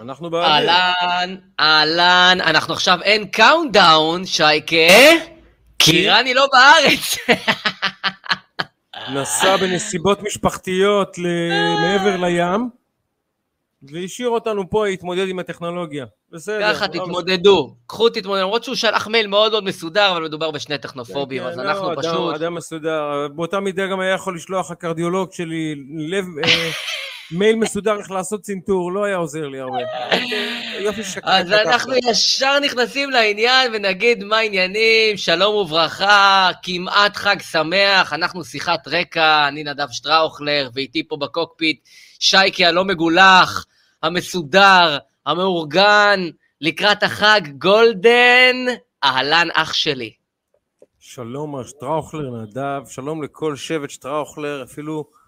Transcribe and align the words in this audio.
אנחנו 0.00 0.30
באוויר. 0.30 0.48
אהלן, 0.48 1.36
אהלן, 1.60 2.38
אנחנו 2.40 2.74
עכשיו 2.74 2.98
אין 3.02 3.26
countdown, 3.26 4.26
שייקה, 4.26 4.76
כי 5.78 6.08
רני 6.08 6.34
לא 6.34 6.46
בארץ. 6.52 7.16
נסע 9.14 9.56
בנסיבות 9.56 10.22
משפחתיות 10.22 11.16
מעבר 11.80 12.16
לים, 12.16 12.70
והשאיר 13.82 14.28
אותנו 14.28 14.70
פה 14.70 14.86
להתמודד 14.86 15.28
עם 15.28 15.38
הטכנולוגיה. 15.38 16.06
בסדר. 16.32 16.74
ככה 16.74 16.88
תתמודדו, 16.88 17.74
קחו 17.86 18.08
תתמודדו, 18.08 18.42
למרות 18.42 18.64
שהוא 18.64 18.74
שלח 18.74 19.08
מייל 19.08 19.26
מאוד 19.26 19.52
מאוד 19.52 19.64
מסודר, 19.64 20.12
אבל 20.12 20.22
מדובר 20.22 20.50
בשני 20.50 20.78
טכנופובים, 20.78 21.42
אז 21.42 21.58
אנחנו 21.58 21.90
לא, 21.90 21.96
פשוט... 22.00 22.34
אדם 22.34 22.54
מסודר, 22.54 23.28
באותה 23.34 23.60
מידה 23.60 23.86
גם 23.86 24.00
היה 24.00 24.14
יכול 24.14 24.36
לשלוח 24.36 24.70
הקרדיולוג 24.70 25.32
שלי 25.32 25.74
לב... 25.96 26.24
מייל 27.32 27.56
מסודר 27.56 27.98
איך 27.98 28.10
לעשות 28.10 28.40
צנתור, 28.40 28.92
לא 28.92 29.04
היה 29.04 29.16
עוזר 29.16 29.48
לי 29.48 29.60
הרבה. 29.60 29.78
יופי 30.80 31.04
שקט. 31.04 31.24
אז 31.24 31.52
אנחנו 31.52 31.94
ישר 32.10 32.58
נכנסים 32.58 33.10
לעניין 33.10 33.74
ונגיד 33.74 34.24
מה 34.24 34.36
העניינים, 34.36 35.16
שלום 35.16 35.54
וברכה, 35.54 36.50
כמעט 36.62 37.16
חג 37.16 37.36
שמח, 37.50 38.12
אנחנו 38.12 38.44
שיחת 38.44 38.88
רקע, 38.88 39.48
אני 39.48 39.64
נדב 39.64 39.86
שטראוכלר, 39.90 40.70
ואיתי 40.74 41.08
פה 41.08 41.16
ב 41.16 41.25
cockpit 41.25 41.88
שייקי 42.18 42.64
הלא 42.64 42.84
מגולח, 42.84 43.66
המסודר, 44.02 44.98
המאורגן, 45.26 46.20
לקראת 46.60 47.02
החג 47.02 47.40
גולדן, 47.58 48.56
אהלן 49.04 49.48
אח 49.54 49.72
שלי. 49.72 50.12
שלום 51.00 51.64
שטראוכלר 51.64 52.30
נדב, 52.42 52.80
שלום 52.88 53.22
לכל 53.22 53.56
שבט 53.56 53.90
שטראוכלר, 53.90 54.62
אפילו... 54.62 55.19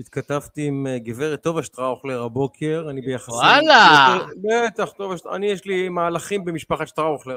התכתבתי 0.00 0.66
עם 0.66 0.86
אה, 0.86 0.98
גברת 0.98 1.42
טובה 1.42 1.62
שטראוכלר 1.62 2.22
הבוקר, 2.22 2.86
אני 2.90 3.00
ביחסים... 3.00 3.34
וואלה! 3.34 4.18
בטח, 4.36 4.90
טובה 4.90 5.16
שטראוכלר, 5.16 5.36
אני 5.36 5.46
יש 5.46 5.64
לי 5.64 5.88
מהלכים 5.88 6.44
במשפחת 6.44 6.88
שטראוכלר. 6.88 7.36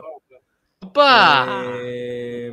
הופה! 0.83 1.01
אה, 1.01 2.49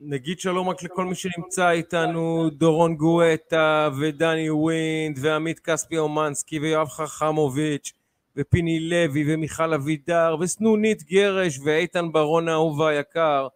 נגיד 0.00 0.40
שלום 0.40 0.68
רק 0.68 0.82
לכל 0.82 1.04
מי 1.04 1.14
שנמצא 1.14 1.70
איתנו, 1.70 2.50
דורון 2.52 2.96
גואטה 2.96 3.88
ודני 4.00 4.50
ווינד 4.50 5.18
ועמית 5.20 5.58
כספי 5.58 5.98
אומנסקי 5.98 6.58
ויואב 6.58 6.88
חכמוביץ' 6.88 7.92
ופיני 8.36 8.80
לוי 8.80 9.34
ומיכל 9.34 9.74
אבידר 9.74 10.36
וסנונית 10.40 11.02
גרש 11.02 11.58
ואיתן 11.64 12.12
ברון 12.12 12.48
האהוב 12.48 12.82
היקר 12.82 13.48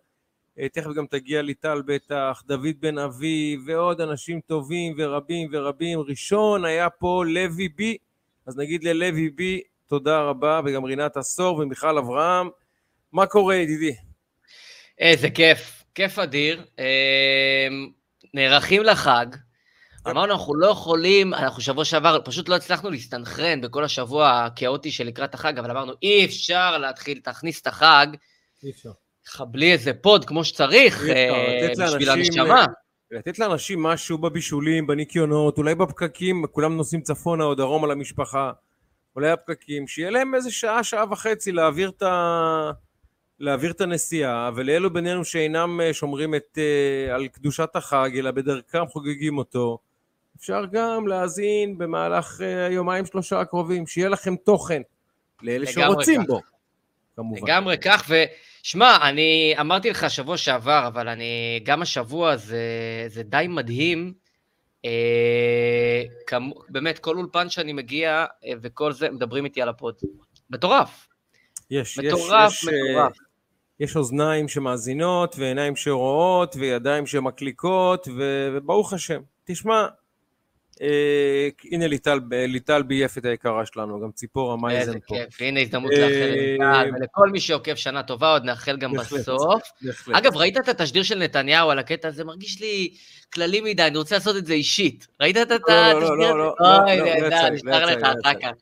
תכף 0.73 0.91
גם 0.97 1.07
תגיע 1.07 1.43
ליטל 1.43 1.83
בטח, 1.87 2.43
דוד 2.47 2.81
בן 2.81 2.99
אבי 2.99 3.57
ועוד 3.67 4.01
אנשים 4.01 4.41
טובים 4.41 4.95
ורבים 4.99 5.49
ורבים. 5.53 6.01
ראשון 6.01 6.65
היה 6.65 6.91
פה 6.91 7.25
לוי 7.27 7.69
בי, 7.69 7.97
אז 8.47 8.57
נגיד 8.57 8.85
ללוי 8.85 9.31
בי 9.31 9.61
תודה 9.87 10.21
רבה, 10.21 10.61
וגם 10.65 10.85
רינת 10.85 11.17
עשור 11.17 11.59
ומיכל 11.59 11.99
אברהם. 11.99 12.49
מה 13.13 13.27
קורה 13.27 13.55
ידידי? 13.55 13.97
איזה 14.99 15.31
כיף, 15.31 15.85
כיף 15.95 16.19
אדיר. 16.19 16.65
אה, 16.79 17.69
נערכים 18.35 18.83
לחג. 18.83 19.27
אמרנו, 20.07 20.33
אנחנו 20.33 20.55
לא 20.55 20.67
יכולים, 20.67 21.35
אנחנו 21.35 21.63
שבוע 21.63 21.85
שעבר, 21.85 22.19
פשוט 22.25 22.49
לא 22.49 22.57
הצלחנו 22.57 22.91
להסתנכרן 22.91 23.61
בכל 23.61 23.85
השבוע 23.85 24.45
הכאוטי 24.45 24.91
שלקראת 24.91 25.35
החג, 25.35 25.59
אבל 25.59 25.71
אמרנו, 25.71 25.93
אי 26.03 26.25
אפשר 26.25 26.79
להתחיל, 26.79 27.21
תכניס 27.21 27.61
את 27.61 27.67
החג. 27.67 28.07
אי 28.65 28.71
אפשר. 28.71 28.91
לך 29.27 29.45
בלי 29.51 29.73
איזה 29.73 29.93
פוד 29.95 30.25
כמו 30.25 30.45
שצריך, 30.45 31.09
אה, 31.09 31.69
בשביל 31.79 32.11
הנשמה. 32.11 32.65
לתת 33.11 33.39
לאנשים 33.39 33.83
משהו 33.83 34.19
בבישולים, 34.19 34.87
בניקיונות, 34.87 35.59
אולי 35.59 35.75
בפקקים, 35.75 36.47
כולם 36.47 36.77
נוסעים 36.77 37.03
צפונה 37.03 37.45
או 37.45 37.55
דרום 37.55 37.85
על 37.85 37.91
המשפחה, 37.91 38.53
אולי 39.17 39.31
הפקקים, 39.31 39.87
שיהיה 39.87 40.11
להם 40.11 40.35
איזה 40.35 40.51
שעה, 40.51 40.85
שעה 40.85 41.05
וחצי 41.11 41.53
להעביר 41.53 41.89
את, 41.89 42.03
ה... 42.03 42.71
להעביר 43.39 43.71
את 43.71 43.81
הנסיעה, 43.81 44.51
ולאלו 44.55 44.93
בינינו 44.93 45.25
שאינם 45.25 45.81
אה, 45.81 45.93
שומרים 45.93 46.35
את, 46.35 46.59
אה, 46.59 47.15
על 47.15 47.29
קדושת 47.29 47.77
החג, 47.77 48.11
אלא 48.19 48.31
בדרכם 48.31 48.87
חוגגים 48.87 49.39
אותו, 49.39 49.79
אפשר 50.37 50.65
גם 50.73 51.07
להאזין 51.09 51.79
במהלך 51.79 52.41
היומיים 52.41 53.07
שלושה 53.07 53.41
הקרובים, 53.41 53.87
שיהיה 53.87 54.09
לכם 54.09 54.37
תוכן 54.37 54.83
לאלה 55.43 55.67
שרוצים 55.67 56.23
כך. 56.23 56.29
בו, 56.29 56.41
כמובן. 57.17 57.43
לגמרי 57.43 57.79
כך, 57.79 58.07
ו... 58.09 58.15
שמע, 58.65 58.99
אני 59.03 59.55
אמרתי 59.61 59.91
לך 59.91 60.11
שבוע 60.11 60.37
שעבר, 60.37 60.85
אבל 60.87 61.09
אני, 61.09 61.61
גם 61.65 61.83
השבוע 61.83 62.37
זה, 62.37 62.59
זה 63.09 63.23
די 63.23 63.47
מדהים. 63.49 64.13
אה, 64.85 66.03
כמו, 66.27 66.55
באמת, 66.69 66.99
כל 66.99 67.17
אולפן 67.17 67.49
שאני 67.51 67.73
מגיע 67.73 68.27
אה, 68.45 68.53
וכל 68.63 68.93
זה, 68.93 69.11
מדברים 69.11 69.45
איתי 69.45 69.63
על 69.63 69.69
הפוד. 69.69 69.95
מטורף. 70.51 71.09
יש, 71.71 71.99
מטורף, 71.99 72.53
יש, 72.53 72.65
מטורף. 72.65 73.13
יש, 73.81 73.91
יש 73.91 73.97
אוזניים 73.97 74.49
שמאזינות, 74.49 75.37
ועיניים 75.39 75.77
שרואות, 75.77 76.57
וידיים 76.57 77.07
שמקליקות, 77.07 78.09
וברוך 78.17 78.93
השם. 78.93 79.21
תשמע, 79.45 79.87
אה, 80.83 81.49
הנה 81.73 81.87
ליטל, 81.87 82.21
ליטל 82.31 82.83
ביפת 82.83 83.25
היקרה 83.25 83.67
שלנו, 83.67 84.01
גם 84.01 84.13
ציפורה 84.13 84.57
מייזן 84.57 84.99
פה. 85.07 85.15
איזה 85.17 85.27
כיף, 85.31 85.41
הנה 85.43 85.61
הזדמנות 85.61 85.93
לאחל 85.93 86.05
לליטל, 86.05 86.65
אה, 86.65 86.83
ולכל 86.99 87.31
מי 87.31 87.41
שעוקב 87.41 87.75
שנה 87.75 88.03
טובה, 88.03 88.33
עוד 88.33 88.45
נאחל 88.45 88.77
גם 88.77 88.93
בסוף. 88.93 89.63
אגב, 90.13 90.37
ראית 90.37 90.57
את 90.57 90.69
התשדיר 90.69 91.03
של 91.03 91.19
נתניהו 91.19 91.71
על 91.71 91.79
הקטע 91.79 92.09
הזה? 92.09 92.25
מרגיש 92.25 92.61
לי 92.61 92.95
כללי 93.33 93.61
מדי, 93.61 93.83
אני 93.83 93.99
רוצה 93.99 94.15
לעשות 94.15 94.37
את 94.37 94.47
זה 94.47 94.55
אישית. 94.55 95.07
ראית 95.21 95.37
את 95.37 95.51
התשדיר 95.51 95.77
הזה? 95.77 95.95
לא, 95.95 96.19
לא, 96.19 96.39
לא, 96.39 96.55
לא, 96.61 97.51
נשאר 97.51 97.87
לך 97.87 97.99
כאן. 98.41 98.53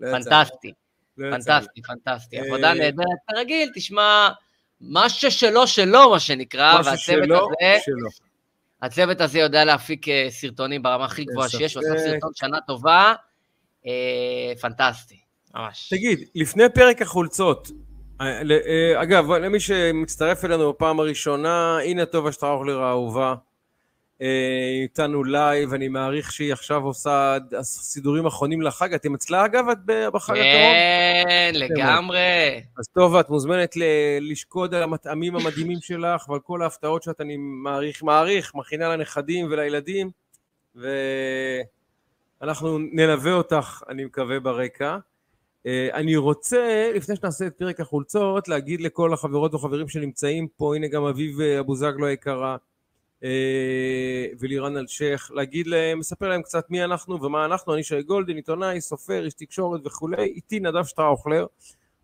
פנטסטי, 0.00 0.72
פנטסטי, 1.16 1.82
פנטסטי. 1.82 2.38
עבודה 2.38 2.68
אה, 2.68 2.74
נהדרת, 2.74 3.06
כרגיל, 3.30 3.70
תשמע, 3.74 4.28
מה 4.80 5.08
ששלו 5.08 5.66
שלו, 5.66 6.10
מה 6.10 6.20
שנקרא, 6.20 6.80
והצוות 6.84 7.24
הזה... 7.24 7.78
הצוות 8.82 9.20
הזה 9.20 9.38
יודע 9.38 9.64
להפיק 9.64 10.08
אה, 10.08 10.26
סרטונים 10.30 10.82
ברמה 10.82 11.04
הכי 11.04 11.24
גבוהה 11.24 11.48
שיש, 11.48 11.74
הוא 11.74 11.82
עשה 11.84 11.98
סרטון 11.98 12.30
שנה 12.34 12.60
טובה, 12.60 13.14
אה, 13.86 14.52
פנטסטי, 14.60 15.20
ממש. 15.54 15.88
תגיד, 15.88 16.28
לפני 16.34 16.64
פרק 16.74 17.02
החולצות, 17.02 17.70
אה, 18.20 19.02
אגב, 19.02 19.30
למי 19.30 19.60
שמצטרף 19.60 20.44
אלינו 20.44 20.72
בפעם 20.72 21.00
הראשונה, 21.00 21.78
הנה 21.78 22.06
טובה 22.06 22.32
שטראוכלר 22.32 22.82
האהובה, 22.82 23.34
איתנו 24.82 25.24
לייב, 25.24 25.74
אני 25.74 25.88
מעריך 25.88 26.32
שהיא 26.32 26.52
עכשיו 26.52 26.82
עושה 26.82 27.38
סידורים 27.62 28.26
אחרונים 28.26 28.62
לחג. 28.62 28.94
אתם 28.94 29.14
אצלה 29.14 29.44
אגב? 29.44 29.68
את 29.68 29.78
בחג 30.12 30.32
הקרוב? 30.32 30.74
כן, 31.28 31.52
לגמרי. 31.54 32.62
אז 32.78 32.88
טוב, 32.88 33.16
את 33.16 33.30
מוזמנת 33.30 33.74
לשקוד 34.20 34.74
על 34.74 34.82
המטעמים 34.82 35.36
המדהימים 35.36 35.78
שלך 35.80 36.28
ועל 36.28 36.40
כל 36.40 36.62
ההפתעות 36.62 37.02
שאת, 37.02 37.20
אני 37.20 37.36
מעריך, 37.36 38.02
מעריך, 38.02 38.54
מכינה 38.54 38.96
לנכדים 38.96 39.46
ולילדים, 39.50 40.10
ואנחנו 42.40 42.78
נלווה 42.78 43.32
אותך, 43.32 43.82
אני 43.88 44.04
מקווה, 44.04 44.40
ברקע. 44.40 44.96
אני 45.66 46.16
רוצה, 46.16 46.90
לפני 46.94 47.16
שנעשה 47.16 47.46
את 47.46 47.54
פרק 47.54 47.80
החולצות, 47.80 48.48
להגיד 48.48 48.80
לכל 48.80 49.12
החברות 49.12 49.54
והחברים 49.54 49.88
שנמצאים 49.88 50.48
פה, 50.56 50.76
הנה 50.76 50.88
גם 50.88 51.04
אביב 51.04 51.40
אבוזגלו 51.40 52.06
היקרה, 52.06 52.52
אה, 52.52 52.56
ולירן 54.38 54.76
אלשיך, 54.76 55.30
להגיד 55.34 55.66
להם, 55.66 55.98
לספר 55.98 56.28
להם 56.28 56.42
קצת 56.42 56.70
מי 56.70 56.84
אנחנו 56.84 57.22
ומה 57.22 57.44
אנחנו, 57.44 57.74
אני 57.74 57.82
שי 57.82 58.02
גולדין, 58.02 58.36
עיתונאי, 58.36 58.80
סופר, 58.80 59.24
איש 59.24 59.34
תקשורת 59.34 59.80
וכולי, 59.86 60.24
איתי 60.24 60.60
נדב 60.60 60.84
שטראוכלר, 60.84 61.46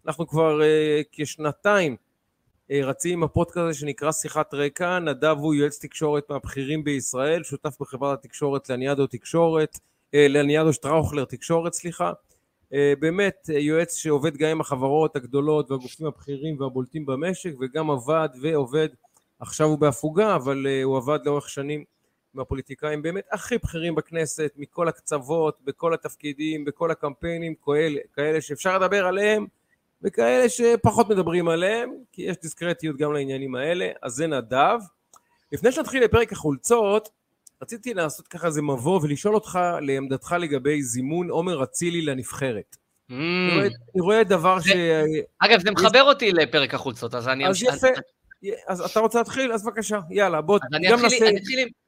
אנחנו 0.06 0.26
כבר 0.26 0.60
uh, 0.60 1.04
כשנתיים 1.12 1.96
uh, 1.96 2.72
רצים 2.82 3.12
עם 3.12 3.22
הפודקאסט 3.22 3.56
הזה 3.56 3.78
שנקרא 3.78 4.12
שיחת 4.12 4.54
רקע, 4.54 4.98
נדב 4.98 5.36
הוא 5.38 5.54
יועץ 5.54 5.78
תקשורת 5.78 6.30
מהבכירים 6.30 6.84
בישראל, 6.84 7.42
שותף 7.42 7.76
בחברת 7.80 8.18
התקשורת 8.18 8.70
לניאדו 8.70 9.06
תקשורת, 9.06 9.76
uh, 9.76 10.16
לניאדו 10.28 10.72
שטראוכלר 10.72 11.24
תקשורת, 11.24 11.72
סליחה, 11.72 12.12
uh, 12.12 12.76
באמת 12.98 13.50
uh, 13.50 13.52
יועץ 13.52 13.96
שעובד 13.96 14.36
גם 14.36 14.48
עם 14.48 14.60
החברות 14.60 15.16
הגדולות 15.16 15.70
והגופים 15.70 16.06
הבכירים 16.06 16.60
והבולטים 16.60 17.06
במשק 17.06 17.52
וגם 17.60 17.90
עבד 17.90 18.28
ועובד 18.42 18.88
עכשיו 19.40 19.66
הוא 19.66 19.78
בהפוגה, 19.78 20.36
אבל 20.36 20.66
uh, 20.66 20.84
הוא 20.84 20.96
עבד 20.96 21.18
לאורך 21.24 21.48
שנים 21.48 21.84
עם 22.34 22.40
הפוליטיקאים 22.40 23.02
באמת 23.02 23.24
הכי 23.32 23.58
בכירים 23.58 23.94
בכנסת, 23.94 24.52
מכל 24.56 24.88
הקצוות, 24.88 25.58
בכל 25.64 25.94
התפקידים, 25.94 26.64
בכל 26.64 26.90
הקמפיינים, 26.90 27.54
כאלה, 27.64 28.00
כאלה 28.14 28.40
שאפשר 28.40 28.78
לדבר 28.78 29.06
עליהם, 29.06 29.46
וכאלה 30.02 30.48
שפחות 30.48 31.08
מדברים 31.08 31.48
עליהם, 31.48 31.92
כי 32.12 32.22
יש 32.22 32.36
דיסקרטיות 32.42 32.96
גם 32.96 33.12
לעניינים 33.12 33.54
האלה, 33.54 33.88
אז 34.02 34.12
זה 34.12 34.26
נדב. 34.26 34.78
לפני 35.52 35.72
שנתחיל 35.72 36.04
לפרק 36.04 36.32
החולצות, 36.32 37.08
רציתי 37.62 37.94
לעשות 37.94 38.28
ככה 38.28 38.46
איזה 38.46 38.62
מבוא 38.62 39.00
ולשאול 39.02 39.34
אותך 39.34 39.58
לעמדתך 39.80 40.34
לגבי 40.40 40.82
זימון 40.82 41.30
עומר 41.30 41.62
אצילי 41.62 42.02
לנבחרת. 42.02 42.76
Mm. 43.10 43.12
אני, 43.12 44.00
רואה, 44.00 44.24
דבר 44.24 44.58
זה, 44.60 44.68
ש... 44.68 44.72
אגב, 45.38 45.60
זה 45.60 45.70
מחבר. 45.70 46.02
אותי 46.02 46.32
לפרק 46.32 46.74
החולצות, 46.74 47.14
אז 47.14 47.28
אני... 47.28 47.48
אז 47.48 47.62
יפה, 47.62 47.86
אז 48.66 48.80
אתה 48.80 49.00
רוצה 49.00 49.18
להתחיל? 49.18 49.52
אז 49.52 49.64
בבקשה, 49.64 50.00
יאללה, 50.10 50.40
בוא, 50.40 50.58
גם 50.88 51.00
נעשה... 51.00 51.28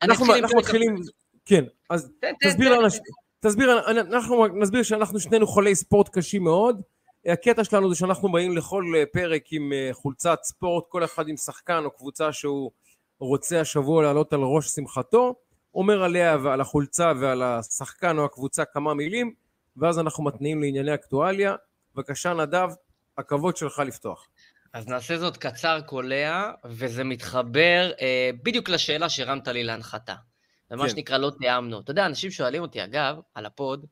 אנחנו 0.03 0.27
מתחילים, 0.57 0.97
כן, 1.45 1.65
אז 1.91 2.11
תסביר 2.41 2.77
לאנשים... 2.77 3.03
תסביר, 3.41 3.91
אנחנו 3.91 4.47
נסביר 4.47 4.83
שאנחנו 4.83 5.21
שנינו 5.21 5.47
חולי 5.47 5.75
ספורט 5.75 6.09
קשים 6.09 6.45
מאוד. 6.45 6.81
הקטע 7.27 7.65
שלנו 7.65 7.89
זה 7.89 7.95
שאנחנו 7.95 8.33
באים 8.33 8.57
לכל 8.57 8.85
אה, 8.97 9.03
פרק 9.13 9.43
עם 9.51 9.73
אה, 9.73 9.91
חולצת 9.93 10.39
ספורט, 10.43 10.85
כל 10.89 11.05
אחד 11.05 11.29
עם 11.29 11.37
שחקן 11.37 11.83
או 11.85 11.91
קבוצה 11.91 12.33
שהוא 12.33 12.71
רוצה 13.19 13.61
השבוע 13.61 14.03
לעלות 14.03 14.33
על 14.33 14.41
ראש 14.41 14.67
שמחתו, 14.67 15.35
אומר 15.75 16.03
עליה 16.03 16.37
ועל 16.43 16.61
החולצה 16.61 17.13
ועל 17.21 17.43
השחקן 17.43 18.19
או 18.19 18.25
הקבוצה 18.25 18.65
כמה 18.65 18.95
מילים, 18.95 19.35
ואז 19.77 19.99
אנחנו 19.99 20.25
מתניעים 20.25 20.63
לענייני 20.63 20.95
אקטואליה. 20.95 21.55
בבקשה 21.95 22.35
נדב, 22.35 22.69
הכבוד 23.19 23.57
שלך 23.57 23.83
לפתוח. 23.87 24.29
אז 24.73 24.89
נעשה 24.89 25.19
זאת 25.19 25.37
קצר 25.37 25.81
קולע, 25.87 26.51
וזה 26.65 27.05
מתחבר 27.05 27.91
אה, 28.01 28.31
בדיוק 28.43 28.69
לשאלה 28.69 29.09
שהרמת 29.09 29.49
לי 29.49 29.65
להנחתה. 29.65 30.15
ומה 30.71 30.85
כן. 30.85 30.91
שנקרא 30.91 31.19
לא 31.19 31.33
תיאמנו. 31.39 31.81
אתה 31.81 31.91
יודע, 31.91 32.07
אנשים 32.07 32.31
שואלים 32.31 32.63
אותי, 32.63 32.85
אגב, 32.85 33.17
על 33.35 33.47
הפוד, 33.47 33.87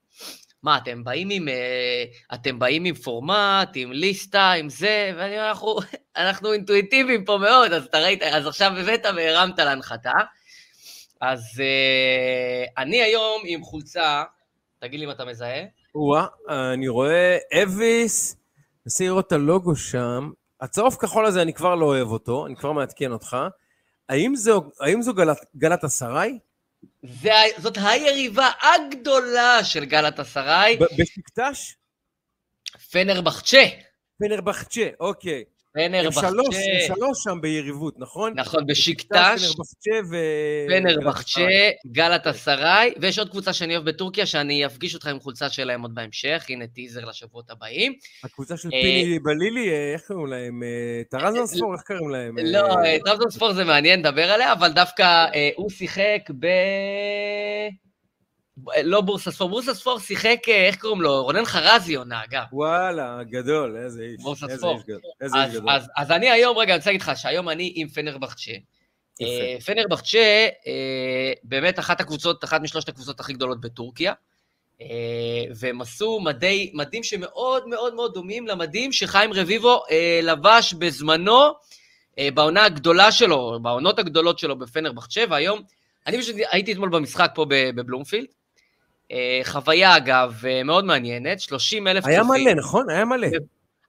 מה, 0.63 0.79
אתם 0.79 1.05
באים 1.05 1.29
עם, 1.31 1.49
אה, 1.49 2.05
אתם 2.35 2.59
באים 2.59 2.85
עם 2.85 2.95
פורמט, 2.95 3.71
עם 3.75 3.93
ליסטה, 3.93 4.53
עם 4.53 4.69
זה, 4.69 5.13
ואני 5.17 5.35
אומר, 5.37 5.49
אנחנו, 5.49 5.77
אנחנו 6.17 6.53
אינטואיטיביים 6.53 7.25
פה 7.25 7.39
מאוד, 7.39 7.73
אז 7.73 7.85
אתה 7.85 7.99
ראית, 7.99 8.23
אז 8.23 8.47
עכשיו 8.47 8.73
הבאת 8.77 9.07
והרמת 9.17 9.59
להנחתה. 9.59 10.13
אז 11.21 11.61
אה, 11.61 12.83
אני 12.83 13.03
היום 13.03 13.43
עם 13.47 13.63
חולצה, 13.63 14.25
תגיד 14.79 15.01
לי 15.01 15.07
אם 15.07 15.11
אתה 15.11 15.25
מזהה. 15.25 15.63
וואה, 15.95 16.27
אני 16.73 16.89
רואה 16.89 17.37
אביס, 17.63 18.37
נסי 18.87 19.07
לראות 19.07 19.27
את 19.27 19.33
הלוגו 19.33 19.77
שם. 19.77 20.31
הצהוב 20.61 20.97
כחול 20.97 21.27
הזה, 21.27 21.43
אני 21.43 21.53
כבר 21.55 21.75
לא 21.75 21.85
אוהב 21.85 22.09
אותו, 22.09 22.47
אני 22.47 22.57
כבר 22.57 22.73
מעדכן 22.73 23.13
אותך. 23.13 23.37
האם 24.09 24.37
זו, 24.37 24.71
האם 24.81 25.03
זו 25.03 25.15
גלת, 25.15 25.39
גלת 25.57 25.85
אסריי? 25.85 26.39
זה, 27.03 27.31
זאת 27.59 27.79
היריבה 27.83 28.51
הגדולה 28.63 29.65
של 29.65 29.85
גלת 29.85 30.21
אסריי. 30.21 30.79
בשקטש? 30.99 31.75
פנרבחצ'ה. 32.91 33.65
פנרבחצ'ה, 34.19 34.89
אוקיי. 35.01 35.45
פנרבחצ'ה. 35.77 36.27
הם 36.29 36.33
שלוש, 36.33 36.57
הם 36.57 36.97
שלוש 36.97 37.19
שם 37.25 37.41
ביריבות, 37.41 37.95
נכון? 37.99 38.33
נכון, 38.37 38.67
בשקטש. 38.67 39.41
פנרבחצ'ה 40.69 41.41
ו... 41.41 41.93
גלת 41.93 42.27
אסריי, 42.27 42.95
ויש 43.01 43.19
עוד 43.19 43.31
קבוצה 43.31 43.53
שאני 43.53 43.77
אוהב 43.77 43.89
בטורקיה, 43.89 44.27
שאני 44.27 44.67
אפגיש 44.67 44.95
אותך 44.95 45.07
עם 45.07 45.21
חולצה 45.21 45.49
שלהם 45.49 45.83
עוד 45.83 45.95
בהמשך, 45.95 46.47
הנה 46.49 46.67
טיזר 46.67 47.05
לשבועות 47.05 47.51
הבאים. 47.51 47.95
הקבוצה 48.25 48.57
של 48.57 48.69
אה, 48.75 48.83
פיני 48.83 49.19
בלילי, 49.19 49.71
אה, 49.71 49.93
איך 49.93 50.03
קוראים 50.07 50.27
להם? 50.27 50.63
אה, 50.63 51.03
טרזנספור, 51.11 51.75
איך 51.75 51.83
קוראים 51.83 52.11
להם? 52.11 52.35
לא, 52.45 52.69
טרזנספור 53.05 53.53
זה 53.53 53.65
מעניין 53.65 54.01
לדבר 54.01 54.31
עליה, 54.31 54.53
אבל 54.53 54.73
דווקא 54.73 55.27
הוא 55.57 55.71
שיחק 55.71 56.31
ב... 56.39 56.47
לא 58.85 59.01
בורסה 59.01 59.31
ספור, 59.31 59.49
בורסה 59.49 59.75
ספור 59.75 59.99
שיחק, 59.99 60.39
אה, 60.49 60.67
איך 60.67 60.77
קוראים 60.77 61.03
לו? 61.03 61.23
רונן 61.23 61.45
חרזי 61.45 61.95
עונה, 61.95 62.25
אגב. 62.25 62.43
וואלה, 62.53 63.19
גדול, 63.31 63.77
איזה 63.77 64.03
איש. 64.03 64.23
בורסה 64.23 64.47
ספור. 64.57 64.81
איזה 65.21 65.45
איש 65.45 65.55
גדול. 65.55 65.71
אז, 65.71 65.89
אז 65.97 66.11
אני 66.11 66.31
היום, 66.31 66.59
רגע, 66.59 66.73
אני 66.73 66.79
רוצה 66.79 66.91
להגיד 66.91 67.03
לך 67.03 67.13
שהיום 67.17 67.49
אני 67.49 67.73
עם 67.75 67.89
פנרבחצ'ה. 67.89 68.53
אה, 69.23 69.57
פנרבחצ'ה, 69.67 70.49
אה, 70.67 71.33
באמת 71.45 71.79
אחת 71.79 72.01
הקבוצות, 72.01 72.45
אחת 72.45 72.61
משלושת 72.61 72.89
הקבוצות 72.89 73.21
הכי 73.21 73.33
גדולות 73.33 73.61
בטורקיה. 73.61 74.13
והם 75.57 75.81
עשו 75.81 76.21
מדי, 76.21 76.71
מדים 76.75 77.03
שמאוד 77.03 77.69
מאוד 77.69 77.95
מאוד 77.95 78.15
דומים 78.15 78.47
למדים 78.47 78.93
שחיים 78.93 79.33
רביבו 79.33 79.83
לבש 80.23 80.75
בזמנו 80.75 81.41
בעונה 82.35 82.65
הגדולה 82.65 83.13
שלו, 83.13 83.59
בעונות 83.63 83.99
הגדולות 83.99 84.39
שלו 84.39 84.59
בפנרבחצ'ה, 84.59 85.25
והיום, 85.31 85.63
אני 86.07 86.19
פשוט 86.19 86.37
הייתי 86.51 86.73
אתמול 86.73 86.89
במשחק 86.89 87.31
פה 87.35 87.47
בבלומפילד, 87.49 88.27
חוויה, 89.45 89.97
אגב, 89.97 90.43
אה, 90.49 90.63
מאוד 90.63 90.85
מעניינת, 90.85 91.41
30 91.41 91.89
אלף 91.89 92.05
צופים. 92.05 92.15
היה 92.15 92.23
מלא, 92.23 92.55
נכון? 92.55 92.91
היה 92.91 93.05
מלא. 93.05 93.29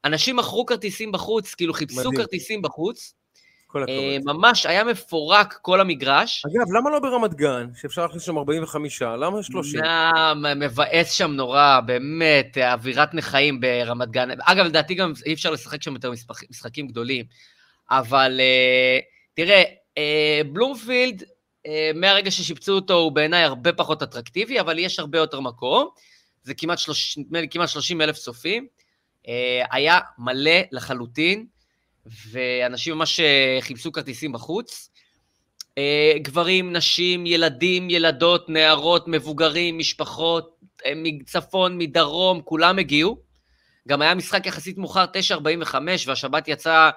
אנשים 0.06 0.36
מכרו 0.36 0.66
כרטיסים 0.66 1.12
בחוץ, 1.12 1.56
כאילו 1.56 1.74
חיפשו 1.74 1.98
מדהים. 2.00 2.16
כרטיסים 2.16 2.62
בחוץ. 2.62 3.14
כל 3.68 3.84
הכבוד. 3.84 3.98
אה, 3.98 4.18
ממש 4.26 4.66
היה 4.66 4.84
מפורק 4.84 5.60
כל 5.62 5.82
המגרש. 5.82 6.44
אגב, 6.46 6.72
למה 6.78 6.90
לא 6.90 7.00
ברמת 7.00 7.34
גן, 7.34 7.68
שאפשר 7.82 8.02
להכניס 8.02 8.24
שם 8.24 8.38
45? 8.38 9.02
למה 9.02 9.44
30? 9.44 9.82
מבאס 10.56 11.12
שם 11.12 11.32
נורא, 11.32 11.80
באמת, 11.86 12.58
אווירת 12.58 13.14
נכאים 13.14 13.60
ברמת 13.60 14.10
גן. 14.10 14.30
אגב, 14.42 14.66
לדעתי 14.66 14.96
גם 14.96 15.14
אי 15.26 15.34
אפשר 15.34 15.52
לשחק 15.52 15.84
שם 15.84 15.94
יותר 15.94 16.12
משחקים 16.50 16.88
גדולים. 16.88 17.26
אבל 17.92 18.40
תראה, 19.34 19.64
בלומפילד 20.54 21.24
אה, 21.24 21.28
מהרגע 21.96 22.32
ששיפצו 22.32 22.72
אותו 22.72 22.94
הוא 22.94 23.12
בעיניי 23.12 23.44
הרבה 23.44 23.74
פחות 23.74 24.04
אטרקטיבי, 24.04 24.60
אבל 24.60 24.80
יש 24.80 25.00
הרבה 25.00 25.18
יותר 25.18 25.40
מקום. 25.40 25.90
זה 26.44 26.54
כמעט, 26.54 26.80
30, 26.80 27.24
כמעט 27.52 27.70
30 27.70 28.02
אלף 28.02 28.18
צופים. 28.18 28.68
אה, 29.28 29.64
היה 29.72 30.00
מלא 30.18 30.60
לחלוטין, 30.72 31.46
ואנשים 32.32 32.96
ממש 32.96 33.20
אה, 33.20 33.58
חיפשו 33.62 33.92
כרטיסים 33.92 34.32
בחוץ. 34.32 34.90
גברים, 36.16 36.74
נשים, 36.74 37.26
ילדים, 37.26 37.90
ילדות, 37.90 38.50
נערות, 38.50 39.08
מבוגרים, 39.08 39.78
משפחות, 39.78 40.58
מצפון, 40.96 41.78
מדרום, 41.78 42.42
כולם 42.42 42.80
הגיעו. 42.80 43.18
גם 43.88 44.02
היה 44.02 44.16
משחק 44.16 44.46
יחסית 44.46 44.78
מאוחר, 44.78 45.06
9.45, 45.36 45.76
והשבת 46.08 46.48
יצאה 46.48 46.86
אה, 46.86 46.92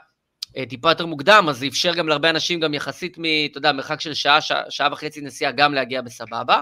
טיפה 0.69 0.91
יותר 0.91 1.07
מוקדם, 1.07 1.47
אז 1.49 1.59
זה 1.59 1.67
אפשר 1.67 1.95
גם 1.95 2.09
להרבה 2.09 2.31
אנשים 2.31 2.61
גם 2.61 2.75
יחסית 2.75 3.19
מ... 3.19 3.23
אתה 3.51 3.59
יודע, 3.59 3.73
מרחק 3.73 4.01
של 4.01 4.15
שעה, 4.15 4.41
שעה, 4.41 4.63
שעה 4.71 4.93
וחצי 4.93 5.21
נסיעה 5.21 5.53
גם 5.53 5.75
להגיע 5.75 6.03
בסבבה. 6.03 6.61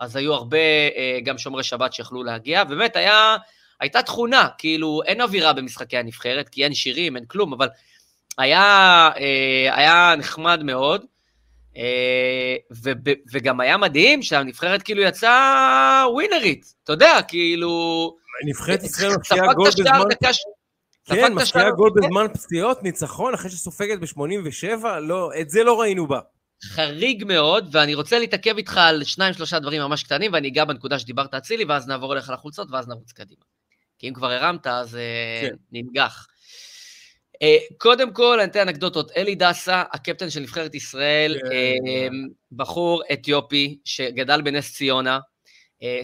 אז 0.00 0.16
היו 0.16 0.34
הרבה 0.34 0.58
אה, 0.96 1.18
גם 1.24 1.38
שומרי 1.38 1.62
שבת 1.62 1.92
שיכלו 1.92 2.24
להגיע. 2.24 2.64
באמת, 2.64 2.96
היה, 2.96 3.36
הייתה 3.80 4.02
תכונה, 4.02 4.48
כאילו, 4.58 5.00
אין 5.06 5.20
אווירה 5.20 5.52
במשחקי 5.52 5.96
הנבחרת, 5.96 6.48
כי 6.48 6.64
אין 6.64 6.74
שירים, 6.74 7.16
אין 7.16 7.24
כלום, 7.24 7.52
אבל 7.52 7.68
היה, 8.38 8.62
אה, 9.16 9.76
היה 9.76 10.14
נחמד 10.18 10.62
מאוד. 10.62 11.04
ו, 12.84 12.90
וגם 13.32 13.60
היה 13.60 13.76
מדהים 13.76 14.22
שהנבחרת 14.22 14.82
כאילו 14.82 15.02
יצאה 15.02 16.04
ווינרית, 16.12 16.74
אתה 16.84 16.92
יודע, 16.92 17.18
כאילו... 17.28 18.16
נבחרת 18.46 18.82
ישראל 18.82 19.12
מפקיעה 19.16 19.54
גול 19.54 19.70
בזמן... 19.70 19.98
כן, 21.08 21.32
משקיעה 21.34 21.70
גול 21.70 21.90
בזמן 21.96 22.26
פציעות, 22.34 22.82
ניצחון 22.82 23.34
אחרי 23.34 23.50
שסופגת 23.50 23.98
ב-87? 23.98 24.86
לא, 25.00 25.30
את 25.40 25.50
זה 25.50 25.64
לא 25.64 25.80
ראינו 25.80 26.06
בה. 26.06 26.20
חריג 26.64 27.24
מאוד, 27.24 27.68
ואני 27.72 27.94
רוצה 27.94 28.18
להתעכב 28.18 28.56
איתך 28.56 28.76
על 28.76 29.04
שניים, 29.04 29.34
שלושה 29.34 29.58
דברים 29.58 29.82
ממש 29.82 30.02
קטנים, 30.02 30.32
ואני 30.32 30.48
אגע 30.48 30.64
בנקודה 30.64 30.98
שדיברת 30.98 31.34
אצילי, 31.34 31.64
ואז 31.64 31.88
נעבור 31.88 32.12
אליך 32.12 32.30
לחולצות, 32.30 32.68
ואז 32.70 32.88
נרוץ 32.88 33.12
קדימה. 33.12 33.42
כי 33.98 34.08
אם 34.08 34.14
כבר 34.14 34.30
הרמת, 34.30 34.66
אז 34.66 34.96
אה, 34.96 35.48
כן. 35.48 35.56
ננגח. 35.72 36.26
אה, 37.42 37.56
קודם 37.78 38.12
כל, 38.12 38.40
אני 38.40 38.50
אתן 38.50 38.68
אנקדוטות. 38.68 39.10
אלי 39.16 39.34
דסה, 39.34 39.82
הקפטן 39.92 40.30
של 40.30 40.40
נבחרת 40.40 40.74
ישראל, 40.74 41.38
כן. 41.40 41.50
אה, 41.50 42.08
בחור 42.52 43.02
אתיופי 43.12 43.78
שגדל 43.84 44.42
בנס 44.42 44.74
ציונה, 44.74 45.18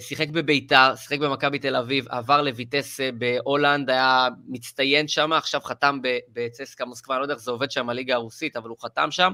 שיחק 0.01 0.29
בביתר, 0.29 0.97
שיחק 0.97 1.19
במכבי 1.19 1.59
תל 1.59 1.77
אביב, 1.77 2.09
עבר 2.09 2.43
לויטס 2.43 3.01
אה, 3.01 3.11
בהולנד, 3.13 3.91
היה 3.91 4.29
מצטיין 4.49 5.09
שם, 5.09 5.33
עכשיו 5.33 5.61
חתם 5.61 5.99
בצסקה 6.33 6.85
מוסקבה, 6.85 7.15
אני 7.15 7.21
לא 7.21 7.25
יודע 7.25 7.35
איך 7.35 7.43
זה 7.43 7.51
עובד 7.51 7.71
שם, 7.71 7.91
הליגה 7.91 8.15
הרוסית, 8.15 8.57
אבל 8.57 8.69
הוא 8.69 8.79
חתם 8.81 9.11
שם. 9.11 9.33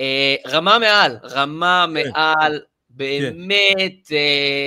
אה, 0.00 0.34
רמה 0.46 0.78
מעל, 0.78 1.16
רמה 1.24 1.86
כן. 1.94 2.10
מעל, 2.12 2.60
באמת 2.90 4.06
כן. 4.06 4.16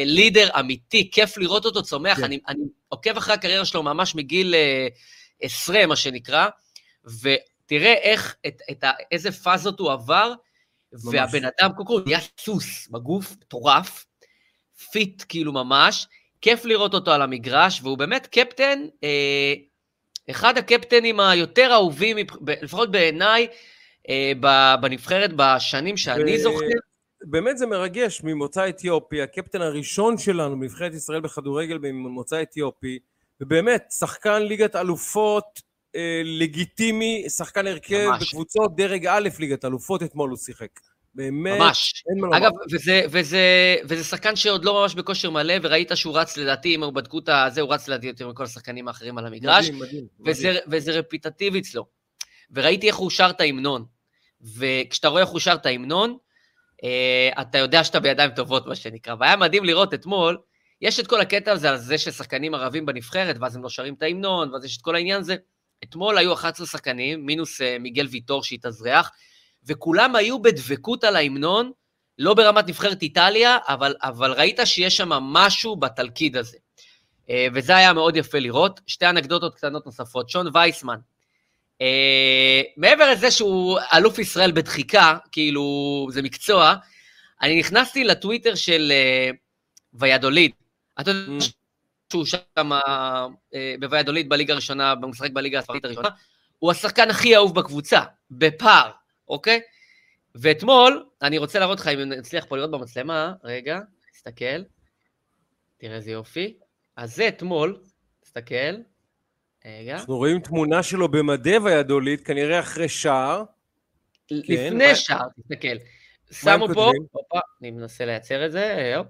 לידר 0.05 0.59
אמיתי, 0.59 1.11
כיף 1.11 1.37
לראות 1.37 1.65
אותו 1.65 1.83
צומח. 1.83 2.17
כן. 2.17 2.23
אני, 2.23 2.39
אני 2.47 2.63
עוקב 2.87 3.17
אחרי 3.17 3.33
הקריירה 3.33 3.65
שלו 3.65 3.83
ממש 3.83 4.15
מגיל 4.15 4.55
20, 5.41 5.89
מה 5.89 5.95
שנקרא, 5.95 6.47
ותראה 7.05 7.93
איך, 7.93 8.35
את, 8.47 8.61
את, 8.71 8.83
איזה 9.11 9.31
פאזות 9.31 9.79
הוא 9.79 9.91
עבר. 9.91 10.33
והבן 11.11 11.41
אדם, 11.45 11.71
קודם 11.75 11.87
כל, 11.87 12.01
נהיה 12.05 12.19
סוס 12.39 12.87
בגוף, 12.87 13.31
מטורף. 13.31 14.05
fit 14.91 15.23
כאילו 15.29 15.53
ממש, 15.53 16.07
כיף 16.41 16.65
לראות 16.65 16.93
אותו 16.93 17.11
על 17.11 17.21
המגרש, 17.21 17.81
והוא 17.83 17.97
באמת 17.97 18.27
קפטן, 18.27 18.79
אה, 19.03 19.53
אחד 20.29 20.57
הקפטנים 20.57 21.19
היותר 21.19 21.69
אהובים, 21.71 22.17
לפחות 22.61 22.91
בעיניי, 22.91 23.47
אה, 24.09 24.31
בנבחרת 24.81 25.31
בשנים 25.35 25.97
שאני 25.97 26.35
ו... 26.35 26.39
זוכר. 26.39 26.65
באמת 27.25 27.57
זה 27.57 27.65
מרגש, 27.65 28.21
ממוצא 28.23 28.69
אתיופי, 28.69 29.21
הקפטן 29.21 29.61
הראשון 29.61 30.17
שלנו 30.17 30.59
בנבחרת 30.59 30.93
ישראל 30.93 31.21
בכדורגל 31.21 31.77
ממוצא 31.77 32.41
אתיופי, 32.41 32.99
ובאמת, 33.41 33.83
שחקן 33.99 34.41
ליגת 34.41 34.75
אלופות 34.75 35.61
אה, 35.95 36.21
לגיטימי, 36.25 37.25
שחקן 37.29 37.67
הרכב 37.67 38.09
בקבוצות 38.21 38.75
דרג 38.75 39.07
א' 39.07 39.29
ליגת 39.39 39.65
אלופות, 39.65 40.03
אתמול 40.03 40.29
הוא 40.29 40.37
שיחק. 40.37 40.79
באמת, 41.15 41.59
ממש. 41.59 42.03
אין 42.09 42.19
מה 42.19 42.37
אגב, 42.37 42.51
וזה, 42.71 43.01
וזה, 43.09 43.75
וזה 43.83 44.03
שחקן 44.03 44.35
שעוד 44.35 44.65
לא 44.65 44.81
ממש 44.81 44.95
בכושר 44.95 45.29
מלא, 45.29 45.53
וראית 45.61 45.91
שהוא 45.95 46.17
רץ 46.17 46.37
לדעתי, 46.37 46.75
אם 46.75 46.83
הוא 46.83 46.93
בדקו 46.93 47.19
את 47.19 47.29
הזה, 47.29 47.61
הוא 47.61 47.73
רץ 47.73 47.87
לדעתי 47.87 48.07
יותר 48.07 48.27
מכל 48.27 48.43
השחקנים 48.43 48.87
האחרים 48.87 49.17
על 49.17 49.25
המגרש. 49.25 49.69
מדהים, 49.69 49.79
מדהים. 49.79 50.05
וזה, 50.25 50.49
מדהים. 50.49 50.63
וזה 50.67 50.91
רפיטטיבי 50.91 51.59
אצלו. 51.59 51.85
וראיתי 52.51 52.87
איך 52.87 52.95
הוא 52.95 53.09
שר 53.09 53.29
את 53.29 53.41
ההמנון. 53.41 53.85
וכשאתה 54.57 55.07
רואה 55.07 55.21
איך 55.21 55.29
הוא 55.29 55.39
שר 55.39 55.53
את 55.53 55.65
ההמנון, 55.65 56.17
אה, 56.83 57.41
אתה 57.41 57.57
יודע 57.57 57.83
שאתה 57.83 57.99
בידיים 57.99 58.31
טובות, 58.31 58.67
מה 58.67 58.75
שנקרא. 58.75 59.15
והיה 59.19 59.35
מדהים 59.35 59.63
לראות 59.63 59.93
אתמול, 59.93 60.37
יש 60.81 60.99
את 60.99 61.07
כל 61.07 61.21
הקטע 61.21 61.51
הזה 61.51 61.69
על 61.69 61.77
זה 61.77 61.97
ששחקנים 61.97 62.53
ערבים 62.53 62.85
בנבחרת, 62.85 63.35
ואז 63.41 63.55
הם 63.55 63.63
לא 63.63 63.69
שרים 63.69 63.93
את 63.93 64.01
ההמנון, 64.01 64.53
ואז 64.53 64.65
יש 64.65 64.77
את 64.77 64.81
כל 64.81 64.95
העניין 64.95 65.19
הזה. 65.19 65.35
אתמול 65.83 66.17
היו 66.17 66.33
11 66.33 66.67
שחקנים, 66.67 67.25
מינוס 67.25 67.61
uh, 67.61 67.63
מיגל 67.79 68.07
ויטור 68.07 68.43
שהתאזרח, 68.43 69.11
וכולם 69.67 70.15
היו 70.15 70.41
בדבקות 70.41 71.03
על 71.03 71.15
ההמנון, 71.15 71.71
לא 72.19 72.33
ברמת 72.33 72.67
נבחרת 72.67 73.01
איטליה, 73.01 73.57
אבל, 73.67 73.95
אבל 74.01 74.31
ראית 74.31 74.59
שיש 74.65 74.97
שם 74.97 75.09
משהו 75.09 75.75
בתלכיד 75.75 76.37
הזה. 76.37 76.57
Uh, 77.27 77.31
וזה 77.53 77.75
היה 77.75 77.93
מאוד 77.93 78.15
יפה 78.15 78.39
לראות. 78.39 78.79
שתי 78.87 79.09
אנקדוטות 79.09 79.55
קטנות 79.55 79.85
נוספות. 79.85 80.29
שון 80.29 80.47
וייסמן, 80.53 80.97
uh, 81.79 81.83
מעבר 82.77 83.11
לזה 83.11 83.31
שהוא 83.31 83.79
אלוף 83.93 84.19
ישראל 84.19 84.51
בדחיקה, 84.51 85.17
כאילו, 85.31 86.07
זה 86.11 86.21
מקצוע, 86.21 86.75
אני 87.41 87.59
נכנסתי 87.59 88.03
לטוויטר 88.03 88.55
של 88.55 88.91
uh, 89.31 89.35
ויאדוליד. 89.93 90.51
אתה 90.99 91.11
יודע 91.11 91.45
mm. 91.45 91.51
שהוא 92.13 92.25
שם 92.25 92.73
אה, 92.73 93.27
בוויאדוליד 93.79 94.29
בליגה 94.29 94.53
הראשונה, 94.53 94.93
הוא 95.01 95.09
משחק 95.09 95.31
בליגה 95.31 95.59
הספרדית 95.59 95.85
הראשונה, 95.85 96.09
הוא 96.59 96.71
השחקן 96.71 97.09
הכי 97.09 97.35
אהוב 97.35 97.55
בקבוצה, 97.55 98.01
בפער, 98.31 98.91
אוקיי? 99.27 99.61
ואתמול, 100.35 101.05
אני 101.21 101.37
רוצה 101.37 101.59
להראות 101.59 101.79
לך 101.79 101.87
אם 101.87 101.99
נצליח 101.99 102.45
פה 102.45 102.57
לראות 102.57 102.71
במצלמה, 102.71 103.33
רגע, 103.43 103.79
תסתכל, 104.11 104.63
תראה 105.77 105.95
איזה 105.95 106.11
יופי. 106.11 106.57
אז 106.95 107.15
זה 107.15 107.27
אתמול, 107.27 107.81
תסתכל, 108.21 108.75
רגע. 109.65 109.93
אנחנו 109.93 110.17
רואים 110.17 110.39
תמונה 110.39 110.83
שלו 110.83 111.11
במדי 111.11 111.57
ויאדוליד, 111.57 112.21
כנראה 112.21 112.59
אחרי 112.59 112.89
שער. 112.89 113.43
לפני 114.31 114.79
כן, 114.79 114.95
שער, 114.95 115.25
תסתכל. 115.39 115.77
שמו 116.31 116.67
פה, 116.73 116.91
הופה, 117.11 117.39
אני 117.61 117.71
מנסה 117.71 118.05
לייצר 118.05 118.45
את 118.45 118.51
זה, 118.51 118.93
הופ. 118.97 119.07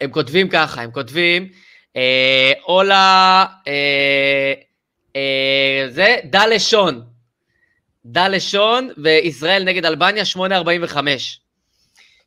הם 0.00 0.10
כותבים 0.10 0.48
ככה, 0.48 0.82
הם 0.82 0.90
כותבים, 0.90 1.48
אה, 1.96 2.52
אולה, 2.68 3.46
אה, 3.66 4.52
אה, 5.16 5.86
זה, 5.88 6.16
דע 6.24 6.46
דע 8.10 8.28
לשון, 8.28 8.88
וישראל 8.96 9.64
נגד 9.64 9.84
אלבניה, 9.84 10.22
8.45. 10.36 10.98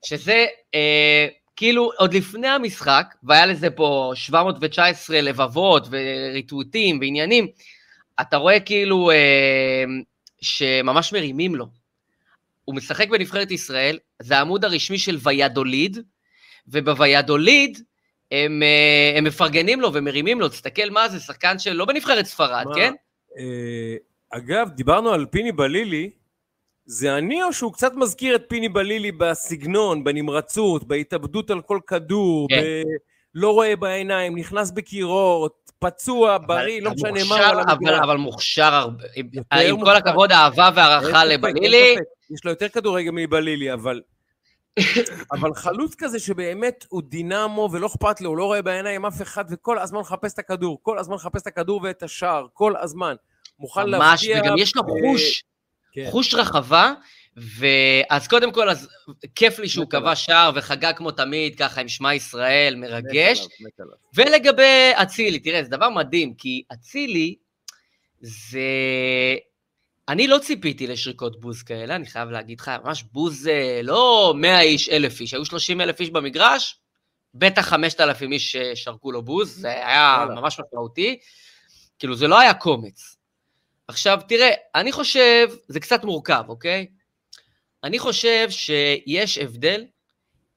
שזה 0.05 0.45
אה, 0.75 1.27
כאילו 1.55 1.91
עוד 1.97 2.13
לפני 2.13 2.47
המשחק, 2.47 3.15
והיה 3.23 3.45
לזה 3.45 3.69
פה 3.69 4.11
719 4.15 5.21
לבבות 5.21 5.87
וריטווטים 5.89 6.99
ועניינים, 6.99 7.47
אתה 8.21 8.37
רואה 8.37 8.59
כאילו 8.59 9.11
אה, 9.11 9.83
שממש 10.41 11.13
מרימים 11.13 11.55
לו. 11.55 11.65
הוא 12.65 12.75
משחק 12.75 13.09
בנבחרת 13.09 13.51
ישראל, 13.51 13.97
זה 14.21 14.37
העמוד 14.37 14.65
הרשמי 14.65 14.97
של 14.97 15.17
ויאדוליד, 15.23 15.97
ובוויאדוליד 16.67 17.79
הם, 18.31 18.63
אה, 18.63 19.17
הם 19.17 19.23
מפרגנים 19.23 19.81
לו 19.81 19.93
ומרימים 19.93 20.39
לו, 20.39 20.49
תסתכל 20.49 20.89
מה 20.89 21.09
זה, 21.09 21.19
שחקן 21.19 21.59
שלא 21.59 21.85
בנבחרת 21.85 22.25
ספרד, 22.25 22.65
מה, 22.67 22.75
כן? 22.75 22.93
אה, 23.37 23.95
אגב, 24.31 24.69
דיברנו 24.69 25.09
על 25.09 25.25
פיני 25.25 25.51
בלילי, 25.51 26.09
זה 26.85 27.17
אני 27.17 27.43
או 27.43 27.53
שהוא 27.53 27.73
קצת 27.73 27.93
מזכיר 27.95 28.35
את 28.35 28.43
פיני 28.47 28.69
בלילי 28.69 29.11
בסגנון, 29.11 30.03
בנמרצות, 30.03 30.83
בהתאבדות 30.83 31.49
על 31.49 31.61
כל 31.61 31.79
כדור, 31.87 32.47
כן. 32.49 32.61
ב... 32.61 32.83
לא 33.35 33.51
רואה 33.51 33.75
בעיניים, 33.75 34.37
נכנס 34.37 34.71
בקירות, 34.71 35.71
פצוע, 35.79 36.37
בריא, 36.37 36.81
לא 36.81 36.91
משנה 36.91 37.23
מה, 37.29 37.49
אבל, 37.49 37.61
אבל, 37.61 37.95
אבל 37.95 38.17
מוכשר 38.17 38.73
הרבה. 38.73 39.03
עם 39.61 39.83
כל 39.83 39.95
הכבוד, 39.95 40.31
אהבה 40.31 40.69
והערכה 40.75 41.25
לבלילי. 41.25 41.95
יש 42.31 42.45
לו 42.45 42.51
יותר 42.51 42.69
כדורגל 42.69 43.11
מבלילי, 43.13 43.73
אבל 43.73 44.01
אבל 45.33 45.53
חלוץ 45.53 45.95
כזה 45.95 46.19
שבאמת 46.19 46.85
הוא 46.89 47.01
דינמו 47.01 47.69
ולא 47.71 47.87
אכפת 47.87 48.21
לו, 48.21 48.29
הוא 48.29 48.37
לא 48.37 48.45
רואה 48.45 48.61
בעיניים 48.61 49.05
אף 49.05 49.21
אחד 49.21 49.45
וכל 49.49 49.79
הזמן 49.79 49.99
מחפש 49.99 50.33
את 50.33 50.39
הכדור, 50.39 50.79
כל 50.81 50.99
הזמן 50.99 51.15
מחפש 51.15 51.41
את 51.41 51.47
הכדור 51.47 51.81
ואת 51.83 52.03
השער, 52.03 52.47
כל 52.53 52.75
הזמן. 52.75 53.15
מוכן 53.61 53.89
להפתיע. 53.89 54.35
ממש, 54.35 54.45
וגם 54.45 54.57
יש 54.57 54.75
לו 54.75 54.83
חוש, 54.83 55.43
כן. 55.93 56.07
חוש 56.11 56.33
רחבה, 56.33 56.93
ואז 57.37 58.27
קודם 58.27 58.51
כל, 58.51 58.69
אז 58.69 58.89
כיף 59.35 59.59
לי 59.59 59.69
שהוא 59.69 59.85
קבע 59.89 60.15
שער 60.15 60.51
וחגג 60.55 60.93
כמו 60.95 61.11
תמיד, 61.11 61.55
ככה 61.55 61.81
עם 61.81 61.87
שמע 61.87 62.13
ישראל, 62.13 62.75
מרגש. 62.75 63.47
ולגבי 64.15 64.91
אצילי, 65.01 65.39
תראה, 65.39 65.63
זה 65.63 65.69
דבר 65.69 65.89
מדהים, 65.89 66.33
כי 66.33 66.63
אצילי 66.73 67.35
זה... 68.21 68.61
אני 70.09 70.27
לא 70.27 70.37
ציפיתי 70.37 70.87
לשריקות 70.87 71.41
בוז 71.41 71.63
כאלה, 71.63 71.95
אני 71.95 72.05
חייב 72.05 72.29
להגיד 72.29 72.59
לך, 72.59 72.71
ממש 72.83 73.03
בוז 73.11 73.47
אה, 73.47 73.81
לא 73.83 74.33
100 74.37 74.61
איש, 74.61 74.89
אלף 74.89 75.19
איש, 75.19 75.33
היו 75.33 75.45
30 75.45 75.81
אלף 75.81 75.99
איש 75.99 76.09
במגרש, 76.09 76.79
בטח 77.33 77.67
5,000 77.67 78.31
איש 78.31 78.55
שרקו 78.75 79.11
לו 79.11 79.21
בוז, 79.21 79.55
זה 79.55 79.87
היה 79.87 80.25
ממש 80.29 80.59
משמעותי, 80.59 81.19
כאילו 81.99 82.15
זה 82.15 82.27
לא 82.27 82.39
היה 82.39 82.53
קומץ. 82.53 83.17
עכשיו 83.91 84.19
תראה, 84.27 84.49
אני 84.75 84.91
חושב, 84.91 85.47
זה 85.67 85.79
קצת 85.79 86.03
מורכב, 86.03 86.43
אוקיי? 86.47 86.87
אני 87.83 87.99
חושב 87.99 88.47
שיש 88.49 89.37
הבדל 89.37 89.85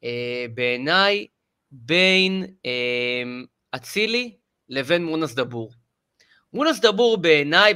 אה, 0.04 0.46
בעיניי 0.54 1.26
בין 1.70 2.46
אה, 2.66 3.22
אצילי 3.74 4.24
אה, 4.24 4.36
לבין 4.68 5.04
מונס 5.04 5.34
דבור. 5.34 5.72
מונס 6.52 6.80
דבור 6.80 7.16
בעיניי, 7.16 7.74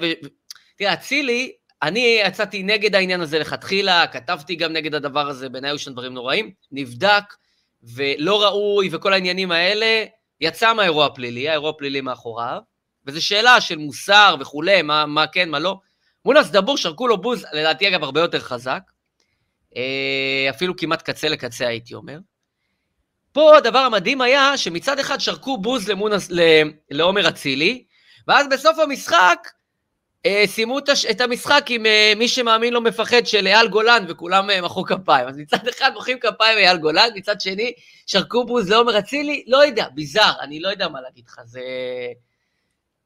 תראה, 0.77 0.93
אצילי, 0.93 1.53
אני 1.83 2.21
יצאתי 2.27 2.63
נגד 2.63 2.95
העניין 2.95 3.21
הזה 3.21 3.39
לכתחילה, 3.39 4.07
כתבתי 4.07 4.57
גם 4.57 4.73
נגד 4.73 4.95
הדבר 4.95 5.29
הזה, 5.29 5.49
בעיניי 5.49 5.71
היו 5.71 5.79
שם 5.79 5.93
דברים 5.93 6.15
נוראים, 6.15 6.53
נבדק, 6.73 7.35
ולא 7.83 8.43
ראוי, 8.43 8.89
וכל 8.93 9.13
העניינים 9.13 9.53
האלה, 9.53 10.05
יצא 10.41 10.75
מהאירוע 10.75 11.07
הפלילי, 11.07 11.49
האירוע 11.49 11.71
הפלילי 11.71 12.01
מאחוריו, 12.01 12.61
וזו 13.09 13.25
שאלה 13.25 13.61
של 13.61 13.77
מוסר 13.77 14.37
וכולי, 14.41 14.83
מה, 14.83 15.07
מה 15.07 15.27
כן, 15.27 15.49
מה 15.49 15.59
לא. 15.59 15.81
מונס 16.25 16.51
דבור 16.51 16.77
שרקו 16.77 17.09
לו 17.09 17.21
בוז, 17.21 17.45
לדעתי 17.53 17.89
אגב 17.89 18.03
הרבה 18.03 18.21
יותר 18.21 18.41
חזק, 18.41 18.83
אה, 19.77 20.47
אפילו 20.51 20.77
כמעט 20.77 21.03
קצה 21.03 21.29
לקצה 21.29 21.69
הייתי 21.69 21.95
אומר. 21.95 22.19
פה 23.33 23.57
הדבר 23.57 23.79
המדהים 23.79 24.21
היה 24.21 24.57
שמצד 24.57 24.99
אחד 24.99 25.21
שרקו 25.21 25.59
בוז 25.59 25.89
למונס, 25.89 26.29
לעומר 26.91 27.29
אצילי, 27.29 27.85
ואז 28.29 28.47
בסוף 28.51 28.79
המשחק 28.79 29.39
אה, 30.27 30.45
סיימו 30.47 30.79
את 31.11 31.21
המשחק 31.21 31.67
עם 31.69 31.87
אה, 31.87 32.13
מי 32.17 32.29
שמאמין 32.29 32.73
לא 32.73 32.81
מפחד 32.81 33.27
של 33.27 33.47
אייל 33.47 33.69
גולן, 33.69 34.05
וכולם 34.09 34.51
אה, 34.51 34.61
מחאו 34.61 34.85
כפיים. 34.85 35.29
אז 35.29 35.37
מצד 35.37 35.69
אחד 35.69 35.91
מוחאים 35.95 36.19
כפיים 36.19 36.59
אייל 36.59 36.77
גולן, 36.77 37.09
מצד 37.15 37.41
שני, 37.41 37.73
שרקו 38.07 38.47
בוז 38.47 38.71
לעומר 38.71 38.99
אצילי, 38.99 39.45
לא 39.47 39.65
יודע, 39.65 39.87
ביזאר, 39.95 40.33
אני 40.41 40.61
לא 40.61 40.69
יודע 40.69 40.89
מה 40.89 41.01
להגיד 41.01 41.25
לך, 41.29 41.41
זה 41.45 41.61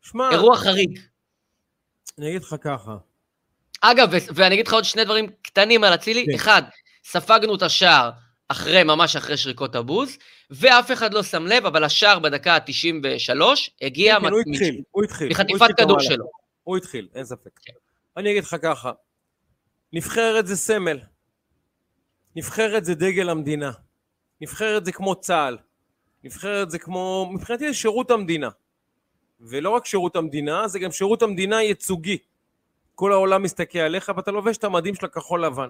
שמה, 0.03 0.31
אירוע 0.31 0.57
חריג. 0.57 1.01
אני 2.19 2.29
אגיד 2.29 2.43
לך 2.43 2.57
ככה. 2.61 2.97
אגב, 3.81 4.09
ואני 4.35 4.55
אגיד 4.55 4.67
לך 4.67 4.73
עוד 4.73 4.85
שני 4.85 5.05
דברים 5.05 5.27
קטנים 5.43 5.85
על 5.85 5.95
אצילי. 5.95 6.27
כן. 6.27 6.35
אחד, 6.35 6.63
ספגנו 7.05 7.55
את 7.55 7.63
השער 7.63 8.11
אחרי, 8.49 8.83
ממש 8.83 9.17
אחרי 9.17 9.37
שריקות 9.37 9.75
הבוז, 9.75 10.19
ואף 10.51 10.93
אחד 10.93 11.15
לא 11.15 11.23
שם 11.23 11.47
לב, 11.47 11.67
אבל 11.67 11.85
השער 11.85 12.19
בדקה 12.19 12.55
ה-93 12.55 13.41
הגיע 13.83 14.17
כן, 14.21 14.27
כן, 14.27 14.33
הוא 14.33 14.41
התחיל, 14.41 14.83
הוא 14.91 15.05
התחיל. 15.05 15.29
מחטיפת 15.31 15.69
כדור 15.77 16.01
שלו. 16.01 16.25
הוא 16.63 16.77
התחיל, 16.77 17.09
אין 17.15 17.25
ספק. 17.25 17.51
כן. 17.63 17.73
אני 18.17 18.31
אגיד 18.31 18.45
לך 18.45 18.57
ככה, 18.63 18.93
נבחרת 19.93 20.47
זה 20.47 20.57
סמל, 20.57 20.99
נבחרת 22.37 22.85
זה 22.85 22.95
דגל 22.95 23.31
המדינה, 23.31 23.71
נבחרת 24.41 24.85
זה 24.85 24.93
כמו 24.93 25.15
צה"ל, 25.15 25.59
נבחרת 26.25 26.71
זה 26.71 26.79
כמו, 26.79 27.31
מבחינתי 27.33 27.69
זה 27.69 27.75
שירות 27.75 28.11
המדינה. 28.11 28.49
ולא 29.43 29.71
רק 29.71 29.87
שירות 29.87 30.17
המדינה, 30.17 30.69
זה 30.69 30.79
גם 30.79 30.93
שירות 30.93 31.23
המדינה 31.23 31.63
ייצוגי. 31.63 32.19
כל 32.95 33.13
העולם 33.13 33.43
מסתכל 33.43 33.79
עליך 33.79 34.13
ואתה 34.17 34.31
לובש 34.31 34.57
את 34.57 34.65
המדים 34.65 34.95
של 34.95 35.07
הכחול 35.07 35.45
לבן. 35.45 35.69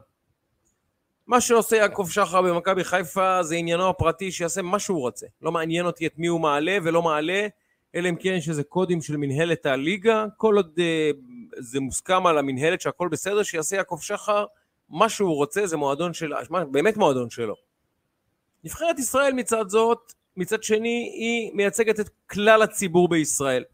מה 1.26 1.40
שעושה 1.40 1.76
יעקב 1.76 2.06
שחר 2.10 2.42
במכבי 2.42 2.84
חיפה 2.84 3.42
זה 3.42 3.54
עניינו 3.54 3.88
הפרטי, 3.88 4.32
שיעשה 4.32 4.62
מה 4.62 4.78
שהוא 4.78 5.00
רוצה. 5.00 5.26
לא 5.42 5.52
מעניין 5.52 5.86
אותי 5.86 6.06
את 6.06 6.18
מי 6.18 6.26
הוא 6.26 6.40
מעלה 6.40 6.78
ולא 6.82 7.02
מעלה, 7.02 7.46
אלא 7.94 8.08
אם 8.08 8.16
כן 8.16 8.32
יש 8.32 8.48
איזה 8.48 8.64
קודים 8.64 9.02
של 9.02 9.16
מנהלת 9.16 9.66
הליגה, 9.66 10.24
כל 10.36 10.56
עוד 10.56 10.78
uh, 10.78 11.16
זה 11.58 11.80
מוסכם 11.80 12.26
על 12.26 12.38
המנהלת 12.38 12.80
שהכל 12.80 13.08
בסדר, 13.08 13.42
שיעשה 13.42 13.76
יעקב 13.76 13.98
שחר 14.00 14.44
מה 14.88 15.08
שהוא 15.08 15.36
רוצה, 15.36 15.66
זה 15.66 15.76
מועדון 15.76 16.14
של, 16.14 16.32
באמת 16.70 16.96
מועדון 16.96 17.30
שלו. 17.30 17.54
נבחרת 18.64 18.98
ישראל 18.98 19.32
מצד 19.32 19.68
זאת, 19.68 20.12
מצד 20.36 20.62
שני, 20.62 21.12
היא 21.18 21.50
מייצגת 21.54 22.00
את 22.00 22.08
כלל 22.26 22.62
הציבור 22.62 23.08
בישראל. 23.08 23.64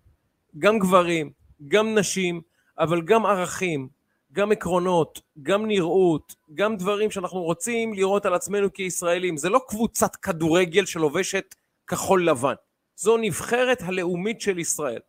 גם 0.59 0.79
גברים, 0.79 1.31
גם 1.69 1.99
נשים, 1.99 2.41
אבל 2.79 3.03
גם 3.03 3.27
ערכים, 3.27 3.89
גם 4.33 4.53
עקרונות, 4.53 5.21
גם 5.43 5.67
נראות, 5.67 6.35
גם 6.55 6.77
דברים 6.77 7.11
שאנחנו 7.11 7.43
רוצים 7.43 7.95
לראות 7.95 8.27
על 8.27 8.35
עצמנו 8.35 8.73
כישראלים. 8.73 9.37
זה 9.37 9.49
לא 9.49 9.61
קבוצת 9.69 10.17
כדורגל 10.17 10.87
שלובשת 10.87 11.55
כחול 11.87 12.29
לבן. 12.29 12.55
זו 12.97 13.17
נבחרת 13.17 13.83
הלאומית 13.83 14.41
של 14.41 14.59
ישראל. 14.59 15.01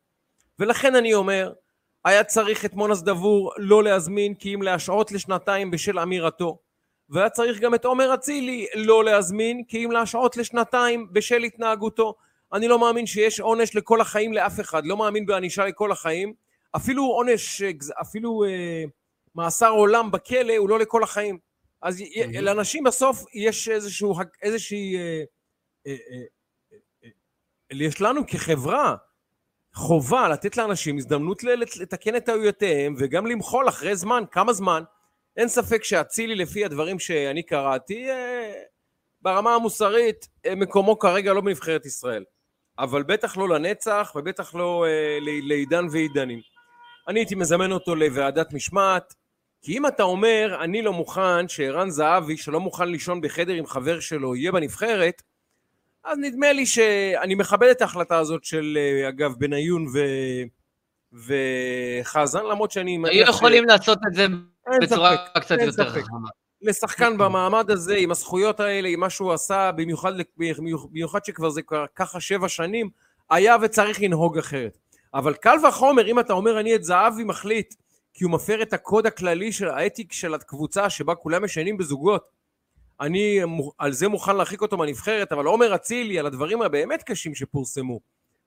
ולכן 0.60 0.96
אני 0.96 1.14
אומר, 1.14 1.54
היה 2.06 2.24
צריך 2.24 2.66
את 2.66 2.74
מונס 2.74 3.02
דבור 3.02 3.54
לא 3.58 3.84
להזמין 3.84 4.34
כי 4.36 4.54
אם 4.54 4.62
להשעות 4.62 5.12
לשנתיים 5.12 5.72
בשל 5.72 6.00
אמירתו. 6.00 6.60
והיה 7.10 7.30
צריך 7.30 7.60
גם 7.60 7.76
את 7.76 7.86
עומר 7.86 8.14
אצילי 8.14 8.68
לא 8.76 9.04
להזמין, 9.04 9.64
כי 9.68 9.86
אם 9.86 9.92
להשעות 9.92 10.38
לשנתיים 10.38 11.08
בשל 11.12 11.44
התנהגותו. 11.44 12.16
אני 12.54 12.68
לא 12.68 12.80
מאמין 12.80 13.06
שיש 13.06 13.40
עונש 13.40 13.76
לכל 13.76 14.02
החיים 14.02 14.34
לאף 14.34 14.60
אחד, 14.60 14.86
לא 14.86 14.98
מאמין 14.98 15.26
בענישה 15.26 15.66
לכל 15.66 15.92
החיים. 15.92 16.34
אפילו 16.76 17.04
עונש, 17.06 17.62
אפילו 18.02 18.44
אה, 18.44 18.84
מאסר 19.36 19.70
עולם 19.70 20.12
בכלא 20.12 20.58
הוא 20.58 20.70
לא 20.70 20.80
לכל 20.80 21.04
החיים. 21.04 21.38
אז 21.82 22.02
mm-hmm. 22.02 22.42
לאנשים 22.42 22.84
בסוף 22.84 23.26
יש 23.34 23.70
איזשהו, 23.70 24.16
איזושהי... 24.42 24.96
אה, 24.98 25.24
אה, 25.88 25.96
אה, 26.12 26.24
אה, 27.04 27.10
יש 27.72 28.02
לנו 28.02 28.28
כחברה 28.28 28.96
חובה 29.74 30.30
לתת 30.30 30.58
לאנשים 30.58 30.98
הזדמנות 30.98 31.44
לתקן 31.80 32.16
את 32.16 32.26
טעויותיהם 32.26 32.96
וגם 32.98 33.28
למחול 33.28 33.70
אחרי 33.70 33.96
זמן, 33.96 34.24
כמה 34.32 34.54
זמן. 34.54 34.84
אין 35.38 35.48
ספק 35.48 35.84
שאצילי 35.84 36.36
לפי 36.36 36.66
הדברים 36.66 37.00
שאני 37.00 37.44
קראתי, 37.44 38.10
אה, 38.10 38.54
ברמה 39.22 39.56
המוסרית 39.56 40.28
אה, 40.46 40.56
מקומו 40.56 41.00
כרגע 41.00 41.34
לא 41.34 41.42
בנבחרת 41.42 41.86
ישראל. 41.86 42.24
אבל 42.80 43.04
בטח 43.04 43.38
לא 43.38 43.50
לנצח 43.50 44.12
ובטח 44.16 44.56
לא 44.56 44.86
אה, 44.86 45.18
לעידן 45.22 45.86
ועידנים. 45.92 46.40
אני 47.08 47.20
הייתי 47.20 47.36
מזמן 47.36 47.72
אותו 47.72 47.96
לוועדת 47.96 48.54
משמעת, 48.54 49.14
כי 49.62 49.78
אם 49.78 49.88
אתה 49.88 50.04
אומר, 50.04 50.58
אני 50.64 50.82
לא 50.82 50.94
מוכן 50.94 51.48
שערן 51.48 51.90
זהבי, 51.90 52.38
שלא 52.38 52.60
מוכן 52.60 52.88
לישון 52.88 53.22
בחדר 53.22 53.54
עם 53.54 53.66
חבר 53.66 54.00
שלו, 54.00 54.36
יהיה 54.36 54.52
בנבחרת, 54.52 55.22
אז 56.04 56.18
נדמה 56.22 56.54
לי 56.54 56.66
שאני 56.66 57.36
מכבד 57.36 57.68
את 57.68 57.82
ההחלטה 57.82 58.18
הזאת 58.18 58.44
של, 58.44 58.78
אגב, 59.10 59.34
בניון 59.38 59.86
ו... 59.94 60.00
וחזן, 61.14 62.46
למרות 62.46 62.72
שאני... 62.72 63.00
היו 63.06 63.26
יכולים. 63.30 63.66
לעשות 63.66 63.98
את 64.08 64.14
זה 64.14 64.28
בצורה 64.82 65.16
ספק, 65.18 65.42
קצת 65.42 65.58
יותר 65.62 65.90
חכמה. 65.90 66.30
לשחקן 66.62 67.18
במעמד 67.18 67.72
הזה, 67.72 67.96
עם 67.96 68.12
הזכויות 68.12 68.60
האלה, 68.60 68.90
עם 68.90 69.00
מה 69.00 69.10
שהוא 69.10 69.34
עשה, 69.34 69.72
במיוחד, 69.72 70.14
במיוחד 70.38 71.26
שכבר 71.26 71.50
זה 71.50 71.62
כבר 71.62 71.86
ככה 71.96 72.20
שבע 72.20 72.50
שנים, 72.50 72.90
היה 73.30 73.56
וצריך 73.62 74.02
לנהוג 74.02 74.38
אחרת. 74.38 74.78
אבל 75.14 75.34
קל 75.34 75.56
וחומר, 75.68 76.08
אם 76.08 76.20
אתה 76.20 76.34
אומר, 76.34 76.60
אני 76.60 76.76
את 76.76 76.84
זהבי 76.84 77.24
מחליט, 77.24 77.76
כי 78.14 78.24
הוא 78.24 78.32
מפר 78.32 78.62
את 78.62 78.74
הקוד 78.74 79.06
הכללי 79.06 79.52
של 79.52 79.68
האתיק 79.68 80.14
של 80.14 80.34
הקבוצה 80.34 80.90
שבה 80.90 81.16
כולם 81.16 81.46
ישנים 81.46 81.78
בזוגות, 81.78 82.30
אני 83.02 83.40
על 83.78 83.92
זה 83.92 84.08
מוכן 84.08 84.36
להרחיק 84.36 84.62
אותו 84.62 84.78
מהנבחרת, 84.78 85.32
אבל 85.32 85.46
עומר 85.46 85.76
אצילי, 85.76 86.20
על 86.20 86.26
הדברים 86.26 86.62
הבאמת 86.62 87.04
קשים 87.04 87.36
שפורסמו, 87.36 88.00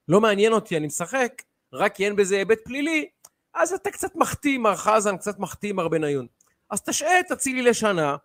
לא 0.07 0.21
מעניין 0.21 0.53
אותי, 0.53 0.77
אני 0.77 0.87
משחק, 0.87 1.41
רק 1.73 1.95
כי 1.95 2.05
אין 2.05 2.15
בזה 2.15 2.35
היבט 2.35 2.59
פלילי, 2.63 3.07
אז 3.53 3.73
אתה 3.73 3.91
קצת 3.91 4.15
מחטיא, 4.15 4.57
מר 4.57 4.75
חזן, 4.75 5.17
קצת 5.17 5.39
מחטיא, 5.39 5.73
מר 5.73 5.87
בניון. 5.87 6.27
אז 6.69 6.81
תשעה 6.81 7.19
את 7.19 7.31
אצילי 7.31 7.61
לשנה, 7.61 8.15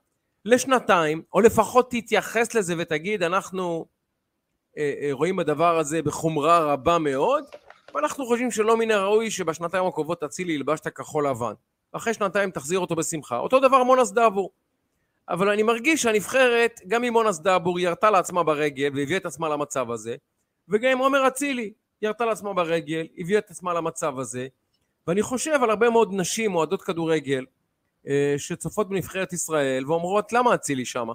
לשנתיים, 0.45 1.23
או 1.33 1.41
לפחות 1.41 1.91
תתייחס 1.91 2.55
לזה 2.55 2.75
ותגיד, 2.79 3.23
אנחנו 3.23 3.87
אה, 4.79 4.95
אה, 5.03 5.09
רואים 5.13 5.37
בדבר 5.37 5.79
הזה 5.79 6.03
בחומרה 6.03 6.59
רבה 6.59 6.99
מאוד, 6.99 7.45
ואנחנו 7.95 8.27
חושבים 8.27 8.51
שלא 8.51 8.77
מן 8.77 8.91
הראוי 8.91 9.31
שבשנתיים 9.31 9.87
הקרובות 9.87 10.23
אצילי 10.23 10.53
ילבש 10.53 10.81
את 10.81 10.87
הכחול 10.87 11.29
לבן. 11.29 11.53
אחרי 11.93 12.15
שנתיים 12.15 12.51
תחזיר 12.51 12.79
אותו 12.79 12.97
בשמחה. 12.97 13.39
אותו 13.39 13.61
דבר 13.61 13.83
מונס 13.83 14.11
דאבור. 14.11 14.51
אבל 15.29 15.49
אני 15.49 15.63
מרגיש 15.63 16.03
שהנבחרת, 16.03 16.81
גם 16.89 17.05
אם 17.05 17.13
מונס 17.13 17.39
דאבור 17.39 17.81
ירתה 17.81 18.11
לעצמה 18.11 18.43
ברגל 18.43 18.91
והביאה 18.95 19.19
את 19.19 19.27
עצמה 19.27 19.49
למצב 19.49 19.91
הזה, 19.91 20.17
וגם 20.69 20.91
אם 20.91 20.99
עומר 20.99 21.29
אצילי 21.29 21.73
ירתה 22.03 22.25
לעצמה 22.25 22.55
ברגל, 22.55 23.07
הביאה 23.19 23.39
את 23.39 23.51
עצמה 23.51 23.75
למצב 23.75 24.19
הזה, 24.19 24.49
ואני 25.09 25.23
חושב 25.23 25.63
על 25.63 25.71
הרבה 25.71 25.91
מאוד 25.91 26.11
נשים, 26.13 26.55
אוהדות 26.55 26.83
כדורגל, 26.83 27.45
אה, 28.09 28.35
שצופות 28.39 28.89
בנבחרת 28.89 29.33
ישראל 29.33 29.85
ואומרות 29.87 30.33
למה 30.33 30.55
אצילי 30.55 30.85
שמה? 30.85 31.13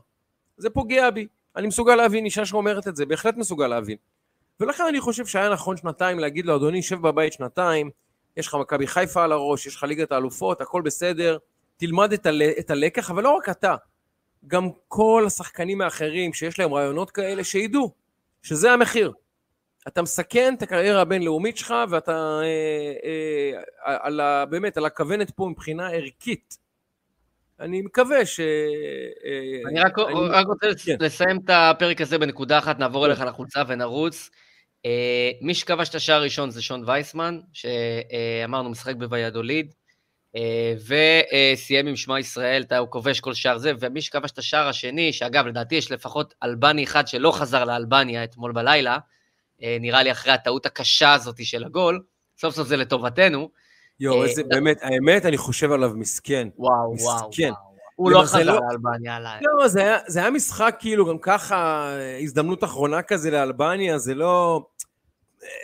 זה 0.58 0.70
פוגע 0.70 1.10
בי. 1.10 1.28
אני 1.56 1.68
מסוגל 1.68 1.96
להבין 1.96 2.26
אישה 2.26 2.46
שאומרת 2.46 2.88
את 2.88 2.96
זה, 2.96 3.06
בהחלט 3.06 3.38
מסוגל 3.38 3.68
להבין. 3.68 3.98
ולכן 4.60 4.84
אני 4.90 5.00
חושב 5.00 5.26
שהיה 5.26 5.50
נכון 5.50 5.78
שנתיים 5.78 6.20
להגיד 6.20 6.46
לו, 6.46 6.56
אדוני, 6.56 6.82
שב 6.82 7.02
בבית 7.02 7.34
שנתיים, 7.34 7.90
יש 8.38 8.48
לך 8.48 8.56
מכבי 8.56 8.88
חיפה 8.88 9.24
על 9.24 9.32
הראש, 9.32 9.65
יש 9.65 9.76
לך 9.76 9.84
ליגת 9.84 10.12
האלופות, 10.12 10.62
הכל 10.62 10.82
בסדר, 10.82 11.38
תלמד 11.78 12.13
את, 12.13 12.26
הל... 12.26 12.41
את 12.60 12.72
הלקח, 12.72 13.12
אבל 13.12 13.24
לא 13.24 13.30
רק 13.30 13.50
אתה, 13.50 13.76
גם 14.48 14.70
כל 14.88 15.24
השחקנים 15.28 15.82
האחרים 15.82 16.34
שיש 16.34 16.60
להם 16.60 16.74
רעיונות 16.74 17.12
כאלה, 17.12 17.44
שידעו 17.44 17.91
שזה 18.41 18.72
המחיר. 18.72 19.13
אתה 19.88 20.02
מסכן 20.02 20.54
את 20.58 20.62
הקריירה 20.62 21.02
הבינלאומית 21.02 21.58
שלך, 21.58 21.74
ואתה 21.89 22.39
אה, 22.43 22.93
אה, 23.06 23.98
על 24.02 24.19
ה, 24.19 24.46
באמת 24.46 24.78
על 24.78 24.86
הכוונת 24.86 25.32
פה 25.32 25.48
מבחינה 25.52 25.89
ערכית. 25.89 26.58
אני 27.60 27.82
מקווה 27.82 28.26
ש... 28.26 28.39
אה, 28.39 29.69
אני 29.69 29.80
רק, 29.80 30.00
אני... 30.00 30.19
רק 30.30 30.48
רוצה 30.48 30.67
כן. 30.86 30.96
לסיים 31.00 31.39
את 31.46 31.50
הפרק 31.50 32.02
הזה 32.02 32.17
בנקודה 32.17 32.58
אחת, 32.58 32.80
נעבור 32.80 33.06
אליך 33.06 33.22
לחולצה 33.22 33.63
ונרוץ. 33.67 34.30
אה, 34.86 35.32
מי 35.41 35.54
שכבש 35.54 35.89
את 35.89 35.96
השער 35.96 36.15
הראשון 36.15 36.52
זה 36.52 36.62
שון 36.62 36.84
וייסמן, 36.86 37.39
שאמרנו 37.54 38.69
משחק 38.69 38.96
בוויאדוליד, 38.96 39.74
אה, 40.36 40.74
וסיים 41.54 41.88
עם 41.88 41.96
שמע 41.96 42.19
ישראל, 42.19 42.63
הוא 42.80 42.88
כובש 42.89 43.19
כל 43.19 43.34
שער 43.34 43.58
זה, 43.58 43.72
ומי 43.80 44.02
שכבש 44.02 44.32
את 44.32 44.38
השער 44.38 44.67
השני, 44.67 45.13
שאגב, 45.13 45.48
לדעתי 45.48 45.76
יש 45.76 45.91
לפחות 45.91 46.34
אלבני 46.43 46.84
אחד 46.84 47.08
שלא 47.08 47.32
חזר 47.32 47.65
לאלבניה 47.65 48.24
אתמול 48.24 48.52
בלילה, 48.52 48.98
נראה 49.80 50.04
לי 50.04 50.12
אחרי 50.12 50.32
הטעות 50.32 50.65
הקשה 50.65 51.13
הזאת 51.13 51.45
של 51.45 51.63
הגול, 51.63 52.04
סוף 52.38 52.56
סוף 52.56 52.67
זה 52.67 52.78
לטובתנו. 52.78 53.49
יואו, 53.99 54.21
אה, 54.21 54.28
איזה, 54.28 54.43
באמת, 54.43 54.78
האמת, 54.82 55.26
אני 55.26 55.38
חושב 55.38 55.71
עליו 55.71 55.91
מסכן. 55.95 56.47
וואו, 56.58 56.95
וואו, 56.99 57.30
וואו. 57.39 57.54
הוא 57.95 58.12
לא 58.12 58.21
חזר 58.21 58.43
לא- 58.43 58.60
לאלבניה 58.69 59.15
עליי. 59.15 59.39
לא, 59.41 59.67
זה 59.67 59.80
היה, 59.82 59.97
זה 60.08 60.19
היה 60.19 60.30
משחק 60.30 60.76
כאילו 60.80 61.06
גם 61.06 61.17
ככה, 61.17 61.89
הזדמנות 62.21 62.63
אחרונה 62.63 63.02
כזה 63.02 63.32
לאלבניה, 63.32 63.97
זה 63.97 64.15
לא... 64.15 64.65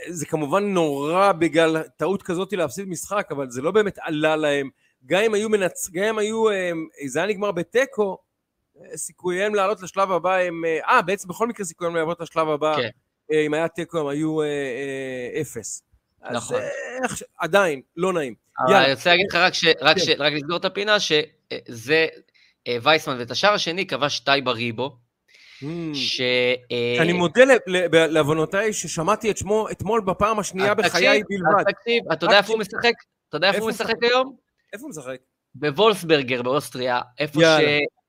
זה 0.07 0.25
כמובן 0.25 0.63
נורא 0.73 1.31
בגלל 1.31 1.83
טעות 1.97 2.23
כזאת 2.23 2.53
להפסיד 2.53 2.87
משחק, 2.87 3.27
אבל 3.31 3.49
זה 3.49 3.61
לא 3.61 3.71
באמת 3.71 3.97
עלה 4.01 4.35
להם. 4.35 4.69
גם 5.05 5.21
אם 5.23 5.33
היו 5.33 5.49
מנצ... 5.49 5.89
גם 5.93 6.03
אם 6.03 6.19
היו... 6.19 6.49
אה, 6.49 6.71
זה 7.07 7.19
היה 7.19 7.27
נגמר 7.27 7.51
בתיקו, 7.51 8.17
סיכוייהם 8.95 9.55
לעלות 9.55 9.81
לשלב 9.81 10.11
הבא 10.11 10.35
הם... 10.35 10.65
אה, 10.65 11.01
בעצם 11.01 11.27
בכל 11.27 11.47
מקרה 11.47 11.65
סיכוייהם 11.65 11.95
לעלות 11.95 12.19
לשלב 12.19 12.49
הבא. 12.49 12.75
כן. 12.75 12.89
אה, 13.31 13.45
אם 13.45 13.53
היה 13.53 13.67
תיקו 13.67 13.99
הם 13.99 14.07
היו 14.07 14.41
אה, 14.41 14.45
אה, 14.45 15.41
אפס. 15.41 15.83
נכון. 16.31 16.61
אז 17.03 17.23
עדיין, 17.37 17.81
לא 17.97 18.13
נעים. 18.13 18.33
אני 18.67 18.93
רוצה 18.93 19.09
להגיד 19.09 19.25
לך 19.29 19.35
רק, 19.35 19.53
ש, 19.53 19.65
רק, 19.81 19.97
כן. 19.97 20.03
ש, 20.03 20.09
רק 20.19 20.33
לסגור 20.33 20.57
את 20.57 20.65
הפינה, 20.65 20.99
שזה 20.99 22.07
וייסמן, 22.81 23.15
ואת 23.19 23.31
השער 23.31 23.53
השני 23.53 23.87
כבש 23.87 24.19
טייבה 24.19 24.51
ריבו. 24.51 24.97
Hmm. 25.61 25.65
ש... 25.93 26.21
אני 26.99 27.13
מודה 27.13 27.41
לעוונותיי 27.91 28.73
ששמעתי 28.73 29.31
את 29.31 29.37
שמו 29.37 29.67
אתמול 29.71 30.01
בפעם 30.01 30.39
השנייה 30.39 30.73
בחיי 30.73 31.23
בלבד. 31.29 31.71
תקשיב, 31.71 32.11
אתה 32.11 32.25
יודע 32.25 32.37
איפה 32.37 32.53
הוא 32.53 32.59
משחק? 32.59 32.93
אתה 33.29 33.37
יודע 33.37 33.47
איפה 33.47 33.59
הוא 33.59 33.69
משחק 33.69 33.95
היום? 34.01 34.35
איפה 34.73 34.83
הוא 34.83 34.89
משחק? 34.89 35.17
בוולסברגר 35.55 36.41
באוסטריה, 36.41 37.01
איפה 37.19 37.41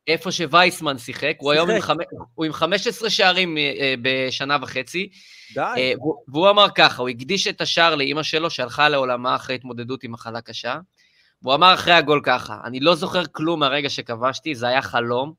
איפה 0.07 0.33
שווייסמן 0.33 0.99
שיחק, 0.99 1.37
הוא 1.39 1.53
היום 1.53 1.71
עם, 1.71 1.81
חמ... 1.81 1.97
הוא 2.35 2.47
עם 2.47 2.53
15 2.53 3.11
שערים 3.11 3.57
uh, 3.57 3.61
בשנה 4.03 4.57
וחצי. 4.63 5.09
די. 5.55 5.95
Uh, 5.95 6.01
והוא 6.29 6.51
אמר 6.51 6.67
ככה, 6.75 7.03
הוא 7.03 7.09
הקדיש 7.09 7.47
את 7.47 7.61
השער 7.61 7.95
לאימא 7.95 8.23
שלו 8.23 8.51
שהלכה 8.51 8.89
לעולמה 8.89 9.37
אחרי 9.37 9.55
התמודדות 9.55 10.05
עם 10.05 10.13
מחלה 10.13 10.41
קשה. 10.41 10.79
והוא 11.43 11.55
אמר 11.55 11.75
אחרי 11.75 11.93
הגול 11.93 12.21
ככה, 12.25 12.61
אני 12.65 12.81
לא 12.81 12.95
זוכר 12.95 13.27
כלום 13.27 13.61
מהרגע 13.61 13.91
שכבשתי, 13.91 14.55
זה 14.55 14.69
היה 14.69 14.83
חלום. 14.83 15.33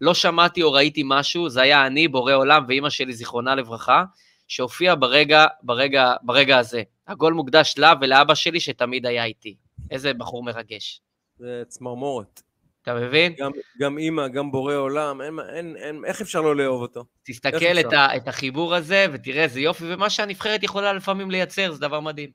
לא 0.00 0.14
שמעתי 0.14 0.62
או 0.62 0.72
ראיתי 0.72 1.02
משהו, 1.04 1.48
זה 1.48 1.62
היה 1.62 1.86
אני, 1.86 2.08
בורא 2.08 2.32
עולם 2.32 2.64
ואימא 2.68 2.90
שלי, 2.90 3.12
זיכרונה 3.12 3.54
לברכה, 3.54 4.04
שהופיע 4.48 4.94
ברגע, 4.94 5.46
ברגע, 5.62 6.12
ברגע 6.22 6.58
הזה. 6.58 6.82
הגול 7.08 7.32
מוקדש 7.32 7.74
לה 7.78 7.92
ולאבא 8.00 8.34
שלי 8.34 8.60
שתמיד 8.60 9.06
היה 9.06 9.24
איתי. 9.24 9.56
איזה 9.90 10.14
בחור 10.14 10.44
מרגש. 10.44 11.00
זה 11.38 11.62
צמרמורת. 11.68 12.42
אתה 12.86 12.94
מבין? 12.94 13.34
גם, 13.38 13.50
גם 13.80 13.98
אימא, 13.98 14.28
גם 14.28 14.50
בורא 14.50 14.74
עולם, 14.74 15.22
אין, 15.22 15.38
אין, 15.54 15.76
אין, 15.76 16.04
איך 16.04 16.20
אפשר 16.20 16.40
לא 16.40 16.56
לאהוב 16.56 16.82
אותו? 16.82 17.04
תסתכל 17.22 17.80
את, 17.80 17.92
ה, 17.92 18.16
את 18.16 18.28
החיבור 18.28 18.74
הזה 18.74 19.06
ותראה 19.12 19.42
איזה 19.42 19.60
יופי, 19.60 19.84
ומה 19.94 20.10
שהנבחרת 20.10 20.62
יכולה 20.62 20.92
לפעמים 20.92 21.30
לייצר, 21.30 21.72
זה 21.72 21.80
דבר 21.80 22.00
מדהים. 22.00 22.30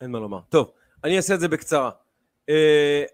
אין 0.00 0.10
מה 0.10 0.18
לומר. 0.18 0.40
טוב, 0.48 0.70
אני 1.04 1.16
אעשה 1.16 1.34
את 1.34 1.40
זה 1.40 1.48
בקצרה. 1.48 1.90
Uh, 2.50 2.54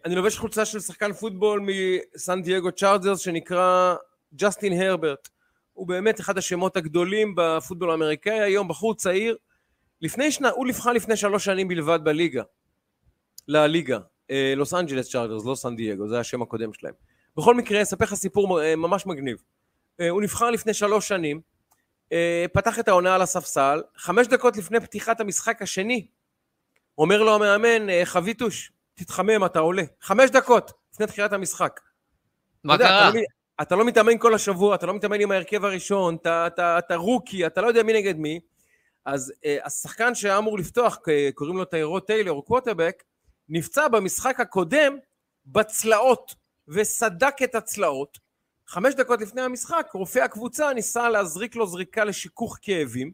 אני 0.05 0.15
לובש 0.15 0.39
חולצה 0.39 0.65
של 0.65 0.81
שחקן 0.81 1.13
פוטבול 1.13 1.67
מסן 1.67 2.43
דייגו 2.43 2.73
צ'ארג'רס 2.73 3.21
שנקרא 3.21 3.95
ג'סטין 4.35 4.81
הרברט. 4.81 5.29
הוא 5.73 5.89
באמת 5.89 6.21
אחד 6.21 6.39
השמות 6.39 6.77
הגדולים 6.77 7.35
בפוטבול 7.37 7.91
האמריקאי 7.91 8.41
היום, 8.41 8.69
בחור 8.69 8.95
צעיר. 8.95 9.37
לפני 10.03 10.33
שנה, 10.33 10.49
הוא 10.49 10.67
נבחר 10.67 10.93
לפני 10.93 11.17
שלוש 11.17 11.45
שנים 11.45 11.69
בלבד 11.69 11.99
בליגה. 12.05 12.43
לליגה. 13.49 13.99
אה, 14.31 14.53
לוס 14.57 14.75
אנג'לס 14.75 15.11
צ'ארג'רס, 15.11 15.45
לא 15.45 15.55
סן 15.55 15.77
דייגו, 15.77 16.09
זה 16.09 16.21
השם 16.21 16.43
הקודם 16.43 16.73
שלהם. 16.73 16.95
בכל 17.37 17.55
מקרה, 17.55 17.83
אספר 17.83 18.05
לך 18.05 18.15
סיפור 18.15 18.63
אה, 18.63 18.77
ממש 18.77 19.07
מגניב. 19.07 19.43
אה, 20.01 20.09
הוא 20.09 20.23
נבחר 20.23 20.51
לפני 20.51 20.75
שלוש 20.75 21.09
שנים, 21.09 21.41
פתח 22.53 22.79
את 22.79 22.89
העונה 22.89 23.15
על 23.15 23.23
הספסל, 23.23 23.83
חמש 23.97 24.27
דקות 24.27 24.57
לפני 24.57 24.81
פתיחת 24.81 25.21
המשחק 25.21 25.63
השני, 25.63 26.07
אומר 26.99 27.23
לו 27.23 27.35
המאמן, 27.35 28.05
חביטוש, 28.05 28.73
תתחמם, 28.95 29.45
אתה 29.45 29.59
עולה. 29.59 29.83
חמש 30.01 30.31
דקות 30.31 30.73
לפני 30.93 31.07
תחילת 31.07 31.33
המשחק. 31.33 31.81
מה 32.65 32.75
אתה 32.75 32.83
יודע, 32.83 32.95
קרה? 32.95 33.09
אתה 33.09 33.17
לא, 33.19 33.23
אתה 33.63 33.77
לא 33.77 33.85
מתאמן 33.85 34.19
כל 34.19 34.35
השבוע, 34.35 34.75
אתה 34.75 34.87
לא 34.87 34.95
מתאמן 34.95 35.21
עם 35.21 35.31
ההרכב 35.31 35.65
הראשון, 35.65 36.15
אתה, 36.15 36.47
אתה, 36.47 36.79
אתה 36.79 36.97
רוקי, 36.97 37.47
אתה 37.47 37.61
לא 37.61 37.67
יודע 37.67 37.83
מי 37.83 37.93
נגד 37.93 38.17
מי. 38.17 38.41
אז 39.05 39.33
uh, 39.37 39.67
השחקן 39.67 40.15
שהיה 40.15 40.39
אמור 40.39 40.59
לפתוח, 40.59 40.99
אה, 41.09 41.29
קוראים 41.35 41.57
לו 41.57 41.65
טיירו 41.65 42.01
טיילר, 42.01 42.31
הוא 42.31 42.45
קווטרבק, 42.45 43.03
נפצע 43.49 43.89
במשחק 43.89 44.41
הקודם 44.41 44.97
בצלעות, 45.47 46.35
וסדק 46.69 47.37
את 47.45 47.55
הצלעות. 47.55 48.19
חמש 48.67 48.95
דקות 48.95 49.21
לפני 49.21 49.43
המשחק, 49.43 49.91
רופא 49.95 50.19
הקבוצה 50.19 50.73
ניסה 50.73 51.09
להזריק 51.09 51.57
לו 51.57 51.67
זריקה 51.67 52.05
לשיכוך 52.05 52.59
כאבים, 52.63 53.13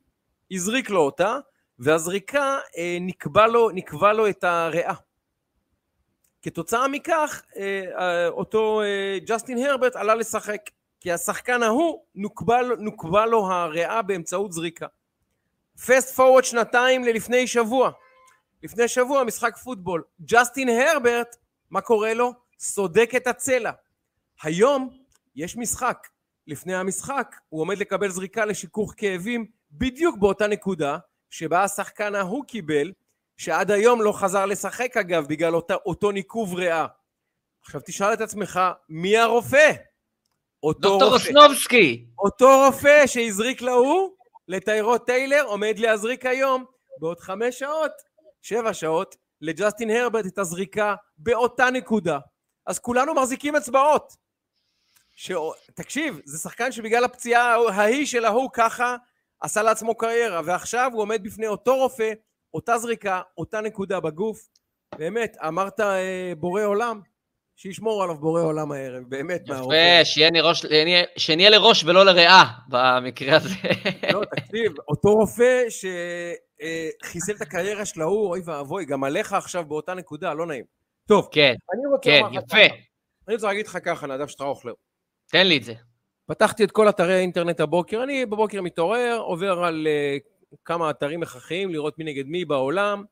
הזריק 0.50 0.90
לו 0.90 1.00
אותה, 1.00 1.38
והזריקה 1.78 2.58
אה, 2.78 2.98
נקבע, 3.00 3.46
לו, 3.46 3.70
נקבע 3.70 4.12
לו 4.12 4.28
את 4.28 4.44
הריאה. 4.44 4.94
כתוצאה 6.42 6.88
מכך, 6.88 7.42
אה, 7.56 7.82
אה, 7.98 8.28
אותו 8.28 8.82
אה, 8.82 9.18
ג'סטין 9.26 9.58
הרברט 9.58 9.96
עלה 9.96 10.14
לשחק, 10.14 10.70
כי 11.00 11.12
השחקן 11.12 11.62
ההוא, 11.62 12.04
נוקבע, 12.14 12.60
נוקבע 12.78 13.26
לו 13.26 13.52
הריאה 13.52 14.02
באמצעות 14.02 14.52
זריקה. 14.52 14.86
פסט 15.86 16.14
פורוורד 16.14 16.44
שנתיים 16.44 17.04
ללפני 17.04 17.46
שבוע. 17.46 17.90
לפני 18.64 18.88
שבוע 18.88 19.24
משחק 19.24 19.56
פוטבול. 19.56 20.02
ג'סטין 20.20 20.68
הרברט, 20.68 21.36
מה 21.70 21.80
קורה 21.80 22.14
לו? 22.14 22.32
סודק 22.58 23.10
את 23.16 23.26
הצלע. 23.26 23.70
היום 24.42 24.90
יש 25.36 25.56
משחק. 25.56 26.08
לפני 26.46 26.74
המשחק 26.74 27.36
הוא 27.48 27.60
עומד 27.60 27.78
לקבל 27.78 28.08
זריקה 28.08 28.44
לשיכוך 28.44 28.94
כאבים 28.96 29.46
בדיוק 29.72 30.16
באותה 30.18 30.46
נקודה 30.46 30.98
שבה 31.30 31.64
השחקן 31.64 32.14
ההוא 32.14 32.44
קיבל, 32.44 32.92
שעד 33.36 33.70
היום 33.70 34.02
לא 34.02 34.12
חזר 34.12 34.46
לשחק 34.46 34.96
אגב 34.96 35.26
בגלל 35.28 35.54
אותה, 35.54 35.74
אותו 35.74 36.12
ניקוב 36.12 36.54
ריאה. 36.54 36.86
עכשיו 37.62 37.80
תשאל 37.86 38.12
את 38.12 38.20
עצמך, 38.20 38.60
מי 38.88 39.18
הרופא? 39.18 39.72
אותו 40.62 40.80
דוקטור 40.80 41.12
רופא. 41.12 41.28
אוסנובסקי. 41.28 42.06
אותו 42.18 42.48
רופא 42.66 43.06
שהזריק 43.06 43.62
להוא, 43.62 44.10
לטיירו 44.48 44.98
טיילר, 44.98 45.42
עומד 45.46 45.78
להזריק 45.78 46.26
היום, 46.26 46.64
בעוד 47.00 47.20
חמש 47.20 47.58
שעות, 47.58 47.92
שבע 48.44 48.74
שעות, 48.74 49.16
לג'סטין 49.40 49.90
הרברט 49.90 50.26
את 50.26 50.38
הזריקה 50.38 50.94
באותה 51.18 51.70
נקודה. 51.70 52.18
אז 52.66 52.78
כולנו 52.78 53.14
מחזיקים 53.14 53.56
אצבעות. 53.56 54.12
ש... 55.16 55.32
תקשיב, 55.74 56.20
זה 56.24 56.38
שחקן 56.38 56.72
שבגלל 56.72 57.04
הפציעה 57.04 57.56
ההיא 57.74 58.06
של 58.06 58.24
ההוא 58.24 58.50
ככה 58.52 58.96
עשה 59.40 59.62
לעצמו 59.62 59.94
קריירה, 59.94 60.40
ועכשיו 60.44 60.90
הוא 60.92 61.02
עומד 61.02 61.22
בפני 61.22 61.46
אותו 61.46 61.76
רופא, 61.76 62.12
אותה 62.54 62.78
זריקה, 62.78 63.20
אותה 63.38 63.60
נקודה 63.60 64.00
בגוף. 64.00 64.48
באמת, 64.98 65.36
אמרת 65.46 65.80
אה, 65.80 66.32
בורא 66.38 66.62
עולם, 66.64 67.00
שישמור 67.56 68.02
עליו 68.02 68.14
בורא 68.18 68.42
עולם 68.42 68.72
הערב, 68.72 69.02
באמת. 69.08 69.42
יפה, 69.46 70.04
שיהיה 70.04 70.30
לראש- 70.30 70.66
שנהיה- 71.16 71.50
לראש 71.50 71.84
ולא 71.84 72.04
לריאה 72.06 72.42
במקרה 72.68 73.36
הזה. 73.36 73.54
לא, 74.12 74.22
תקשיב, 74.24 74.72
אותו 74.88 75.08
רופא 75.14 75.64
שחיסל 76.60 77.32
את 77.32 77.40
הקריירה 77.40 77.84
של 77.84 78.00
ההוא, 78.00 78.28
אוי 78.28 78.40
ואבוי, 78.44 78.84
גם 78.84 79.04
עליך 79.04 79.32
עכשיו 79.32 79.64
באותה 79.64 79.94
נקודה, 79.94 80.34
לא 80.34 80.46
נעים. 80.46 80.64
טוב, 81.06 81.28
כן, 81.32 81.54
אני 81.74 81.86
רוצה 81.86 82.10
כן, 82.10 82.22
יפה. 82.32 82.74
אני 83.28 83.34
רוצה 83.34 83.46
להגיד 83.46 83.66
לך 83.66 83.78
ככה, 83.84 84.06
נדב 84.06 84.26
שטראוכלר. 84.26 84.72
תן 85.26 85.46
לי 85.46 85.56
את 85.56 85.64
זה. 85.64 85.74
פתחתי 86.26 86.64
את 86.64 86.70
כל 86.70 86.88
אתרי 86.88 87.14
האינטרנט 87.14 87.60
הבוקר, 87.60 88.02
אני 88.02 88.26
בבוקר 88.26 88.62
מתעורר, 88.62 89.18
עובר 89.20 89.64
על 89.64 89.86
uh, 89.86 90.58
כמה 90.64 90.90
אתרים 90.90 91.22
הכרחיים, 91.22 91.70
לראות 91.70 91.98
מי 91.98 92.04
נגד 92.04 92.26
מי 92.26 92.44
בעולם, 92.44 93.04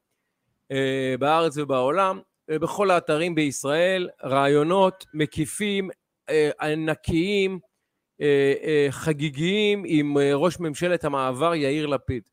uh, 0.72 0.76
בארץ 1.18 1.56
ובעולם, 1.56 2.20
uh, 2.50 2.58
בכל 2.58 2.90
האתרים 2.90 3.34
בישראל, 3.34 4.08
רעיונות 4.24 5.06
מקיפים, 5.14 5.90
uh, 5.90 6.32
ענקיים, 6.60 7.58
uh, 8.20 8.22
uh, 8.22 8.90
חגיגיים, 8.90 9.82
עם 9.86 10.16
uh, 10.16 10.20
ראש 10.34 10.60
ממשלת 10.60 11.04
המעבר 11.04 11.54
יאיר 11.54 11.86
לפיד. 11.86 12.28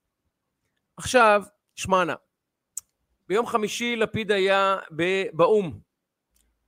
עכשיו, 1.00 1.44
שמע 1.76 2.04
נא, 2.04 2.14
ביום 3.28 3.46
חמישי 3.46 3.96
לפיד 3.96 4.32
היה 4.32 4.78
באו"ם, 5.34 5.72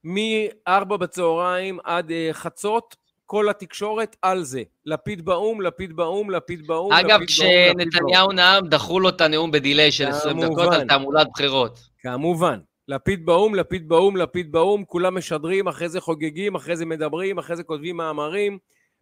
מ-4 0.04 0.98
בצהריים 0.98 1.80
עד 1.84 2.10
uh, 2.10 2.14
חצות, 2.34 2.96
כל 3.26 3.50
התקשורת 3.50 4.16
על 4.22 4.44
זה. 4.44 4.64
לפיד 4.86 5.26
באו"ם, 5.26 5.62
לפיד 5.62 5.96
באו"ם, 5.96 6.30
לפיד 6.30 6.68
באו"ם, 6.68 6.94
אגב, 6.94 7.22
לפיד 7.22 7.38
באו"ם, 7.40 7.80
לפיד 7.80 7.88
כשנתניהו 7.88 8.32
נאם, 8.32 8.68
דחו 8.68 9.00
לו 9.00 9.10
את 9.10 9.22
הנאום 9.22 9.52
בדיליי 9.52 9.92
של 9.92 10.08
20 10.08 10.42
דקות. 10.42 10.74
על 10.74 10.88
תעמולת 10.88 11.28
בחירות. 11.34 11.80
כמובן. 12.02 12.60
לפיד 12.88 13.26
באו"ם, 13.26 13.56
לפיד 13.56 13.90
באו"ם, 13.90 14.18
לפיד 14.18 14.52
באו"ם, 14.52 14.86
כולם 14.86 15.18
משדרים, 15.18 15.68
אחרי 15.68 15.90
זה 15.90 16.02
חוגגים, 16.02 16.56
אחרי 16.56 16.76
זה 16.76 16.86
מדברים, 16.86 17.38
אחרי 17.40 17.56
זה 17.56 17.64
כותבים 17.64 17.98
מאמרים. 17.98 18.58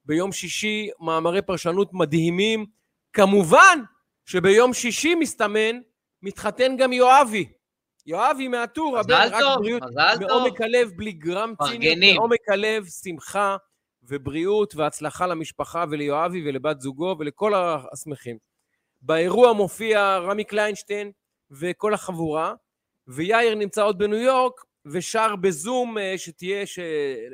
ביום 0.05 0.31
שישי, 0.31 0.89
מאמרי 0.99 1.41
פרשנות 1.41 1.93
מדהימים. 1.93 2.65
כמובן 3.13 3.79
שביום 4.29 4.73
שישי 4.73 5.15
מסתמן, 5.15 5.79
מתחתן 6.21 6.77
גם 6.77 6.93
יואבי. 6.93 7.51
יואבי 8.05 8.47
מהטור, 8.47 8.97
הבן, 8.97 9.13
רק 9.13 9.41
טוב, 9.41 9.57
בריאות, 9.57 9.83
מזל 9.83 10.17
טוב. 10.19 10.27
מעומק 10.27 10.61
הלב, 10.61 10.91
בלי 10.95 11.11
גרם 11.11 11.53
ציניות, 11.63 11.81
מפרגנים. 11.81 12.15
מעומק 12.15 12.49
הלב, 12.49 12.85
שמחה 13.03 13.57
ובריאות 14.03 14.75
והצלחה 14.75 15.27
למשפחה 15.27 15.85
וליואבי 15.91 16.49
ולבת 16.49 16.81
זוגו 16.81 17.15
ולכל 17.19 17.53
השמחים. 17.93 18.37
באירוע 19.01 19.53
מופיע 19.53 20.17
רמי 20.17 20.43
קליינשטיין 20.43 21.11
וכל 21.51 21.93
החבורה, 21.93 22.53
ויאיר 23.07 23.55
נמצא 23.55 23.83
עוד 23.83 23.97
בניו 23.97 24.19
יורק, 24.19 24.53
ושר 24.85 25.35
בזום, 25.35 25.97
אה, 25.97 26.13
שתהיה, 26.17 26.65
ש... 26.65 26.79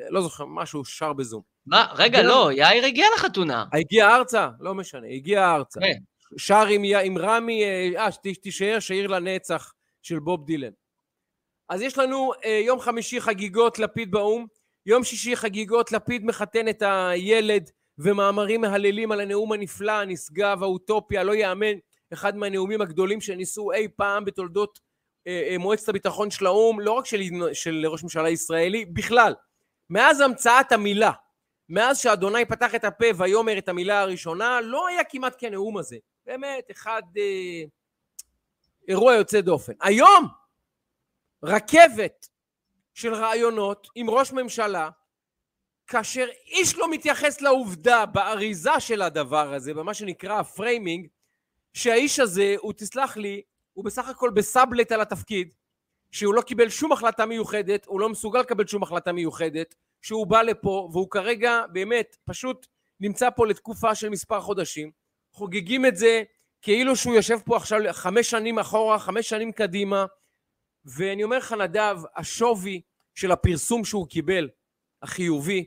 לא 0.09 0.21
זוכר, 0.21 0.45
משהו 0.45 0.85
שר 0.85 1.13
בזום. 1.13 1.41
מה, 1.65 1.93
רגע, 1.95 2.21
לא, 2.21 2.51
יאיר 2.51 2.85
הגיע 2.85 3.07
לחתונה. 3.15 3.65
הגיע 3.73 4.15
ארצה? 4.15 4.49
לא 4.59 4.75
משנה, 4.75 5.07
הגיע 5.07 5.51
ארצה. 5.51 5.79
כן. 5.79 6.14
שר 6.37 6.65
עם, 6.65 6.83
עם 7.03 7.17
רמי, 7.17 7.63
אה, 7.63 7.89
אה, 7.97 8.33
תישאר 8.41 8.79
שעיר 8.79 9.07
לנצח 9.07 9.73
של 10.01 10.19
בוב 10.19 10.45
דילן. 10.45 10.71
אז 11.69 11.81
יש 11.81 11.97
לנו 11.97 12.31
אה, 12.45 12.61
יום 12.65 12.79
חמישי 12.79 13.21
חגיגות 13.21 13.79
לפיד 13.79 14.11
באו"ם, 14.11 14.45
יום 14.85 15.03
שישי 15.03 15.35
חגיגות 15.35 15.91
לפיד 15.91 16.25
מחתן 16.25 16.67
את 16.67 16.83
הילד, 16.85 17.69
ומאמרים 17.97 18.61
מהללים 18.61 19.11
על 19.11 19.19
הנאום 19.19 19.51
הנפלא, 19.51 19.91
הנשגב, 19.91 20.63
האוטופיה, 20.63 21.23
לא 21.23 21.35
יאמן, 21.35 21.77
אחד 22.13 22.37
מהנאומים 22.37 22.81
הגדולים 22.81 23.21
שניסו 23.21 23.71
אי 23.71 23.87
פעם 23.95 24.25
בתולדות 24.25 24.79
אה, 25.27 25.47
אה, 25.49 25.57
מועצת 25.57 25.89
הביטחון 25.89 26.31
של 26.31 26.45
האו"ם, 26.45 26.79
לא 26.79 26.91
רק 26.91 27.05
של, 27.05 27.21
של 27.53 27.85
ראש 27.87 28.03
ממשלה 28.03 28.29
ישראלי, 28.29 28.85
בכלל. 28.85 29.33
מאז 29.89 30.21
המצאת 30.21 30.71
המילה, 30.71 31.11
מאז 31.69 31.99
שאדוני 31.99 32.45
פתח 32.45 32.75
את 32.75 32.83
הפה 32.83 33.05
ויאמר 33.17 33.57
את 33.57 33.69
המילה 33.69 34.01
הראשונה, 34.01 34.61
לא 34.61 34.87
היה 34.87 35.03
כמעט 35.03 35.35
כנאום 35.37 35.77
הזה. 35.77 35.97
באמת, 36.25 36.71
אחד 36.71 37.01
אה, 37.17 37.63
אירוע 38.87 39.13
יוצא 39.13 39.41
דופן. 39.41 39.73
היום, 39.81 40.27
רכבת 41.43 42.27
של 42.93 43.13
רעיונות 43.13 43.87
עם 43.95 44.09
ראש 44.09 44.31
ממשלה, 44.31 44.89
כאשר 45.87 46.27
איש 46.45 46.75
לא 46.75 46.91
מתייחס 46.91 47.41
לעובדה 47.41 48.05
באריזה 48.05 48.79
של 48.79 49.01
הדבר 49.01 49.53
הזה, 49.53 49.73
במה 49.73 49.93
שנקרא 49.93 50.39
הפריימינג, 50.39 51.07
שהאיש 51.73 52.19
הזה, 52.19 52.55
הוא 52.59 52.73
תסלח 52.73 53.17
לי, 53.17 53.41
הוא 53.73 53.85
בסך 53.85 54.07
הכל 54.07 54.29
בסאבלט 54.29 54.91
על 54.91 55.01
התפקיד, 55.01 55.53
שהוא 56.11 56.33
לא 56.33 56.41
קיבל 56.41 56.69
שום 56.69 56.91
החלטה 56.91 57.25
מיוחדת, 57.25 57.85
הוא 57.85 57.99
לא 57.99 58.09
מסוגל 58.09 58.39
לקבל 58.39 58.67
שום 58.67 58.83
החלטה 58.83 59.11
מיוחדת, 59.11 59.75
שהוא 60.05 60.27
בא 60.27 60.41
לפה 60.41 60.89
והוא 60.91 61.11
כרגע 61.11 61.61
באמת 61.71 62.17
פשוט 62.25 62.67
נמצא 62.99 63.29
פה 63.29 63.47
לתקופה 63.47 63.95
של 63.95 64.09
מספר 64.09 64.41
חודשים, 64.41 64.91
חוגגים 65.33 65.85
את 65.85 65.95
זה 65.95 66.23
כאילו 66.61 66.95
שהוא 66.95 67.15
יושב 67.15 67.37
פה 67.45 67.57
עכשיו 67.57 67.79
חמש 67.91 68.29
שנים 68.29 68.59
אחורה, 68.59 68.99
חמש 68.99 69.29
שנים 69.29 69.51
קדימה, 69.51 70.05
ואני 70.85 71.23
אומר 71.23 71.37
לך 71.37 71.53
נדב, 71.53 71.97
השואו 72.15 72.81
של 73.15 73.31
הפרסום 73.31 73.85
שהוא 73.85 74.07
קיבל, 74.07 74.49
החיובי, 75.01 75.65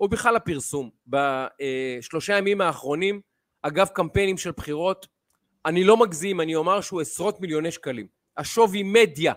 או 0.00 0.08
בכלל 0.08 0.36
הפרסום, 0.36 0.90
בשלושה 1.06 2.38
ימים 2.38 2.60
האחרונים, 2.60 3.20
אגב 3.62 3.86
קמפיינים 3.86 4.38
של 4.38 4.50
בחירות, 4.50 5.06
אני 5.66 5.84
לא 5.84 5.96
מגזים, 5.96 6.40
אני 6.40 6.54
אומר 6.54 6.80
שהוא 6.80 7.00
עשרות 7.00 7.40
מיליוני 7.40 7.70
שקלים. 7.70 8.06
השווי 8.36 8.82
מדיה, 8.82 9.32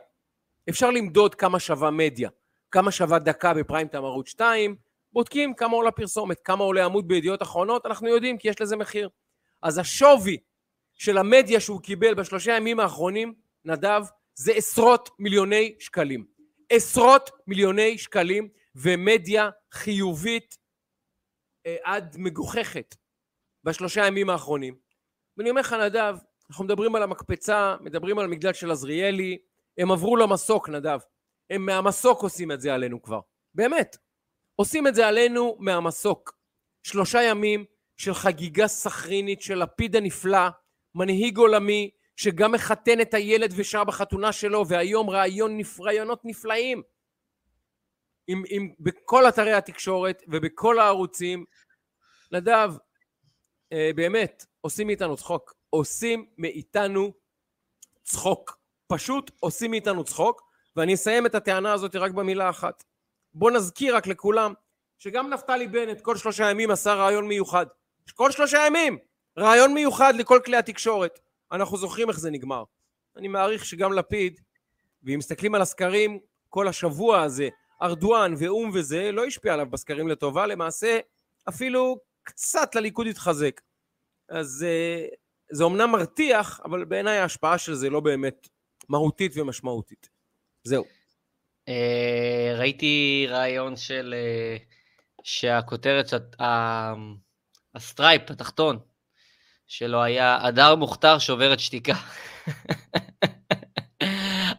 אפשר 0.69 0.91
למדוד 0.91 1.35
כמה 1.35 1.59
שווה 1.59 1.91
מדיה, 1.91 2.29
כמה 2.71 2.91
שווה 2.91 3.19
דקה 3.19 3.53
בפריים 3.53 3.87
טיים 3.87 4.05
ערוץ 4.05 4.27
2, 4.27 4.75
בודקים 5.13 5.53
כמה 5.53 5.75
עולה 5.75 5.91
פרסומת, 5.91 6.39
כמה 6.43 6.63
עולה 6.63 6.85
עמוד 6.85 7.07
בידיעות 7.07 7.41
אחרונות, 7.41 7.85
אנחנו 7.85 8.07
יודעים 8.07 8.37
כי 8.37 8.49
יש 8.49 8.61
לזה 8.61 8.75
מחיר. 8.75 9.09
אז 9.61 9.77
השווי 9.77 10.37
של 10.95 11.17
המדיה 11.17 11.59
שהוא 11.59 11.81
קיבל 11.81 12.13
בשלושה 12.13 12.51
ימים 12.51 12.79
האחרונים, 12.79 13.33
נדב, 13.65 14.01
זה 14.35 14.51
עשרות 14.51 15.09
מיליוני 15.19 15.75
שקלים. 15.79 16.25
עשרות 16.69 17.29
מיליוני 17.47 17.97
שקלים 17.97 18.49
ומדיה 18.75 19.49
חיובית 19.71 20.57
אה, 21.65 21.75
עד 21.83 22.15
מגוחכת 22.19 22.95
בשלושה 23.63 24.07
ימים 24.07 24.29
האחרונים. 24.29 24.75
ואני 25.37 25.49
אומר 25.49 25.61
לך, 25.61 25.73
נדב, 25.73 26.15
אנחנו 26.49 26.65
מדברים 26.65 26.95
על 26.95 27.03
המקפצה, 27.03 27.75
מדברים 27.81 28.19
על 28.19 28.25
המגדל 28.25 28.53
של 28.53 28.71
עזריאלי, 28.71 29.37
הם 29.77 29.91
עברו 29.91 30.17
למסוק, 30.17 30.69
נדב. 30.69 30.99
הם 31.49 31.65
מהמסוק 31.65 32.21
עושים 32.21 32.51
את 32.51 32.61
זה 32.61 32.73
עלינו 32.73 33.01
כבר. 33.01 33.19
באמת. 33.53 33.97
עושים 34.55 34.87
את 34.87 34.95
זה 34.95 35.07
עלינו 35.07 35.57
מהמסוק. 35.59 36.37
שלושה 36.83 37.23
ימים 37.23 37.65
של 37.97 38.13
חגיגה 38.13 38.67
סכרינית 38.67 39.41
של 39.41 39.63
לפיד 39.63 39.95
הנפלא, 39.95 40.47
מנהיג 40.95 41.37
עולמי, 41.37 41.89
שגם 42.15 42.51
מחתן 42.51 43.01
את 43.01 43.13
הילד 43.13 43.53
ושר 43.55 43.83
בחתונה 43.83 44.31
שלו, 44.31 44.67
והיום 44.67 45.09
רעיון, 45.09 45.59
רעיונות 45.79 46.21
נפלאים. 46.23 46.81
עם, 48.27 48.43
עם, 48.49 48.73
בכל 48.79 49.29
אתרי 49.29 49.53
התקשורת 49.53 50.23
ובכל 50.27 50.79
הערוצים. 50.79 51.45
נדב, 52.31 52.71
אה, 53.73 53.91
באמת, 53.95 54.45
עושים 54.61 54.87
מאיתנו 54.87 55.17
צחוק. 55.17 55.53
עושים 55.69 56.25
מאיתנו 56.37 57.13
צחוק. 58.03 58.57
פשוט 58.87 59.31
עושים 59.39 59.71
מאיתנו 59.71 60.03
צחוק, 60.03 60.41
ואני 60.75 60.93
אסיים 60.93 61.25
את 61.25 61.35
הטענה 61.35 61.73
הזאת 61.73 61.95
רק 61.95 62.11
במילה 62.11 62.49
אחת. 62.49 62.83
בוא 63.33 63.51
נזכיר 63.51 63.95
רק 63.95 64.07
לכולם 64.07 64.53
שגם 64.97 65.29
נפתלי 65.29 65.67
בנט 65.67 66.01
כל 66.01 66.17
שלושה 66.17 66.49
ימים 66.49 66.71
עשה 66.71 66.93
רעיון 66.93 67.27
מיוחד. 67.27 67.65
כל 68.13 68.31
שלושה 68.31 68.57
ימים! 68.67 68.97
רעיון 69.39 69.73
מיוחד 69.73 70.13
לכל 70.15 70.39
כלי 70.45 70.57
התקשורת. 70.57 71.19
אנחנו 71.51 71.77
זוכרים 71.77 72.09
איך 72.09 72.19
זה 72.19 72.31
נגמר. 72.31 72.63
אני 73.17 73.27
מעריך 73.27 73.65
שגם 73.65 73.93
לפיד, 73.93 74.41
ואם 75.03 75.19
מסתכלים 75.19 75.55
על 75.55 75.61
הסקרים, 75.61 76.19
כל 76.49 76.67
השבוע 76.67 77.21
הזה, 77.21 77.49
ארדואן 77.81 78.33
ואו"ם 78.37 78.71
וזה, 78.73 79.11
לא 79.11 79.25
השפיע 79.25 79.53
עליו 79.53 79.65
בסקרים 79.69 80.07
לטובה, 80.07 80.47
למעשה 80.47 80.99
אפילו 81.49 81.97
קצת 82.23 82.75
לליכוד 82.75 83.07
התחזק. 83.07 83.61
אז 84.29 84.65
אה, 84.67 85.05
זה 85.51 85.63
אומנם 85.63 85.89
מרתיח, 85.91 86.61
אבל 86.65 86.85
בעיניי 86.85 87.17
ההשפעה 87.17 87.57
של 87.57 87.73
זה 87.73 87.89
לא 87.89 87.99
באמת 87.99 88.49
מהותית 88.89 89.31
ומשמעותית. 89.35 90.14
זהו. 90.65 90.85
אה, 91.67 92.55
ראיתי 92.57 93.25
רעיון 93.29 93.75
של... 93.75 94.15
אה, 94.17 94.57
שהכותרת, 95.23 96.13
ה 97.75 97.84
strip 97.84 98.31
התחתון 98.31 98.79
שלו 99.67 100.03
היה 100.03 100.37
הדר 100.41 100.75
מוכתר 100.75 101.19
שוברת 101.19 101.59
שתיקה. 101.59 101.93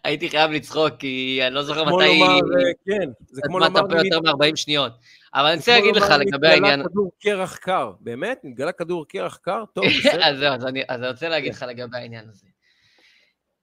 הייתי 0.04 0.30
חייב 0.30 0.50
לצחוק, 0.50 0.94
כי 0.98 1.40
אני 1.46 1.54
לא 1.54 1.62
זוכר 1.62 1.84
מתי... 1.84 2.18
לומר, 2.18 2.34
אה, 2.34 2.72
כן, 2.86 3.10
זה 3.26 3.42
כמו 3.44 3.58
לומר... 3.58 3.80
אתה 3.86 3.96
יותר 3.96 4.20
מ-40 4.20 4.56
שניות. 4.56 4.92
אבל 5.34 5.46
אני 5.46 5.56
רוצה 5.56 5.72
להגיד 5.72 5.96
לך 5.96 6.10
לגבי 6.10 6.48
העניין... 6.48 6.80
נתגלה 6.80 6.90
כדור 6.90 7.10
קרח 7.20 7.56
קר, 7.56 7.92
באמת? 8.00 8.40
נתגלה 8.44 8.72
כדור 8.72 9.08
קרח 9.08 9.36
קר? 9.36 9.64
טוב, 9.74 9.84
בסדר. 9.98 10.24
אז 10.24 10.38
זהו, 10.38 10.54
אז 10.54 10.64
אני 10.64 11.08
רוצה 11.08 11.28
להגיד 11.28 11.54
לך 11.54 11.62
לגבי 11.68 11.98
העניין 11.98 12.28
הזה. 12.28 12.46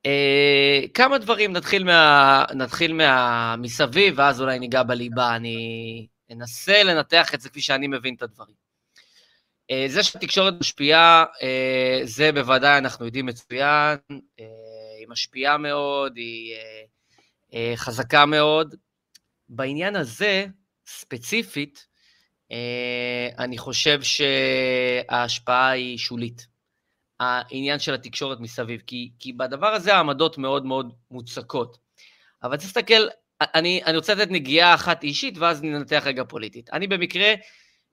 אה, 0.06 0.82
כמה 0.94 1.18
דברים, 1.18 1.54
נתחיל, 1.54 1.84
מה, 1.84 2.46
נתחיל 2.56 2.94
מה, 2.94 3.56
מסביב, 3.58 4.13
ואז 4.18 4.42
אולי 4.42 4.60
ניגע 4.60 4.84
בליבה. 4.84 5.36
אני 5.36 6.08
אנסה 6.32 6.84
לנתח 6.84 7.34
את 7.34 7.42
זה 7.42 7.50
כפי 7.50 7.62
שאני 7.62 7.88
מבין 7.88 8.16
את 8.16 8.22
הדברים. 8.22 8.56
אה, 9.72 9.86
זה 9.88 10.04
שהתקשורת 10.04 10.54
משפיעה, 10.60 11.26
אה, 11.42 12.00
זה 12.04 12.32
בוודאי 12.32 12.78
אנחנו 12.78 13.06
יודעים 13.06 13.26
מצוין, 13.26 13.98
היא 15.00 15.08
משפיעה 15.08 15.58
מאוד, 15.58 16.18
היא 16.18 16.56
חזקה 17.76 18.26
מאוד. 18.26 18.76
בעניין 19.50 19.96
הזה, 19.96 20.46
ספציפית, 20.88 21.88
אני 23.39 23.58
חושב 23.58 24.00
שההשפעה 24.02 25.70
היא 25.70 25.98
שולית. 25.98 26.53
העניין 27.23 27.79
של 27.79 27.93
התקשורת 27.93 28.39
מסביב, 28.39 28.81
כי, 28.88 29.12
כי 29.19 29.33
בדבר 29.33 29.67
הזה 29.67 29.95
העמדות 29.95 30.38
מאוד 30.38 30.65
מאוד 30.65 30.93
מוצקות. 31.12 31.77
אבל 32.43 32.57
צריך 32.57 32.75
להסתכל, 32.75 33.07
אני, 33.41 33.81
אני 33.86 33.97
רוצה 33.97 34.13
לתת 34.13 34.31
נגיעה 34.31 34.75
אחת 34.75 35.03
אישית, 35.03 35.38
ואז 35.38 35.63
ננתח 35.63 36.03
רגע 36.05 36.23
פוליטית. 36.23 36.69
אני 36.73 36.88
במקרה, 36.88 37.33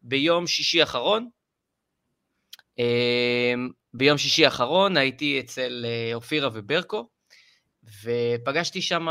ביום 0.03 0.47
שישי 0.47 0.81
האחרון, 0.81 1.29
אמ, 2.79 3.69
ביום 3.95 4.19
שישי 4.19 4.45
האחרון 4.45 4.97
הייתי 4.97 5.41
אצל 5.41 5.85
אה, 5.89 6.15
אופירה 6.15 6.49
וברקו, 6.53 7.09
ופגשתי 8.03 8.83
שם 8.83 9.09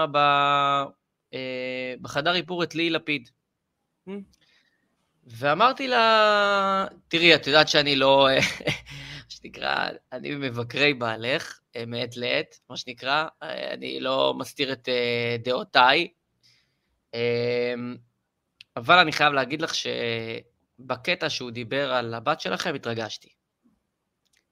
אה, 1.34 1.93
בחדר 2.01 2.36
איפור 2.36 2.63
את 2.63 2.75
ליהי 2.75 2.89
לפיד. 2.89 3.29
ואמרתי 5.25 5.88
לה, 5.88 6.86
תראי, 7.08 7.36
את 7.36 7.47
יודעת 7.47 7.69
שאני 7.69 7.95
לא, 7.95 8.27
שנקרא, 9.41 9.89
אני 10.12 10.36
מבקרי 10.36 10.93
בעלך, 10.93 11.60
אה, 11.75 11.86
מעת 11.86 12.17
לעת, 12.17 12.60
מה 12.69 12.78
שנקרא, 12.78 13.28
אה, 13.43 13.73
אני 13.73 13.99
לא 13.99 14.34
מסתיר 14.38 14.71
את 14.73 14.89
אה, 14.89 15.36
דעותיי, 15.43 16.08
אמ, 17.13 17.95
אבל 18.75 18.99
אני 18.99 19.12
חייב 19.12 19.34
להגיד 19.34 19.62
לך 19.62 19.71
שבקטע 19.75 21.30
שהוא 21.30 21.52
דיבר 21.52 21.93
על 21.93 22.13
הבת 22.13 22.41
שלכם, 22.41 22.75
התרגשתי. 22.75 23.30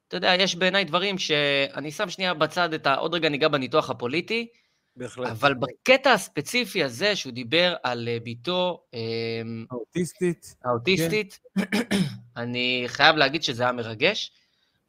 אתה 0.07 0.17
יודע, 0.17 0.33
יש 0.35 0.55
בעיניי 0.55 0.83
דברים 0.83 1.17
שאני 1.17 1.91
שם 1.91 2.09
שנייה 2.09 2.33
בצד 2.33 2.73
את 2.73 2.87
ה... 2.87 2.95
עוד 2.95 3.13
רגע 3.13 3.29
ניגע 3.29 3.47
בניתוח 3.47 3.89
הפוליטי, 3.89 4.47
בהחלט. 4.95 5.29
אבל 5.29 5.53
בקטע 5.53 6.13
הספציפי 6.13 6.83
הזה, 6.83 7.15
שהוא 7.15 7.33
דיבר 7.33 7.75
על 7.83 8.07
ביתו... 8.23 8.83
אמ, 8.93 9.65
האוטיסטית. 9.71 10.55
האוטיסטית, 10.65 11.39
כן. 11.57 11.63
אני 12.37 12.83
חייב 12.87 13.15
להגיד 13.15 13.43
שזה 13.43 13.63
היה 13.63 13.71
מרגש. 13.71 14.31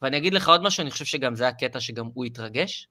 ואני 0.03 0.17
אגיד 0.17 0.35
לך 0.35 0.49
עוד 0.49 0.63
משהו, 0.63 0.83
אני 0.83 0.91
חושב 0.91 1.05
שגם 1.05 1.35
זה 1.35 1.49
הקטע 1.49 1.81
שגם 1.81 2.07
הוא 2.15 2.25
התרגש. 2.25 2.89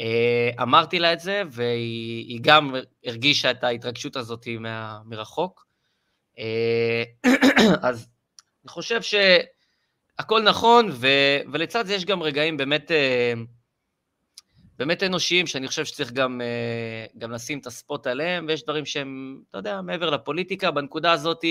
אה, 0.00 0.50
אמרתי 0.62 0.98
לה 0.98 1.12
את 1.12 1.20
זה, 1.20 1.42
והיא 1.50 2.40
גם 2.42 2.74
הרגישה 3.04 3.50
את 3.50 3.64
ההתרגשות 3.64 4.16
הזאת 4.16 4.48
מה, 4.60 5.00
מרחוק. 5.04 5.66
אה, 6.38 7.02
אז 7.88 8.08
אני 8.64 8.70
חושב 8.70 9.00
שהכל 9.02 10.42
נכון, 10.42 10.88
ו, 10.92 11.06
ולצד 11.52 11.86
זה 11.86 11.94
יש 11.94 12.04
גם 12.04 12.22
רגעים 12.22 12.56
באמת, 12.56 12.90
אה, 12.90 13.32
באמת 14.78 15.02
אנושיים, 15.02 15.46
שאני 15.46 15.68
חושב 15.68 15.84
שצריך 15.84 16.12
גם, 16.12 16.40
גם 17.18 17.32
לשים 17.32 17.58
את 17.58 17.66
הספוט 17.66 18.06
עליהם, 18.06 18.46
ויש 18.48 18.62
דברים 18.62 18.86
שהם, 18.86 19.40
אתה 19.50 19.58
יודע, 19.58 19.80
מעבר 19.80 20.10
לפוליטיקה, 20.10 20.70
בנקודה 20.70 21.12
הזאת, 21.12 21.44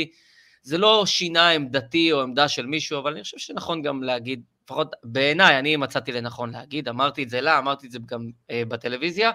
זה 0.61 0.77
לא 0.77 1.05
שינה 1.05 1.49
עמדתי 1.49 2.11
או 2.11 2.21
עמדה 2.21 2.47
של 2.47 2.65
מישהו, 2.65 2.99
אבל 2.99 3.11
אני 3.11 3.23
חושב 3.23 3.37
שנכון 3.37 3.81
גם 3.81 4.03
להגיד 4.03 4.43
לפחות 4.67 4.95
בעיניי, 5.03 5.60
אני 5.60 5.75
מצאתי 5.75 6.12
לנכון 6.12 6.51
להגיד, 6.51 6.88
אמרתי 6.88 7.23
את 7.23 7.30
זה 7.30 7.41
לה, 7.41 7.58
אמרתי 7.58 7.88
את 7.88 7.91
זה 7.91 7.99
גם 8.06 8.30
אה, 8.51 8.63
בטלוויזיה, 8.67 9.32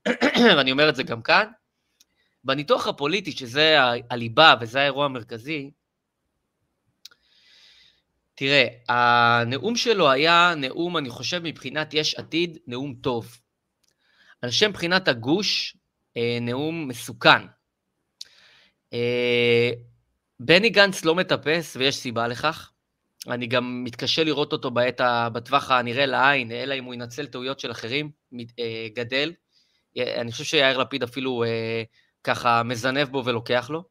ואני 0.56 0.72
אומר 0.72 0.88
את 0.88 0.96
זה 0.96 1.02
גם 1.02 1.22
כאן. 1.22 1.46
בניתוח 2.44 2.86
הפוליטי, 2.86 3.32
שזה 3.32 3.76
הליבה 4.10 4.54
וזה 4.60 4.80
האירוע 4.80 5.04
המרכזי, 5.04 5.70
תראה, 8.34 8.66
הנאום 8.88 9.76
שלו 9.76 10.10
היה 10.10 10.54
נאום, 10.56 10.96
אני 10.96 11.10
חושב, 11.10 11.40
מבחינת 11.44 11.94
יש 11.94 12.14
עתיד, 12.14 12.58
נאום 12.66 12.94
טוב. 13.00 13.38
על 14.42 14.50
שם 14.50 14.70
מבחינת 14.70 15.08
הגוש, 15.08 15.76
אה, 16.16 16.38
נאום 16.40 16.88
מסוכן. 16.88 17.42
אה, 18.92 19.70
בני 20.40 20.70
גנץ 20.70 21.04
לא 21.04 21.14
מטפס, 21.14 21.76
ויש 21.76 21.96
סיבה 21.96 22.28
לכך. 22.28 22.70
אני 23.28 23.46
גם 23.46 23.84
מתקשה 23.84 24.24
לראות 24.24 24.52
אותו 24.52 24.70
בעת, 24.70 25.00
בטווח 25.32 25.70
הנראה 25.70 26.06
לעין, 26.06 26.52
אלא 26.52 26.74
אם 26.74 26.84
הוא 26.84 26.94
ינצל 26.94 27.26
טעויות 27.26 27.60
של 27.60 27.70
אחרים, 27.70 28.10
אה, 28.58 28.86
גדל. 28.94 29.32
אני 29.96 30.32
חושב 30.32 30.44
שיאיר 30.44 30.78
לפיד 30.78 31.02
אפילו 31.02 31.44
אה, 31.44 31.82
ככה 32.24 32.62
מזנב 32.62 33.08
בו 33.08 33.22
ולוקח 33.24 33.70
לו. 33.70 33.84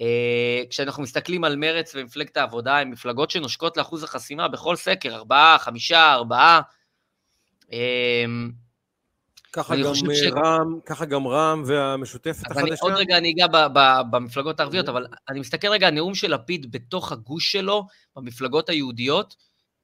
אה, 0.00 0.62
כשאנחנו 0.70 1.02
מסתכלים 1.02 1.44
על 1.44 1.56
מרץ 1.56 1.92
ומפלגת 1.94 2.36
העבודה, 2.36 2.78
הן 2.78 2.90
מפלגות 2.90 3.30
שנושקות 3.30 3.76
לאחוז 3.76 4.02
החסימה 4.02 4.48
בכל 4.48 4.76
סקר, 4.76 5.14
ארבעה, 5.14 5.58
חמישה, 5.58 6.12
ארבעה. 6.12 6.60
ככה 9.56 9.76
גם, 9.76 9.94
ש... 9.94 10.02
רם, 10.32 10.78
ככה 10.86 11.04
גם 11.04 11.26
רם 11.26 11.62
והמשותפת 11.66 12.50
החדשה. 12.50 12.66
אני, 12.66 12.76
עוד 12.80 12.92
רגע 12.92 13.18
אני 13.18 13.32
אגע 13.32 13.46
במפלגות 14.10 14.60
הערביות, 14.60 14.88
אבל 14.88 15.06
אני 15.28 15.40
מסתכל 15.40 15.68
רגע, 15.68 15.86
הנאום 15.86 16.14
של 16.14 16.34
לפיד 16.34 16.72
בתוך 16.72 17.12
הגוש 17.12 17.52
שלו, 17.52 17.86
במפלגות 18.16 18.68
היהודיות, 18.68 19.36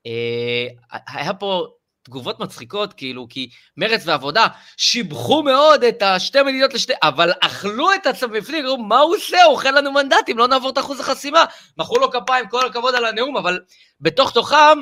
אה, 0.06 0.98
היה 1.08 1.34
פה 1.34 1.66
תגובות 2.02 2.40
מצחיקות, 2.40 2.92
כאילו, 2.92 3.26
כי 3.30 3.50
מרץ 3.76 4.02
ועבודה 4.06 4.46
שיבחו 4.76 5.42
מאוד 5.42 5.84
את 5.84 6.02
השתי 6.02 6.42
מדינות 6.42 6.74
לשתי, 6.74 6.92
אבל 7.02 7.32
אכלו 7.40 7.94
את 7.94 8.06
עצמם 8.06 8.32
בפנים, 8.32 8.66
אמרו, 8.66 8.78
מה 8.78 8.98
הוא 8.98 9.16
עושה? 9.16 9.42
הוא 9.44 9.52
אוכל 9.52 9.70
לנו 9.70 9.92
מנדטים, 9.92 10.38
לא 10.38 10.48
נעבור 10.48 10.70
את 10.70 10.78
אחוז 10.78 11.00
החסימה. 11.00 11.44
מחאו 11.78 11.98
לו 11.98 12.10
כפיים, 12.10 12.48
כל 12.48 12.66
הכבוד 12.66 12.94
על 12.94 13.04
הנאום, 13.04 13.36
אבל 13.36 13.60
בתוך 14.00 14.32
תוכם 14.32 14.78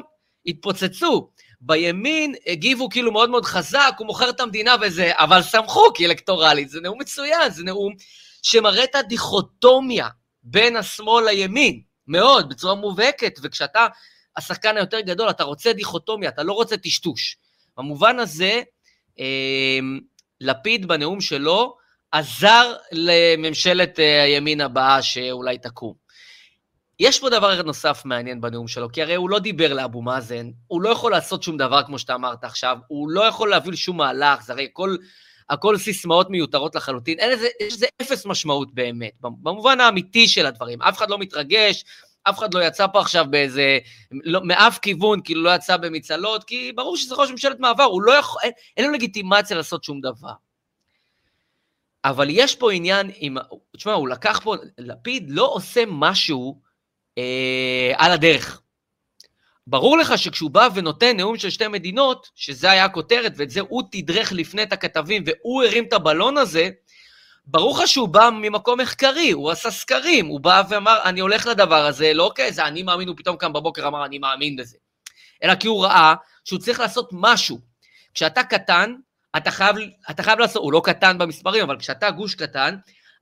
התפוצצו. 0.46 1.30
בימין 1.60 2.34
הגיבו 2.46 2.88
כאילו 2.88 3.12
מאוד 3.12 3.30
מאוד 3.30 3.44
חזק, 3.44 3.94
הוא 3.98 4.06
מוכר 4.06 4.30
את 4.30 4.40
המדינה 4.40 4.74
וזה, 4.80 5.10
אבל 5.14 5.42
שמחו 5.42 5.92
כי 5.94 6.06
אלקטורלית, 6.06 6.68
זה 6.68 6.80
נאום 6.80 7.00
מצוין, 7.00 7.50
זה 7.50 7.64
נאום 7.64 7.94
שמראה 8.42 8.84
את 8.84 8.94
הדיכוטומיה 8.94 10.08
בין 10.42 10.76
השמאל 10.76 11.24
לימין, 11.24 11.80
מאוד, 12.06 12.48
בצורה 12.48 12.74
מובהקת, 12.74 13.38
וכשאתה 13.42 13.86
השחקן 14.36 14.76
היותר 14.76 15.00
גדול, 15.00 15.30
אתה 15.30 15.44
רוצה 15.44 15.72
דיכוטומיה, 15.72 16.28
אתה 16.28 16.42
לא 16.42 16.52
רוצה 16.52 16.76
טשטוש. 16.76 17.36
במובן 17.76 18.18
הזה, 18.18 18.62
אה, 19.20 19.78
לפיד 20.40 20.88
בנאום 20.88 21.20
שלו 21.20 21.76
עזר 22.12 22.74
לממשלת 22.92 24.00
אה, 24.00 24.22
הימין 24.22 24.60
הבאה 24.60 25.02
שאולי 25.02 25.58
תקום. 25.58 25.94
יש 27.00 27.20
פה 27.20 27.30
דבר 27.30 27.62
נוסף 27.62 28.02
מעניין 28.04 28.40
בנאום 28.40 28.68
שלו, 28.68 28.92
כי 28.92 29.02
הרי 29.02 29.14
הוא 29.14 29.30
לא 29.30 29.38
דיבר 29.38 29.72
לאבו 29.72 30.02
מאזן, 30.02 30.50
הוא 30.66 30.82
לא 30.82 30.88
יכול 30.88 31.12
לעשות 31.12 31.42
שום 31.42 31.56
דבר 31.56 31.82
כמו 31.82 31.98
שאתה 31.98 32.14
אמרת 32.14 32.44
עכשיו, 32.44 32.78
הוא 32.88 33.10
לא 33.10 33.24
יכול 33.24 33.50
להביא 33.50 33.76
שום 33.76 33.96
מהלך, 33.96 34.42
זה 34.42 34.52
הרי 34.52 34.64
הכל, 34.64 34.96
הכל 35.50 35.78
סיסמאות 35.78 36.30
מיותרות 36.30 36.74
לחלוטין, 36.74 37.18
אין 37.18 37.30
לזה, 37.32 37.48
יש 37.60 37.74
לזה 37.74 37.86
אפס 38.02 38.26
משמעות 38.26 38.74
באמת, 38.74 39.12
במובן 39.20 39.80
האמיתי 39.80 40.28
של 40.28 40.46
הדברים, 40.46 40.82
אף 40.82 40.98
אחד 40.98 41.10
לא 41.10 41.18
מתרגש, 41.18 41.84
אף 42.22 42.38
אחד 42.38 42.54
לא 42.54 42.64
יצא 42.64 42.86
פה 42.86 43.00
עכשיו 43.00 43.26
באיזה, 43.30 43.78
לא, 44.10 44.40
מאף 44.44 44.78
כיוון, 44.78 45.20
כאילו 45.24 45.42
לא 45.42 45.50
יצא 45.50 45.76
במצעלות, 45.76 46.44
כי 46.44 46.72
ברור 46.72 46.96
שזה 46.96 47.14
ראש 47.14 47.30
ממשלת 47.30 47.60
מעבר, 47.60 47.84
הוא 47.84 48.02
לא 48.02 48.12
יכול, 48.12 48.42
אין, 48.42 48.52
אין 48.76 48.86
לו 48.86 48.92
לגיטימציה 48.92 49.56
לעשות 49.56 49.84
שום 49.84 50.00
דבר. 50.00 50.32
אבל 52.04 52.26
יש 52.30 52.56
פה 52.56 52.72
עניין 52.72 53.10
עם, 53.16 53.36
תשמע, 53.76 53.92
הוא 53.92 54.08
לקח 54.08 54.40
פה, 54.44 54.54
לפיד 54.78 55.30
לא 55.30 55.50
עושה 55.52 55.82
משהו 55.88 56.69
אה, 57.20 57.92
על 57.96 58.12
הדרך. 58.12 58.60
ברור 59.66 59.98
לך 59.98 60.18
שכשהוא 60.18 60.50
בא 60.50 60.68
ונותן 60.74 61.16
נאום 61.16 61.38
של 61.38 61.50
שתי 61.50 61.68
מדינות, 61.68 62.30
שזה 62.34 62.70
היה 62.70 62.84
הכותרת, 62.84 63.32
ואת 63.36 63.50
זה 63.50 63.60
הוא 63.60 63.82
תדרך 63.92 64.32
לפני 64.32 64.62
את 64.62 64.72
הכתבים, 64.72 65.24
והוא 65.26 65.62
הרים 65.62 65.84
את 65.84 65.92
הבלון 65.92 66.38
הזה, 66.38 66.70
ברור 67.46 67.78
לך 67.78 67.88
שהוא 67.88 68.08
בא 68.08 68.30
ממקום 68.32 68.80
מחקרי, 68.80 69.30
הוא 69.30 69.50
עשה 69.50 69.70
סקרים, 69.70 70.26
הוא 70.26 70.40
בא 70.40 70.62
ואמר, 70.68 70.98
אני 71.04 71.20
הולך 71.20 71.46
לדבר 71.46 71.86
הזה, 71.86 72.12
לא 72.14 72.32
כאיזה 72.34 72.66
אני 72.66 72.82
מאמין, 72.82 73.08
הוא 73.08 73.16
פתאום 73.16 73.36
קם 73.36 73.52
בבוקר 73.52 73.86
אמר, 73.86 74.04
אני 74.04 74.18
מאמין 74.18 74.56
בזה. 74.56 74.76
אלא 75.42 75.54
כי 75.54 75.68
הוא 75.68 75.84
ראה 75.84 76.14
שהוא 76.44 76.58
צריך 76.58 76.80
לעשות 76.80 77.08
משהו. 77.12 77.58
כשאתה 78.14 78.44
קטן, 78.44 78.94
אתה 79.36 79.50
חייב, 79.50 79.76
אתה 80.10 80.22
חייב 80.22 80.38
לעשות, 80.38 80.62
הוא 80.62 80.72
לא 80.72 80.82
קטן 80.84 81.18
במספרים, 81.18 81.62
אבל 81.62 81.78
כשאתה 81.78 82.10
גוש 82.10 82.34
קטן, 82.34 82.76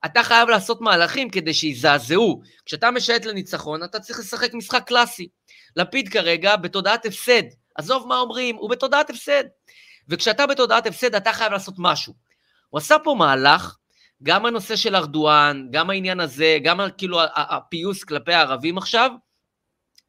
אתה 0.04 0.22
חייב 0.22 0.48
לעשות 0.48 0.80
מהלכים 0.80 1.30
כדי 1.30 1.54
שיזעזעו. 1.54 2.42
כשאתה 2.66 2.90
משייט 2.90 3.24
לניצחון, 3.24 3.84
אתה 3.84 4.00
צריך 4.00 4.18
לשחק 4.18 4.54
משחק 4.54 4.84
קלאסי. 4.86 5.28
לפיד 5.76 6.08
כרגע 6.08 6.56
בתודעת 6.56 7.06
הפסד. 7.06 7.42
עזוב 7.74 8.06
מה 8.06 8.18
אומרים, 8.18 8.56
הוא 8.56 8.70
בתודעת 8.70 9.10
הפסד. 9.10 9.44
וכשאתה 10.08 10.46
בתודעת 10.46 10.86
הפסד, 10.86 11.14
אתה 11.14 11.32
חייב 11.32 11.52
לעשות 11.52 11.74
משהו. 11.78 12.14
הוא 12.68 12.78
עשה 12.78 12.96
פה 13.04 13.14
מהלך, 13.18 13.76
גם 14.22 14.46
הנושא 14.46 14.76
של 14.76 14.96
ארדואן, 14.96 15.68
גם 15.70 15.90
העניין 15.90 16.20
הזה, 16.20 16.58
גם 16.64 16.80
כאילו 16.98 17.20
הפיוס 17.34 18.04
כלפי 18.04 18.32
הערבים 18.32 18.78
עכשיו, 18.78 19.10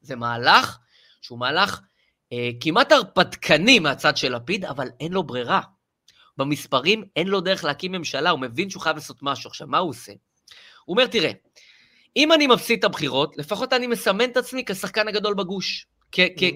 זה 0.01 0.15
מהלך 0.15 0.77
שהוא 1.21 1.39
מהלך 1.39 1.81
אה, 2.33 2.49
כמעט 2.61 2.91
הרפתקני 2.91 3.79
מהצד 3.79 4.17
של 4.17 4.35
לפיד, 4.35 4.65
אבל 4.65 4.89
אין 4.99 5.11
לו 5.13 5.23
ברירה. 5.23 5.61
במספרים 6.39 7.03
אין 7.15 7.27
לו 7.27 7.41
דרך 7.41 7.63
להקים 7.63 7.91
ממשלה, 7.91 8.29
הוא 8.29 8.39
מבין 8.39 8.69
שהוא 8.69 8.81
חייב 8.81 8.95
לעשות 8.95 9.17
משהו. 9.21 9.47
עכשיו, 9.47 9.67
מה 9.67 9.77
הוא 9.77 9.89
עושה? 9.89 10.11
הוא 10.85 10.93
אומר, 10.93 11.07
תראה, 11.07 11.31
אם 12.15 12.33
אני 12.33 12.47
מפסיד 12.47 12.79
את 12.79 12.83
הבחירות, 12.83 13.37
לפחות 13.37 13.73
אני 13.73 13.87
מסמן 13.87 14.29
את 14.29 14.37
עצמי 14.37 14.65
כשחקן 14.65 15.07
הגדול 15.07 15.33
בגוש. 15.33 15.85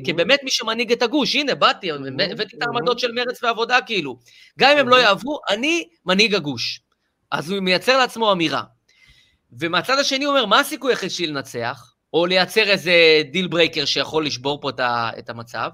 כבאמת 0.06 0.39
מי 0.43 0.52
שמנהיג 0.52 0.91
את 0.91 1.02
הגוש, 1.02 1.36
הנה, 1.36 1.56
באתי, 1.56 1.91
הבאתי 1.91 2.58
את 2.58 2.62
העמדות 2.62 3.00
של 3.00 3.12
מרץ 3.12 3.43
ועבודה, 3.43 3.82
כאילו. 3.82 4.19
גם 4.60 4.72
אם 4.72 4.78
הם 4.78 4.89
לא 4.89 4.96
יעברו, 4.96 5.39
אני 5.50 5.88
מנהיג 6.06 6.36
הגוש. 6.36 6.82
אז 7.32 7.52
הוא 7.52 7.60
מייצר 7.60 7.98
לעצמו 7.98 8.32
אמירה. 8.32 8.63
ומהצד 9.60 10.00
השני 10.00 10.26
הוא 10.26 10.34
אומר, 10.34 10.46
מה 10.46 10.60
הסיכוי 10.60 10.91
היחיד 10.91 11.12
שלי 11.12 11.28
לנצח? 11.28 11.93
או 12.13 12.26
לייצר 12.26 12.69
איזה 12.69 12.93
deal 13.32 13.47
breaker 13.47 13.86
שיכול 13.86 14.26
לשבור 14.26 14.62
פה 14.62 14.69
את 15.19 15.30
המצב? 15.30 15.69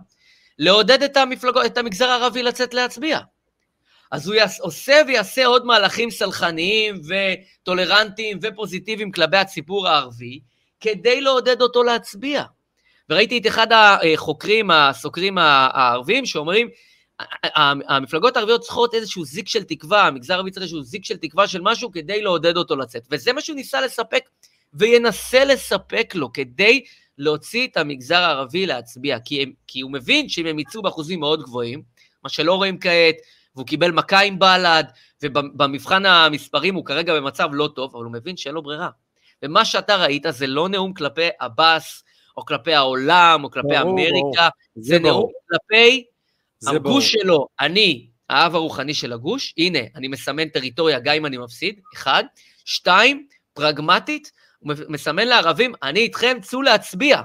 לעודד 0.60 1.04
את, 1.04 1.18
המפלגות, 1.18 1.66
את 1.66 1.78
המגזר 1.78 2.10
הערבי 2.10 2.44
לצאת 2.44 2.74
להצביע. 2.74 3.20
אז 4.12 4.28
הוא 4.28 4.36
יעש, 4.36 4.60
עושה 4.60 5.02
ויעשה 5.08 5.46
עוד 5.46 5.66
מהלכים 5.66 6.12
סלחניים 6.12 7.02
וטולרנטיים 7.08 8.40
ופוזיטיביים 8.42 9.12
כלפי 9.12 9.38
הציבור 9.38 9.88
הערבי, 9.88 10.40
כדי 10.80 11.22
לעודד 11.22 11.62
אותו 11.62 11.84
להצביע. 11.84 12.44
וראיתי 13.10 13.38
את 13.38 13.48
אחד 13.48 13.68
החוקרים, 13.72 14.72
הסוקרים 14.72 15.38
הערבים, 15.38 16.26
שאומרים, 16.26 16.70
המפלגות 17.88 18.38
הערביות 18.38 18.62
צריכות 18.62 18.94
איזשהו 18.94 19.26
זיק 19.26 19.48
של 19.48 19.64
תקווה, 19.64 20.08
המגזר 20.08 20.34
הערבי 20.34 20.52
צריך 20.52 20.64
איזשהו 20.64 20.84
זיק 20.84 21.06
של 21.06 21.18
תקווה 21.18 21.48
של 21.48 21.62
משהו 21.62 21.92
כדי 21.92 22.22
לעודד 22.22 22.58
אותו 22.58 22.76
לצאת. 22.76 23.08
וזה 23.12 23.34
מה 23.34 23.42
שהוא 23.42 23.56
ניסה 23.56 23.82
לספק, 23.82 24.24
וינסה 24.74 25.46
לספק 25.46 26.16
לו, 26.16 26.34
כדי 26.34 26.84
להוציא 27.18 27.68
את 27.68 27.78
המגזר 27.78 28.22
הערבי 28.22 28.66
להצביע. 28.66 29.20
כי, 29.20 29.44
הם, 29.44 29.52
כי 29.68 29.82
הוא 29.82 29.92
מבין 29.92 30.30
שאם 30.30 30.46
הם 30.46 30.60
יצאו 30.60 30.82
באחוזים 30.82 31.20
מאוד 31.20 31.42
גבוהים, 31.44 31.82
מה 32.24 32.30
שלא 32.30 32.56
רואים 32.56 32.80
כעת, 32.80 33.16
והוא 33.60 33.68
קיבל 33.68 33.92
מכה 33.92 34.20
עם 34.20 34.40
בל"ד, 34.40 34.84
ובמבחן 35.24 36.06
המספרים 36.06 36.76
הוא 36.76 36.86
כרגע 36.86 37.16
במצב 37.16 37.50
לא 37.52 37.70
טוב, 37.76 37.96
אבל 37.96 38.06
הוא 38.06 38.14
מבין 38.14 38.38
שאין 38.38 38.56
לו 38.56 38.62
ברירה. 38.62 38.90
ומה 39.44 39.66
שאתה 39.66 39.96
ראית 39.96 40.26
זה 40.30 40.48
לא 40.48 40.70
נאום 40.70 40.94
כלפי 40.94 41.28
עבאס, 41.40 42.04
או 42.38 42.46
כלפי 42.46 42.74
העולם, 42.74 43.44
או 43.44 43.52
כלפי 43.52 43.68
ברור, 43.68 43.92
אמריקה, 43.92 44.20
ברור. 44.38 44.50
זה, 44.76 44.96
זה 44.96 45.00
נאום 45.00 45.32
כלפי 45.50 46.06
הגוש 46.68 46.84
ברור. 46.84 47.02
שלו. 47.02 47.48
אני 47.60 48.08
האב 48.30 48.56
הרוחני 48.56 48.94
של 48.94 49.14
הגוש, 49.14 49.54
הנה, 49.58 49.80
אני 49.96 50.08
מסמן 50.08 50.50
טריטוריה 50.50 51.00
גם 51.00 51.16
אם 51.16 51.26
אני 51.26 51.38
מפסיד, 51.38 51.80
אחד. 51.94 52.24
שתיים, 52.66 53.28
פרגמטית, 53.54 54.32
הוא 54.60 54.74
מסמן 54.90 55.28
לערבים, 55.28 55.74
אני 55.84 56.00
איתכם, 56.00 56.38
צאו 56.42 56.62
להצביע. 56.62 57.22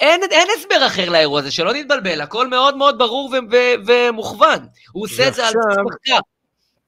אין, 0.00 0.20
אין 0.30 0.48
הסבר 0.58 0.86
אחר 0.86 1.08
לאירוע 1.08 1.40
הזה, 1.40 1.50
שלא 1.50 1.72
נתבלבל, 1.72 2.20
הכל 2.20 2.48
מאוד 2.48 2.76
מאוד 2.76 2.98
ברור 2.98 3.30
ו- 3.32 3.52
ו- 3.52 3.86
ומוכוון. 3.86 4.58
הוא 4.92 5.04
עושה 5.04 5.22
ועכשיו, 5.22 5.46
את 5.46 5.52
זה 5.52 5.80
על 5.80 5.84
מחקר. 5.84 6.18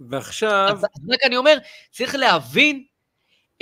ועכשיו... 0.01 0.69
אז 0.73 0.85
רק 0.85 1.19
אני 1.25 1.37
אומר, 1.37 1.59
צריך 1.93 2.15
להבין 2.15 2.85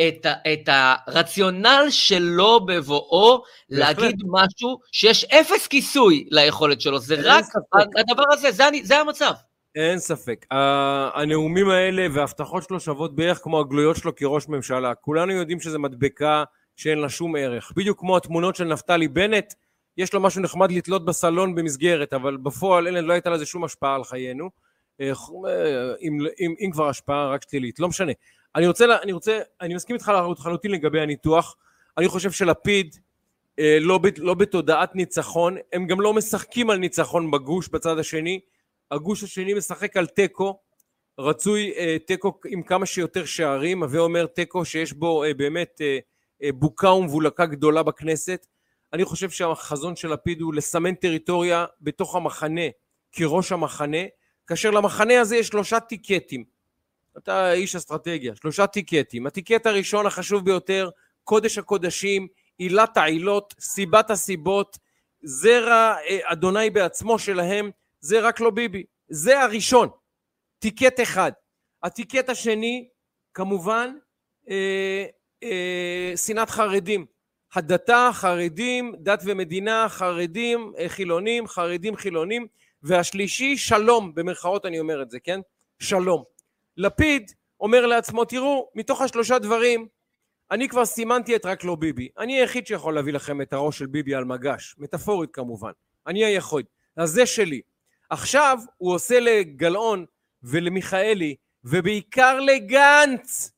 את, 0.09 0.27
ה- 0.27 0.53
את 0.53 0.69
הרציונל 0.73 1.87
שלו 1.91 2.67
בבואו 2.67 3.43
להגיד 3.71 4.17
משהו 4.27 4.79
שיש 4.93 5.25
אפס 5.25 5.67
כיסוי 5.67 6.27
ליכולת 6.31 6.81
שלו, 6.81 6.99
זה 6.99 7.17
רק 7.23 7.45
ספק. 7.45 7.99
הדבר 7.99 8.25
הזה, 8.33 8.53
זה, 8.53 8.65
זה 8.83 8.99
המצב. 8.99 9.33
אין 9.75 9.99
ספק. 9.99 10.47
הנאומים 11.15 11.71
האלה 11.71 12.07
וההבטחות 12.15 12.63
שלו 12.63 12.81
שוות 12.81 13.15
בערך 13.15 13.39
כמו 13.43 13.61
הגלויות 13.61 13.97
שלו 13.97 14.15
כראש 14.17 14.49
ממשלה. 14.49 14.95
כולנו 14.95 15.33
יודעים 15.33 15.61
שזה 15.61 15.79
מדבקה 15.79 16.45
שאין 16.77 16.99
לה 16.99 17.09
שום 17.09 17.37
ערך. 17.37 17.73
בדיוק 17.77 18.01
כמו 18.01 18.17
התמונות 18.17 18.57
של 18.57 18.65
נפתלי 18.65 19.09
בנט, 19.09 19.55
יש 19.97 20.13
לו 20.13 20.21
משהו 20.21 20.43
נחמד 20.43 20.73
לתלות 20.73 21.05
בסלון 21.05 21.55
במסגרת, 21.55 22.13
אבל 22.13 22.37
בפועל 22.37 22.87
אין, 22.87 23.05
לא 23.05 23.13
הייתה 23.13 23.31
לזה 23.31 23.47
שום 23.47 23.65
השפעה 23.65 23.95
על 23.95 24.05
חיינו. 24.05 24.51
אה, 25.01 25.13
אם, 26.01 26.19
אם, 26.41 26.55
אם 26.61 26.71
כבר 26.73 26.89
השפעה 26.89 27.29
רק 27.29 27.45
שלילית, 27.51 27.81
לא 27.81 27.89
משנה. 27.89 28.13
אני 28.55 28.67
רוצה, 28.67 28.85
אני 29.03 29.13
רוצה, 29.13 29.41
אני 29.61 29.75
מסכים 29.75 29.97
איתך 29.97 30.13
לחלוטין 30.33 30.71
לגבי 30.71 31.01
הניתוח. 31.01 31.57
אני 31.99 32.09
חושב 32.09 32.31
שלפיד 32.31 32.97
אה, 33.59 33.79
לא, 33.81 34.01
לא 34.19 34.35
בתודעת 34.35 34.95
ניצחון, 34.95 35.57
הם 35.73 35.87
גם 35.87 36.01
לא 36.01 36.15
משחקים 36.15 36.71
על 36.71 36.79
ניצחון 36.79 37.31
בגוש 37.31 37.69
בצד 37.69 37.99
השני. 37.99 38.41
הגוש 38.91 39.23
השני 39.23 39.55
משחק 39.55 39.97
על 39.97 40.07
תיקו, 40.07 40.59
רצוי 41.19 41.73
אה, 41.77 41.97
תיקו 42.07 42.41
עם 42.47 42.63
כמה 42.63 42.87
שיותר 42.87 43.25
שערים, 43.25 43.83
הווה 43.83 44.01
אומר 44.01 44.27
תיקו 44.27 44.65
שיש 44.65 44.93
בו 44.93 45.25
באמת 45.37 45.81
אה, 45.81 45.99
בוקה 46.55 46.91
ומבולקה 46.91 47.47
גדולה 47.47 47.83
בכנסת. 47.83 48.47
אני 48.93 49.05
חושב 49.05 49.31
שהחזון 49.31 49.97
של 49.97 50.13
לפיד 50.13 50.41
הוא 50.41 50.55
לסמן 50.55 50.95
טריטוריה 50.95 51.65
בתוך 51.81 52.17
המחנה 52.17 52.69
כראש 53.13 53.53
המחנה, 53.53 53.99
כאשר 54.47 54.71
למחנה 54.71 55.21
הזה 55.21 55.37
יש 55.37 55.47
שלושה 55.47 55.81
טיקטים. 55.81 56.45
אתה 57.19 57.53
איש 57.53 57.77
אסטרטגיה, 57.77 58.37
שלושה 58.37 58.67
טיקטים. 58.67 59.27
הטיקט 59.27 59.67
הראשון 59.67 60.07
החשוב 60.07 60.45
ביותר, 60.45 60.91
קודש 61.25 61.59
הקודשים, 61.59 62.29
עילת 62.59 62.97
העילות, 62.97 63.55
סיבת 63.61 64.11
הסיבות, 64.11 64.79
זרע 65.23 65.95
אה, 66.09 66.19
אדוני 66.25 66.71
בעצמו 66.71 67.19
שלהם, 67.19 67.71
זה 68.01 68.21
רק 68.21 68.41
לא 68.41 68.51
ביבי. 68.51 68.85
זה 69.09 69.41
הראשון, 69.41 69.89
טיקט 70.59 71.01
אחד. 71.01 71.33
הטיקט 71.83 72.29
השני, 72.29 72.89
כמובן, 73.35 73.95
אה, 74.51 74.55
אה, 74.55 75.07
שנאת 76.17 76.51
חרדים. 76.51 77.07
הדתה, 77.55 78.11
חרדים, 78.13 78.95
דת 78.99 79.23
ומדינה, 79.25 79.87
חרדים, 79.89 80.73
אה, 80.79 80.89
חילונים, 80.89 81.47
חרדים, 81.47 81.97
חילונים, 81.97 82.47
והשלישי, 82.83 83.57
שלום, 83.57 84.15
במרכאות 84.15 84.67
אני 84.67 84.81
אומר 84.81 85.03
את 85.03 85.11
זה, 85.11 85.19
כן? 85.21 85.41
שלום. 85.79 86.23
לפיד 86.77 87.31
אומר 87.61 87.87
לעצמו, 87.87 88.25
תראו, 88.25 88.71
מתוך 88.75 89.01
השלושה 89.01 89.39
דברים, 89.39 89.87
אני 90.51 90.69
כבר 90.69 90.85
סימנתי 90.85 91.37
את 91.37 91.47
רק 91.47 91.65
לא 91.65 91.75
ביבי. 91.75 92.09
אני 92.19 92.41
היחיד 92.41 92.67
שיכול 92.67 92.95
להביא 92.95 93.13
לכם 93.13 93.43
את 93.43 93.53
הראש 93.53 93.79
של 93.79 93.87
ביבי 93.87 94.15
על 94.15 94.25
מגש, 94.25 94.75
מטאפורית 94.79 95.31
כמובן. 95.33 95.71
אני 96.07 96.25
היכול. 96.25 96.63
אז 96.97 97.11
זה 97.11 97.27
שלי. 97.27 97.61
עכשיו 98.11 98.59
הוא 98.77 98.95
עושה 98.95 99.21
לגלאון 99.21 100.05
ולמיכאלי, 100.43 101.37
ובעיקר 101.65 102.41
לגנץ, 102.41 103.53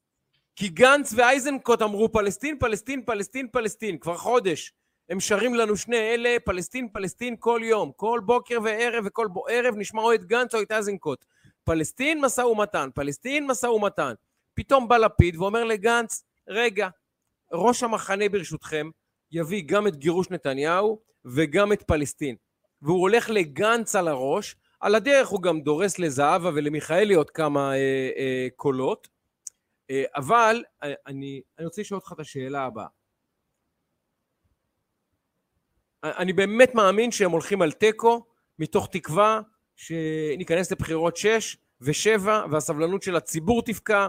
כי 0.59 0.69
גנץ 0.69 1.15
ואייזנקוט 1.17 1.83
אמרו 1.83 2.13
פלסטין, 2.13 2.59
פלסטין, 2.59 3.03
פלסטין, 3.05 3.49
פלסטין, 3.53 3.99
כבר 3.99 4.17
חודש. 4.17 4.73
הם 5.09 5.21
שרים 5.21 5.55
לנו 5.55 5.77
שני 5.77 5.97
אלה, 5.97 6.37
פלסטין, 6.45 6.89
פלסטין 6.93 7.37
כל 7.39 7.61
יום, 7.65 7.93
כל 7.97 8.21
בוקר 8.25 8.59
וערב 8.65 9.05
וכל 9.07 9.27
ערב 9.49 9.75
נשמע 9.77 10.03
או 10.03 10.15
את 10.15 10.25
גנץ 10.25 10.55
או 10.55 10.63
את 10.63 10.73
איזנקוט. 10.73 11.25
פלסטין 11.65 12.21
משא 12.21 12.41
ומתן, 12.41 12.89
פלסטין 12.95 13.47
משא 13.47 13.67
ומתן. 13.67 14.13
פתאום 14.55 14.89
בא 14.89 14.97
לפיד 14.97 15.37
ואומר 15.37 15.65
לגנץ, 15.65 16.25
רגע, 16.49 16.89
ראש 17.53 17.83
המחנה 17.83 18.29
ברשותכם 18.29 18.91
יביא 19.33 19.63
גם 19.67 19.87
את 19.87 19.97
גירוש 19.97 20.31
נתניהו 20.31 21.01
וגם 21.25 21.73
את 21.73 21.83
פלסטין. 21.83 22.37
והוא 22.83 23.01
הולך 23.01 23.31
לגנץ 23.31 23.97
על 23.97 24.09
הראש, 24.09 24.57
על 24.81 24.95
הדרך 24.95 25.29
הוא 25.29 25.43
גם 25.43 25.61
דורס 25.61 25.99
לזהבה 25.99 26.51
ולמיכאלי 26.55 27.15
עוד 27.15 27.31
כמה 27.31 27.73
אה, 27.73 28.11
אה, 28.17 28.49
קולות, 28.57 29.18
אבל 30.15 30.65
אה, 30.83 30.93
אני, 31.07 31.43
אני 31.59 31.67
רוצה 31.67 31.81
לשאול 31.81 32.01
אותך 32.01 32.13
את 32.13 32.21
השאלה 32.21 32.65
הבאה. 32.65 32.87
אני 36.05 36.33
באמת 36.33 36.75
מאמין 36.75 37.11
שהם 37.11 37.31
הולכים 37.31 37.63
על 37.63 37.73
תיקו, 37.73 38.25
מתוך 38.59 38.89
תקווה 38.93 39.41
שניכנס 39.77 40.73
לבחירות 40.73 41.17
6 41.17 41.57
ו-7, 41.81 42.29
והסבלנות 42.51 43.03
של 43.03 43.17
הציבור 43.17 43.63
תפקע, 43.63 44.07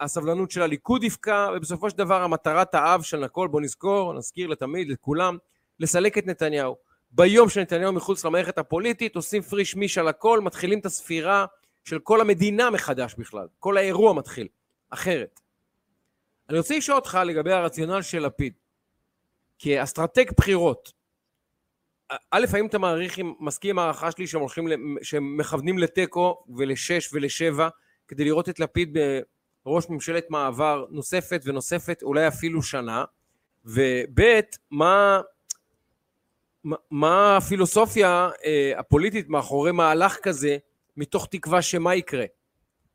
הסבלנות 0.00 0.50
של 0.50 0.62
הליכוד 0.62 1.04
יפקע, 1.04 1.50
ובסופו 1.56 1.90
של 1.90 1.96
דבר 1.96 2.22
המטרת 2.22 2.74
האב 2.74 3.02
של 3.02 3.24
הכל, 3.24 3.48
בוא 3.48 3.60
נזכור, 3.60 4.14
נזכיר 4.14 4.46
לתמיד, 4.46 4.88
לכולם, 4.88 5.38
לסלק 5.80 6.18
את 6.18 6.26
נתניהו. 6.26 6.76
ביום 7.10 7.48
שנתניהו 7.48 7.92
מחוץ 7.92 8.24
למערכת 8.24 8.58
הפוליטית, 8.58 9.16
עושים 9.16 9.42
פריש 9.42 9.76
מיש 9.76 9.98
על 9.98 10.08
הכל, 10.08 10.40
מתחילים 10.40 10.78
את 10.78 10.86
הספירה 10.86 11.46
של 11.84 11.98
כל 11.98 12.20
המדינה 12.20 12.70
מחדש 12.70 13.14
בכלל. 13.18 13.46
כל 13.58 13.76
האירוע 13.76 14.12
מתחיל, 14.12 14.48
אחרת. 14.90 15.40
אני 16.48 16.58
רוצה 16.58 16.76
לשאול 16.76 16.96
אותך 16.96 17.18
לגבי 17.26 17.52
הרציונל 17.52 18.02
של 18.02 18.26
לפיד. 18.26 18.52
כאסטרטג 19.58 20.24
בחירות, 20.36 20.92
א', 22.30 22.46
האם 22.52 22.66
אתה 22.66 22.78
מעריך, 22.78 23.18
מסכים 23.40 23.70
עם 23.70 23.78
הערכה 23.78 24.10
שלי 24.10 24.26
שהם 24.26 24.40
הולכים, 24.40 24.68
שהם 25.02 25.36
מכוונים 25.36 25.78
לתיקו 25.78 26.44
ולשש 26.56 27.12
ולשבע 27.12 27.68
כדי 28.08 28.24
לראות 28.24 28.48
את 28.48 28.60
לפיד 28.60 28.96
בראש 29.64 29.88
ממשלת 29.88 30.30
מעבר 30.30 30.84
נוספת 30.90 31.40
ונוספת, 31.44 32.02
אולי 32.02 32.28
אפילו 32.28 32.62
שנה, 32.62 33.04
וב', 33.64 34.20
מה, 34.70 35.20
מה 36.90 37.36
הפילוסופיה 37.36 38.30
אה, 38.44 38.72
הפוליטית 38.76 39.28
מאחורי 39.28 39.72
מהלך 39.72 40.16
כזה, 40.22 40.56
מתוך 40.96 41.26
תקווה 41.30 41.62
שמה 41.62 41.94
יקרה? 41.94 42.24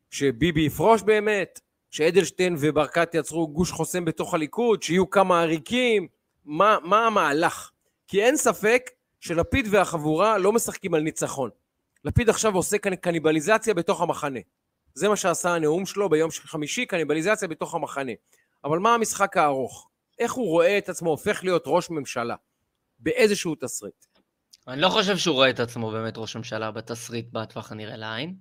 שביבי 0.09 0.61
יפרוש 0.61 1.01
באמת? 1.01 1.59
שאדלשטיין 1.91 2.55
וברקת 2.59 3.09
יצרו 3.13 3.47
גוש 3.47 3.71
חוסם 3.71 4.05
בתוך 4.05 4.33
הליכוד? 4.33 4.83
שיהיו 4.83 5.09
כמה 5.09 5.41
עריקים? 5.41 6.07
מה, 6.45 6.77
מה 6.83 7.07
המהלך? 7.07 7.71
כי 8.07 8.23
אין 8.23 8.37
ספק 8.37 8.91
שלפיד 9.19 9.67
והחבורה 9.71 10.37
לא 10.37 10.51
משחקים 10.51 10.93
על 10.93 11.01
ניצחון. 11.01 11.49
לפיד 12.05 12.29
עכשיו 12.29 12.55
עושה 12.55 12.77
כאן 12.77 12.95
קניבליזציה 12.95 13.73
בתוך 13.73 14.01
המחנה. 14.01 14.39
זה 14.93 15.09
מה 15.09 15.15
שעשה 15.15 15.49
הנאום 15.49 15.85
שלו 15.85 16.09
ביום 16.09 16.31
חמישי, 16.31 16.85
קניבליזציה 16.85 17.47
בתוך 17.47 17.75
המחנה. 17.75 18.11
אבל 18.63 18.79
מה 18.79 18.93
המשחק 18.93 19.37
הארוך? 19.37 19.89
איך 20.19 20.33
הוא 20.33 20.47
רואה 20.47 20.77
את 20.77 20.89
עצמו 20.89 21.09
הופך 21.09 21.43
להיות 21.43 21.63
ראש 21.65 21.89
ממשלה? 21.89 22.35
באיזשהו 22.99 23.55
תסריט. 23.55 24.05
אני 24.67 24.81
לא 24.81 24.89
חושב 24.89 25.17
שהוא 25.17 25.35
רואה 25.35 25.49
את 25.49 25.59
עצמו 25.59 25.91
באמת 25.91 26.13
ראש 26.17 26.35
ממשלה 26.35 26.71
בתסריט 26.71 27.25
בטווח 27.31 27.71
הנראה 27.71 27.97
לעין. 27.97 28.35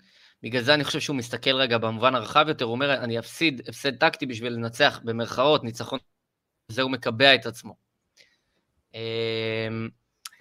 בגלל 0.45 0.63
זה 0.63 0.75
אני 0.75 0.85
חושב 0.85 1.01
שהוא 1.01 1.17
מסתכל 1.17 1.57
רגע 1.57 1.79
במובן 1.79 2.15
הרחב 2.15 2.45
יותר, 2.49 2.65
הוא 2.65 2.73
אומר, 2.73 2.95
אני 2.95 3.19
אפסיד 3.19 3.63
הפסד 3.69 3.97
טקטי 3.97 4.27
בשביל 4.27 4.53
לנצח, 4.53 5.01
במרכאות, 5.05 5.65
ניצחון, 5.65 5.99
זה 6.69 6.83
הוא 6.83 6.91
מקבע 6.91 7.35
את 7.35 7.47
עצמו. 7.47 7.75
אמ, 8.95 9.89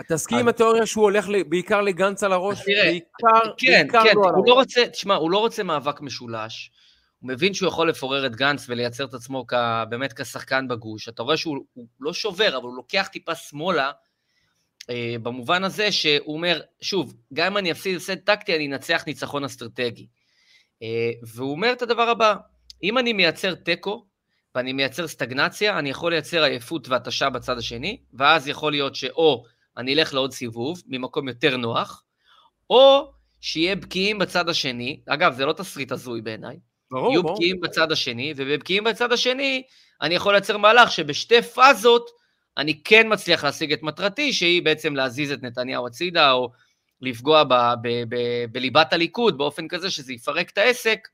תסכים 0.09 0.37
עם 0.37 0.47
התיאוריה 0.47 0.85
שהוא 0.85 1.03
הולך 1.03 1.27
בעיקר 1.49 1.81
לגנץ 1.81 2.23
על 2.23 2.33
הראש? 2.33 2.61
תראה, 2.65 2.83
בעיקר, 2.83 3.53
כן, 3.57 3.87
בעיקר 3.91 4.03
כן, 4.03 4.15
לא 4.15 4.29
הוא 4.35 4.47
לא 4.47 4.53
רוצה, 4.53 4.87
תשמע, 4.87 5.15
הוא 5.15 5.31
לא 5.31 5.37
רוצה 5.37 5.63
מאבק 5.63 6.01
משולש. 6.01 6.71
הוא 7.19 7.29
מבין 7.29 7.53
שהוא 7.53 7.67
יכול 7.67 7.89
לפורר 7.89 8.25
את 8.25 8.35
גנץ 8.35 8.65
ולייצר 8.69 9.05
את 9.05 9.13
עצמו 9.13 9.45
כ, 9.47 9.53
באמת 9.89 10.13
כשחקן 10.13 10.67
בגוש. 10.67 11.09
אתה 11.09 11.23
רואה 11.23 11.37
שהוא 11.37 11.57
לא 11.99 12.13
שובר, 12.13 12.57
אבל 12.57 12.65
הוא 12.65 12.75
לוקח 12.75 13.09
טיפה 13.11 13.35
שמאלה, 13.35 13.91
אה, 14.89 15.15
במובן 15.23 15.63
הזה 15.63 15.91
שהוא 15.91 16.36
אומר, 16.36 16.61
שוב, 16.81 17.13
גם 17.34 17.51
אם 17.51 17.57
אני 17.57 17.71
אפסיד 17.71 17.95
הפסד 17.95 18.15
טקטי, 18.15 18.55
אני 18.55 18.67
אנצח 18.67 19.03
ניצחון 19.07 19.43
אסטרטגי. 19.43 20.07
אה, 20.81 21.11
והוא 21.23 21.51
אומר 21.51 21.73
את 21.73 21.81
הדבר 21.81 22.09
הבא, 22.09 22.36
אם 22.84 22.97
אני 22.97 23.13
מייצר 23.13 23.55
תיקו, 23.55 24.05
ואני 24.55 24.73
מייצר 24.73 25.07
סטגנציה, 25.07 25.79
אני 25.79 25.89
יכול 25.89 26.11
לייצר 26.11 26.43
עייפות 26.43 26.89
והתשה 26.89 27.29
בצד 27.29 27.57
השני, 27.57 27.97
ואז 28.13 28.47
יכול 28.47 28.71
להיות 28.71 28.95
שאו 28.95 29.43
אני 29.77 29.93
אלך 29.93 30.13
לעוד 30.13 30.31
סיבוב, 30.31 30.81
ממקום 30.88 31.27
יותר 31.27 31.57
נוח, 31.57 32.03
או 32.69 33.11
שיהיה 33.41 33.75
בקיאים 33.75 34.19
בצד 34.19 34.49
השני, 34.49 34.99
אגב, 35.05 35.34
זה 35.34 35.45
לא 35.45 35.53
תסריט 35.53 35.91
הזוי 35.91 36.21
בעיניי, 36.21 36.59
ברור, 36.91 37.11
יהיו 37.11 37.23
ברור. 37.23 37.36
בקיאים 37.36 37.61
בצד 37.61 37.91
השני, 37.91 38.34
ובבקיאים 38.38 38.84
בצד 38.84 39.11
השני, 39.11 39.63
אני 40.01 40.15
יכול 40.15 40.34
לייצר 40.34 40.57
מהלך 40.57 40.91
שבשתי 40.91 41.41
פאזות, 41.41 42.09
אני 42.57 42.83
כן 42.83 43.13
מצליח 43.13 43.43
להשיג 43.43 43.73
את 43.73 43.83
מטרתי, 43.83 44.33
שהיא 44.33 44.61
בעצם 44.61 44.95
להזיז 44.95 45.31
את 45.31 45.43
נתניהו 45.43 45.87
הצידה, 45.87 46.31
או 46.31 46.51
לפגוע 47.01 47.43
ב, 47.43 47.53
ב, 47.81 47.87
ב, 48.09 48.15
בליבת 48.51 48.93
הליכוד 48.93 49.37
באופן 49.37 49.67
כזה 49.67 49.91
שזה 49.91 50.13
יפרק 50.13 50.49
את 50.49 50.57
העסק, 50.57 51.07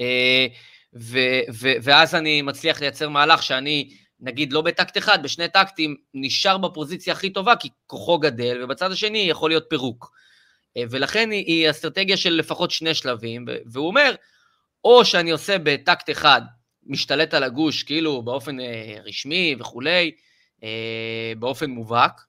אה, 0.00 0.46
ו, 0.94 1.18
ו, 1.54 1.68
ואז 1.82 2.14
אני 2.14 2.42
מצליח 2.42 2.80
לייצר 2.80 3.08
מהלך 3.08 3.42
שאני 3.42 3.90
נגיד 4.20 4.52
לא 4.52 4.60
בטקט 4.60 4.98
אחד, 4.98 5.22
בשני 5.22 5.48
טקטים, 5.48 5.96
נשאר 6.14 6.58
בפוזיציה 6.58 7.12
הכי 7.12 7.30
טובה, 7.30 7.56
כי 7.56 7.68
כוחו 7.86 8.18
גדל, 8.18 8.64
ובצד 8.64 8.92
השני 8.92 9.18
יכול 9.18 9.50
להיות 9.50 9.64
פירוק. 9.68 10.10
אה, 10.76 10.82
ולכן 10.90 11.30
היא, 11.30 11.44
היא 11.46 11.70
אסטרטגיה 11.70 12.16
של 12.16 12.32
לפחות 12.32 12.70
שני 12.70 12.94
שלבים, 12.94 13.44
והוא 13.66 13.86
אומר, 13.86 14.14
או 14.84 15.04
שאני 15.04 15.30
עושה 15.30 15.58
בטקט 15.58 16.10
אחד, 16.10 16.42
משתלט 16.86 17.34
על 17.34 17.42
הגוש, 17.42 17.82
כאילו 17.82 18.22
באופן 18.22 18.60
אה, 18.60 18.96
רשמי 19.04 19.56
וכולי, 19.58 20.12
אה, 20.62 21.32
באופן 21.38 21.70
מובהק, 21.70 22.20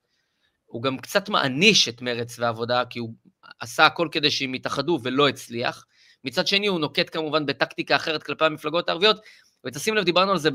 הוא 0.65 0.83
גם 0.83 0.97
קצת 0.97 1.29
מעניש 1.29 1.89
את 1.89 2.01
מרץ 2.01 2.39
והעבודה, 2.39 2.83
כי 2.89 2.99
הוא 2.99 3.13
עשה 3.59 3.85
הכל 3.85 4.07
כדי 4.11 4.31
שהם 4.31 4.55
יתאחדו 4.55 4.99
ולא 5.03 5.27
הצליח. 5.27 5.85
מצד 6.23 6.47
שני, 6.47 6.67
הוא 6.67 6.79
נוקט 6.79 7.13
כמובן 7.13 7.45
בטקטיקה 7.45 7.95
אחרת 7.95 8.23
כלפי 8.23 8.45
המפלגות 8.45 8.89
הערביות, 8.89 9.17
ותשים 9.65 9.95
לב, 9.95 10.03
דיברנו 10.03 10.31
על 10.31 10.37
זה 10.37 10.49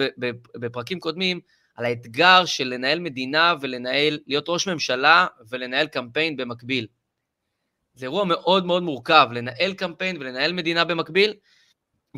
בפרקים 0.54 1.00
קודמים, 1.00 1.40
על 1.74 1.84
האתגר 1.84 2.44
של 2.44 2.64
לנהל 2.64 3.00
מדינה 3.00 3.54
ולנהל, 3.60 4.18
להיות 4.26 4.44
ראש 4.48 4.68
ממשלה 4.68 5.26
ולנהל 5.48 5.86
קמפיין 5.86 6.36
במקביל. 6.36 6.86
זה 7.94 8.06
אירוע 8.06 8.24
מאוד 8.24 8.66
מאוד 8.66 8.82
מורכב, 8.82 9.28
לנהל 9.32 9.74
קמפיין 9.74 10.16
ולנהל 10.16 10.52
מדינה 10.52 10.84
במקביל, 10.84 11.34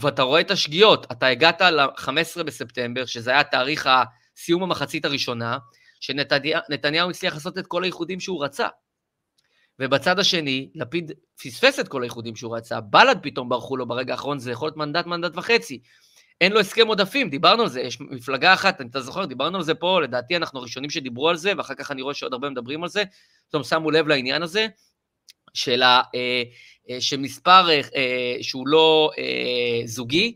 ואתה 0.02 0.22
רואה 0.22 0.40
את 0.40 0.50
השגיאות. 0.50 1.12
אתה 1.12 1.26
הגעת 1.26 1.60
ל-15 1.60 2.42
בספטמבר, 2.42 3.06
שזה 3.06 3.30
היה 3.30 3.44
תאריך 3.44 3.88
סיום 4.36 4.62
המחצית 4.62 5.04
הראשונה, 5.04 5.58
שנתניהו 6.00 7.10
הצליח 7.10 7.34
לעשות 7.34 7.58
את 7.58 7.66
כל 7.66 7.82
האיחודים 7.82 8.20
שהוא 8.20 8.44
רצה. 8.44 8.68
ובצד 9.78 10.18
השני, 10.18 10.70
לפיד 10.74 11.12
פספס 11.42 11.80
את 11.80 11.88
כל 11.88 12.02
האיחודים 12.02 12.36
שהוא 12.36 12.56
רצה, 12.56 12.80
בל"ד 12.80 13.16
פתאום 13.22 13.48
ברחו 13.48 13.76
לו 13.76 13.86
ברגע 13.88 14.12
האחרון, 14.12 14.38
זה 14.38 14.50
יכול 14.50 14.66
להיות 14.66 14.76
מנדט, 14.76 15.06
מנדט 15.06 15.36
וחצי. 15.36 15.80
אין 16.40 16.52
לו 16.52 16.60
הסכם 16.60 16.86
עודפים, 16.86 17.30
דיברנו 17.30 17.62
על 17.62 17.68
זה, 17.68 17.80
יש 17.80 18.00
מפלגה 18.00 18.54
אחת, 18.54 18.80
אתה 18.80 19.00
זוכר, 19.00 19.24
דיברנו 19.24 19.56
על 19.56 19.64
זה 19.64 19.74
פה, 19.74 20.00
לדעתי 20.02 20.36
אנחנו 20.36 20.60
הראשונים 20.60 20.90
שדיברו 20.90 21.28
על 21.28 21.36
זה, 21.36 21.52
ואחר 21.56 21.74
כך 21.74 21.90
אני 21.90 22.02
רואה 22.02 22.14
שעוד 22.14 22.32
הרבה 22.32 22.50
מדברים 22.50 22.82
על 22.82 22.88
זה, 22.88 23.04
פתאום 23.48 23.64
שמו 23.64 23.90
לב 23.90 24.08
לעניין 24.08 24.42
הזה, 24.42 24.66
של 25.54 25.82
ה, 25.82 26.02
אה, 26.14 26.42
אה, 26.90 27.00
שמספר 27.00 27.70
אה, 27.70 27.80
אה, 27.96 28.36
שהוא 28.42 28.68
לא 28.68 29.10
אה, 29.18 29.86
זוגי, 29.86 30.34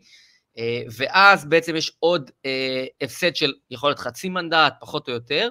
ואז 0.97 1.45
בעצם 1.45 1.75
יש 1.75 1.91
עוד 1.99 2.31
אה, 2.45 2.85
הפסד 3.01 3.35
של 3.35 3.53
יכול 3.71 3.89
להיות 3.89 3.99
חצי 3.99 4.29
מנדט, 4.29 4.73
פחות 4.79 5.07
או 5.07 5.13
יותר, 5.13 5.49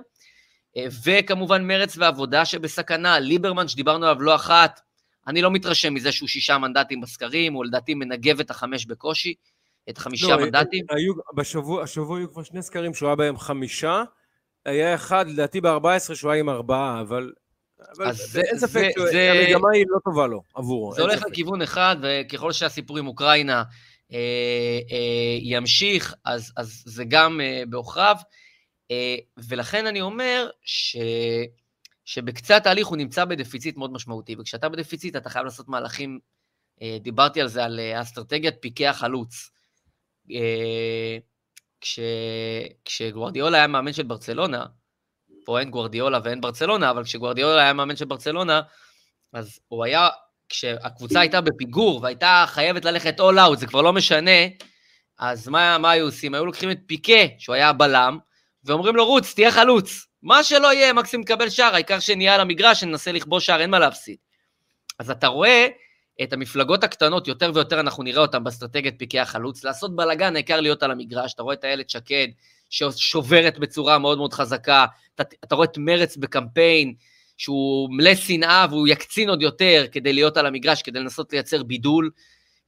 אה, 0.77 0.87
וכמובן 1.05 1.67
מרץ 1.67 1.99
ועבודה 1.99 2.45
שבסכנה, 2.45 3.19
ליברמן 3.19 3.69
שדיברנו 3.69 4.07
עליו 4.07 4.23
לא 4.23 4.35
אחת, 4.35 4.81
אני 5.27 5.43
לא 5.43 5.51
מתרשם 5.51 5.95
מזה 5.95 6.13
שהוא 6.13 6.29
שישה 6.29 6.59
מנדטים 6.59 7.01
בסקרים, 7.01 7.55
הוא 7.55 7.65
לדעתי 7.65 7.95
מנגב 7.95 8.41
את 8.41 8.51
החמש 8.51 8.87
בקושי. 8.87 9.35
את 9.91 9.99
חמישה 9.99 10.37
לא, 10.37 10.45
מנדטים? 10.45 10.85
היו, 10.91 11.13
בשבוע, 11.35 11.83
השבוע 11.83 12.19
היו 12.19 12.33
כבר 12.33 12.43
שני 12.43 12.63
סקרים 12.63 12.95
שהוא 12.95 13.09
היה 13.09 13.17
בהם 13.17 13.39
חמישה, 13.39 14.03
היה 14.67 14.95
אחד, 14.95 15.29
לדעתי 15.29 15.61
ב-14 15.61 16.15
שהוא 16.15 16.33
היה 16.33 16.41
עם 16.41 16.49
ארבעה, 16.49 17.01
אבל... 17.01 17.33
אבל 17.97 18.13
זה, 18.13 18.41
אין 18.41 18.59
ספק 18.59 18.89
שהמגמה 19.13 19.71
היא 19.73 19.85
לא 19.89 19.99
טובה 20.05 20.27
לו, 20.27 20.43
עבורו. 20.55 20.95
זה 20.95 21.03
הולך 21.03 21.23
לכיוון 21.31 21.63
אחד, 21.63 21.97
וככל 22.03 22.53
שהסיפור 22.53 22.99
עם 22.99 23.07
אוקראינה 23.07 23.53
אה, 23.53 23.59
אה, 23.59 23.65
ימשיך, 25.41 26.15
אז, 26.25 26.53
אז 26.57 26.83
זה 26.87 27.05
גם 27.09 27.41
אה, 27.41 27.63
בעוכריו. 27.69 28.17
אה, 28.91 29.17
ולכן 29.49 29.87
אני 29.87 30.01
אומר 30.01 30.51
ש... 30.63 30.97
שבקצה 32.05 32.57
התהליך 32.57 32.87
הוא 32.87 32.97
נמצא 32.97 33.25
בדפיציט 33.25 33.77
מאוד 33.77 33.93
משמעותי, 33.93 34.37
וכשאתה 34.39 34.69
בדפיציט 34.69 35.17
אתה 35.17 35.31
חייב 35.31 35.45
לעשות 35.45 35.69
מהלכים, 35.69 36.19
אה, 36.83 36.97
דיברתי 37.01 37.41
על 37.41 37.49
זה, 37.49 37.65
על 37.65 37.81
אה, 37.81 38.01
אסטרטגיית 38.01 38.55
פיקי 38.61 38.87
החלוץ. 38.87 39.51
אה, 40.31 41.19
כש, 41.81 42.01
כשגוורדיאולה 42.85 43.59
היה 43.59 43.67
מאמן 43.67 43.93
של 43.93 44.03
ברצלונה, 44.03 44.67
פה 45.45 45.61
אין 45.61 45.71
גוורדיאולה 45.71 46.19
ואין 46.25 46.41
ברצלונה, 46.41 46.91
אבל 46.91 47.05
כשגוורדיאולה 47.05 47.63
היה 47.63 47.73
מאמן 47.73 47.97
של 47.97 48.05
ברצלונה, 48.05 48.61
אז 49.33 49.61
הוא 49.69 49.85
היה, 49.85 50.09
כשהקבוצה 50.49 51.21
הייתה 51.21 51.41
בפיגור 51.41 52.03
והייתה 52.03 52.45
חייבת 52.49 52.85
ללכת 52.85 53.21
all 53.21 53.37
out, 53.53 53.57
זה 53.57 53.67
כבר 53.67 53.83
לא 53.83 53.93
משנה 53.93 54.41
אז 55.19 55.49
מה, 55.49 55.79
מה 55.79 55.91
היו 55.91 56.05
עושים? 56.05 56.35
היו 56.35 56.47
לוקחים 56.47 56.71
את 56.71 56.79
פיקה, 56.87 57.23
שהוא 57.39 57.55
היה 57.55 57.69
הבלם, 57.69 58.19
ואומרים 58.65 58.97
לו, 58.97 59.07
רוץ, 59.07 59.35
תהיה 59.35 59.53
חלוץ. 59.53 60.07
מה 60.23 60.45
שלא 60.45 60.73
יהיה, 60.73 60.93
מקסימום 60.93 61.25
תקבל 61.25 61.51
שער, 61.51 61.75
העיקר 61.75 62.01
שנהיה 62.01 62.35
על 62.35 62.41
המגרש, 62.41 62.81
שננסה 62.81 63.13
לכבוש 63.13 63.47
שער, 63.47 63.61
אין 63.61 63.71
מה 63.71 63.79
להפסיד. 63.79 64.17
אז 64.99 65.11
אתה 65.11 65.27
רואה 65.27 65.67
את 66.23 66.33
המפלגות 66.33 66.85
הקטנות, 66.85 67.29
יותר 67.29 67.51
ויותר 67.55 67.81
אנחנו 67.81 68.03
נראה 68.03 68.23
אותן 68.23 68.45
באסטרטגיית 68.45 68.99
פיקי 68.99 69.21
החלוץ, 69.21 69.65
לעשות 69.65 69.97
בלאגן, 69.97 70.35
העיקר 70.35 70.61
להיות 70.61 70.83
על 70.83 70.91
המגרש. 70.91 71.35
אתה 71.35 71.43
רואה 71.43 71.55
את 71.55 71.65
איילת 71.65 71.91
שקד, 71.91 72.29
ששוברת 72.71 73.59
בצורה 73.59 73.99
מאוד 73.99 74.19
מאוד 74.19 74.33
חזקה, 74.33 74.87
אתה, 75.15 75.23
אתה 75.45 75.55
רואה 75.55 75.67
את 75.67 75.79
מרץ 75.79 76.17
בקמפיין, 76.17 76.95
שהוא 77.39 77.89
מלא 77.91 78.15
שנאה 78.15 78.67
והוא 78.71 78.89
יקצין 78.89 79.29
עוד 79.29 79.43
יותר 79.43 79.87
כדי 79.93 80.13
להיות 80.13 80.37
על 80.37 80.47
המגרש, 80.47 80.83
כדי 80.83 81.01
לנסות 81.01 81.33
לייצר 81.33 81.63
בידול. 81.63 82.11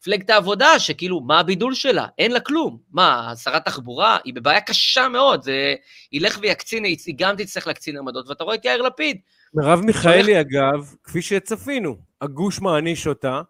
מפלגת 0.00 0.30
העבודה, 0.30 0.78
שכאילו, 0.78 1.20
מה 1.20 1.40
הבידול 1.40 1.74
שלה? 1.74 2.06
אין 2.18 2.32
לה 2.32 2.40
כלום. 2.40 2.78
מה, 2.92 3.32
שרת 3.42 3.64
תחבורה? 3.64 4.18
היא 4.24 4.34
בבעיה 4.34 4.60
קשה 4.60 5.08
מאוד, 5.08 5.42
זה 5.42 5.74
ילך 6.12 6.38
ויקצין, 6.42 6.84
היא 6.84 7.14
גם 7.18 7.36
תצטרך 7.36 7.66
להקצין 7.66 7.98
עמדות, 7.98 8.28
ואתה 8.28 8.44
רואה 8.44 8.54
את 8.54 8.64
יאיר 8.64 8.82
לפיד. 8.82 9.18
מרב 9.54 9.80
מיכאלי, 9.80 10.40
אגב, 10.40 10.94
כפי 11.04 11.22
שצפינו, 11.22 11.96
הגוש 12.20 12.60
מעניש 12.60 13.06
אותה. 13.06 13.42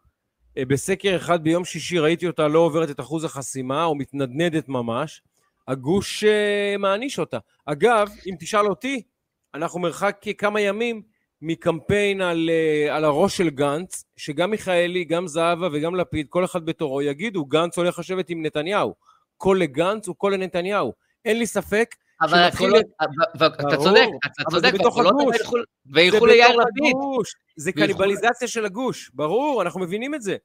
אה, 0.59 0.65
בסקר 0.65 1.17
אחד 1.17 1.45
ביום 1.45 1.65
שישי 1.65 1.99
ראיתי 1.99 2.27
אותה 2.27 2.49
לא 2.49 2.59
עוברת 2.59 2.91
את 2.91 3.01
אחוז 3.01 3.25
החסימה, 3.25 3.85
או 3.85 3.95
מתנדנדת 3.95 4.69
ממש. 4.69 5.23
הגוש 5.69 6.25
uh, 6.25 6.79
מעניש 6.79 7.19
אותה. 7.19 7.39
אגב, 7.67 8.11
אם 8.27 8.35
תשאל 8.41 8.67
אותי, 8.67 9.03
אנחנו 9.55 9.81
מרחק 9.81 10.21
כמה 10.39 10.61
ימים 10.61 11.03
מקמפיין 11.43 12.21
על, 12.21 12.51
uh, 12.51 12.93
על 12.93 13.05
הראש 13.05 13.37
של 13.37 13.51
גנץ, 13.51 14.05
שגם 14.17 14.51
מיכאלי, 14.51 15.05
גם 15.05 15.27
זהבה 15.27 15.69
וגם 15.73 15.95
לפיד, 15.95 16.27
כל 16.29 16.45
אחד 16.45 16.65
בתורו, 16.65 17.03
יגידו, 17.03 17.45
גנץ 17.45 17.79
הולך 17.79 17.99
לשבת 17.99 18.31
עם 18.31 18.47
נתניהו. 18.47 18.95
קול 19.37 19.61
לגנץ 19.61 20.09
הוא 20.09 20.17
קול 20.17 20.35
לנתניהו. 20.35 20.93
אין 21.25 21.39
לי 21.39 21.47
ספק 21.47 21.95
אבל 22.23 22.39
התחיל, 22.39 22.73
אתה 23.37 23.77
צודק, 23.77 24.07
אתה 24.27 24.51
צודק, 24.51 24.73
וילכו 25.87 26.27
ליאיר 26.27 26.57
לפיד. 26.57 26.97
זה 27.57 27.73
קניבליזציה 27.73 28.49
של 28.49 28.65
הגוש, 28.65 29.11
ברור, 29.15 29.63
אנחנו 29.63 29.81
מבינים 29.81 30.15
את 30.15 30.23
זה. 30.23 30.37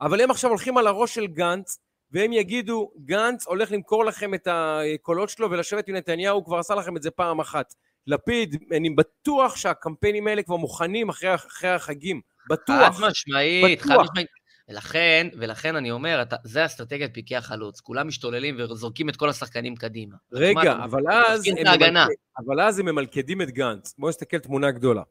אבל 0.00 0.20
הם 0.20 0.30
עכשיו 0.30 0.50
הולכים 0.50 0.78
על 0.78 0.86
הראש 0.86 1.14
של 1.14 1.26
גנץ, 1.26 1.78
והם 2.12 2.32
יגידו, 2.32 2.90
גנץ 3.04 3.46
הולך 3.46 3.72
למכור 3.72 4.04
לכם 4.04 4.34
את 4.34 4.48
הקולות 4.50 5.30
שלו 5.30 5.50
ולשבת 5.50 5.88
עם 5.88 5.96
נתניהו, 5.96 6.36
הוא 6.36 6.44
כבר 6.44 6.58
עשה 6.58 6.74
לכם 6.74 6.96
את 6.96 7.02
זה 7.02 7.10
פעם 7.10 7.40
אחת. 7.40 7.74
לפיד, 8.06 8.56
אני 8.76 8.90
בטוח 8.90 9.56
שהקמפיינים 9.56 10.26
האלה 10.26 10.42
כבר 10.42 10.56
מוכנים 10.56 11.08
אחרי, 11.08 11.34
אחרי 11.34 11.70
החגים. 11.70 12.20
בטוח. 12.48 12.98
חד 12.98 13.08
משמעית, 13.08 13.82
חד 13.82 13.96
משמעית. 14.00 14.28
ולכן, 14.68 15.28
ולכן 15.38 15.76
אני 15.76 15.90
אומר, 15.90 16.22
אתה, 16.22 16.36
זה 16.44 16.66
אסטרטגיית 16.66 17.14
פיקי 17.14 17.36
החלוץ. 17.36 17.80
כולם 17.80 18.08
משתוללים 18.08 18.56
וזורקים 18.58 19.08
את 19.08 19.16
כל 19.16 19.28
השחקנים 19.28 19.76
קדימה. 19.76 20.16
רגע, 20.32 20.76
אבל 20.84 21.02
אז, 21.12 21.48
ממלכ... 21.48 22.08
אבל 22.38 22.60
אז 22.60 22.78
הם 22.78 22.86
ממלכדים 22.86 23.42
את 23.42 23.50
גנץ. 23.50 23.94
בואו 23.98 24.10
נסתכל 24.10 24.38
תמונה 24.38 24.70
גדולה. 24.70 25.02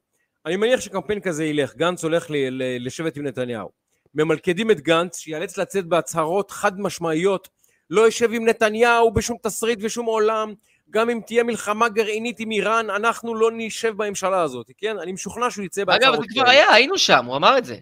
אני 0.46 0.56
מניח 0.56 0.80
שקמפיין 0.80 1.20
כזה 1.20 1.46
ילך, 1.46 1.76
גנץ 1.76 2.04
הולך 2.04 2.32
ל- 2.32 2.36
ל- 2.50 2.86
לשבת 2.86 3.18
עם 3.18 3.28
נתניהו. 3.28 3.70
ממלכדים 4.16 4.72
את 4.72 4.82
גנץ, 4.82 5.18
שיאלץ 5.18 5.58
לצאת 5.58 5.86
בהצהרות 5.86 6.52
חד 6.52 6.80
משמעיות, 6.80 7.50
לא 7.90 8.02
יושב 8.02 8.34
עם 8.34 8.46
נתניהו 8.46 9.14
בשום 9.14 9.38
תסריט 9.44 9.80
ושום 9.82 10.06
עולם, 10.06 10.54
גם 10.92 11.10
אם 11.10 11.20
תהיה 11.26 11.44
מלחמה 11.44 11.90
גרעינית 11.90 12.40
עם 12.40 12.52
איראן, 12.52 12.90
אנחנו 12.90 13.36
לא 13.36 13.50
נשב 13.54 13.94
בממשלה 13.98 14.42
הזאת, 14.42 14.72
כן? 14.78 15.00
אני 15.00 15.12
משוכנע 15.12 15.52
שהוא 15.52 15.66
יצא 15.66 15.84
בהצהרות. 15.84 16.20
אגב, 16.20 16.28
זה 16.28 16.34
כבר 16.34 16.50
היה, 16.50 16.74
היינו 16.74 16.98
שם, 16.98 17.26
הוא 17.26 17.36
אמר 17.36 17.58
את 17.58 17.66
זה. 17.66 17.78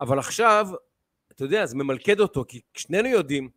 אבל 0.00 0.18
עכשיו, 0.18 0.68
אתה 1.32 1.44
יודע, 1.44 1.66
זה 1.66 1.76
ממלכד 1.76 2.20
אותו, 2.20 2.44
כי 2.48 2.60
שנינו 2.74 3.08
יודעים 3.08 3.48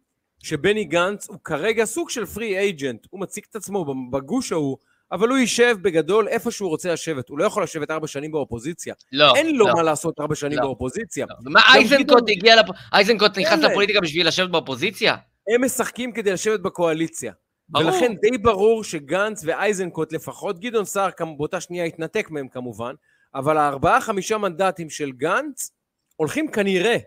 שבני 0.44 0.86
גנץ 0.86 1.30
הוא 1.30 1.38
כרגע 1.44 1.86
סוג 1.86 2.10
של 2.10 2.26
פרי 2.26 2.58
אייג'נט, 2.58 3.08
הוא 3.10 3.22
מציג 3.22 3.44
את 3.50 3.56
עצמו 3.56 3.86
בגוש 4.12 4.52
ההוא, 4.52 4.78
אבל 5.12 5.30
הוא 5.30 5.38
יישב 5.38 5.78
בגדול 5.82 6.28
איפה 6.28 6.52
שהוא 6.52 6.70
רוצה 6.70 6.94
לשבת. 6.94 7.30
הוא 7.30 7.40
לא 7.40 7.46
יכול 7.46 7.64
לשבת 7.64 7.92
ארבע 7.92 8.08
שנים 8.08 8.32
באופוזיציה. 8.32 8.94
לא. 9.12 9.36
אין 9.36 9.56
לו 9.56 9.68
לא. 9.68 9.74
מה 9.74 9.84
לעשות 9.84 10.20
ארבע 10.20 10.36
שנים 10.36 10.58
לא. 10.58 10.64
באופוזיציה. 10.64 11.26
לא. 11.30 11.36
ומה 11.46 11.62
אייזנקוט 11.74 12.24
הגיע, 12.30 12.56
לפ... 12.56 12.66
אייזנקוט 12.94 13.38
נכנס 13.38 13.60
לפוליטיקה 13.60 14.02
בשביל 14.02 14.28
לשבת 14.28 14.50
באופוזיציה? 14.50 15.16
הם 15.56 15.64
משחקים 15.66 16.12
כדי 16.12 16.32
לשבת 16.32 16.60
בקואליציה. 16.60 17.34
ברור. 17.70 17.86
ולכן 17.86 18.16
די 18.16 18.38
ברור 18.38 18.84
שגנץ 18.84 19.44
ואייזנקוט 19.46 20.14
לפחות, 20.14 20.60
גדעון 20.60 20.86
סער 20.86 21.10
באותה 21.38 21.62
שנייה 21.62 21.86
התנתק 21.86 22.28
מהם 22.30 22.48
כמובן, 22.48 22.94
אבל 23.36 23.58
הארבעה 23.58 24.02
חמישה 24.02 24.38
מנדטים 24.38 24.90
של 24.90 25.12
גנץ 25.12 25.72
הולכים 26.16 26.52
כנראה, 26.52 26.98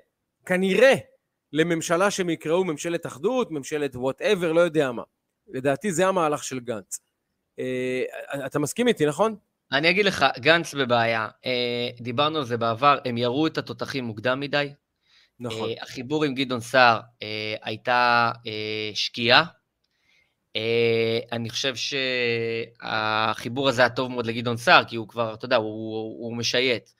כנראה, 0.46 0.94
לממשלה 1.52 2.10
שהם 2.10 2.30
יקראו 2.30 2.64
ממשלת 2.64 3.06
אחדות, 3.06 3.50
ממשלת 3.50 3.96
וואטאבר, 3.96 4.52
לא 4.52 4.60
יודע 4.60 4.92
מה. 4.92 5.02
לדעתי 5.48 5.92
זה 5.92 6.06
המהלך 6.06 6.44
של 6.44 6.60
גנץ. 6.60 7.00
אה, 7.58 8.02
אתה 8.46 8.58
מסכים 8.58 8.88
איתי, 8.88 9.06
נכון? 9.06 9.36
אני 9.72 9.90
אגיד 9.90 10.04
לך, 10.04 10.24
גנץ 10.38 10.74
בבעיה. 10.74 11.28
אה, 11.46 11.88
דיברנו 12.00 12.38
על 12.38 12.44
זה 12.44 12.56
בעבר, 12.56 12.98
הם 13.04 13.18
ירו 13.18 13.46
את 13.46 13.58
התותחים 13.58 14.04
מוקדם 14.04 14.40
מדי. 14.40 14.72
נכון. 15.40 15.70
אה, 15.70 15.74
החיבור 15.82 16.24
עם 16.24 16.34
גדעון 16.34 16.60
סער 16.60 17.00
הייתה 17.62 18.32
שקיעה. 18.94 19.44
אני 21.32 21.50
חושב 21.50 21.74
שהחיבור 22.80 23.68
הזה 23.68 23.82
היה 23.82 23.88
טוב 23.88 24.10
מאוד 24.10 24.26
לגדעון 24.26 24.56
סער, 24.56 24.84
כי 24.84 24.96
הוא 24.96 25.08
כבר, 25.08 25.34
אתה 25.34 25.44
יודע, 25.44 25.56
הוא, 25.56 25.92
הוא 26.24 26.36
משייט. 26.36 26.90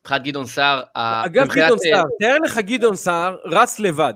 מבחינת 0.00 0.22
גדעון 0.22 0.46
סער... 0.46 0.82
אגב, 0.94 1.48
גדעון 1.48 1.78
סער, 1.78 2.04
תאר 2.20 2.38
לך 2.44 2.58
גדעון 2.58 2.96
סער 2.96 3.36
רץ 3.44 3.78
לבד. 3.80 4.14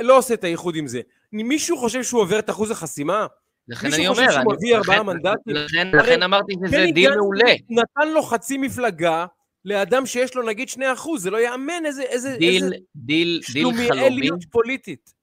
לא 0.00 0.18
עושה 0.18 0.34
את 0.34 0.44
האיחוד 0.44 0.76
עם 0.76 0.86
זה. 0.86 1.00
מישהו 1.32 1.78
חושב 1.78 2.02
שהוא 2.02 2.20
עובר 2.20 2.38
את 2.38 2.50
אחוז 2.50 2.70
החסימה? 2.70 3.26
לכן 3.68 3.92
אני 3.92 4.08
אומר, 4.08 4.20
מישהו 4.20 4.26
חושב 4.26 4.40
שהוא 4.40 4.54
מביא 4.54 4.76
ארבעה 4.76 5.02
מנדטים? 5.02 5.54
לכן 5.92 6.22
אמרתי 6.22 6.54
שזה 6.66 6.86
דיל 6.94 7.14
מעולה. 7.16 7.52
נתן 7.70 8.08
לו 8.08 8.22
חצי 8.22 8.58
מפלגה 8.58 9.26
לאדם 9.64 10.06
שיש 10.06 10.34
לו 10.34 10.42
נגיד 10.42 10.68
שני 10.68 10.92
אחוז, 10.92 11.22
זה 11.22 11.30
לא 11.30 11.40
יאמן 11.40 11.86
איזה... 11.86 12.02
איזה 12.02 12.36
דיל, 12.38 12.72
דיל, 12.96 13.40
דיל 13.52 13.66
חלומי. 13.88 14.28
פוליטית. 14.50 15.13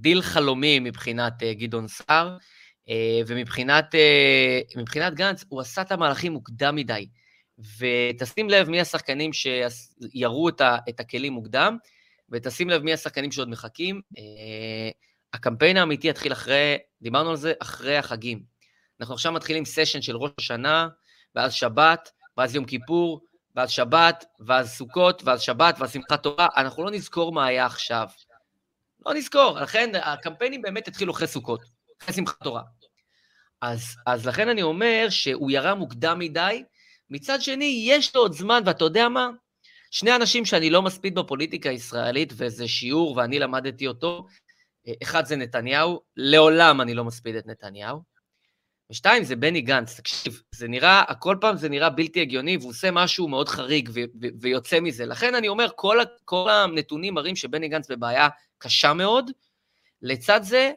דיל 0.00 0.22
חלומי 0.22 0.78
מבחינת 0.78 1.42
uh, 1.42 1.44
גדעון 1.58 1.88
סער, 1.88 2.36
uh, 2.86 2.90
ומבחינת 3.26 3.94
uh, 3.94 5.14
גנץ, 5.14 5.44
הוא 5.48 5.60
עשה 5.60 5.82
את 5.82 5.92
המהלכים 5.92 6.32
מוקדם 6.32 6.76
מדי. 6.76 7.08
ותשים 7.78 8.50
לב 8.50 8.68
מי 8.68 8.80
השחקנים 8.80 9.30
שירו 9.32 10.48
את, 10.48 10.60
ה, 10.60 10.76
את 10.88 11.00
הכלים 11.00 11.32
מוקדם, 11.32 11.76
ותשים 12.30 12.70
לב 12.70 12.82
מי 12.82 12.92
השחקנים 12.92 13.32
שעוד 13.32 13.48
מחכים. 13.48 14.00
הקמפיין 15.34 15.76
האמיתי 15.76 16.08
יתחיל 16.08 16.32
אחרי, 16.32 16.76
דיברנו 17.02 17.30
על 17.30 17.36
זה, 17.36 17.52
אחרי 17.62 17.96
החגים. 17.96 18.42
אנחנו 19.00 19.14
עכשיו 19.14 19.32
מתחילים 19.32 19.64
סשן 19.64 20.02
של 20.02 20.16
ראש 20.16 20.30
השנה, 20.38 20.88
ואז 21.34 21.52
שבת, 21.52 22.12
ואז 22.36 22.54
יום 22.54 22.64
כיפור, 22.64 23.20
ואז 23.56 23.70
שבת, 23.70 24.24
ואז 24.40 24.70
סוכות, 24.70 25.22
ואז 25.24 25.40
שבת, 25.40 25.76
ואז 25.78 25.92
שמחת 25.92 26.22
תורה. 26.22 26.46
אנחנו 26.56 26.84
לא 26.84 26.90
נזכור 26.90 27.32
מה 27.32 27.46
היה 27.46 27.66
עכשיו. 27.66 28.08
לא 29.06 29.14
נזכור. 29.14 29.58
לכן 29.60 29.90
הקמפיינים 30.02 30.62
באמת 30.62 30.88
יתחילו 30.88 31.12
אחרי 31.12 31.26
סוכות, 31.26 31.64
אחרי 32.02 32.14
שמחת 32.14 32.42
תורה. 32.42 32.62
אז, 33.60 33.96
אז 34.06 34.26
לכן 34.26 34.48
אני 34.48 34.62
אומר 34.62 35.06
שהוא 35.10 35.50
ירה 35.50 35.74
מוקדם 35.74 36.18
מדי. 36.18 36.64
מצד 37.10 37.42
שני, 37.42 37.84
יש 37.88 38.14
לו 38.16 38.20
עוד 38.20 38.32
זמן, 38.32 38.62
ואתה 38.66 38.84
יודע 38.84 39.08
מה? 39.08 39.30
שני 39.90 40.16
אנשים 40.16 40.44
שאני 40.44 40.70
לא 40.70 40.82
מספיד 40.82 41.14
בפוליטיקה 41.14 41.70
הישראלית, 41.70 42.32
וזה 42.36 42.68
שיעור, 42.68 43.16
ואני 43.16 43.38
למדתי 43.38 43.86
אותו, 43.86 44.26
אחד 45.02 45.24
זה 45.24 45.36
נתניהו, 45.36 46.00
לעולם 46.16 46.80
אני 46.80 46.94
לא 46.94 47.04
מספיד 47.04 47.36
את 47.36 47.46
נתניהו. 47.46 48.13
ושתיים 48.94 49.24
זה 49.24 49.36
בני 49.36 49.60
גנץ, 49.60 49.96
תקשיב, 49.96 50.42
זה 50.54 50.68
נראה, 50.68 51.04
כל 51.18 51.36
פעם 51.40 51.56
זה 51.56 51.68
נראה 51.68 51.90
בלתי 51.90 52.20
הגיוני, 52.20 52.56
והוא 52.56 52.70
עושה 52.70 52.90
משהו 52.90 53.28
מאוד 53.28 53.48
חריג 53.48 53.90
ו- 53.94 54.00
ו- 54.22 54.26
ויוצא 54.40 54.80
מזה. 54.80 55.06
לכן 55.06 55.34
אני 55.34 55.48
אומר, 55.48 55.68
כל, 55.76 55.98
כל 56.24 56.50
הנתונים 56.50 57.14
מראים 57.14 57.36
שבני 57.36 57.68
גנץ 57.68 57.90
בבעיה 57.90 58.28
קשה 58.58 58.92
מאוד. 58.92 59.30
לצד 60.02 60.42
זה, 60.42 60.72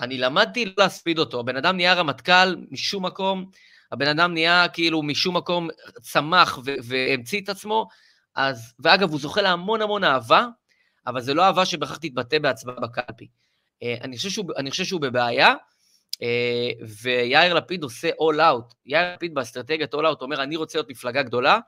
אני 0.00 0.18
למדתי 0.18 0.64
לא 0.64 0.72
להספיד 0.78 1.18
אותו. 1.18 1.40
הבן 1.40 1.56
אדם 1.56 1.76
נהיה 1.76 1.94
רמטכ"ל 1.94 2.56
משום 2.70 3.06
מקום, 3.06 3.50
הבן 3.92 4.08
אדם 4.08 4.34
נהיה 4.34 4.68
כאילו 4.68 5.02
משום 5.02 5.36
מקום 5.36 5.68
צמח 6.00 6.58
והמציא 6.64 7.40
את 7.40 7.48
עצמו, 7.48 7.88
אז, 8.34 8.74
ואגב, 8.78 9.10
הוא 9.10 9.20
זוכה 9.20 9.42
להמון 9.42 9.82
המון 9.82 10.04
אהבה, 10.04 10.46
אבל 11.06 11.20
זה 11.20 11.34
לא 11.34 11.42
אהבה 11.42 11.64
שבהכרח 11.64 11.96
תתבטא 11.96 12.38
בהצבעה 12.38 12.80
בקלפי. 12.80 13.28
אה, 13.82 13.94
אני 14.00 14.16
חושב 14.16 14.30
שהוא, 14.30 14.46
אני 14.56 14.70
חושב 14.70 14.84
שהוא 14.84 15.00
בבעיה, 15.00 15.54
ויאיר 17.02 17.54
לפיד 17.54 17.82
עושה 17.82 18.08
all 18.08 18.38
out. 18.38 18.74
יאיר 18.86 19.14
לפיד 19.14 19.34
באסטרטגיית 19.34 19.94
all 19.94 19.98
out 19.98 20.20
אומר, 20.20 20.42
אני 20.42 20.56
רוצה 20.56 20.78
להיות 20.78 20.90
מפלגה 20.90 21.22
גדולה, 21.22 21.58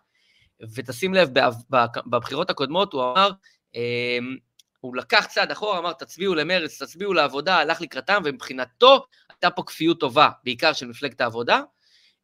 ותשים 0.75 1.15
לב, 1.15 1.29
בבחירות 2.07 2.51
הקודמות 2.51 2.93
הוא 2.93 3.03
אמר, 3.03 3.31
אה, 3.77 4.19
הוא 4.81 4.97
לקח 4.97 5.27
צעד 5.27 5.51
אחורה, 5.51 5.79
אמר, 5.79 5.93
תצביעו 5.93 6.35
למרץ, 6.35 6.83
תצביעו 6.83 7.13
לעבודה, 7.13 7.59
הלך 7.59 7.81
לקראתם, 7.81 8.23
ומבחינתו 8.25 9.07
הייתה 9.29 9.51
פה 9.51 9.63
כפיות 9.63 10.01
טובה, 10.01 10.31
בעיקר 10.45 10.73
של 10.73 10.87
מפלגת 10.87 11.21
העבודה, 11.21 11.63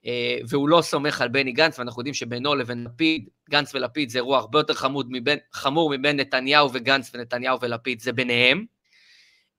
אה, 0.07 0.39
והוא 0.49 0.69
לא 0.69 0.83
סומך 0.83 1.21
על 1.21 1.29
בני 1.29 1.53
גנץ, 1.53 1.79
ואנחנו 1.79 2.01
יודעים 2.01 2.15
שבינו 2.15 2.55
לבין 2.55 2.85
לפיד, 2.85 3.29
גנץ 3.51 3.75
ולפיד 3.75 4.11
זה 4.11 4.19
אירוע 4.19 4.39
הרבה 4.39 4.59
יותר 4.59 4.75
חמוד 4.75 5.07
מבין, 5.11 5.39
חמור 5.53 5.91
מבין 5.91 6.21
נתניהו 6.21 6.73
וגנץ 6.73 7.11
ונתניהו 7.15 7.61
ולפיד, 7.61 8.01
זה 8.01 8.13
ביניהם. 8.13 8.65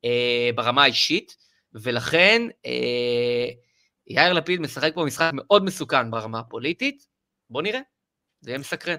אה, 0.05 0.49
ברמה 0.55 0.83
האישית, 0.83 1.35
ולכן 1.73 2.41
אה, 2.65 3.49
יאיר 4.07 4.33
לפיד 4.33 4.61
משחק 4.61 4.91
פה 4.95 5.05
משחק 5.05 5.31
מאוד 5.33 5.63
מסוכן 5.63 6.11
ברמה 6.11 6.39
הפוליטית. 6.39 7.07
בוא 7.49 7.61
נראה, 7.61 7.79
זה 8.41 8.49
יהיה 8.49 8.59
מסקרן. 8.59 8.97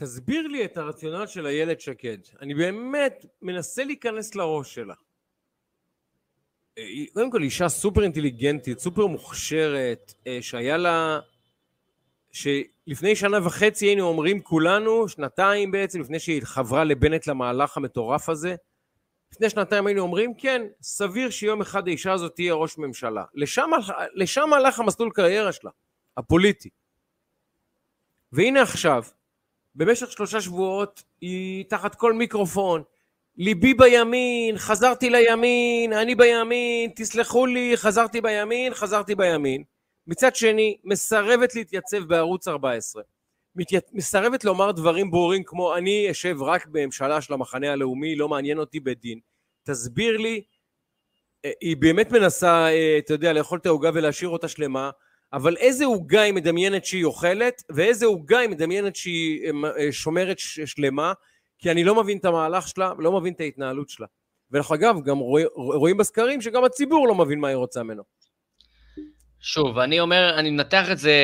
תסביר 0.00 0.46
לי 0.48 0.64
את 0.64 0.76
הרציונל 0.76 1.26
של 1.26 1.46
איילת 1.46 1.80
שקד. 1.80 2.18
אני 2.40 2.54
באמת 2.54 3.26
מנסה 3.42 3.84
להיכנס 3.84 4.34
לראש 4.34 4.74
שלה. 4.74 4.94
היא 6.76 7.08
קודם 7.12 7.30
כל 7.30 7.42
אישה 7.42 7.68
סופר 7.68 8.02
אינטליגנטית, 8.02 8.78
סופר 8.78 9.06
מוכשרת, 9.06 10.14
אה, 10.26 10.38
שהיה 10.40 10.76
לה... 10.76 11.20
שלפני 12.32 13.16
שנה 13.16 13.46
וחצי 13.46 13.86
היינו 13.86 14.06
אומרים 14.06 14.42
כולנו, 14.42 15.08
שנתיים 15.08 15.70
בעצם, 15.70 16.00
לפני 16.00 16.18
שהיא 16.18 16.42
חברה 16.42 16.84
לבנט 16.84 17.26
למהלך 17.26 17.76
המטורף 17.76 18.28
הזה, 18.28 18.56
לפני 19.32 19.50
שנתיים 19.50 19.86
היינו 19.86 20.02
אומרים, 20.02 20.34
כן, 20.34 20.62
סביר 20.82 21.30
שיום 21.30 21.60
אחד 21.60 21.88
האישה 21.88 22.12
הזאת 22.12 22.34
תהיה 22.34 22.54
ראש 22.54 22.78
ממשלה. 22.78 23.24
לשם, 23.34 23.70
לשם 24.14 24.52
הלך 24.52 24.80
המסלול 24.80 25.10
קריירה 25.14 25.52
שלה, 25.52 25.70
הפוליטי. 26.16 26.68
והנה 28.32 28.62
עכשיו, 28.62 29.04
במשך 29.74 30.12
שלושה 30.12 30.40
שבועות 30.40 31.02
היא 31.20 31.64
תחת 31.68 31.94
כל 31.94 32.12
מיקרופון, 32.12 32.82
ליבי 33.36 33.74
בימין, 33.74 34.58
חזרתי 34.58 35.10
לימין, 35.10 35.92
אני 35.92 36.14
בימין, 36.14 36.90
תסלחו 36.96 37.46
לי, 37.46 37.72
חזרתי 37.76 38.20
בימין, 38.20 38.74
חזרתי 38.74 39.14
בימין. 39.14 39.62
מצד 40.06 40.36
שני, 40.36 40.76
מסרבת 40.84 41.54
להתייצב 41.54 41.98
בערוץ 42.04 42.48
14. 42.48 43.02
מסרבת 43.92 44.44
לומר 44.44 44.72
דברים 44.72 45.10
ברורים 45.10 45.42
כמו 45.44 45.76
אני 45.76 46.10
אשב 46.10 46.42
רק 46.42 46.66
בממשלה 46.66 47.20
של 47.20 47.32
המחנה 47.32 47.72
הלאומי, 47.72 48.16
לא 48.16 48.28
מעניין 48.28 48.58
אותי 48.58 48.80
בדין. 48.80 49.20
תסביר 49.64 50.16
לי, 50.16 50.42
אה, 51.44 51.50
היא 51.60 51.76
באמת 51.76 52.12
מנסה, 52.12 52.66
אה, 52.66 52.98
אתה 52.98 53.14
יודע, 53.14 53.32
לאכול 53.32 53.58
את 53.58 53.66
העוגה 53.66 53.90
ולהשאיר 53.94 54.30
אותה 54.30 54.48
שלמה, 54.48 54.90
אבל 55.32 55.56
איזה 55.56 55.84
עוגה 55.84 56.20
היא 56.20 56.34
מדמיינת 56.34 56.84
שהיא 56.84 57.04
אוכלת, 57.04 57.62
ואיזה 57.70 58.06
עוגה 58.06 58.38
היא 58.38 58.48
מדמיינת 58.48 58.96
שהיא 58.96 59.52
אה, 59.78 59.92
שומרת 59.92 60.36
שלמה, 60.38 61.12
כי 61.58 61.70
אני 61.70 61.84
לא 61.84 61.94
מבין 61.94 62.18
את 62.18 62.24
המהלך 62.24 62.68
שלה, 62.68 62.92
לא 62.98 63.20
מבין 63.20 63.32
את 63.32 63.40
ההתנהלות 63.40 63.88
שלה. 63.88 64.06
ודרך 64.50 64.72
אגב, 64.72 64.96
גם 65.04 65.18
רואים 65.54 65.96
בסקרים 65.96 66.40
שגם 66.40 66.64
הציבור 66.64 67.08
לא 67.08 67.14
מבין 67.14 67.40
מה 67.40 67.48
היא 67.48 67.56
רוצה 67.56 67.82
ממנו. 67.82 68.02
שוב, 69.40 69.78
אני 69.78 70.00
אומר, 70.00 70.38
אני 70.38 70.50
מנתח 70.50 70.90
את 70.92 70.98
זה 70.98 71.16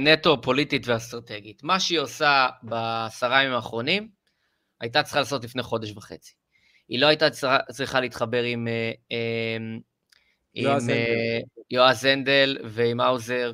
נטו 0.00 0.42
פוליטית 0.42 0.88
ואסטרטגית. 0.88 1.62
מה 1.62 1.80
שהיא 1.80 1.98
עושה 1.98 2.48
בעשרה 2.62 3.42
ימים 3.42 3.54
האחרונים, 3.54 4.08
הייתה 4.80 5.02
צריכה 5.02 5.18
לעשות 5.18 5.44
לפני 5.44 5.62
חודש 5.62 5.92
וחצי. 5.96 6.32
היא 6.88 6.98
לא 6.98 7.06
הייתה 7.06 7.26
צריכה 7.72 8.00
להתחבר 8.00 8.42
עם, 8.42 8.68
אה, 8.68 8.92
אה, 9.12 9.56
עם 10.54 10.90
אה, 10.90 11.38
יועז 11.70 12.04
הנדל 12.04 12.58
ועם 12.64 13.00
האוזר. 13.00 13.52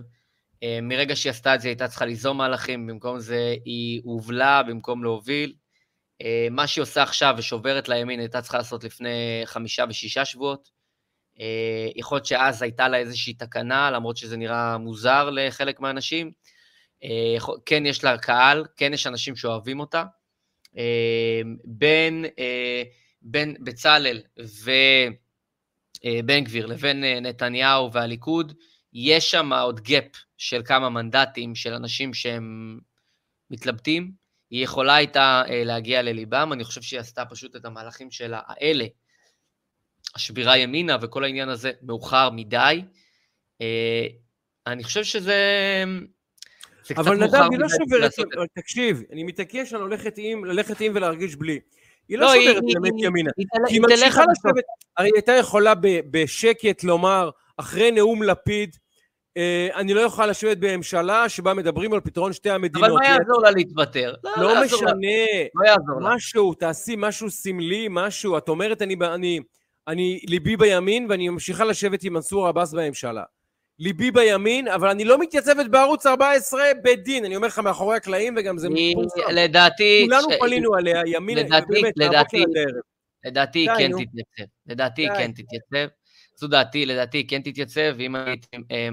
מרגע 0.83 1.17
שהיא 1.17 1.31
עשתה 1.31 1.55
את 1.55 1.61
זה, 1.61 1.69
היא 1.69 1.73
הייתה 1.73 1.89
צריכה 1.89 2.05
ליזום 2.05 2.37
מהלכים, 2.37 2.87
במקום 2.87 3.19
זה 3.19 3.55
היא 3.65 4.01
הובלה 4.05 4.63
במקום 4.63 5.05
להוביל. 5.05 5.55
מה 6.51 6.67
שהיא 6.67 6.83
עושה 6.83 7.03
עכשיו 7.03 7.35
ושוברת 7.39 7.89
לימין, 7.89 8.21
הייתה 8.21 8.43
צריכה 8.43 8.59
לעשות 8.59 8.85
לפני 8.85 9.43
חמישה 9.45 9.85
ושישה 9.89 10.25
שבועות. 10.25 10.71
אה, 11.41 11.89
יכול 11.97 12.17
להיות 12.17 12.27
שאז 12.27 12.63
הייתה 12.63 12.89
לה 12.89 12.97
איזושהי 12.97 13.35
תקנה, 13.35 13.91
למרות 13.91 14.17
שזה 14.17 14.37
נראה 14.37 14.79
מוזר 14.79 15.31
לחלק 15.31 15.81
מהאנשים. 15.81 16.33
אה, 17.05 17.37
כן 17.67 17.87
יש 17.87 18.05
לה 18.05 18.19
קהל, 18.19 18.65
כן 18.77 18.95
יש 18.95 19.07
אנשים 19.07 19.37
שאוהבים 19.37 19.81
אותה. 19.81 20.05
אה, 20.79 21.41
בין, 21.65 22.25
בין 23.23 23.57
בצלאל 23.61 24.23
ובן 26.05 26.45
גביר 26.45 26.67
לבין 26.67 27.05
נתניהו 27.05 27.93
והליכוד, 27.93 28.53
יש 28.93 29.31
שם 29.31 29.53
עוד 29.53 29.81
גאפ 29.81 30.17
של 30.37 30.63
כמה 30.65 30.91
מנדטים 30.91 31.55
של 31.55 31.73
אנשים 31.73 32.15
שהם 32.15 32.79
מתלבטים. 33.51 34.13
היא 34.51 34.65
יכולה 34.65 34.95
הייתה 34.95 35.43
להגיע 35.49 36.03
לליבם, 36.03 36.53
אני 36.53 36.65
חושב 36.65 36.83
שהיא 36.83 37.01
עשתה 37.01 37.25
פשוט 37.25 37.57
את 37.57 37.65
המהלכים 37.65 38.11
שלה 38.11 38.41
האלה 38.47 38.85
השבירה 40.17 40.57
ימינה 40.57 40.97
וכל 41.03 41.25
העניין 41.25 41.49
הזה 41.49 41.71
מאוחר 41.83 42.31
מדי. 42.31 42.83
אה, 43.61 44.07
אני 44.67 44.85
חושב 44.85 45.05
שזה... 45.05 45.35
אבל 46.97 47.17
נדב, 47.17 47.35
היא 47.51 47.59
לא 47.59 47.69
שוברת, 47.69 48.11
תקשיב, 48.55 49.03
אני 49.13 49.25
מתעקש 49.25 49.73
על 49.73 49.83
ללכת 49.83 50.15
עם, 50.17 50.45
ללכת 50.45 50.81
עם 50.81 50.93
ולהרגיש 50.95 51.37
בלי. 51.37 51.61
היא 52.09 52.19
לא, 52.19 52.27
לא 52.27 52.35
שוברת 52.35 52.63
באמת 52.75 52.93
ימינה. 52.99 53.31
היא 53.69 53.81
ממשיכה 53.81 54.23
לשבת, 54.23 54.65
הרי 54.97 55.09
היא 55.09 55.13
הייתה 55.15 55.33
יכולה 55.33 55.73
בשקט 56.11 56.85
לומר, 56.85 57.31
אחרי 57.57 57.91
נאום 57.91 58.23
לפיד, 58.23 58.77
אה, 59.37 59.69
אני 59.75 59.95
לא 59.95 60.01
יכולה 60.01 60.27
לשבת 60.27 60.57
בממשלה 60.59 61.29
שבה 61.29 61.55
מדברים 61.55 61.93
על 61.93 62.01
פתרון 62.01 62.33
שתי 62.33 62.51
המדינות. 62.51 62.91
אבל 62.91 62.93
מה 62.93 63.07
יעזור 63.07 63.43
לה 63.43 63.51
להתפטר? 63.51 64.15
לא, 64.25 64.33
לא, 64.37 64.65
משנה. 64.65 64.91
לא 65.55 65.69
יעזור 65.69 66.01
לה. 66.01 66.15
משהו, 66.15 66.55
תעשי 66.55 66.95
משהו 66.99 67.31
סמלי, 67.31 67.87
משהו. 67.91 68.39
את 68.39 68.49
אומרת, 68.49 68.83
אני... 68.83 68.97
אני 69.15 69.41
ליבי 70.27 70.57
בימין 70.57 71.07
ואני 71.11 71.29
ממשיכה 71.29 71.65
לשבת 71.65 72.03
עם 72.03 72.13
מנסור 72.13 72.49
עבאס 72.49 72.73
בממשלה. 72.73 73.23
ליבי 73.79 74.11
בימין, 74.11 74.69
אבל 74.69 74.89
אני 74.89 75.05
לא 75.05 75.19
מתייצבת 75.19 75.67
בערוץ 75.67 76.07
14 76.07 76.63
בדין, 76.85 77.25
אני 77.25 77.37
אומר 77.37 77.49
לך 77.49 77.59
מאחורי 77.59 77.97
הקלעים 77.97 78.35
וגם 78.37 78.59
זה 78.59 78.69
מפורסם. 78.71 79.21
לדעתי... 79.33 80.07
כולנו 80.09 80.29
פלינו 80.41 80.75
עליה, 80.75 81.03
ימין, 81.07 81.39
לדעתי, 81.39 81.67
באמת, 81.69 81.93
לדעתי, 81.97 82.45
לדעתי 83.25 83.67
כן 83.79 83.91
תתייצב. 83.93 84.51
לדעתי 84.67 85.07
כן 85.17 85.33
תתייצב. 85.33 85.95
זו 86.37 86.47
דעתי, 86.47 86.87
לדעתי 86.87 87.27
כן 87.27 87.43
תתייצב, 87.43 87.95
ואם 87.99 88.15
הייתי 88.15 88.47
אה, 88.71 88.89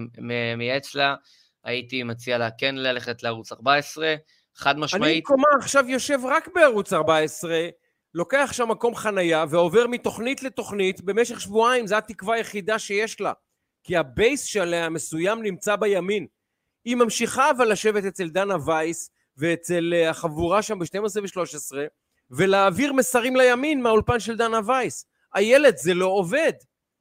מייעץ 0.57 0.95
לה, 0.95 1.15
הייתי 1.63 2.03
מציע 2.03 2.37
לה 2.37 2.49
כן 2.57 2.75
ללכת 2.75 3.23
לערוץ 3.23 3.51
14, 3.51 4.15
חד 4.55 4.79
משמעית. 4.79 5.03
אני 5.03 5.15
במקומה 5.15 5.47
עכשיו 5.59 5.89
יושב 5.89 6.19
רק 6.25 6.49
בערוץ 6.55 6.93
14, 6.93 7.69
לוקח 8.13 8.49
שם 8.53 8.69
מקום 8.69 8.95
חנייה 8.95 9.45
ועובר 9.49 9.87
מתוכנית 9.87 10.43
לתוכנית 10.43 11.01
במשך 11.01 11.41
שבועיים, 11.41 11.87
זו 11.87 11.95
התקווה 11.95 12.35
היחידה 12.35 12.79
שיש 12.79 13.21
לה. 13.21 13.33
כי 13.83 13.97
הבייס 13.97 14.43
שלה 14.43 14.85
המסוים 14.85 15.43
נמצא 15.43 15.75
בימין. 15.75 16.27
היא 16.85 16.95
ממשיכה 16.95 17.51
אבל 17.51 17.71
לשבת 17.71 18.03
אצל 18.03 18.29
דנה 18.29 18.55
וייס 18.65 19.11
ואצל 19.37 19.93
אה, 19.93 20.09
החבורה 20.09 20.61
שם 20.61 20.79
ב-12 20.79 21.21
ו-13 21.21 21.77
ולהעביר 22.31 22.93
מסרים 22.93 23.35
לימין 23.35 23.81
מהאולפן 23.81 24.19
של 24.19 24.37
דנה 24.37 24.59
וייס. 24.67 25.05
איילת, 25.35 25.77
זה 25.77 25.93
לא 25.93 26.05
עובד. 26.05 26.53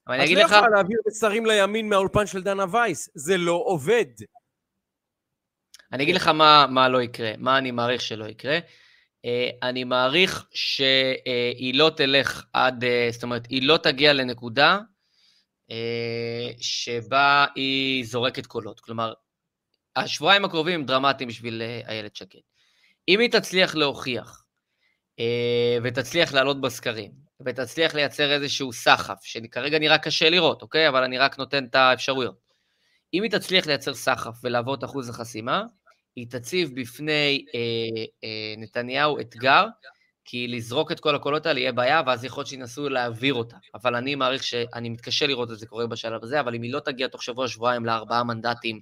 אבל 0.07 0.15
אני 0.15 0.25
אגיד 0.25 0.39
לך... 0.39 0.45
את 0.45 0.51
לא 0.51 0.57
יכולה 0.57 0.71
להעביר 0.71 0.99
מסרים 1.09 1.47
לימין 1.47 1.89
מהאולפן 1.89 2.27
של 2.27 2.43
דנה 2.43 2.65
וייס, 2.71 3.09
זה 3.15 3.37
לא 3.37 3.63
עובד. 3.65 4.05
אני 5.93 6.05
אגיד 6.05 6.15
לך 6.15 6.29
מה, 6.29 6.67
מה 6.71 6.89
לא 6.89 7.03
יקרה, 7.03 7.33
מה 7.39 7.59
אני 7.59 7.71
מעריך 7.71 8.01
שלא 8.01 8.25
יקרה. 8.25 8.59
אה, 9.25 9.51
אני 9.63 9.85
מעריך 9.85 10.47
שהיא 10.55 11.75
לא 11.75 11.91
תלך 11.97 12.45
עד, 12.53 12.85
אה, 12.85 13.09
זאת 13.13 13.23
אומרת, 13.23 13.47
היא 13.47 13.63
לא 13.63 13.77
תגיע 13.77 14.13
לנקודה 14.13 14.79
אה, 15.71 16.51
שבה 16.61 17.47
היא 17.55 18.05
זורקת 18.05 18.47
קולות. 18.47 18.81
כלומר, 18.81 19.13
השבועיים 19.97 20.45
הקרובים 20.45 20.81
הם 20.81 20.87
דרמטיים 20.87 21.29
בשביל 21.29 21.63
איילת 21.87 22.17
שקד. 22.17 22.39
אם 23.09 23.21
היא 23.21 23.31
תצליח 23.31 23.75
להוכיח 23.75 24.45
ותצליח 25.83 26.33
לעלות 26.33 26.61
בסקרים, 26.61 27.11
ותצליח 27.47 27.95
לייצר 27.95 28.33
איזשהו 28.33 28.73
סחף, 28.73 29.19
שכרגע 29.23 29.79
נראה 29.79 29.99
קשה 29.99 30.31
לראות, 30.31 30.63
אוקיי? 30.63 30.89
אבל 30.89 31.03
אני 31.03 31.19
רק 31.19 31.39
נותן 31.39 31.65
את 31.65 31.75
האפשרויות. 31.75 32.51
אם 33.15 33.23
היא 33.23 33.31
תצליח 33.31 33.67
לייצר 33.67 33.95
סחף 33.95 34.35
ולעבור 34.43 34.75
את 34.75 34.85
אחוז 34.85 35.09
החסימה, 35.09 35.65
היא 36.17 36.27
תציב 36.31 36.81
בפני 36.81 37.45
אה, 37.55 37.61
אה, 38.25 38.55
נתניהו 38.59 39.21
אתגר, 39.21 39.67
כי 40.25 40.49
לזרוק 40.49 40.93
את 40.93 41.01
כל 41.01 41.15
הקולות 41.15 41.47
האלה 41.47 41.61
יהיה 41.61 41.73
בעיה, 41.73 42.03
ואז 42.07 42.25
יכול 42.25 42.41
להיות 42.41 42.49
שינסו 42.49 42.89
להעביר 42.89 43.35
אותה. 43.35 43.57
אבל 43.75 43.95
אני 43.95 44.15
מעריך 44.15 44.43
שאני 44.43 44.89
מתקשה 44.89 45.27
לראות 45.27 45.51
את 45.51 45.59
זה 45.59 45.67
קורה 45.67 45.87
בשלב 45.87 46.25
הזה, 46.25 46.41
אבל 46.41 46.55
אם 46.55 46.63
היא 46.63 46.73
לא 46.73 46.81
תגיע 46.81 47.09
תוך 47.09 47.23
שבוע-שבועיים 47.23 47.85
לארבעה 47.85 48.25
מנדטים 48.25 48.81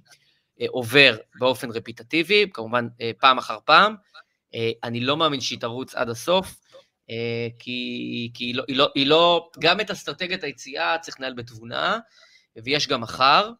אה, 0.61 0.65
עובר 0.69 1.17
באופן 1.39 1.71
רפיטטיבי, 1.71 2.45
כמובן 2.53 2.87
אה, 3.01 3.11
פעם 3.19 3.37
אחר 3.37 3.57
פעם, 3.65 3.95
אה, 4.55 4.71
אני 4.83 4.99
לא 4.99 5.17
מאמין 5.17 5.41
שהיא 5.41 5.59
תרוץ 5.59 5.95
עד 5.95 6.09
הסוף, 6.09 6.59
אה, 7.09 7.47
כי, 7.59 8.31
כי 8.33 8.45
היא, 8.45 8.55
לא, 8.55 8.63
היא, 8.67 8.77
לא, 8.77 8.89
היא 8.95 9.07
לא, 9.07 9.49
גם 9.59 9.79
את 9.79 9.91
אסטרטגיית 9.91 10.43
היציאה 10.43 10.97
צריך 11.01 11.19
לנהל 11.19 11.33
בתבונה, 11.33 11.99
ויש 12.63 12.87
גם 12.87 13.01
מחר. 13.01 13.51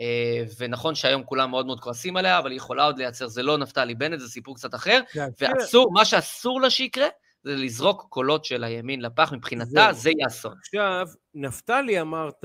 אה, 0.00 0.42
ונכון 0.58 0.94
שהיום 0.94 1.22
כולם 1.22 1.50
מאוד 1.50 1.66
מאוד 1.66 1.80
כועסים 1.80 2.16
עליה, 2.16 2.38
אבל 2.38 2.50
היא 2.50 2.56
יכולה 2.56 2.84
עוד 2.84 2.98
לייצר, 2.98 3.26
זה 3.26 3.42
לא 3.42 3.58
נפתלי 3.58 3.94
בנט, 3.94 4.20
זה 4.20 4.28
סיפור 4.28 4.54
קצת 4.54 4.74
אחר, 4.74 5.00
כן, 5.12 5.28
ואסור, 5.40 5.92
מה 5.92 6.04
שאסור 6.04 6.60
לה 6.60 6.70
שיקרה, 6.70 7.06
זה 7.42 7.54
לזרוק 7.54 8.06
קולות 8.08 8.44
של 8.44 8.64
הימין 8.64 9.00
לפח, 9.00 9.32
מבחינתה 9.32 9.88
זה 9.92 10.10
יהיה 10.10 10.26
אסון. 10.26 10.54
עכשיו, 10.58 11.06
נפתלי 11.34 12.00
אמרת, 12.00 12.44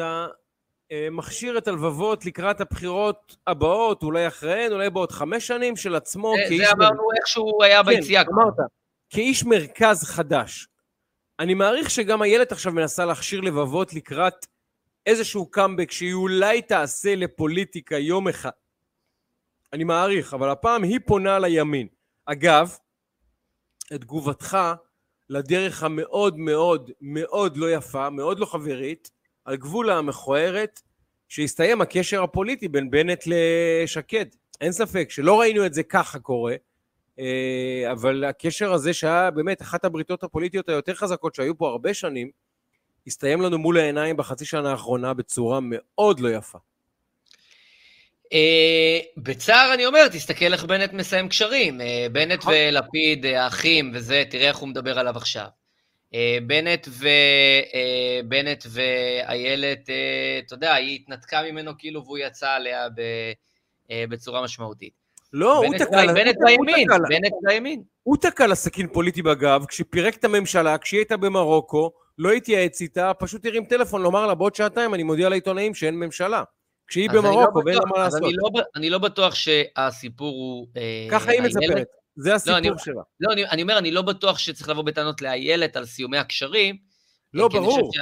אה, 0.91 1.07
מכשיר 1.11 1.57
את 1.57 1.67
הלבבות 1.67 2.25
לקראת 2.25 2.61
הבחירות 2.61 3.35
הבאות, 3.47 4.03
אולי 4.03 4.27
אחריהן, 4.27 4.71
אולי 4.71 4.89
בעוד 4.89 5.11
חמש 5.11 5.47
שנים 5.47 5.75
של 5.75 5.95
עצמו. 5.95 6.33
זה, 6.49 6.57
זה 6.57 6.71
אמרנו 6.71 6.95
מר... 6.95 7.15
איך 7.17 7.27
שהוא 7.27 7.63
היה 7.63 7.83
כן, 7.83 7.89
ביציאה. 7.89 8.21
אמרת, 8.21 8.53
כאיש 9.09 9.45
מרכז 9.45 10.03
חדש. 10.03 10.67
אני 11.39 11.53
מעריך 11.53 11.89
שגם 11.89 12.23
איילת 12.23 12.51
עכשיו 12.51 12.73
מנסה 12.73 13.05
להכשיר 13.05 13.41
לבבות 13.41 13.93
לקראת 13.93 14.45
איזשהו 15.05 15.45
קאמבק 15.51 15.91
שהיא 15.91 16.13
אולי 16.13 16.61
תעשה 16.61 17.15
לפוליטיקה 17.15 17.97
יום 17.97 18.27
אחד. 18.27 18.49
אני 19.73 19.83
מעריך, 19.83 20.33
אבל 20.33 20.49
הפעם 20.49 20.83
היא 20.83 20.99
פונה 21.05 21.39
לימין. 21.39 21.87
אגב, 22.25 22.77
את 23.93 24.01
תגובתך 24.01 24.57
לדרך 25.29 25.83
המאוד 25.83 26.39
מאוד 26.39 26.91
מאוד 27.01 27.57
לא 27.57 27.71
יפה, 27.71 28.09
מאוד 28.09 28.39
לא 28.39 28.45
חברית, 28.45 29.11
על 29.45 29.55
גבול 29.55 29.89
המכוערת, 29.89 30.81
שהסתיים 31.27 31.81
הקשר 31.81 32.23
הפוליטי 32.23 32.67
בין 32.67 32.89
בנט 32.89 33.23
לשקד. 33.25 34.25
אין 34.61 34.71
ספק 34.71 35.07
שלא 35.11 35.39
ראינו 35.39 35.65
את 35.65 35.73
זה 35.73 35.83
ככה 35.83 36.19
קורה, 36.19 36.55
אה, 37.19 37.91
אבל 37.91 38.23
הקשר 38.23 38.73
הזה 38.73 38.93
שהיה 38.93 39.31
באמת 39.31 39.61
אחת 39.61 39.85
הבריתות 39.85 40.23
הפוליטיות 40.23 40.69
היותר 40.69 40.93
חזקות 40.93 41.35
שהיו 41.35 41.57
פה 41.57 41.69
הרבה 41.69 41.93
שנים, 41.93 42.31
הסתיים 43.07 43.41
לנו 43.41 43.57
מול 43.57 43.77
העיניים 43.77 44.17
בחצי 44.17 44.45
שנה 44.45 44.71
האחרונה 44.71 45.13
בצורה 45.13 45.59
מאוד 45.61 46.19
לא 46.19 46.29
יפה. 46.29 46.57
Uh, 48.25 48.31
בצער 49.17 49.73
אני 49.73 49.85
אומר, 49.85 50.07
תסתכל 50.07 50.53
איך 50.53 50.63
בנט 50.65 50.93
מסיים 50.93 51.29
קשרים. 51.29 51.81
Uh, 51.81 51.83
בנט 52.11 52.39
נכון. 52.39 52.53
ולפיד, 52.57 53.25
האחים 53.25 53.91
וזה, 53.93 54.23
תראה 54.29 54.47
איך 54.47 54.57
הוא 54.57 54.69
מדבר 54.69 54.99
עליו 54.99 55.17
עכשיו. 55.17 55.47
בנט, 56.47 56.87
ו, 56.89 57.07
בנט 58.25 58.65
ואיילת, 58.69 59.89
אתה 60.45 60.53
יודע, 60.53 60.73
היא 60.73 60.95
התנתקה 60.95 61.41
ממנו 61.43 61.71
כאילו 61.77 62.05
והוא 62.05 62.17
יצא 62.17 62.49
עליה 62.49 62.89
ב, 62.89 63.01
בצורה 64.09 64.43
משמעותית. 64.43 64.93
לא, 65.33 65.57
הוא 65.57 65.75
תקע... 65.77 66.13
בנט 66.13 66.35
בימין, 66.45 66.87
בנט 67.09 67.33
בימין. 67.43 67.83
הוא 68.03 68.17
תקע 68.17 68.47
לה 68.47 68.55
סכין 68.55 68.87
פוליטי 68.93 69.21
בגב, 69.21 69.65
כשפירק 69.65 70.15
את 70.15 70.23
הממשלה, 70.23 70.77
כשהיא 70.77 70.99
הייתה 70.99 71.17
במרוקו, 71.17 71.91
לא 72.19 72.31
התייעץ 72.31 72.81
איתה, 72.81 73.11
פשוט 73.13 73.45
הרים 73.45 73.65
טלפון 73.65 74.01
לומר 74.01 74.27
לה, 74.27 74.35
בעוד 74.35 74.55
שעתיים 74.55 74.93
אני 74.93 75.03
מודיע 75.03 75.29
לעיתונאים 75.29 75.75
שאין 75.75 75.95
ממשלה. 75.95 76.43
כשהיא 76.87 77.09
לא 77.13 77.21
במרוקו 77.21 77.61
ואין 77.65 77.77
לה 77.77 77.85
מה 77.85 78.03
לעשות. 78.03 78.21
אני 78.23 78.33
לא, 78.33 78.61
אני 78.75 78.89
לא 78.89 78.97
בטוח 78.97 79.35
שהסיפור 79.35 80.35
הוא... 80.35 80.67
אה, 80.77 81.07
ככה 81.11 81.31
היא 81.31 81.41
מספרת, 81.41 81.87
זה 82.15 82.35
הסיפור 82.35 82.59
לא, 82.71 82.77
שלה. 82.77 83.01
לא, 83.19 83.33
אני, 83.33 83.45
אני 83.45 83.61
אומר, 83.61 83.77
אני 83.77 83.91
לא 83.91 84.01
בטוח 84.01 84.37
שצריך 84.37 84.69
לבוא 84.69 84.83
בטענות 84.83 85.21
לאיילת 85.21 85.75
על 85.75 85.85
סיומי 85.85 86.17
הקשרים. 86.17 86.77
לא, 87.33 87.47
ברור. 87.47 87.91
ש... 87.93 87.99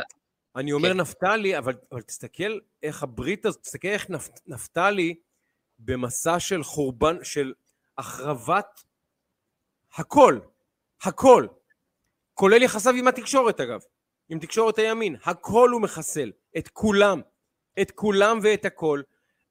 אני 0.55 0.72
אומר 0.72 0.89
כן. 0.89 0.99
נפתלי, 0.99 1.57
אבל, 1.57 1.74
אבל 1.91 2.01
תסתכל 2.01 2.59
איך 2.84 3.03
הברית 3.03 3.45
הזאת, 3.45 3.61
תסתכל 3.61 3.88
איך 3.88 4.09
נפ, 4.09 4.30
נפתלי 4.47 5.15
במסע 5.80 6.39
של 6.39 6.63
חורבן, 6.63 7.18
של 7.24 7.53
החרבת 7.97 8.84
הכל, 9.95 10.39
הכל, 11.03 11.47
כולל 12.34 12.61
יחסיו 12.61 12.93
עם 12.93 13.07
התקשורת 13.07 13.59
אגב, 13.59 13.82
עם 14.30 14.39
תקשורת 14.39 14.78
הימין, 14.78 15.15
הכל 15.23 15.69
הוא 15.69 15.82
מחסל, 15.82 16.32
את 16.57 16.67
כולם, 16.67 17.21
את 17.82 17.91
כולם 17.91 18.39
ואת 18.43 18.65
הכל. 18.65 19.01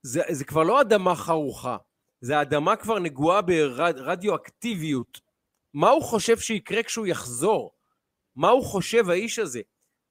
זה, 0.03 0.22
זה 0.31 0.45
כבר 0.45 0.62
לא 0.62 0.81
אדמה 0.81 1.14
חרוכה, 1.14 1.77
זה 2.20 2.41
אדמה 2.41 2.77
כבר 2.77 2.99
נגועה 2.99 3.41
ברדיואקטיביות. 3.43 5.20
מה 5.74 5.91
הוא 5.91 6.03
חושב 6.03 6.39
שיקרה 6.39 6.83
כשהוא 6.83 7.07
יחזור? 7.07 7.72
מה 8.37 8.49
הוא 8.49 8.64
חושב 8.64 9.11
האיש 9.11 9.39
הזה? 9.39 9.61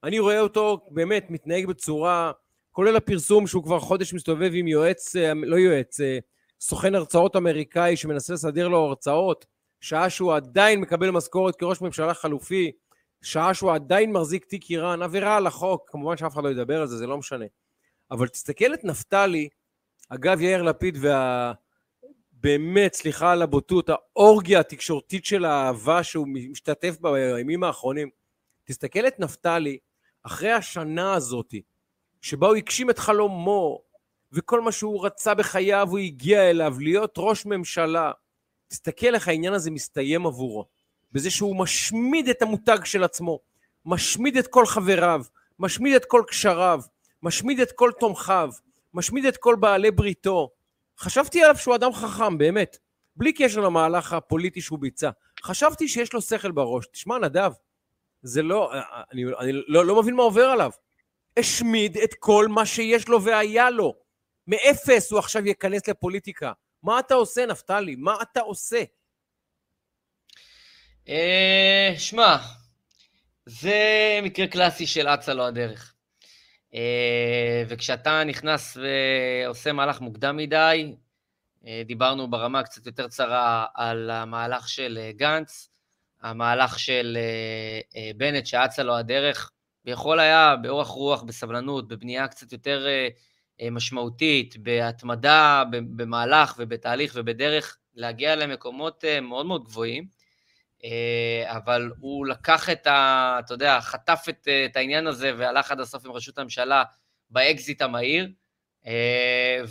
אני 0.03 0.19
רואה 0.19 0.39
אותו 0.39 0.87
באמת 0.91 1.25
מתנהג 1.29 1.65
בצורה, 1.65 2.31
כולל 2.71 2.95
הפרסום 2.95 3.47
שהוא 3.47 3.63
כבר 3.63 3.79
חודש 3.79 4.13
מסתובב 4.13 4.51
עם 4.53 4.67
יועץ, 4.67 5.15
אה, 5.15 5.33
לא 5.33 5.55
יועץ, 5.55 6.01
אה, 6.01 6.17
סוכן 6.59 6.95
הרצאות 6.95 7.35
אמריקאי 7.35 7.97
שמנסה 7.97 8.33
לסדר 8.33 8.67
לו 8.67 8.77
הרצאות, 8.77 9.45
שעה 9.81 10.09
שהוא 10.09 10.33
עדיין 10.35 10.81
מקבל 10.81 11.09
משכורת 11.09 11.55
כראש 11.55 11.81
ממשלה 11.81 12.13
חלופי, 12.13 12.71
שעה 13.21 13.53
שהוא 13.53 13.71
עדיין 13.71 14.11
מחזיק 14.11 14.45
תיק 14.45 14.69
איראן, 14.69 15.01
עבירה 15.01 15.37
על 15.37 15.47
החוק, 15.47 15.89
כמובן 15.89 16.17
שאף 16.17 16.33
אחד 16.33 16.43
לא 16.43 16.49
ידבר 16.49 16.81
על 16.81 16.87
זה, 16.87 16.97
זה 16.97 17.07
לא 17.07 17.17
משנה. 17.17 17.45
אבל 18.11 18.27
תסתכל 18.27 18.73
את 18.73 18.83
נפתלי, 18.83 19.49
אגב 20.09 20.41
יאיר 20.41 20.61
לפיד 20.61 20.97
וה... 21.01 21.53
באמת, 22.31 22.93
סליחה 22.93 23.31
על 23.31 23.41
הבוטות, 23.41 23.89
האורגיה 23.89 24.59
התקשורתית 24.59 25.25
של 25.25 25.45
האהבה 25.45 26.03
שהוא 26.03 26.27
משתתף 26.27 26.97
בה 26.99 27.11
בימים 27.11 27.63
האחרונים. 27.63 28.09
תסתכל 28.63 29.07
את 29.07 29.19
נפתלי, 29.19 29.77
אחרי 30.23 30.51
השנה 30.51 31.13
הזאתי, 31.13 31.61
שבה 32.21 32.47
הוא 32.47 32.55
הגשים 32.55 32.89
את 32.89 32.99
חלומו, 32.99 33.81
וכל 34.31 34.61
מה 34.61 34.71
שהוא 34.71 35.05
רצה 35.05 35.33
בחייו 35.33 35.87
הוא 35.89 35.99
הגיע 35.99 36.49
אליו, 36.49 36.75
להיות 36.79 37.13
ראש 37.17 37.45
ממשלה. 37.45 38.11
תסתכל 38.67 39.15
איך 39.15 39.27
העניין 39.27 39.53
הזה 39.53 39.71
מסתיים 39.71 40.25
עבורו, 40.25 40.65
בזה 41.11 41.31
שהוא 41.31 41.55
משמיד 41.55 42.29
את 42.29 42.41
המותג 42.41 42.77
של 42.83 43.03
עצמו, 43.03 43.39
משמיד 43.85 44.37
את 44.37 44.47
כל 44.47 44.65
חבריו, 44.65 45.21
משמיד 45.59 45.95
את 45.95 46.05
כל 46.05 46.23
קשריו, 46.27 46.81
משמיד 47.23 47.59
את 47.59 47.71
כל 47.71 47.91
תומכיו, 47.99 48.49
משמיד 48.93 49.25
את 49.25 49.37
כל 49.37 49.55
בעלי 49.55 49.91
בריתו. 49.91 50.49
חשבתי 50.99 51.43
עליו 51.43 51.57
שהוא 51.57 51.75
אדם 51.75 51.93
חכם, 51.93 52.37
באמת, 52.37 52.77
בלי 53.15 53.33
קשר 53.33 53.61
למהלך 53.61 54.13
הפוליטי 54.13 54.61
שהוא 54.61 54.79
ביצע. 54.79 55.09
חשבתי 55.43 55.87
שיש 55.87 56.13
לו 56.13 56.21
שכל 56.21 56.51
בראש. 56.51 56.85
תשמע, 56.87 57.19
נדב, 57.19 57.51
זה 58.21 58.41
לא, 58.41 58.71
אני, 59.11 59.23
אני 59.39 59.51
לא, 59.67 59.85
לא 59.85 60.01
מבין 60.01 60.15
מה 60.15 60.23
עובר 60.23 60.45
עליו. 60.45 60.71
השמיד 61.37 61.97
את 61.97 62.13
כל 62.19 62.47
מה 62.49 62.65
שיש 62.65 63.07
לו 63.07 63.23
והיה 63.23 63.69
לו. 63.69 63.95
מאפס 64.47 65.11
הוא 65.11 65.19
עכשיו 65.19 65.47
ייכנס 65.47 65.87
לפוליטיקה. 65.87 66.51
מה 66.83 66.99
אתה 66.99 67.13
עושה, 67.13 67.45
נפתלי? 67.45 67.95
מה 67.95 68.17
אתה 68.21 68.39
עושה? 68.39 68.83
אה, 71.09 71.93
שמע, 71.97 72.37
זה 73.45 73.79
מקרה 74.23 74.47
קלאסי 74.47 74.87
של 74.87 75.07
אצה 75.07 75.33
לו 75.33 75.45
הדרך. 75.45 75.95
אה, 76.75 77.63
וכשאתה 77.67 78.23
נכנס 78.23 78.77
ועושה 78.77 79.73
מהלך 79.73 80.01
מוקדם 80.01 80.37
מדי, 80.37 80.95
אה, 81.67 81.81
דיברנו 81.85 82.29
ברמה 82.29 82.63
קצת 82.63 82.85
יותר 82.85 83.07
צרה 83.07 83.65
על 83.73 84.09
המהלך 84.09 84.69
של 84.69 84.99
אה, 85.01 85.11
גנץ, 85.11 85.69
המהלך 86.21 86.79
של 86.79 87.17
בנט 88.17 88.45
שאצה 88.45 88.83
לו 88.83 88.95
הדרך, 88.95 89.51
ויכול 89.85 90.19
היה 90.19 90.55
באורך 90.55 90.87
רוח, 90.87 91.23
בסבלנות, 91.23 91.87
בבנייה 91.87 92.27
קצת 92.27 92.51
יותר 92.51 92.87
משמעותית, 93.71 94.57
בהתמדה, 94.57 95.63
במהלך 95.71 96.55
ובתהליך 96.57 97.13
ובדרך, 97.15 97.77
להגיע 97.95 98.35
למקומות 98.35 99.03
מאוד 99.21 99.45
מאוד 99.45 99.63
גבוהים. 99.63 100.07
אה, 100.85 101.57
אבל 101.57 101.91
הוא 101.99 102.25
לקח 102.25 102.69
את 102.69 102.87
ה... 102.87 103.37
אתה 103.45 103.53
יודע, 103.53 103.81
חטף 103.81 104.25
את, 104.29 104.47
את 104.65 104.75
העניין 104.75 105.07
הזה 105.07 105.31
והלך 105.37 105.71
עד 105.71 105.79
הסוף 105.79 106.05
עם 106.05 106.11
ראשות 106.11 106.37
הממשלה 106.37 106.83
באקזיט 107.29 107.81
המהיר. 107.81 108.31
אה, 108.87 109.61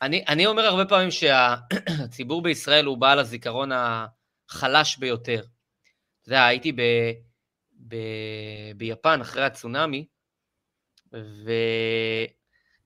ואני 0.00 0.46
אומר 0.46 0.62
הרבה 0.62 0.84
פעמים 0.84 1.10
שהציבור 1.10 2.42
בישראל 2.46 2.84
הוא 2.84 2.98
בעל 2.98 3.18
הזיכרון 3.18 3.70
החלש 3.72 4.96
ביותר. 4.96 5.42
אתה 6.22 6.28
יודע, 6.28 6.44
הייתי 6.44 6.72
ב, 6.72 6.80
ב, 7.88 7.96
ביפן 8.76 9.20
אחרי 9.20 9.44
הצונאמי, 9.44 10.06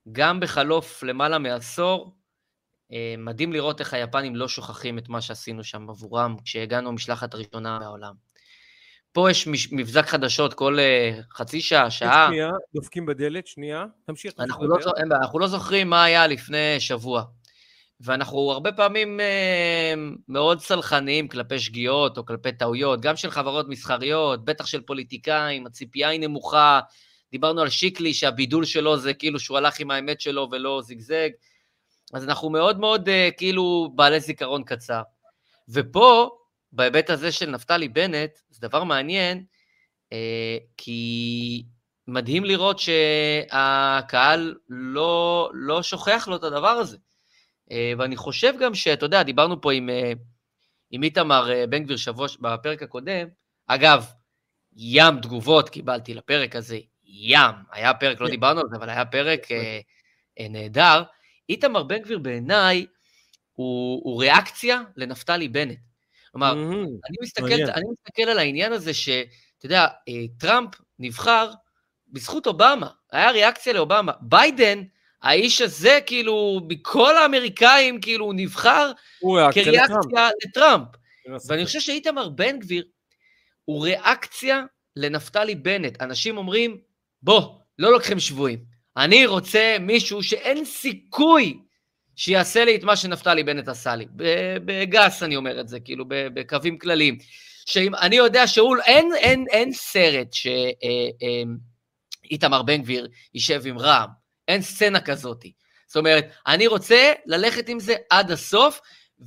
וגם 0.07 0.41
בחלוף 0.41 1.03
למעלה 1.03 1.39
מעשור, 1.39 2.15
אה, 2.15 2.18
מדהים 3.19 3.53
לראות 3.53 3.81
איך 3.81 3.95
היפנים 3.95 4.37
לא 4.37 4.49
שוכחים 4.49 4.99
את 4.99 5.09
מה 5.09 5.21
שעשינו 5.21 5.65
שם 5.65 5.91
עבורם 5.91 6.37
כשהגענו 6.45 6.89
המשלחת 6.89 7.35
הראשונה 7.35 7.79
מהעולם. 7.79 8.29
פה 9.13 9.31
יש 9.31 9.49
מבזק 9.73 10.07
חדשות 10.07 10.55
כל 10.55 10.79
uh, 10.79 11.37
חצי 11.37 11.61
שעה, 11.61 11.91
שעה. 11.91 12.27
שנייה, 12.29 12.51
דופקים 12.75 13.07
בדלת, 13.07 13.47
שנייה, 13.47 13.85
תמשיך. 14.07 14.33
אנחנו 14.39 14.69
לא, 14.69 14.77
אנחנו 14.97 15.39
לא 15.39 15.47
זוכרים 15.47 15.91
מה 15.91 16.05
היה 16.05 16.27
לפני 16.27 16.81
שבוע. 16.81 17.23
ואנחנו 18.01 18.51
הרבה 18.53 18.73
פעמים 18.73 19.21
uh, 19.21 20.19
מאוד 20.29 20.61
סלחניים 20.61 21.29
כלפי 21.29 21.59
שגיאות 21.59 22.19
או 22.19 22.27
כלפי 22.27 22.53
טעויות, 22.53 23.01
גם 23.01 23.17
של 23.17 23.31
חברות 23.31 23.69
מסחריות, 23.69 24.45
בטח 24.45 24.67
של 24.67 24.81
פוליטיקאים, 24.81 25.67
הציפייה 25.67 26.09
היא 26.09 26.21
נמוכה. 26.21 26.81
דיברנו 27.33 27.61
על 27.61 27.69
שיקלי 27.69 28.15
שהבידול 28.15 28.65
שלו 28.65 28.97
זה 28.97 29.15
כאילו 29.15 29.41
שהוא 29.41 29.59
הלך 29.59 29.81
עם 29.81 29.91
האמת 29.91 30.21
שלו 30.21 30.49
ולא 30.53 30.81
זיגזג. 30.85 31.29
אז 32.15 32.25
אנחנו 32.25 32.51
מאוד 32.51 32.81
מאוד 32.81 33.09
uh, 33.09 33.13
כאילו 33.37 33.91
בעלי 33.95 34.21
זיכרון 34.21 34.65
קצר. 34.65 35.03
ופה, 35.69 36.31
בהיבט 36.73 37.11
הזה 37.11 37.33
של 37.33 37.51
נפתלי 37.51 37.89
בנט, 37.89 38.31
זה 38.49 38.69
דבר 38.69 38.85
מעניין, 38.85 39.45
uh, 40.15 40.17
כי 40.77 41.65
מדהים 42.07 42.45
לראות 42.45 42.79
שהקהל 42.79 44.55
לא, 44.69 45.51
לא 45.55 45.83
שוכח 45.83 46.29
לו 46.31 46.37
את 46.37 46.45
הדבר 46.45 46.69
הזה. 46.69 46.97
Uh, 47.71 47.73
ואני 47.99 48.17
חושב 48.17 48.55
גם 48.61 48.75
שאתה 48.75 49.07
יודע, 49.07 49.23
דיברנו 49.23 49.61
פה 49.61 49.73
עם, 49.73 49.89
uh, 49.89 50.19
עם 50.91 51.03
איתמר 51.03 51.49
uh, 51.49 51.67
בן 51.67 51.85
גביר 51.85 51.97
שבוע, 51.97 52.27
בפרק 52.41 52.83
הקודם, 52.83 53.29
אגב, 53.67 54.07
ים 54.77 55.21
תגובות 55.21 55.69
קיבלתי 55.69 56.15
לפרק 56.15 56.57
הזה, 56.57 56.79
ים. 57.05 57.55
היה 57.73 57.95
פרק, 57.95 58.21
לא 58.21 58.27
כן. 58.27 58.33
דיברנו 58.33 58.61
על 58.61 58.67
זה, 58.71 58.77
אבל 58.77 58.91
היה 58.91 59.05
פרק 59.05 59.45
uh, 59.45 59.51
uh, 60.41 60.49
נהדר. 60.51 61.03
איתמר 61.49 61.83
בן 61.83 61.99
גביר 61.99 62.19
בעיניי 62.19 62.87
הוא, 63.53 64.01
הוא 64.05 64.21
ריאקציה 64.21 64.83
לנפתלי 64.97 65.49
בנט. 65.49 65.79
כלומר, 66.33 66.53
mm-hmm. 66.53 66.77
אני, 67.09 67.17
מסתכל, 67.23 67.71
אני 67.75 67.85
מסתכל 67.93 68.23
על 68.23 68.39
העניין 68.39 68.73
הזה 68.73 68.95
ש, 68.95 69.09
אתה 69.59 69.67
יודע, 69.67 69.87
אה, 70.09 70.15
טראמפ 70.39 70.71
נבחר 70.99 71.51
בזכות 72.09 72.47
אובמה, 72.47 72.89
היה 73.13 73.31
ריאקציה 73.31 73.73
לאובמה. 73.73 74.13
ביידן, 74.21 74.83
האיש 75.23 75.61
הזה, 75.61 75.99
כאילו, 76.07 76.61
מכל 76.69 77.17
האמריקאים, 77.17 78.01
כאילו, 78.01 78.25
הוא 78.25 78.35
נבחר 78.37 78.93
כריאקציה 79.53 79.95
לטראמפ. 79.95 80.45
לטראמפ. 80.45 80.89
אין 81.25 81.33
ואני 81.33 81.61
ספק. 81.61 81.67
חושב 81.67 81.81
שאיתמר 81.81 82.29
בן 82.29 82.59
גביר 82.59 82.85
הוא 83.65 83.85
ריאקציה 83.85 84.63
לנפתלי 84.97 85.55
בנט. 85.55 86.03
אנשים 86.03 86.37
אומרים, 86.37 86.81
בוא, 87.23 87.59
לא 87.79 87.93
לוקחים 87.93 88.21
שבויים. 88.21 88.78
אני 88.97 89.27
רוצה 89.27 89.77
מישהו 89.81 90.23
שאין 90.23 90.65
סיכוי 90.65 91.59
שיעשה 92.17 92.65
לי 92.65 92.77
את 92.77 92.85
מה 92.85 92.97
שנפתלי 92.97 93.43
בנט 93.43 93.69
עשה 93.69 93.97
לי. 93.97 94.07
בגס 94.65 95.23
אני 95.23 95.37
אומר 95.37 95.61
את 95.61 95.69
זה, 95.69 95.81
כאילו, 95.81 96.05
בקווים 96.09 96.79
כלליים. 96.79 97.19
שאם, 97.67 97.95
אני 97.95 98.17
יודע 98.17 98.47
שהוא, 98.47 98.77
אין, 98.85 99.11
אין, 99.17 99.45
אין 99.51 99.73
סרט 99.73 100.29
שאיתמר 102.25 102.63
בן 102.63 102.83
גביר 102.83 103.09
יישב 103.35 103.63
עם 103.67 103.79
רע"מ. 103.79 104.09
אין 104.49 104.63
סצנה 104.63 105.01
כזאת. 105.01 105.45
זאת 105.87 105.97
אומרת, 105.97 106.27
אני 106.47 106.67
רוצה 106.67 107.13
ללכת 107.27 107.69
עם 107.69 107.81
זה 107.81 107.95
עד 108.11 108.31
הסוף, 108.31 108.81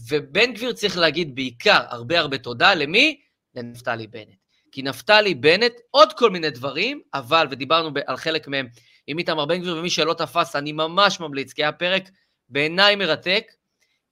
ובן 0.10 0.54
גביר 0.54 0.74
צריך 0.74 0.98
להגיד 0.98 1.36
בעיקר 1.36 1.80
הרבה 1.90 2.20
הרבה 2.20 2.38
תודה, 2.38 2.74
למי? 2.74 3.22
לנפתלי 3.56 4.08
בנט. 4.08 4.42
כי 4.72 4.82
נפתלי 4.82 5.36
בנט, 5.36 5.74
עוד 5.92 6.14
כל 6.14 6.30
מיני 6.30 6.50
דברים, 6.50 7.02
אבל, 7.14 7.48
ודיברנו 7.52 7.90
על 8.08 8.18
חלק 8.18 8.48
מהם 8.48 8.68
עם 9.12 9.18
איתמר 9.18 9.46
בן 9.46 9.62
גביר, 9.62 9.78
ומי 9.78 9.90
שלא 9.90 10.14
תפס, 10.14 10.56
אני 10.56 10.72
ממש 10.72 11.20
ממליץ, 11.20 11.54
כי 11.54 11.64
היה 11.64 11.72
פרק 11.72 12.04
בעיניי 12.50 12.96
מרתק, 12.96 13.52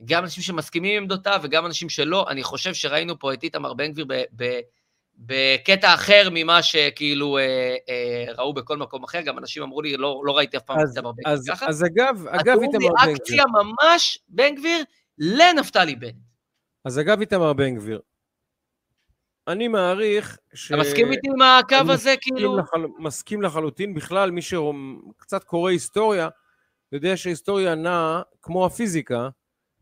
גם 0.05 0.23
אנשים 0.23 0.43
שמסכימים 0.43 0.97
עם 0.97 1.03
עמדותיו 1.03 1.39
וגם 1.43 1.65
אנשים 1.65 1.89
שלא, 1.89 2.25
אני 2.29 2.43
חושב 2.43 2.73
שראינו 2.73 3.19
פה 3.19 3.33
את 3.33 3.43
איתמר 3.43 3.73
בן 3.73 3.91
גביר 3.91 4.05
בקטע 5.17 5.93
אחר 5.93 6.29
ממה 6.31 6.63
שכאילו 6.63 7.37
אה, 7.37 7.75
אה, 7.89 8.33
ראו 8.37 8.53
בכל 8.53 8.77
מקום 8.77 9.03
אחר, 9.03 9.21
גם 9.21 9.37
אנשים 9.37 9.63
אמרו 9.63 9.81
לי, 9.81 9.97
לא, 9.97 10.21
לא 10.25 10.37
ראיתי 10.37 10.57
אף 10.57 10.63
פעם 10.63 10.77
את 10.79 10.85
איתמר 10.89 11.11
בן 11.11 11.23
גביר 11.23 11.55
ככה. 11.55 11.67
אז 11.67 11.83
אגב, 11.83 12.27
אגב 12.27 12.57
איתמר 12.61 12.65
בן 12.65 12.77
גביר, 12.77 12.91
ריאקציה 13.05 13.43
ממש, 13.45 14.19
בן 14.29 14.55
גביר, 14.55 14.83
לנפתלי 15.17 15.95
בנט. 15.95 16.15
אז 16.85 16.99
אגב 16.99 17.19
איתמר 17.19 17.53
בן 17.53 17.75
גביר, 17.75 17.99
אני 19.49 19.67
מעריך 19.67 20.37
ש... 20.53 20.71
אתה 20.71 20.81
מסכים 20.81 21.11
איתי 21.11 21.27
עם 21.29 21.41
הקו 21.41 21.75
הזה, 21.75 21.93
מסכים 21.93 22.35
כאילו? 22.35 22.57
לחל... 22.57 22.85
מסכים 22.99 23.41
לחלוטין. 23.41 23.93
בכלל, 23.93 24.31
מי 24.31 24.41
שקצת 24.41 25.43
קורא 25.43 25.71
היסטוריה, 25.71 26.29
יודע 26.91 27.17
שהיסטוריה 27.17 27.75
נעה, 27.75 28.21
כמו 28.41 28.65
הפיזיקה, 28.65 29.29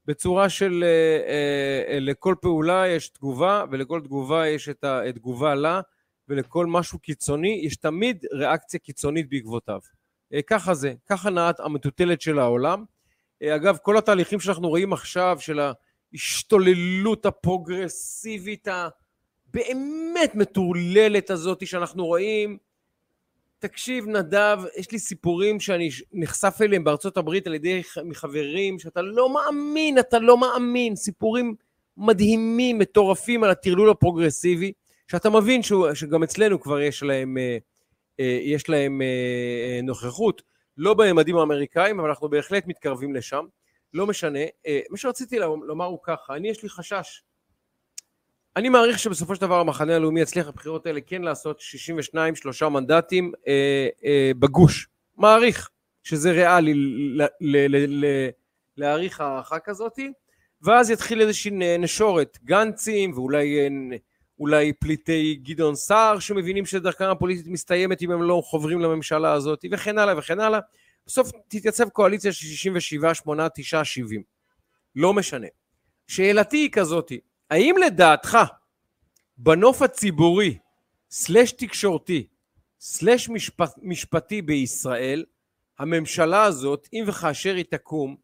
בצורה 0.06 0.50
של 0.50 0.84
אה, 0.84 0.90
אה, 1.30 1.94
אה, 1.94 2.00
לכל 2.00 2.36
פעולה 2.42 2.88
יש 2.88 3.10
תגובה, 3.10 3.64
ולכל 3.72 4.02
תגובה 4.02 4.48
יש 4.48 4.70
את 4.70 4.84
התגובה 4.84 5.56
לה, 5.56 5.82
ולכל 6.28 6.66
משהו 6.66 7.00
קיצוני 7.00 7.62
יש 7.64 7.76
תמיד 7.76 8.26
ריאקציה 8.34 8.80
קיצונית 8.80 9.30
בעקבותיו. 9.30 9.80
אה, 10.34 10.42
ככה 10.42 10.74
זה, 10.74 10.94
ככה 11.10 11.30
נעת 11.30 11.60
המטוטלת 11.60 12.22
של 12.22 12.40
העולם. 12.40 12.84
אה, 13.42 13.56
אגב, 13.56 13.78
כל 13.82 13.98
התהליכים 13.98 14.40
שאנחנו 14.40 14.70
רואים 14.70 14.94
עכשיו, 14.94 15.38
של 15.40 15.60
ההשתוללות 15.60 17.26
הפרוגרסיבית, 17.26 18.68
הבאמת 19.58 20.36
מטורללת 20.36 21.30
הזאת 21.30 21.68
שאנחנו 21.68 22.06
רואים, 22.06 22.58
תקשיב, 23.60 24.08
נדב, 24.08 24.58
יש 24.78 24.92
לי 24.92 25.00
סיפורים 25.00 25.60
שאני 25.60 25.90
נחשף 26.14 26.58
אליהם 26.62 26.84
בארצות 26.84 27.18
הברית 27.18 27.48
על 27.48 27.54
ידי 27.54 27.84
ח- 27.84 27.98
מחברים, 27.98 28.80
שאתה 28.80 29.02
לא 29.02 29.34
מאמין, 29.34 30.00
אתה 30.00 30.20
לא 30.20 30.38
מאמין, 30.38 30.96
סיפורים 30.96 31.56
מדהימים, 31.98 32.80
מטורפים 32.80 33.44
על 33.44 33.50
הטרלול 33.50 33.90
הפרוגרסיבי, 33.90 34.72
שאתה 35.12 35.30
מבין 35.30 35.64
שהוא, 35.64 35.94
שגם 35.94 36.24
אצלנו 36.24 36.62
כבר 36.62 36.80
יש 36.82 37.04
להם, 37.04 37.38
אה, 37.38 37.58
אה, 38.20 38.40
יש 38.42 38.70
להם 38.70 39.02
אה, 39.02 39.80
נוכחות, 39.84 40.42
לא 40.78 40.94
בממדים 40.94 41.38
האמריקאים, 41.38 42.00
אבל 42.00 42.10
אנחנו 42.10 42.30
בהחלט 42.30 42.68
מתקרבים 42.68 43.16
לשם. 43.16 43.46
לא 43.94 44.08
משנה. 44.08 44.40
מה 44.90 44.98
שרציתי 44.98 45.40
לומר 45.40 45.86
הוא 45.86 46.00
ככה, 46.04 46.36
אני 46.36 46.50
יש 46.50 46.64
לי 46.64 46.70
חשש. 46.70 47.22
אני 48.58 48.70
מעריך 48.70 49.00
שבסופו 49.00 49.36
של 49.36 49.42
דבר 49.42 49.60
המחנה 49.60 49.96
הלאומי 49.96 50.22
יצליח 50.22 50.48
בבחירות 50.48 50.86
האלה 50.86 51.02
כן 51.02 51.22
לעשות 51.22 51.60
62, 51.60 52.36
שלושה 52.36 52.70
מנדטים 52.70 53.32
אה, 53.48 53.88
אה, 54.06 54.32
בגוש. 54.40 54.88
מעריך 55.18 55.70
שזה 56.04 56.32
ריאלי 56.32 56.74
להעריך 58.78 59.22
הערכה 59.22 59.60
כזאתי, 59.60 60.12
ואז 60.62 60.90
יתחיל 60.90 61.22
איזושהי 61.22 61.52
נשורת, 61.80 62.38
גנצים 62.44 63.12
ואולי 63.14 63.60
אה, 63.60 63.98
אולי 64.40 64.74
פליטי 64.74 65.40
גדעון 65.44 65.76
סער 65.76 66.20
שמבינים 66.20 66.66
שדרכם 66.66 67.06
הפוליטית 67.06 67.48
מסתיימת 67.48 68.02
אם 68.02 68.12
הם 68.12 68.24
לא 68.24 68.42
חוברים 68.46 68.80
לממשלה 68.80 69.34
הזאת, 69.34 69.66
וכן 69.72 69.98
הלאה 69.98 70.18
וכן 70.18 70.40
הלאה. 70.40 70.60
בסוף 71.08 71.32
תתייצב 71.48 71.90
קואליציה 71.90 72.32
של 72.32 72.46
67, 72.46 73.14
8, 73.14 73.48
9, 73.56 73.84
70. 73.84 74.24
לא 74.96 75.14
משנה. 75.14 75.48
שאלתי 76.08 76.58
היא 76.58 76.70
כזאתי, 76.72 77.20
האם 77.50 77.76
לדעתך 77.86 78.38
בנוף 79.38 79.82
הציבורי, 79.82 80.58
סלש 81.12 81.52
תקשורתי, 81.52 82.28
סלש 82.80 83.30
משפט, 83.30 83.74
משפטי 83.82 84.42
בישראל, 84.42 85.26
הממשלה 85.80 86.44
הזאת, 86.44 86.88
אם 86.94 87.04
וכאשר 87.08 87.56
היא 87.56 87.66
תקום, 87.70 88.16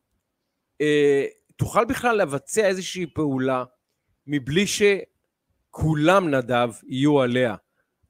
אה, 0.81 1.25
תוכל 1.55 1.85
בכלל 1.85 2.17
לבצע 2.17 2.65
איזושהי 2.65 3.05
פעולה 3.05 3.63
מבלי 4.27 4.65
שכולם, 4.67 6.29
נדב, 6.29 6.69
יהיו 6.87 7.21
עליה. 7.21 7.55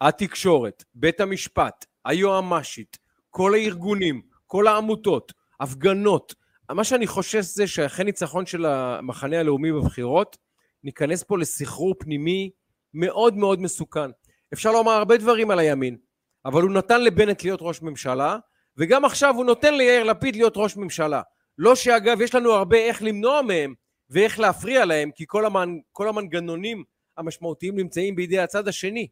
התקשורת, 0.02 0.84
בית 0.96 1.20
המשפט, 1.20 1.86
היועמ"שית, 2.06 2.98
כל 3.30 3.54
הארגונים, 3.54 4.22
כל 4.48 4.68
העמותות, 4.68 5.34
הפגנות. 5.60 6.36
מה 6.72 6.84
שאני 6.84 7.08
חושש 7.08 7.46
זה 7.46 7.68
שאחרי 7.68 8.06
ניצחון 8.06 8.46
של 8.46 8.66
המחנה 8.66 9.40
הלאומי 9.40 9.72
בבחירות, 9.72 10.38
ניכנס 10.84 11.24
פה 11.24 11.38
לסחרור 11.38 11.96
פנימי 12.00 12.50
מאוד 12.94 13.38
מאוד 13.38 13.62
מסוכן. 13.62 14.10
אפשר 14.54 14.72
לומר 14.72 14.92
הרבה 14.92 15.18
דברים 15.18 15.52
על 15.52 15.60
הימין, 15.60 15.98
אבל 16.46 16.62
הוא 16.62 16.72
נתן 16.72 17.02
לבנט 17.02 17.44
להיות 17.44 17.60
ראש 17.62 17.82
ממשלה, 17.82 18.38
וגם 18.78 19.06
עכשיו 19.06 19.36
הוא 19.36 19.46
נותן 19.46 19.74
ליאיר 19.74 20.04
לפיד 20.04 20.36
להיות 20.36 20.54
ראש 20.56 20.78
ממשלה. 20.78 21.22
לא 21.58 21.76
שאגב, 21.76 22.22
יש 22.22 22.36
לנו 22.36 22.52
הרבה 22.52 22.78
איך 22.78 23.04
למנוע 23.04 23.42
מהם 23.42 23.74
ואיך 24.10 24.40
להפריע 24.40 24.86
להם, 24.86 25.12
כי 25.16 25.24
כל, 25.28 25.46
המנ... 25.46 25.80
כל 25.92 26.10
המנגנונים 26.10 26.84
המשמעותיים 27.18 27.76
נמצאים 27.76 28.16
בידי 28.16 28.40
הצד 28.40 28.68
השני. 28.68 29.08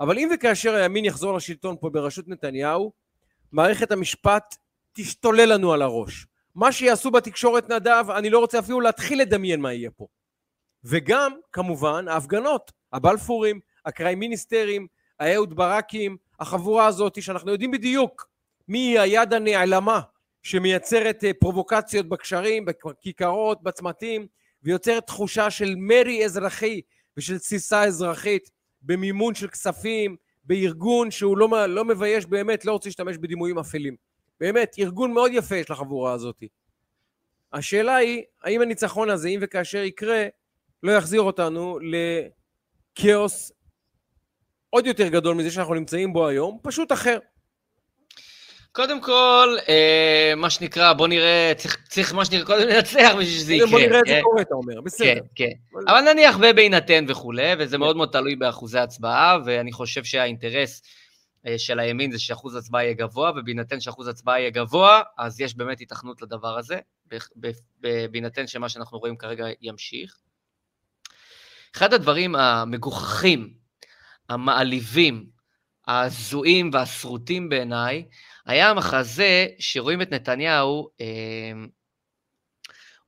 אבל 0.00 0.18
אם 0.18 0.28
וכאשר 0.34 0.74
הימין 0.74 1.04
יחזור 1.04 1.36
לשלטון 1.36 1.76
פה 1.80 1.90
בראשות 1.90 2.28
נתניהו, 2.28 2.92
מערכת 3.52 3.92
המשפט 3.92 4.56
תשתולל 4.92 5.52
לנו 5.52 5.72
על 5.72 5.82
הראש. 5.82 6.26
מה 6.54 6.72
שיעשו 6.72 7.10
בתקשורת 7.10 7.70
נדב, 7.70 8.04
אני 8.16 8.30
לא 8.30 8.38
רוצה 8.38 8.58
אפילו 8.58 8.80
להתחיל 8.80 9.20
לדמיין 9.20 9.60
מה 9.60 9.72
יהיה 9.72 9.90
פה. 9.90 10.06
וגם, 10.84 11.32
כמובן, 11.52 12.08
ההפגנות, 12.08 12.72
הבלפורים, 12.92 13.60
הקריים 13.86 14.18
מיניסטרים, 14.18 14.86
האהוד 15.20 15.56
ברקים, 15.56 16.16
החבורה 16.40 16.86
הזאת, 16.86 17.22
שאנחנו 17.22 17.50
יודעים 17.50 17.70
בדיוק 17.70 18.28
מי 18.68 18.78
היא 18.78 19.00
היד 19.00 19.34
הנעלמה 19.34 20.00
שמייצרת 20.42 21.24
אה, 21.24 21.30
פרובוקציות 21.34 22.08
בקשרים, 22.08 22.64
בכיכרות, 22.64 23.62
בצמתים, 23.62 24.26
ויוצרת 24.62 25.06
תחושה 25.06 25.50
של 25.50 25.74
מרי 25.78 26.24
אזרחי 26.24 26.80
ושל 27.16 27.38
תסיסה 27.38 27.84
אזרחית 27.84 28.50
במימון 28.82 29.34
של 29.34 29.48
כספים, 29.48 30.16
בארגון 30.44 31.10
שהוא 31.10 31.38
לא, 31.38 31.66
לא 31.68 31.84
מבייש 31.84 32.26
באמת, 32.26 32.64
לא 32.64 32.72
רוצה 32.72 32.88
להשתמש 32.88 33.16
בדימויים 33.16 33.58
אפלים. 33.58 33.96
באמת, 34.40 34.76
ארגון 34.78 35.12
מאוד 35.12 35.30
יפה 35.34 35.56
יש 35.56 35.70
לחבורה 35.70 36.12
הזאת. 36.12 36.42
השאלה 37.52 37.96
היא, 37.96 38.22
האם 38.42 38.62
הניצחון 38.62 39.10
הזה, 39.10 39.28
אם 39.28 39.38
וכאשר 39.42 39.78
יקרה, 39.78 40.26
לא 40.82 40.92
יחזיר 40.92 41.20
אותנו 41.20 41.78
לכאוס 42.98 43.52
עוד 44.70 44.86
יותר 44.86 45.08
גדול 45.08 45.34
מזה 45.34 45.50
שאנחנו 45.50 45.74
נמצאים 45.74 46.12
בו 46.12 46.28
היום, 46.28 46.58
פשוט 46.62 46.92
אחר. 46.92 47.18
קודם 48.72 49.02
כל, 49.02 49.56
אה, 49.68 50.32
מה 50.36 50.50
שנקרא, 50.50 50.92
בוא 50.92 51.08
נראה, 51.08 51.52
צריך, 51.56 51.76
צריך 51.88 52.14
מה 52.14 52.24
שנקרא 52.24 52.44
קודם 52.44 52.68
לנצח 52.68 53.10
בשביל 53.18 53.38
שזה 53.38 53.54
יקרה. 53.54 53.68
בוא 53.70 53.80
נראה 53.80 54.00
את 54.00 54.06
זה 54.06 54.16
אה? 54.16 54.22
קורה, 54.22 54.42
אתה 54.42 54.54
אומר, 54.54 54.80
בסדר. 54.80 55.20
כן, 55.34 55.44
כן. 55.70 55.80
אבל 55.88 56.00
נניח 56.00 56.36
ובהינתן 56.36 57.04
וכולי, 57.08 57.52
וזה 57.58 57.78
מאוד 57.78 57.96
מאוד 57.96 58.08
תלוי 58.12 58.36
באחוזי 58.36 58.78
הצבעה, 58.78 59.38
ואני 59.44 59.72
חושב 59.72 60.04
שהאינטרס 60.04 60.82
אה, 61.46 61.58
של 61.58 61.80
הימין 61.80 62.10
זה 62.10 62.18
שאחוז 62.18 62.56
הצבעה 62.56 62.84
יהיה 62.84 62.94
גבוה, 62.94 63.32
ובהינתן 63.36 63.80
שאחוז 63.80 64.08
הצבעה 64.08 64.40
יהיה 64.40 64.50
גבוה, 64.50 65.02
אז 65.18 65.40
יש 65.40 65.56
באמת 65.56 65.80
התכנות 65.80 66.22
לדבר 66.22 66.58
הזה, 66.58 66.78
בהינתן 68.10 68.46
שמה 68.46 68.68
שאנחנו 68.68 68.98
רואים 68.98 69.16
כרגע 69.16 69.46
ימשיך. 69.60 70.16
אחד 71.76 71.94
הדברים 71.94 72.34
המגוחכים, 72.34 73.54
המעליבים, 74.28 75.26
ההזויים 75.86 76.70
והשרוטים 76.72 77.48
בעיניי, 77.48 78.08
היה 78.46 78.70
המחזה 78.70 79.46
שרואים 79.58 80.02
את 80.02 80.10
נתניהו 80.10 80.88
אה, 81.00 81.52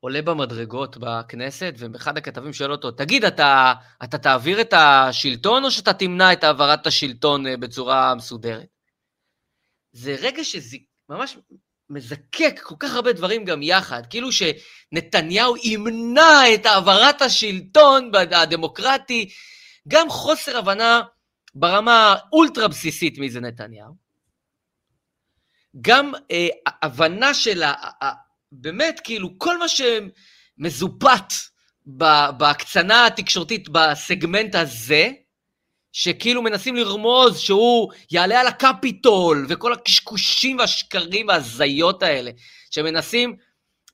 עולה 0.00 0.22
במדרגות 0.22 0.96
בכנסת, 1.00 1.74
ואחד 1.78 2.16
הכתבים 2.16 2.52
שואל 2.52 2.72
אותו, 2.72 2.90
תגיד, 2.90 3.24
אתה, 3.24 3.74
אתה 4.04 4.18
תעביר 4.18 4.60
את 4.60 4.72
השלטון 4.72 5.64
או 5.64 5.70
שאתה 5.70 5.92
תמנע 5.92 6.32
את 6.32 6.44
העברת 6.44 6.86
השלטון 6.86 7.46
אה, 7.46 7.56
בצורה 7.56 8.14
מסודרת? 8.14 8.66
זה 9.92 10.16
רגע 10.20 10.44
שממש 10.44 11.36
מזקק 11.92 12.60
כל 12.62 12.74
כך 12.78 12.94
הרבה 12.94 13.12
דברים 13.12 13.44
גם 13.44 13.62
יחד, 13.62 14.02
כאילו 14.10 14.28
שנתניהו 14.32 15.56
ימנע 15.56 16.54
את 16.54 16.66
העברת 16.66 17.22
השלטון 17.22 18.10
הדמוקרטי, 18.14 19.28
גם 19.88 20.10
חוסר 20.10 20.58
הבנה 20.58 21.02
ברמה 21.54 22.14
אולטרה 22.32 22.68
בסיסית 22.68 23.18
מי 23.18 23.30
זה 23.30 23.40
נתניהו, 23.40 23.94
גם 25.80 26.12
אה, 26.30 26.48
הבנה 26.82 27.34
של 27.34 27.62
ה... 27.62 27.74
באמת, 28.52 29.00
כאילו, 29.04 29.38
כל 29.38 29.58
מה 29.58 29.66
שמזופת 29.68 31.32
בהקצנה 32.36 33.06
התקשורתית 33.06 33.68
בסגמנט 33.68 34.54
הזה, 34.54 35.10
שכאילו 35.92 36.42
מנסים 36.42 36.76
לרמוז 36.76 37.38
שהוא 37.38 37.92
יעלה 38.10 38.40
על 38.40 38.46
הקפיטול, 38.46 39.46
וכל 39.48 39.72
הקשקושים 39.72 40.58
והשקרים 40.58 41.28
וההזיות 41.28 42.02
האלה, 42.02 42.30
שמנסים 42.70 43.36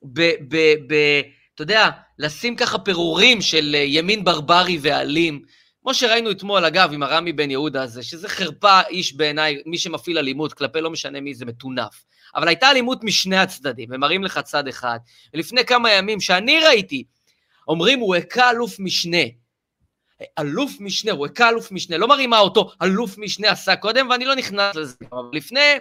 ב... 0.03 0.21
ב, 0.47 0.55
ב 0.87 1.21
אתה 1.55 1.63
יודע, 1.63 1.89
לשים 2.19 2.55
ככה 2.55 2.77
פירורים 2.77 3.41
של 3.41 3.75
ימין 3.75 4.23
ברברי 4.23 4.77
ואלים, 4.81 5.41
כמו 5.81 5.93
שראינו 5.93 6.31
אתמול, 6.31 6.65
אגב, 6.65 6.93
עם 6.93 7.03
הרמי 7.03 7.33
בן 7.33 7.51
יהודה 7.51 7.83
הזה, 7.83 8.03
שזה 8.03 8.29
חרפה 8.29 8.81
איש 8.89 9.13
בעיניי, 9.13 9.61
מי 9.65 9.77
שמפעיל 9.77 10.17
אלימות 10.17 10.53
כלפי 10.53 10.81
לא 10.81 10.89
משנה 10.89 11.21
מי 11.21 11.33
זה 11.33 11.45
מטונף. 11.45 12.05
אבל 12.35 12.47
הייתה 12.47 12.71
אלימות 12.71 13.03
משני 13.03 13.37
הצדדים, 13.37 13.89
ומראים 13.91 14.23
לך 14.23 14.39
צד 14.39 14.67
אחד. 14.67 14.99
ולפני 15.33 15.65
כמה 15.65 15.91
ימים, 15.91 16.19
שאני 16.19 16.59
ראיתי, 16.59 17.03
אומרים, 17.67 17.99
הוא 17.99 18.15
הכה 18.15 18.49
אלוף 18.51 18.79
משנה. 18.79 19.23
אלוף 20.39 20.71
משנה, 20.79 21.11
הוא 21.11 21.25
הכה 21.25 21.49
אלוף 21.49 21.71
משנה, 21.71 21.97
לא 21.97 22.07
מראים 22.07 22.29
מה 22.29 22.39
אותו 22.39 22.71
אלוף 22.81 23.17
משנה 23.17 23.51
עשה 23.51 23.75
קודם, 23.75 24.09
ואני 24.09 24.25
לא 24.25 24.35
נכנס 24.35 24.75
לזה. 24.75 24.95
אבל 25.11 25.29
לפני 25.33 25.77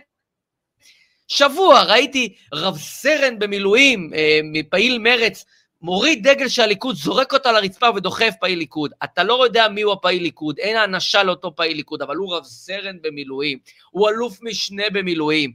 שבוע 1.29 1.83
ראיתי 1.83 2.35
רב 2.53 2.79
סרן 2.79 3.39
במילואים, 3.39 4.11
אה, 4.15 4.41
מפעיל 4.45 4.99
מרץ, 4.99 5.45
מוריד 5.83 6.29
דגל 6.29 6.49
של 6.49 6.63
הליכוד, 6.63 6.97
זורק 6.97 7.33
אותו 7.35 7.49
על 7.49 7.57
הרצפה 7.57 7.91
ודוחף 7.97 8.35
פעיל 8.41 8.59
ליכוד. 8.59 8.93
אתה 9.05 9.25
לא 9.25 9.45
יודע 9.45 9.69
מי 9.69 9.83
הוא 9.83 9.93
הפעיל 9.93 10.23
ליכוד, 10.23 10.59
אין 10.59 10.77
האנשה 10.77 11.23
לאותו 11.23 11.57
פעיל 11.57 11.77
ליכוד, 11.77 12.03
אבל 12.03 12.17
הוא 12.17 12.37
רב 12.37 12.45
סרן 12.45 12.97
במילואים, 13.03 13.59
הוא 13.91 14.09
אלוף 14.09 14.39
משנה 14.43 14.83
במילואים. 14.93 15.53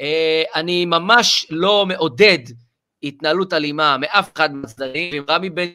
אה, 0.00 0.42
אני 0.54 0.84
ממש 0.84 1.46
לא 1.50 1.86
מעודד 1.86 2.38
התנהלות 3.02 3.52
אלימה 3.52 3.96
מאף 3.96 4.32
אחד 4.36 4.54
מהצדדים, 4.54 5.12
ואם 5.12 5.24
רמי 5.28 5.50
בן 5.50 5.66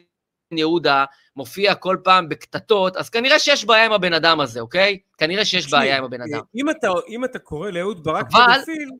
יהודה 0.52 1.04
מופיע 1.36 1.74
כל 1.74 1.96
פעם 2.04 2.28
בקטטות, 2.28 2.96
אז 2.96 3.10
כנראה 3.10 3.38
שיש 3.38 3.64
בעיה 3.64 3.86
עם 3.86 3.92
הבן 3.92 4.12
אדם 4.12 4.40
הזה, 4.40 4.60
אוקיי? 4.60 4.98
כנראה 5.18 5.44
שיש 5.44 5.70
בעיה 5.70 5.98
עם 5.98 6.04
הבן 6.04 6.20
אדם. 6.20 6.40
אם 6.54 6.70
אתה, 6.70 6.88
אם 7.08 7.24
אתה 7.24 7.38
קורא 7.38 7.70
לאהוד 7.70 8.04
ברק 8.04 8.26
אבל... 8.32 8.54
פדופיל, 8.54 8.90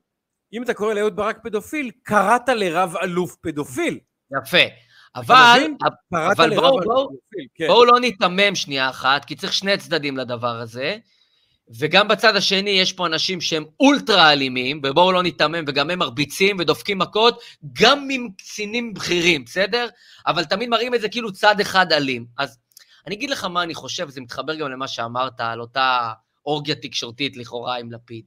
אם 0.52 0.62
אתה 0.62 0.74
קורא 0.74 0.94
לאהוד 0.94 1.16
ברק 1.16 1.38
פדופיל, 1.44 1.90
קראת 2.02 2.48
לרב 2.48 2.96
אלוף 3.02 3.36
פדופיל. 3.36 3.98
יפה. 4.42 4.58
אבל, 5.16 5.62
אבל 6.12 6.54
בואו 6.56 6.80
בוא, 6.80 7.08
כן. 7.54 7.66
בוא 7.66 7.86
לא 7.86 8.00
ניתמם 8.00 8.54
שנייה 8.54 8.90
אחת, 8.90 9.24
כי 9.24 9.36
צריך 9.36 9.52
שני 9.52 9.78
צדדים 9.78 10.16
לדבר 10.16 10.60
הזה. 10.60 10.96
וגם 11.78 12.08
בצד 12.08 12.36
השני 12.36 12.70
יש 12.70 12.92
פה 12.92 13.06
אנשים 13.06 13.40
שהם 13.40 13.64
אולטרה 13.80 14.32
אלימים, 14.32 14.80
ובואו 14.84 15.12
לא 15.12 15.22
ניתמם, 15.22 15.64
וגם 15.66 15.90
הם 15.90 15.98
מרביצים 15.98 16.56
ודופקים 16.58 16.98
מכות, 16.98 17.40
גם 17.72 18.08
עם 18.10 18.28
קצינים 18.38 18.94
בכירים, 18.94 19.44
בסדר? 19.44 19.88
אבל 20.26 20.44
תמיד 20.44 20.68
מראים 20.68 20.94
את 20.94 21.00
זה 21.00 21.08
כאילו 21.08 21.32
צד 21.32 21.60
אחד 21.60 21.92
אלים. 21.92 22.26
אז 22.38 22.58
אני 23.06 23.14
אגיד 23.14 23.30
לך 23.30 23.44
מה 23.44 23.62
אני 23.62 23.74
חושב, 23.74 24.08
זה 24.08 24.20
מתחבר 24.20 24.54
גם 24.54 24.70
למה 24.70 24.88
שאמרת 24.88 25.40
על 25.40 25.60
אותה 25.60 26.12
אורגיה 26.46 26.74
תקשורתית 26.74 27.36
לכאורה 27.36 27.76
עם 27.78 27.92
לפיד. 27.92 28.24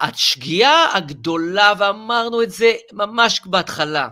השגיאה 0.00 0.96
הגדולה, 0.96 1.72
ואמרנו 1.78 2.42
את 2.42 2.50
זה 2.50 2.72
ממש 2.92 3.40
בהתחלה, 3.44 4.08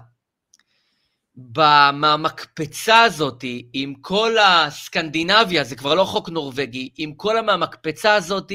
מהמקפצה 1.93 3.03
הזאת, 3.03 3.45
עם 3.73 3.95
כל 3.95 4.39
הסקנדינביה, 4.39 5.65
זה 5.65 5.77
כבר 5.77 5.95
לא 5.95 6.05
חוק 6.05 6.29
נורבגי, 6.29 6.91
עם 6.97 7.15
כל 7.15 7.39
המהמקפצה 7.39 8.15
הזאת, 8.15 8.53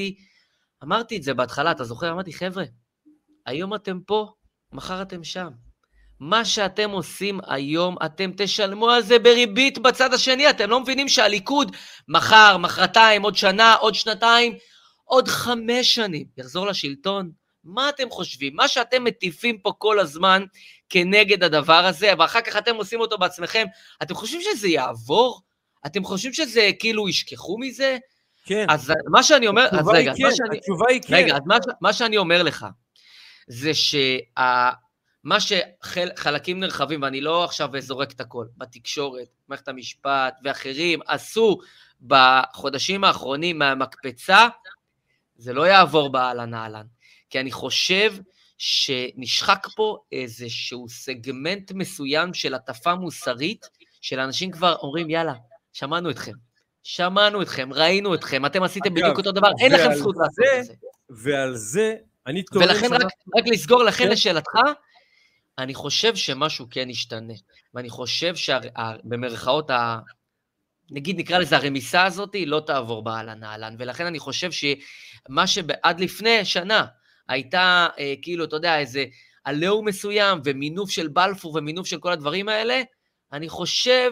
אמרתי 0.84 1.18
את 1.18 1.24
זה 1.24 1.34
בהתחלה, 1.34 1.72
אתה 1.72 1.84
זוכר? 1.84 2.12
אמרתי, 2.12 2.34
חבר'ה, 2.34 2.64
היום 3.46 3.76
אתם 3.76 4.00
פה, 4.06 4.34
מחר 4.74 5.02
אתם 5.02 5.24
שם. 5.24 5.50
מה 6.20 6.46
שאתם 6.46 6.90
עושים 6.90 7.40
היום, 7.48 7.96
אתם 8.06 8.32
תשלמו 8.38 8.90
על 8.90 9.02
זה 9.02 9.20
בריבית 9.20 9.78
בצד 9.78 10.14
השני. 10.14 10.50
אתם 10.50 10.70
לא 10.70 10.80
מבינים 10.80 11.10
שהליכוד 11.10 11.76
מחר, 12.08 12.58
מחרתיים, 12.58 13.22
עוד 13.22 13.36
שנה, 13.36 13.74
עוד 13.74 13.96
שנתיים, 13.96 14.54
עוד 15.04 15.28
חמש 15.28 15.96
שנים 15.96 16.26
יחזור 16.38 16.68
לשלטון? 16.68 17.32
מה 17.66 17.90
אתם 17.90 18.10
חושבים? 18.10 18.56
מה 18.56 18.68
שאתם 18.68 19.04
מטיפים 19.04 19.58
פה 19.58 19.74
כל 19.78 20.00
הזמן 20.00 20.44
כנגד 20.90 21.44
הדבר 21.44 21.86
הזה, 21.86 22.12
ואחר 22.20 22.42
כך 22.42 22.56
אתם 22.56 22.76
עושים 22.76 23.00
אותו 23.00 23.18
בעצמכם, 23.18 23.66
אתם 24.02 24.16
חושבים 24.16 24.42
שזה 24.42 24.68
יעבור? 24.68 25.42
אתם 25.86 26.04
חושבים 26.04 26.34
שזה 26.34 26.70
כאילו 26.80 27.10
ישכחו 27.10 27.58
מזה? 27.58 27.98
כן. 28.46 28.66
אז 28.70 28.94
מה 29.08 29.24
שאני 29.24 29.48
אומר, 29.48 29.68
אז 29.72 29.88
רגע, 29.88 30.14
כן, 30.18 30.36
שאני, 30.36 30.58
התשובה 30.58 30.86
היא 30.90 31.02
כן. 31.02 31.16
רגע, 31.16 31.36
אז 31.36 31.42
מה, 31.46 31.58
מה 31.82 31.94
שאני 31.94 32.18
אומר 32.18 32.44
לך, 32.44 32.66
זה 33.48 33.72
שמה 33.74 35.40
שחלקים 35.40 36.60
נרחבים, 36.60 37.02
ואני 37.02 37.22
לא 37.22 37.44
עכשיו 37.44 37.70
זורק 37.80 38.12
את 38.12 38.22
הכל, 38.22 38.46
בתקשורת, 38.58 39.28
מערכת 39.48 39.68
המשפט 39.68 40.40
ואחרים, 40.44 41.00
עשו 41.08 41.58
בחודשים 42.02 43.04
האחרונים 43.04 43.60
מהמקפצה, 43.60 44.48
זה 45.38 45.54
לא 45.54 45.68
יעבור 45.68 46.12
באהלן 46.12 46.54
אהלן. 46.54 46.86
כי 47.36 47.40
אני 47.40 47.52
חושב 47.52 48.14
שנשחק 48.58 49.68
פה 49.76 49.98
איזשהו 50.12 50.90
סגמנט 50.90 51.72
מסוים 51.72 52.34
של 52.34 52.54
הטפה 52.54 52.96
מוסרית, 52.96 53.70
של 54.02 54.20
אנשים 54.20 54.52
כבר 54.52 54.76
אומרים, 54.76 55.10
יאללה, 55.10 55.34
שמענו 55.74 56.10
אתכם. 56.10 56.32
שמענו 56.84 57.42
אתכם, 57.42 57.74
ראינו 57.74 58.16
אתכם, 58.16 58.46
אתם 58.46 58.64
עשיתם 58.64 58.92
אגב, 58.92 59.02
בדיוק 59.02 59.18
אותו 59.18 59.32
דבר, 59.32 59.48
אין 59.60 59.72
לכם 59.72 59.94
זכות 59.94 60.16
לעשות 60.18 60.46
את 60.60 60.66
זה. 60.66 60.74
ועל 61.10 61.56
זה, 61.56 61.96
אני 62.28 62.44
טוען... 62.44 62.70
ולכן, 62.70 62.94
רק, 62.94 63.02
רק 63.38 63.48
לסגור 63.48 63.84
לכן 63.84 64.04
כן. 64.04 64.12
לשאלתך, 64.12 64.52
אני 65.58 65.74
חושב 65.74 66.16
שמשהו 66.16 66.68
כן 66.72 66.90
ישתנה. 66.90 67.34
ואני 67.74 67.90
חושב 67.90 68.36
שבמרכאות, 68.36 69.70
ה... 69.70 70.00
נגיד 70.92 71.20
נקרא 71.20 71.38
לזה 71.38 71.58
הרמיסה 71.58 72.06
הזאת, 72.06 72.36
לא 72.46 72.60
תעבור 72.68 73.04
באהלן 73.04 73.44
אהלן. 73.44 73.76
ולכן 73.80 74.06
אני 74.06 74.20
חושב 74.20 74.50
שמה 74.52 75.48
שעד 75.48 76.00
לפני 76.00 76.46
שנה, 76.46 76.86
הייתה 77.30 77.88
אה, 78.00 78.14
כאילו, 78.22 78.44
אתה 78.44 78.56
יודע, 78.56 78.80
איזה 78.80 79.06
עליהום 79.44 79.88
מסוים 79.88 80.40
ומינוף 80.44 80.90
של 80.90 81.08
בלפור 81.08 81.56
ומינוף 81.56 81.88
של 81.88 82.00
כל 82.00 82.12
הדברים 82.12 82.50
האלה, 82.50 82.82
אני 83.34 83.50
חושב 83.50 84.12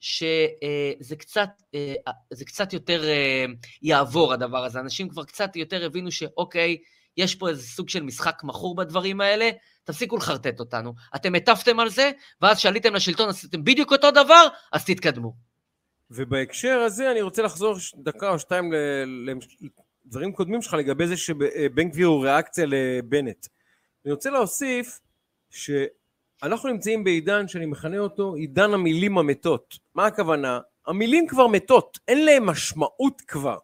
שזה 0.00 1.14
אה, 1.14 1.18
קצת, 1.18 1.48
אה, 1.74 1.94
זה 2.30 2.44
קצת 2.44 2.72
יותר 2.72 3.04
אה, 3.04 3.44
יעבור 3.82 4.32
הדבר 4.32 4.64
הזה. 4.64 4.80
אנשים 4.80 5.08
כבר 5.08 5.24
קצת 5.24 5.56
יותר 5.56 5.86
הבינו 5.86 6.10
שאוקיי, 6.10 6.76
יש 7.16 7.34
פה 7.34 7.48
איזה 7.48 7.62
סוג 7.62 7.88
של 7.88 8.02
משחק 8.02 8.40
מכור 8.44 8.76
בדברים 8.76 9.20
האלה, 9.20 9.50
תפסיקו 9.84 10.16
לחרטט 10.16 10.60
אותנו. 10.60 10.94
אתם 11.16 11.34
הטפתם 11.34 11.80
על 11.80 11.88
זה, 11.88 12.10
ואז 12.40 12.58
שעליתם 12.58 12.94
לשלטון, 12.94 13.28
עשיתם 13.28 13.64
בדיוק 13.64 13.92
אותו 13.92 14.10
דבר, 14.10 14.48
אז 14.72 14.84
תתקדמו. 14.84 15.32
ובהקשר 16.10 16.78
הזה 16.78 17.10
אני 17.10 17.22
רוצה 17.22 17.42
לחזור 17.42 17.76
דקה 17.96 18.30
או 18.30 18.38
שתיים 18.38 18.72
דברים 20.08 20.32
קודמים 20.32 20.62
שלך 20.62 20.74
לגבי 20.74 21.06
זה 21.06 21.16
שבן 21.16 21.88
גביר 21.88 22.06
הוא 22.06 22.24
ריאקציה 22.24 22.64
לבנט. 22.68 23.46
אני 24.04 24.12
רוצה 24.12 24.30
להוסיף 24.30 25.00
שאנחנו 25.50 26.68
נמצאים 26.68 27.04
בעידן 27.04 27.48
שאני 27.48 27.66
מכנה 27.66 27.98
אותו 27.98 28.34
עידן 28.34 28.74
המילים 28.74 29.18
המתות. 29.18 29.78
מה 29.94 30.06
הכוונה? 30.06 30.60
המילים 30.86 31.26
כבר 31.26 31.46
מתות, 31.46 31.98
אין 32.08 32.24
להם 32.24 32.46
משמעות 32.46 33.20
כבר. 33.20 33.58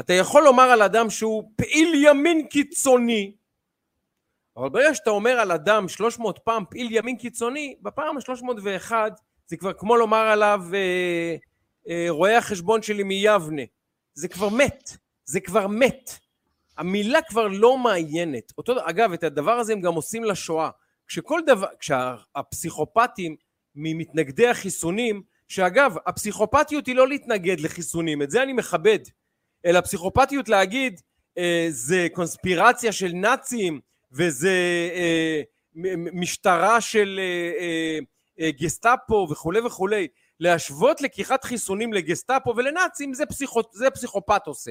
אתה 0.00 0.12
יכול 0.12 0.44
לומר 0.44 0.62
על 0.62 0.82
אדם 0.82 1.10
שהוא 1.10 1.52
פעיל 1.56 1.92
ימין 1.94 2.46
קיצוני, 2.46 3.32
אבל 4.56 4.68
ברגע 4.68 4.94
שאתה 4.94 5.10
אומר 5.10 5.30
על 5.30 5.52
אדם 5.52 5.88
300 5.88 6.38
פעם 6.38 6.64
פעיל 6.70 6.88
ימין 6.90 7.16
קיצוני, 7.16 7.76
בפעם 7.82 8.16
ה-301 8.16 8.92
זה 9.46 9.56
כבר 9.56 9.72
כמו 9.72 9.96
לומר 9.96 10.16
עליו 10.16 10.60
אה, 10.74 11.36
אה, 11.88 12.06
רואה 12.08 12.38
החשבון 12.38 12.82
שלי 12.82 13.02
מיבנה. 13.02 13.62
זה 14.14 14.28
כבר 14.28 14.48
מת. 14.48 14.96
זה 15.30 15.40
כבר 15.40 15.66
מת. 15.66 16.18
המילה 16.78 17.22
כבר 17.22 17.48
לא 17.48 17.78
מעיינת. 17.78 18.52
אותו, 18.58 18.72
אגב, 18.84 19.12
את 19.12 19.24
הדבר 19.24 19.52
הזה 19.52 19.72
הם 19.72 19.80
גם 19.80 19.94
עושים 19.94 20.24
לשואה. 20.24 20.70
כשכל 21.06 21.40
דבר, 21.46 21.66
כשהפסיכופטים 21.80 23.36
ממתנגדי 23.74 24.48
החיסונים, 24.48 25.22
שאגב, 25.48 25.94
הפסיכופתיות 26.06 26.86
היא 26.86 26.94
לא 26.94 27.08
להתנגד 27.08 27.60
לחיסונים, 27.60 28.22
את 28.22 28.30
זה 28.30 28.42
אני 28.42 28.52
מכבד, 28.52 28.98
אלא 29.66 29.78
הפסיכופתיות 29.78 30.48
להגיד, 30.48 31.00
אה, 31.38 31.66
זה 31.70 32.06
קונספירציה 32.12 32.92
של 32.92 33.12
נאצים, 33.14 33.80
וזה 34.12 34.54
אה, 34.94 35.42
משטרה 36.12 36.80
של 36.80 37.20
אה, 37.22 37.98
אה, 38.40 38.50
גסטאפו 38.50 39.28
וכולי 39.30 39.60
וכולי, 39.60 40.08
להשוות 40.40 41.00
לקיחת 41.00 41.44
חיסונים 41.44 41.92
לגסטאפו 41.92 42.54
ולנאצים 42.56 43.14
זה, 43.14 43.26
פסיכו, 43.26 43.60
זה 43.72 43.90
פסיכופת 43.90 44.46
עושה. 44.46 44.70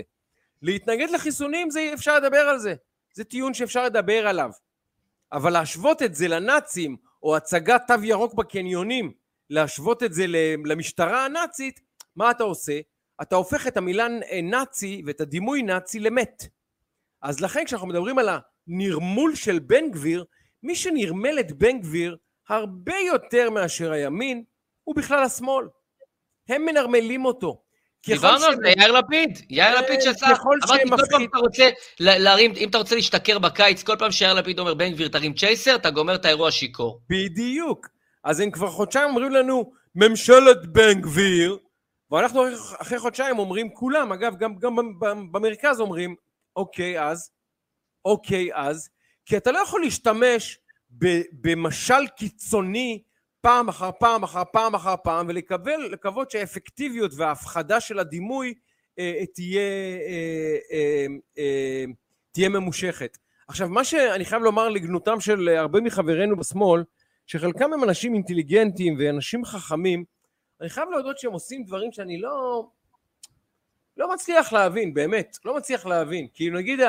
להתנגד 0.62 1.10
לחיסונים 1.10 1.70
זה 1.70 1.92
אפשר 1.94 2.20
לדבר 2.20 2.38
על 2.38 2.60
זה, 2.60 2.76
זה 3.14 3.24
טיעון 3.24 3.54
שאפשר 3.54 3.86
לדבר 3.86 4.28
עליו. 4.28 4.50
אבל 5.32 5.54
להשוות 5.54 6.02
את 6.02 6.16
זה 6.16 6.28
לנאצים 6.28 6.98
או 7.24 7.36
הצגת 7.36 7.82
תו 7.88 8.04
ירוק 8.04 8.34
בקניונים, 8.34 9.14
להשוות 9.50 10.04
את 10.04 10.14
זה 10.14 10.26
למשטרה 10.66 11.26
הנאצית, 11.26 11.80
מה 12.16 12.32
אתה 12.32 12.44
עושה? 12.44 12.80
אתה 13.22 13.36
הופך 13.36 13.68
את 13.68 13.78
המילה 13.78 14.08
נאצי 14.44 15.02
ואת 15.06 15.22
הדימוי 15.22 15.62
נאצי 15.62 16.00
למת. 16.00 16.44
אז 17.22 17.42
לכן 17.42 17.66
כשאנחנו 17.66 17.88
מדברים 17.88 18.20
על 18.20 18.30
הנרמול 18.68 19.36
של 19.36 19.60
בן 19.60 19.92
גביר, 19.92 20.26
מי 20.64 20.76
שנרמל 20.76 21.40
את 21.40 21.52
בן 21.52 21.80
גביר 21.80 22.18
הרבה 22.50 22.98
יותר 23.08 23.50
מאשר 23.50 23.92
הימין, 23.92 24.44
הוא 24.84 24.96
בכלל 24.96 25.24
השמאל. 25.24 25.68
הם 26.50 26.66
מנרמלים 26.66 27.26
אותו. 27.26 27.62
דיברנו 28.08 28.46
על 28.46 28.56
זה, 28.56 28.70
יאיר 28.70 28.92
לפיד, 28.92 29.40
יאיר 29.50 29.76
אה, 29.76 29.82
לפיד 29.82 30.02
שעשה, 30.02 30.26
אמרתי, 30.26 30.90
כל 30.90 30.96
פעם 31.10 31.24
אתה 31.24 31.38
רוצה 31.38 31.70
להרים, 32.00 32.54
אם 32.58 32.70
אתה 32.70 32.78
רוצה 32.78 32.96
להשתכר 32.96 33.40
בקיץ, 33.40 33.84
כל 33.84 33.96
פעם 34.00 34.12
שיאיר 34.12 34.34
לפיד 34.34 34.60
אומר, 34.60 34.74
בן 34.74 34.92
גביר 34.92 35.08
תרים 35.08 35.34
צ'ייסר, 35.34 35.76
אתה 35.76 35.90
גומר 35.90 36.16
את 36.16 36.26
האירוע 36.26 36.52
שיכור. 36.52 37.02
בדיוק. 37.10 37.88
אז 38.24 38.40
הם 38.40 38.52
כבר 38.52 38.70
חודשיים 38.70 39.10
אומרים 39.10 39.32
לנו, 39.32 39.72
ממשלת 39.96 40.66
בן 40.66 41.02
גביר, 41.02 41.58
ואנחנו 42.12 42.44
אחרי 42.82 43.00
חודשיים 43.00 43.40
אומרים 43.40 43.70
כולם, 43.74 44.12
אגב, 44.12 44.38
גם, 44.38 44.56
גם 44.56 44.76
במרכז 45.32 45.82
אומרים, 45.82 46.16
אוקיי 46.56 47.02
אז, 47.02 47.32
אוקיי 48.06 48.50
אז, 48.54 48.90
כי 49.26 49.38
אתה 49.38 49.52
לא 49.52 49.60
יכול 49.60 49.82
להשתמש 49.82 50.58
במשל 51.42 52.08
קיצוני 52.18 53.02
פעם 53.42 53.70
אחר 53.70 53.90
פעם 54.00 54.24
אחר 54.24 54.44
פעם 54.52 54.76
אחר 54.76 54.96
פעם 55.04 55.28
ולקוות 55.28 56.32
שהאפקטיביות 56.32 57.12
וההפחדה 57.18 57.80
של 57.80 58.00
הדימוי 58.00 58.54
אה, 59.00 59.24
תהיה, 59.34 59.62
אה, 60.08 60.58
אה, 60.72 61.06
אה, 61.38 61.86
תהיה 62.32 62.50
ממושכת. 62.50 63.18
עכשיו 63.48 63.70
מה 63.70 63.84
שאני 63.84 64.26
חייב 64.26 64.42
לומר 64.42 64.70
לגנותם 64.70 65.20
של 65.20 65.50
הרבה 65.50 65.82
מחברינו 65.82 66.38
בשמאל 66.38 66.84
שחלקם 67.28 67.74
הם 67.74 67.84
אנשים 67.84 68.14
אינטליגנטים 68.14 68.96
ואנשים 69.00 69.46
חכמים 69.46 70.04
אני 70.62 70.70
חייב 70.70 70.90
להודות 70.90 71.20
שהם 71.20 71.32
עושים 71.32 71.64
דברים 71.64 71.92
שאני 71.92 72.22
לא 72.22 72.68
לא 73.98 74.14
מצליח 74.14 74.54
להבין 74.54 74.94
באמת 74.94 75.38
לא 75.46 75.58
מצליח 75.58 75.86
להבין 75.86 76.28
כי 76.34 76.50
נגיד 76.50 76.80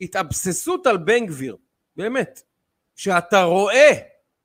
ההתאבססות 0.00 0.86
על 0.86 0.96
בן 0.96 1.26
גביר 1.26 1.56
באמת 1.96 2.40
שאתה 2.96 3.42
רואה 3.42 3.90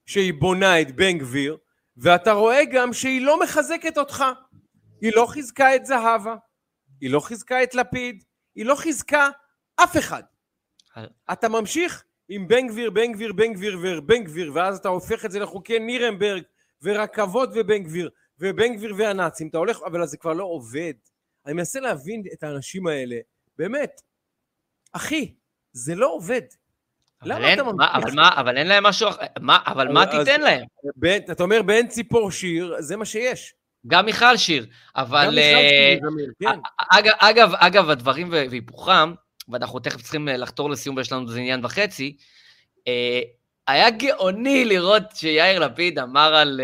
שהיא 0.07 0.33
בונה 0.33 0.81
את 0.81 0.95
בן 0.95 1.17
גביר, 1.17 1.57
ואתה 1.97 2.31
רואה 2.31 2.65
גם 2.65 2.93
שהיא 2.93 3.21
לא 3.21 3.39
מחזקת 3.39 3.97
אותך. 3.97 4.23
היא 5.01 5.11
לא 5.15 5.25
חיזקה 5.25 5.75
את 5.75 5.85
זהבה, 5.85 6.35
היא 7.01 7.09
לא 7.09 7.19
חיזקה 7.19 7.63
את 7.63 7.75
לפיד, 7.75 8.23
היא 8.55 8.65
לא 8.65 8.75
חיזקה 8.75 9.29
אף 9.75 9.97
אחד. 9.97 10.23
אתה 11.31 11.49
ממשיך 11.49 12.03
עם 12.29 12.47
בן 12.47 12.67
גביר, 12.67 12.91
בן 12.91 13.11
גביר, 13.11 13.33
בן 13.33 13.53
גביר 13.53 13.79
ובן 13.81 14.23
גביר, 14.23 14.51
ואז 14.55 14.77
אתה 14.77 14.89
הופך 14.89 15.25
את 15.25 15.31
זה 15.31 15.39
לחוקי 15.39 15.79
נירנברג, 15.79 16.43
ורכבות 16.81 17.49
ובן 17.55 17.83
גביר, 17.83 18.09
ובן 18.39 18.75
גביר 18.75 18.95
והנאצים, 18.97 19.47
אתה 19.47 19.57
הולך, 19.57 19.81
אבל 19.85 20.05
זה 20.05 20.17
כבר 20.17 20.33
לא 20.33 20.43
עובד. 20.43 20.93
אני 21.45 21.53
מנסה 21.53 21.79
להבין 21.79 22.23
את 22.33 22.43
האנשים 22.43 22.87
האלה, 22.87 23.17
באמת. 23.57 24.01
אחי, 24.93 25.35
זה 25.71 25.95
לא 25.95 26.13
עובד. 26.13 26.41
אבל 27.23 27.43
אין, 27.45 27.59
מה, 27.75 27.87
אבל 27.93 28.11
מה, 28.15 28.29
אבל 28.35 28.57
אין 28.57 28.67
להם 28.67 28.83
משהו, 28.83 29.09
מה, 29.39 29.59
אבל 29.67 29.87
מה 29.87 30.05
תיתן 30.05 30.41
להם? 30.41 30.65
בין, 30.95 31.21
אתה 31.31 31.43
אומר 31.43 31.61
באין 31.61 31.87
ציפור 31.87 32.31
שיר, 32.31 32.75
זה 32.79 32.97
מה 32.97 33.05
שיש. 33.05 33.53
גם 33.87 34.05
מיכל 34.05 34.37
שיר, 34.37 34.65
אבל... 34.95 35.25
גם 35.25 35.35
מיכל 35.35 35.69
שיר, 35.69 36.09
זמיר, 36.09 36.29
אה, 36.47 36.53
כן. 36.53 36.59
אגב, 36.91 37.13
אגב, 37.19 37.53
אגב, 37.55 37.89
הדברים 37.89 38.29
והיפוכם, 38.31 39.13
ואנחנו 39.49 39.79
תכף 39.79 40.01
צריכים 40.01 40.29
אה, 40.29 40.37
לחתור 40.37 40.69
לסיום 40.69 40.97
ויש 40.97 41.11
לנו 41.11 41.27
איזה 41.27 41.39
עניין 41.39 41.65
וחצי, 41.65 42.15
אה, 42.87 43.21
היה 43.67 43.89
גאוני 43.89 44.65
לראות 44.65 45.03
שיאיר 45.13 45.59
לפיד 45.59 45.99
אמר 45.99 46.35
על 46.35 46.61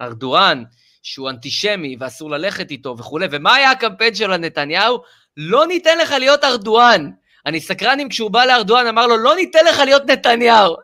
ארדואן 0.00 0.62
שהוא 1.02 1.30
אנטישמי 1.30 1.96
ואסור 2.00 2.30
ללכת 2.30 2.70
איתו 2.70 2.98
וכולי, 2.98 3.26
ומה 3.30 3.54
היה 3.54 3.70
הקמפיין 3.70 4.14
של 4.14 4.36
נתניהו? 4.36 5.02
לא 5.36 5.66
ניתן 5.66 5.98
לך 5.98 6.10
להיות 6.10 6.44
ארדואן. 6.44 7.10
אני 7.46 7.60
סקרן 7.60 8.00
אם 8.00 8.08
כשהוא 8.08 8.30
בא 8.30 8.44
לארדואן 8.44 8.86
אמר 8.86 9.06
לו, 9.06 9.16
לא 9.16 9.36
ניתן 9.36 9.64
לך 9.64 9.78
להיות 9.78 10.02
נתניהו. 10.06 10.76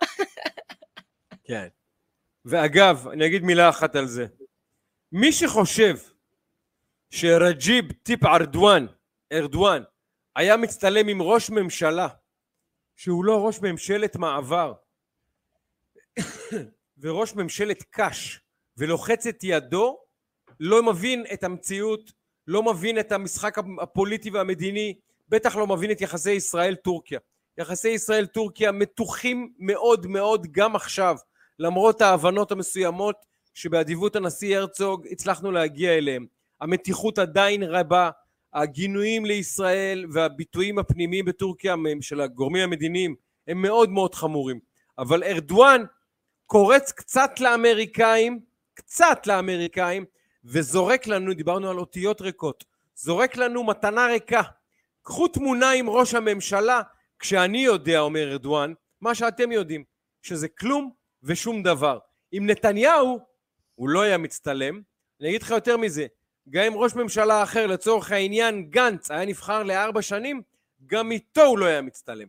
כן. 1.45 1.69
ואגב, 2.45 3.09
אני 3.09 3.27
אגיד 3.27 3.43
מילה 3.43 3.69
אחת 3.69 3.97
על 3.97 4.07
זה. 4.07 4.27
מי 5.13 5.33
שחושב 5.33 5.97
שרג'יב 7.11 7.93
טיפ 7.93 8.25
ארדואן, 8.25 8.87
ארדואן, 9.33 9.83
היה 10.37 10.57
מצטלם 10.57 11.09
עם 11.09 11.23
ראש 11.23 11.51
ממשלה, 11.51 12.09
שהוא 12.97 13.25
לא 13.25 13.47
ראש 13.47 13.61
ממשלת 13.63 14.17
מעבר, 14.17 14.73
וראש 16.99 17.35
ממשלת 17.35 17.83
קש, 17.91 18.41
ולוחץ 18.77 19.27
את 19.27 19.45
ידו, 19.45 19.99
לא 20.61 20.83
מבין 20.83 21.25
את 21.33 21.45
המציאות, 21.45 22.13
לא 22.47 22.63
מבין 22.63 23.01
את 23.01 23.13
המשחק 23.13 23.57
הפוליטי 23.83 24.31
והמדיני, 24.31 24.99
בטח 25.29 25.57
לא 25.57 25.67
מבין 25.67 25.91
את 25.91 26.01
יחסי 26.01 26.33
ישראל-טורקיה. 26.33 27.19
יחסי 27.59 27.89
ישראל-טורקיה 27.89 28.73
מתוחים 28.73 29.53
מאוד 29.59 30.07
מאוד 30.07 30.47
גם 30.53 30.77
עכשיו, 30.77 31.17
למרות 31.59 32.03
ההבנות 32.03 32.53
המסוימות 32.53 33.17
שבאדיבות 33.55 34.17
הנשיא 34.17 34.59
הרצוג 34.59 35.07
הצלחנו 35.11 35.51
להגיע 35.51 35.93
אליהם. 35.93 36.27
המתיחות 36.61 37.19
עדיין 37.19 37.63
רבה, 37.63 38.11
הגינויים 38.55 39.25
לישראל 39.25 40.07
והביטויים 40.13 40.79
הפנימיים 40.79 41.25
בטורקיה 41.25 41.75
של 42.01 42.21
הגורמים 42.21 42.63
המדיניים 42.63 43.15
הם 43.49 43.63
מאוד 43.63 43.91
מאוד 43.91 44.15
חמורים. 44.15 44.61
אבל 44.99 45.25
ארדואן 45.25 45.85
קורץ 46.47 46.93
קצת 46.93 47.41
לאמריקאים, 47.41 48.41
קצת 48.75 49.27
לאמריקאים, 49.27 50.05
וזורק 50.45 51.07
לנו, 51.07 51.35
דיברנו 51.35 51.71
על 51.71 51.79
אותיות 51.79 52.21
ריקות, 52.21 52.65
זורק 52.95 53.37
לנו 53.37 53.65
מתנה 53.65 54.07
ריקה 54.07 54.43
קחו 55.07 55.29
תמונה 55.29 55.71
עם 55.71 55.91
ראש 55.91 56.15
הממשלה 56.15 56.83
כשאני 57.19 57.65
יודע, 57.65 58.01
אומר 58.01 58.33
ארדואן, 58.33 58.73
מה 59.01 59.15
שאתם 59.15 59.53
יודעים, 59.53 59.85
שזה 60.23 60.49
כלום 60.49 60.91
ושום 61.23 61.63
דבר. 61.63 61.99
עם 62.33 62.47
נתניהו 62.47 63.21
הוא 63.75 63.89
לא 63.89 64.03
היה 64.03 64.19
מצטלם. 64.19 64.81
אני 65.21 65.29
אגיד 65.29 65.43
לך 65.43 65.51
יותר 65.51 65.77
מזה, 65.77 66.07
גם 66.51 66.65
אם 66.65 66.75
ראש 66.77 66.95
ממשלה 66.95 67.43
אחר, 67.43 67.67
לצורך 67.67 68.13
העניין 68.13 68.71
גנץ, 68.71 69.11
היה 69.11 69.25
נבחר 69.25 69.63
לארבע 69.63 70.03
שנים, 70.03 70.43
גם 70.87 71.13
איתו 71.13 71.43
הוא 71.43 71.59
לא 71.59 71.65
היה 71.65 71.83
מצטלם. 71.83 72.27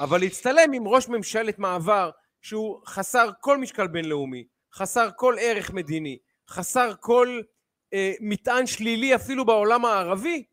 אבל 0.00 0.20
להצטלם 0.20 0.72
עם 0.72 0.88
ראש 0.88 1.08
ממשלת 1.08 1.58
מעבר 1.58 2.10
שהוא 2.42 2.80
חסר 2.86 3.30
כל 3.40 3.58
משקל 3.58 3.86
בינלאומי, 3.86 4.44
חסר 4.72 5.08
כל 5.16 5.36
ערך 5.40 5.70
מדיני, 5.70 6.18
חסר 6.48 6.92
כל 7.00 7.40
אה, 7.92 8.12
מטען 8.20 8.66
שלילי 8.66 9.14
אפילו 9.14 9.44
בעולם 9.44 9.84
הערבי, 9.84 10.44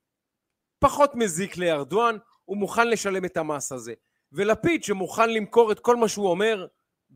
פחות 0.84 1.16
מזיק 1.16 1.58
לארדואן, 1.58 2.18
הוא 2.46 2.58
מוכן 2.58 2.88
לשלם 2.90 3.26
את 3.26 3.38
המס 3.38 3.72
הזה. 3.72 3.94
ולפיד 4.32 4.84
שמוכן 4.84 5.30
למכור 5.30 5.72
את 5.72 5.80
כל 5.80 5.96
מה 5.96 6.08
שהוא 6.08 6.30
אומר 6.30 6.68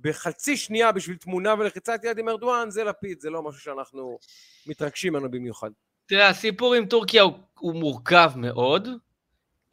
בחצי 0.02 0.58
שנייה 0.58 0.92
בשביל 0.92 1.18
תמונה 1.18 1.54
ולחיצת 1.54 2.00
יד 2.04 2.20
עם 2.20 2.30
ארדואן, 2.30 2.70
זה 2.70 2.84
לפיד, 2.84 3.22
זה 3.22 3.30
לא 3.30 3.44
משהו 3.44 3.62
שאנחנו 3.62 4.20
מתרגשים 4.68 5.14
ממנו 5.14 5.32
במיוחד. 5.32 5.70
תראה, 6.06 6.30
הסיפור 6.30 6.74
עם 6.74 6.86
טורקיה 6.86 7.22
הוא, 7.22 7.34
הוא 7.60 7.76
מורכב 7.76 8.32
מאוד. 8.36 8.88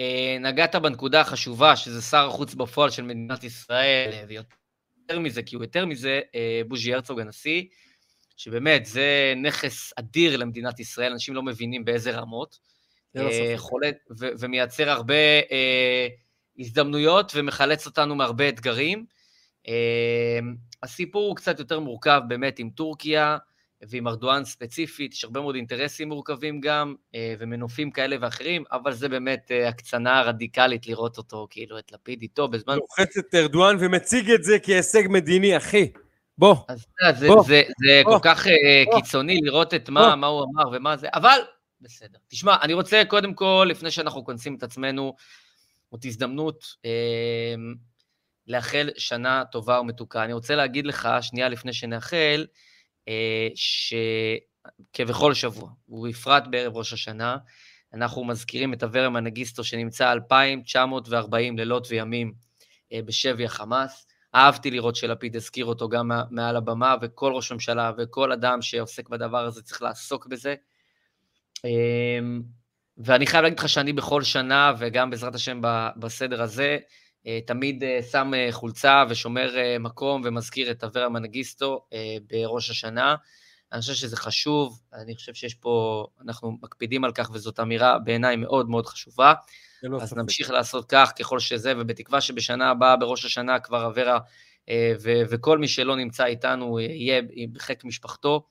אה, 0.01 0.37
נגעת 0.41 0.75
בנקודה 0.75 1.21
החשובה, 1.21 1.77
שזה 1.77 2.03
שר 2.03 2.27
החוץ 2.27 2.55
בפועל 2.55 2.91
של 2.91 3.03
מדינת 3.03 3.45
ישראל, 3.45 4.25
ויותר 4.29 5.19
מזה, 5.19 5.43
כי 5.43 5.57
הוא 5.57 5.65
יותר 5.65 5.87
מזה, 5.87 6.21
אה, 6.35 6.61
בוז'י 6.69 6.95
הרצוג 6.95 7.21
הנשיא, 7.21 7.63
שבאמת, 8.37 8.87
זה 8.87 9.35
נכס 9.37 9.93
אדיר 9.97 10.37
למדינת 10.37 10.81
ישראל, 10.81 11.13
אנשים 11.13 11.35
לא 11.35 11.43
מבינים 11.43 11.85
באיזה 11.85 12.11
רמות. 12.11 12.74
אה, 13.17 13.55
חולט 13.57 13.97
ו- 14.21 14.29
ומייצר 14.39 14.91
הרבה 14.91 15.15
אה, 15.53 16.07
הזדמנויות 16.59 17.33
ומחלץ 17.35 17.87
אותנו 17.87 18.15
מהרבה 18.15 18.49
אתגרים. 18.49 19.05
אה, 19.69 20.39
הסיפור 20.83 21.29
הוא 21.29 21.37
קצת 21.37 21.59
יותר 21.59 21.81
מורכב 21.81 22.21
באמת 22.29 22.59
עם 22.59 22.71
טורקיה 22.71 23.37
ועם 23.89 24.09
ארדואן 24.09 24.45
ספציפית, 24.45 25.13
יש 25.13 25.25
הרבה 25.25 25.41
מאוד 25.41 25.55
אינטרסים 25.55 26.09
מורכבים 26.09 26.61
גם, 26.61 26.95
אה, 27.15 27.35
ומנופים 27.39 27.91
כאלה 27.91 28.17
ואחרים, 28.21 28.65
אבל 28.73 28.93
זה 28.93 29.09
באמת 29.09 29.51
אה, 29.51 29.69
הקצנה 29.69 30.23
רדיקלית 30.23 30.87
לראות 30.87 31.19
אותו, 31.19 31.47
כאילו, 31.51 31.79
את 31.79 31.93
לפיד 31.93 32.23
איתו 32.23 32.49
בזמן... 32.49 32.77
לוחץ 32.77 33.17
את 33.17 33.35
ארדואן 33.35 33.77
ומציג 33.81 34.31
את 34.31 34.45
זה 34.45 34.59
כהישג 34.63 35.03
מדיני, 35.09 35.57
אחי. 35.57 35.93
בוא. 36.39 36.57
אז 36.69 37.19
זה, 37.19 37.29
בוא. 37.29 37.43
זה, 37.43 37.63
זה, 37.87 38.03
בוא. 38.05 38.13
כל 38.13 38.19
כך 38.23 38.47
אה, 38.47 38.53
בוא. 38.85 39.01
קיצוני 39.01 39.41
לראות 39.43 39.75
את 39.75 39.89
מה, 39.89 40.17
מה 40.17 40.27
הוא 40.27 40.45
אמר 40.45 40.77
ומה 40.77 40.97
זה, 40.97 41.09
אבל 41.15 41.39
בסדר. 41.85 42.19
תשמע, 42.29 42.57
אני 42.63 42.75
רוצה 42.75 43.03
קודם 43.09 43.35
כל, 43.35 43.67
לפני 43.71 43.91
שאנחנו 43.91 44.25
כונסים 44.25 44.57
את 44.57 44.63
עצמנו, 44.63 45.15
זאת 45.93 46.05
הזדמנות, 46.05 46.65
אה, 46.85 47.55
לאחל 48.47 48.91
שנה 48.97 49.45
טובה 49.53 49.81
ומתוקה. 49.81 50.25
אני 50.25 50.33
רוצה 50.33 50.55
להגיד 50.55 50.87
לך, 50.87 51.09
שנייה 51.21 51.49
לפני 51.49 51.73
שנאחל, 51.73 52.47
אה, 53.09 53.49
שכבכל 54.95 55.35
שבוע, 55.35 55.71
ובפרט 55.89 56.45
בערב 56.51 56.77
ראש 56.77 56.93
השנה, 56.93 57.37
אנחנו 57.95 58.25
מזכירים 58.25 58.73
את 58.73 58.83
אברה 58.83 59.09
מנגיסטו 59.09 59.65
שנמצא 59.65 60.13
2,940 60.13 61.59
לילות 61.59 61.87
וימים 61.91 62.33
אה, 62.93 63.03
בשבי 63.03 63.45
החמאס. 63.45 64.07
אהבתי 64.35 64.71
לראות 64.71 64.97
שלפיד 64.97 65.37
הזכיר 65.37 65.65
אותו 65.65 65.89
גם 65.89 66.11
מעל 66.31 66.57
הבמה, 66.57 66.97
וכל 67.03 67.33
ראש 67.33 67.53
ממשלה 67.53 67.93
וכל 67.99 68.33
אדם 68.33 68.63
שעוסק 68.63 69.09
בדבר 69.09 69.45
הזה 69.45 69.63
צריך 69.63 69.83
לעסוק 69.83 70.27
בזה. 70.27 70.55
אמ, 71.65 72.43
ואני 72.99 73.27
חייב 73.27 73.43
להגיד 73.43 73.59
לך 73.59 73.69
שאני 73.69 73.93
בכל 73.93 74.23
שנה, 74.23 74.73
וגם 74.79 75.11
בעזרת 75.11 75.35
השם 75.35 75.61
בסדר 75.97 76.43
הזה, 76.43 76.79
אה, 77.27 77.39
תמיד 77.47 77.85
אה, 77.85 78.03
שם 78.11 78.33
אה, 78.35 78.49
חולצה 78.51 79.05
ושומר 79.09 79.55
מקום 79.81 80.23
ומזכיר 80.25 80.71
את 80.71 80.85
אברה 80.85 81.09
מנגיסטו 81.09 81.85
בראש 82.31 82.71
השנה. 82.71 83.15
אני 83.73 83.81
חושב 83.81 83.95
שזה 83.95 84.17
חשוב, 84.17 84.81
אני 84.93 85.15
חושב 85.15 85.35
שיש 85.35 85.55
פה, 85.55 86.07
אנחנו 86.25 86.59
מקפידים 86.63 87.05
על 87.05 87.13
כך, 87.13 87.31
וזאת 87.33 87.61
אמירה 87.61 87.99
בעיניי 87.99 88.37
מאוד 88.37 88.69
מאוד 88.69 88.87
חשובה. 88.87 89.35
אז 90.01 90.09
ספק. 90.09 90.19
נמשיך 90.19 90.51
לעשות 90.51 90.85
כך 90.89 91.13
ככל 91.19 91.39
שזה, 91.39 91.73
ובתקווה 91.77 92.21
שבשנה 92.21 92.71
הבאה, 92.71 92.97
בראש 92.97 93.25
השנה, 93.25 93.61
כבר 93.61 93.87
אברה 93.87 94.19
ו- 94.71 95.23
וכל 95.31 95.59
מי 95.59 95.69
שלא 95.69 95.97
נמצא 95.97 96.25
איתנו 96.25 96.81
יהיה 96.81 97.23
בחיק 97.53 97.85
משפחתו. 97.85 98.47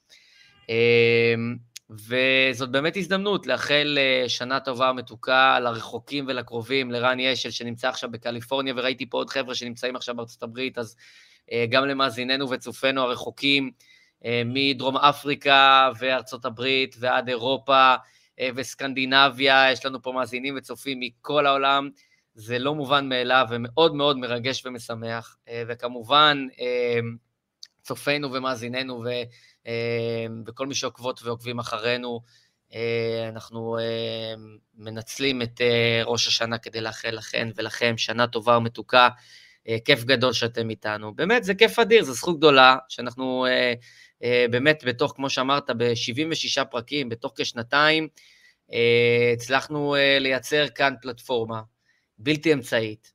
וזאת 1.99 2.69
באמת 2.69 2.97
הזדמנות 2.97 3.47
לאחל 3.47 3.97
אה, 4.01 4.29
שנה 4.29 4.59
טובה 4.59 4.91
ומתוקה 4.91 5.59
לרחוקים 5.59 6.25
ולקרובים, 6.27 6.91
לרן 6.91 7.19
ישל 7.19 7.51
שנמצא 7.51 7.89
עכשיו 7.89 8.11
בקליפורניה, 8.11 8.73
וראיתי 8.77 9.05
פה 9.09 9.17
עוד 9.17 9.29
חבר'ה 9.29 9.55
שנמצאים 9.55 9.95
עכשיו 9.95 10.15
בארצות 10.15 10.43
הברית, 10.43 10.77
אז 10.77 10.95
אה, 11.51 11.65
גם 11.69 11.85
למאזיננו 11.85 12.49
וצופינו 12.49 13.01
הרחוקים, 13.01 13.71
אה, 14.25 14.41
מדרום 14.45 14.97
אפריקה 14.97 15.89
וארצות 15.99 16.45
הברית 16.45 16.95
ועד 16.99 17.29
אירופה 17.29 17.95
וסקנדינביה, 18.55 19.71
יש 19.71 19.85
לנו 19.85 20.01
פה 20.01 20.11
מאזינים 20.11 20.55
וצופים 20.57 20.99
מכל 20.99 21.45
העולם, 21.45 21.89
זה 22.35 22.59
לא 22.59 22.75
מובן 22.75 23.09
מאליו 23.09 23.45
ומאוד 23.49 23.95
מאוד 23.95 24.17
מרגש 24.17 24.65
ומשמח, 24.65 25.37
וכמובן 25.67 26.47
צופינו 27.81 28.33
ומאזיננו 28.33 29.03
ו... 29.05 29.09
אמ, 29.65 30.43
וכל 30.47 30.67
מי 30.67 30.75
שעוקבות 30.75 31.23
ועוקבים 31.23 31.59
אחרינו, 31.59 32.21
אה, 32.73 33.29
אנחנו 33.29 33.77
אה, 33.79 34.33
מנצלים 34.75 35.41
את 35.41 35.61
אה, 35.61 36.01
ראש 36.05 36.27
השנה 36.27 36.57
כדי 36.57 36.81
לאחל 36.81 37.11
לכן 37.11 37.49
ולכם 37.55 37.97
שנה 37.97 38.27
טובה 38.27 38.57
ומתוקה. 38.57 39.09
כיף 39.85 40.03
גדול 40.03 40.33
שאתם 40.33 40.69
איתנו. 40.69 41.15
באמת, 41.15 41.43
זה 41.43 41.55
כיף 41.55 41.79
אדיר, 41.79 42.03
זו 42.03 42.13
זכות 42.13 42.37
גדולה, 42.37 42.77
שאנחנו 42.89 43.45
באמת 44.51 44.83
בתוך, 44.85 45.13
כמו 45.15 45.29
שאמרת, 45.29 45.69
ב-76 45.77 46.65
פרקים, 46.65 47.09
בתוך 47.09 47.33
כשנתיים, 47.35 48.07
הצלחנו 49.33 49.95
לייצר 50.19 50.67
כאן 50.75 50.93
פלטפורמה 51.01 51.61
בלתי 52.17 52.53
אמצעית, 52.53 53.13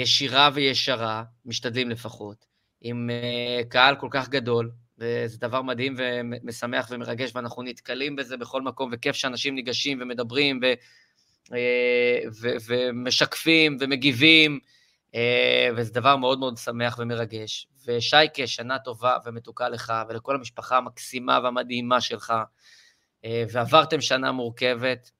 ישירה 0.00 0.50
וישרה, 0.54 1.22
משתדלים 1.44 1.90
לפחות, 1.90 2.44
עם 2.80 3.10
קהל 3.68 3.96
כל 3.96 4.08
כך 4.10 4.28
גדול, 4.28 4.70
וזה 4.98 5.38
דבר 5.38 5.62
מדהים 5.62 5.94
ומשמח 5.96 6.88
ומרגש, 6.90 7.30
ואנחנו 7.34 7.62
נתקלים 7.62 8.16
בזה 8.16 8.36
בכל 8.36 8.62
מקום, 8.62 8.90
וכיף 8.92 9.16
שאנשים 9.16 9.54
ניגשים 9.54 9.98
ומדברים 10.02 10.60
ו, 10.62 10.66
אה, 11.54 12.20
ו, 12.40 12.48
ומשקפים 12.66 13.76
ומגיבים, 13.80 14.60
אה, 15.14 15.68
וזה 15.76 15.92
דבר 15.92 16.16
מאוד 16.16 16.38
מאוד 16.38 16.56
שמח 16.56 16.96
ומרגש. 16.98 17.66
ושייקה, 17.86 18.46
שנה 18.46 18.78
טובה 18.78 19.16
ומתוקה 19.24 19.68
לך, 19.68 19.92
ולכל 20.08 20.34
המשפחה 20.34 20.76
המקסימה 20.76 21.40
והמדהימה 21.42 22.00
שלך, 22.00 22.32
אה, 23.24 23.44
ועברתם 23.52 24.00
שנה 24.00 24.32
מורכבת, 24.32 25.10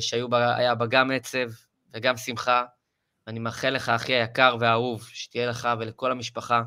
שהיה 0.00 0.74
בה 0.74 0.86
גם 0.86 1.10
עצב 1.10 1.48
וגם 1.94 2.16
שמחה, 2.16 2.64
ואני 3.26 3.38
מאחל 3.38 3.70
לך, 3.70 3.88
אחי 3.88 4.12
היקר 4.12 4.56
והאהוב, 4.60 5.08
שתהיה 5.12 5.46
לך 5.46 5.68
ולכל 5.80 6.10
המשפחה 6.10 6.62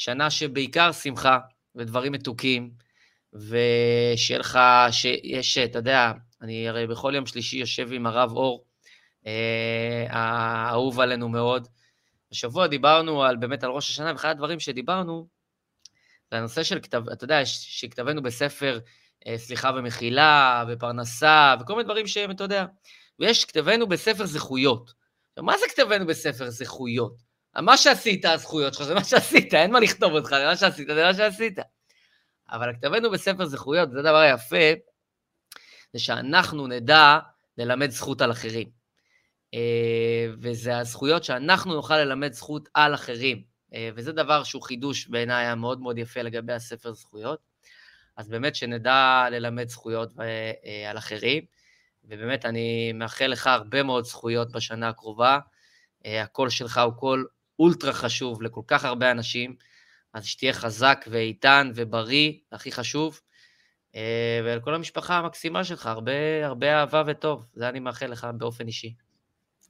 שנה 0.00 0.30
שבעיקר 0.30 0.92
שמחה 0.92 1.38
ודברים 1.74 2.12
מתוקים, 2.12 2.70
ושיהיה 3.32 4.38
לך, 4.40 4.58
שיש, 4.90 5.58
אתה 5.58 5.78
יודע, 5.78 6.12
אני 6.42 6.68
הרי 6.68 6.86
בכל 6.86 7.12
יום 7.14 7.26
שלישי 7.26 7.56
יושב 7.56 7.92
עם 7.92 8.06
הרב 8.06 8.32
אור, 8.32 8.64
אה, 9.26 10.06
האהוב 10.10 11.00
עלינו 11.00 11.28
מאוד. 11.28 11.68
השבוע 12.32 12.66
דיברנו 12.66 13.24
על, 13.24 13.36
באמת 13.36 13.64
על 13.64 13.70
ראש 13.70 13.90
השנה, 13.90 14.12
ואחד 14.12 14.28
הדברים 14.28 14.60
שדיברנו, 14.60 15.28
זה 16.30 16.38
הנושא 16.38 16.62
של 16.62 16.80
כתב, 16.80 17.02
אתה 17.12 17.24
יודע, 17.24 17.40
שכתבנו 17.44 18.22
בספר 18.22 18.78
אה, 19.26 19.38
סליחה 19.38 19.70
ומחילה, 19.76 20.64
ופרנסה, 20.68 21.54
וכל 21.60 21.72
מיני 21.72 21.84
דברים 21.84 22.06
שהם, 22.06 22.30
אתה 22.30 22.44
יודע, 22.44 22.66
ויש 23.18 23.44
כתבנו 23.44 23.88
בספר 23.88 24.26
זכויות. 24.26 24.92
מה 25.38 25.58
זה 25.58 25.64
כתבנו 25.68 26.06
בספר 26.06 26.50
זכויות? 26.50 27.29
מה 27.56 27.76
שעשית, 27.76 28.24
הזכויות 28.24 28.74
שלך, 28.74 28.82
זה 28.82 28.94
מה 28.94 29.04
שעשית, 29.04 29.54
אין 29.54 29.72
מה 29.72 29.80
לכתוב 29.80 30.12
אותך, 30.12 30.28
זה 30.30 30.46
מה 30.46 30.56
שעשית, 30.56 30.88
זה 30.88 31.04
מה 31.04 31.14
שעשית. 31.14 31.58
אבל 32.50 32.72
כתבנו 32.72 33.10
בספר 33.10 33.46
זכויות, 33.46 33.90
זה 33.90 34.02
דבר 34.02 34.24
יפה, 34.34 34.72
זה 35.92 35.98
שאנחנו 35.98 36.66
נדע 36.66 37.18
ללמד 37.58 37.90
זכות 37.90 38.22
על 38.22 38.30
אחרים. 38.30 38.70
אה, 39.54 40.26
וזה 40.40 40.78
הזכויות 40.78 41.24
שאנחנו 41.24 41.74
נוכל 41.74 41.98
ללמד 41.98 42.32
זכות 42.32 42.68
על 42.74 42.94
אחרים. 42.94 43.42
אה, 43.74 43.90
וזה 43.94 44.12
דבר 44.12 44.44
שהוא 44.44 44.62
חידוש 44.62 45.06
בעיניי 45.06 45.44
היה 45.44 45.54
מאוד 45.54 45.80
מאוד 45.80 45.98
יפה 45.98 46.22
לגבי 46.22 46.52
הספר 46.52 46.92
זכויות. 46.92 47.38
אז 48.16 48.28
באמת 48.28 48.56
שנדע 48.56 49.26
ללמד 49.30 49.68
זכויות 49.68 50.12
אה, 50.20 50.90
על 50.90 50.98
אחרים, 50.98 51.44
ובאמת 52.04 52.46
אני 52.46 52.92
מאחל 52.92 53.26
לך 53.26 53.46
הרבה 53.46 53.82
מאוד 53.82 54.04
זכויות 54.04 54.52
בשנה 54.52 54.88
הקרובה. 54.88 55.38
הקול 56.04 56.50
שלך 56.50 56.80
הוא 56.84 56.92
קול 56.92 57.26
אולטרה 57.60 57.92
חשוב 57.92 58.42
לכל 58.42 58.62
כך 58.66 58.84
הרבה 58.84 59.10
אנשים, 59.10 59.56
אז 60.12 60.24
שתהיה 60.24 60.52
חזק 60.52 61.04
ואיתן 61.10 61.72
ובריא, 61.74 62.32
הכי 62.52 62.72
חשוב, 62.72 63.20
אה, 63.94 64.40
ולכל 64.44 64.74
המשפחה 64.74 65.18
המקסימה 65.18 65.64
שלך, 65.64 65.86
הרבה, 65.86 66.46
הרבה 66.46 66.80
אהבה 66.80 67.02
וטוב, 67.06 67.46
זה 67.54 67.68
אני 67.68 67.80
מאחל 67.80 68.06
לך 68.06 68.26
באופן 68.38 68.66
אישי. 68.66 68.94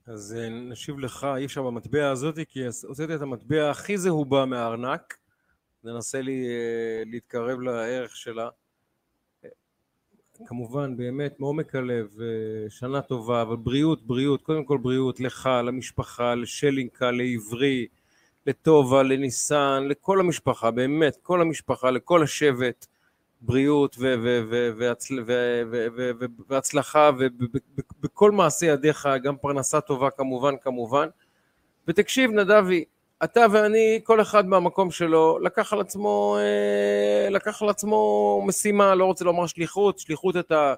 אז 0.07 0.37
אה, 0.39 0.49
נשיב 0.49 0.99
לך, 0.99 1.27
אי 1.37 1.45
אפשר 1.45 1.63
במטבע 1.63 2.11
הזאת, 2.11 2.39
כי 2.49 2.61
הוצאתי 2.89 3.15
את 3.15 3.21
המטבע 3.21 3.71
הכי 3.71 3.99
זהובה 3.99 4.45
מהארנק, 4.45 5.17
ננסה 5.85 6.21
לי 6.21 6.47
אה, 6.47 7.03
להתקרב 7.07 7.61
לערך 7.61 8.17
שלה. 8.17 8.49
כמובן, 10.47 10.97
באמת, 10.97 11.41
מעומק 11.41 11.75
הלב, 11.75 12.09
שנה 12.69 13.03
טובה, 13.03 13.43
אבל 13.43 13.57
בריאות, 13.57 14.07
בריאות, 14.07 14.43
קודם 14.43 14.65
כל 14.65 14.79
בריאות, 14.79 15.21
לך, 15.21 15.51
למשפחה, 15.65 16.35
לשלינקה, 16.35 17.11
לעברי, 17.11 17.87
לטובה, 18.47 19.03
לניסן, 19.03 19.85
לכל 19.89 20.21
המשפחה, 20.21 20.71
באמת, 20.71 21.17
כל 21.23 21.41
המשפחה, 21.41 21.91
לכל 21.91 22.23
השבט, 22.23 22.87
בריאות 23.41 23.97
והצלחה 26.49 27.11
ובכל 27.19 28.31
מעשי 28.31 28.67
ידיך, 28.67 29.09
גם 29.23 29.37
פרנסה 29.37 29.81
טובה 29.81 30.11
כמובן, 30.11 30.55
כמובן. 30.63 31.09
ותקשיב, 31.89 32.31
נדבי, 32.31 32.85
אתה 33.25 33.47
ואני, 33.53 34.01
כל 34.05 34.21
אחד 34.21 34.47
מהמקום 34.47 34.91
שלו, 34.91 35.39
לקח 35.39 35.73
על 35.73 35.81
עצמו, 35.81 36.37
אה, 36.39 37.31
לקח 37.31 37.63
על 37.63 37.69
עצמו 37.69 38.43
משימה, 38.47 38.95
לא 38.95 39.05
רוצה 39.05 39.25
לומר 39.25 39.47
שליחות, 39.47 39.99
שליחות 39.99 40.37
אתה 40.37 40.75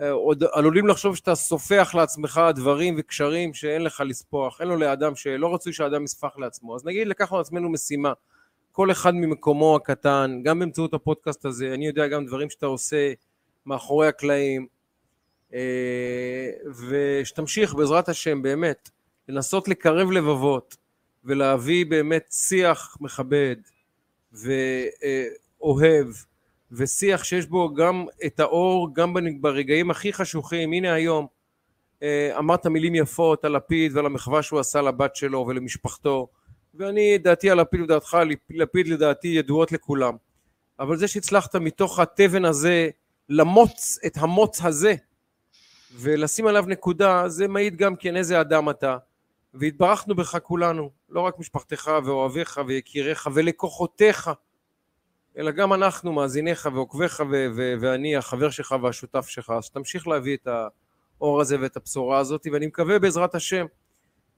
אה, 0.00 0.10
עוד 0.10 0.44
עלולים 0.52 0.86
לחשוב 0.86 1.16
שאתה 1.16 1.34
סופח 1.34 1.94
לעצמך 1.94 2.40
דברים 2.54 2.94
וקשרים 2.98 3.54
שאין 3.54 3.82
לך 3.82 4.02
לספוח, 4.06 4.60
אין 4.60 4.68
לו 4.68 4.76
לאדם 4.76 5.14
שלא 5.14 5.54
רצוי 5.54 5.72
שהאדם 5.72 6.04
יספח 6.04 6.38
לעצמו. 6.38 6.76
אז 6.76 6.84
נגיד, 6.84 7.08
לקחנו 7.08 7.36
על 7.36 7.40
עצמנו 7.40 7.68
משימה, 7.68 8.12
כל 8.72 8.90
אחד 8.90 9.14
ממקומו 9.14 9.76
הקטן, 9.76 10.40
גם 10.44 10.58
באמצעות 10.58 10.94
הפודקאסט 10.94 11.44
הזה, 11.44 11.74
אני 11.74 11.86
יודע 11.86 12.06
גם 12.06 12.26
דברים 12.26 12.50
שאתה 12.50 12.66
עושה 12.66 13.12
מאחורי 13.66 14.08
הקלעים, 14.08 14.66
אה, 15.54 16.50
ושתמשיך 16.88 17.74
בעזרת 17.74 18.08
השם 18.08 18.42
באמת 18.42 18.90
לנסות 19.28 19.68
לקרב 19.68 20.10
לבבות, 20.10 20.76
ולהביא 21.26 21.86
באמת 21.86 22.26
שיח 22.30 22.96
מכבד 23.00 23.56
ואוהב 24.32 26.06
ושיח 26.72 27.24
שיש 27.24 27.46
בו 27.46 27.74
גם 27.74 28.04
את 28.26 28.40
האור 28.40 28.94
גם 28.94 29.14
ברגעים 29.40 29.90
הכי 29.90 30.12
חשוכים. 30.12 30.72
הנה 30.72 30.94
היום 30.94 31.26
אה, 32.02 32.38
אמרת 32.38 32.66
מילים 32.66 32.94
יפות 32.94 33.44
על 33.44 33.56
לפיד 33.56 33.96
ועל 33.96 34.06
המחווה 34.06 34.42
שהוא 34.42 34.60
עשה 34.60 34.82
לבת 34.82 35.16
שלו 35.16 35.44
ולמשפחתו 35.48 36.28
ואני 36.74 37.18
דעתי 37.18 37.50
על 37.50 37.60
לפיד 37.60 37.80
ודעתך 37.80 38.18
לפיד 38.50 38.88
לדעתי 38.88 39.28
ידועות 39.28 39.72
לכולם. 39.72 40.16
אבל 40.80 40.96
זה 40.96 41.08
שהצלחת 41.08 41.56
מתוך 41.56 41.98
התבן 41.98 42.44
הזה 42.44 42.88
למוץ 43.28 43.98
את 44.06 44.16
המוץ 44.16 44.64
הזה 44.64 44.94
ולשים 45.92 46.46
עליו 46.46 46.64
נקודה 46.66 47.28
זה 47.28 47.48
מעיד 47.48 47.76
גם 47.76 47.96
כן 47.96 48.16
איזה 48.16 48.40
אדם 48.40 48.70
אתה. 48.70 48.96
והתברכנו 49.54 50.14
בך 50.14 50.38
כולנו, 50.42 50.90
לא 51.08 51.20
רק 51.20 51.38
משפחתך 51.38 51.90
ואוהביך 52.04 52.60
ויקיריך 52.66 53.28
ולקוחותיך, 53.34 54.30
אלא 55.38 55.50
גם 55.50 55.72
אנחנו, 55.72 56.12
מאזיניך 56.12 56.68
ועוקביך 56.74 57.22
ו- 57.30 57.46
ו- 57.56 57.74
ואני, 57.80 58.16
החבר 58.16 58.50
שלך 58.50 58.74
והשותף 58.82 59.28
שלך, 59.28 59.50
אז 59.50 59.70
תמשיך 59.70 60.08
להביא 60.08 60.36
את 60.36 60.48
האור 61.20 61.40
הזה 61.40 61.56
ואת 61.60 61.76
הבשורה 61.76 62.18
הזאת, 62.18 62.46
ואני 62.52 62.66
מקווה 62.66 62.98
בעזרת 62.98 63.34
השם 63.34 63.66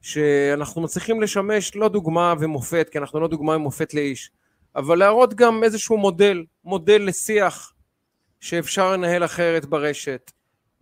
שאנחנו 0.01 0.83
מצליחים 0.83 1.23
לשמש 1.23 1.77
לא 1.77 1.89
דוגמה 1.89 2.35
ומופת, 2.41 2.89
כי 2.93 2.99
אנחנו 2.99 3.21
לא 3.21 3.29
דוגמה 3.29 3.57
ומופת 3.57 3.95
לאיש, 3.95 4.31
אבל 4.77 4.99
להראות 4.99 5.35
גם 5.35 5.65
איזשהו 5.65 5.99
מודל, 5.99 6.45
מודל 6.65 7.03
לשיח 7.03 7.73
שאפשר 8.41 8.93
לנהל 8.93 9.25
אחרת 9.25 9.67
ברשת, 9.67 10.33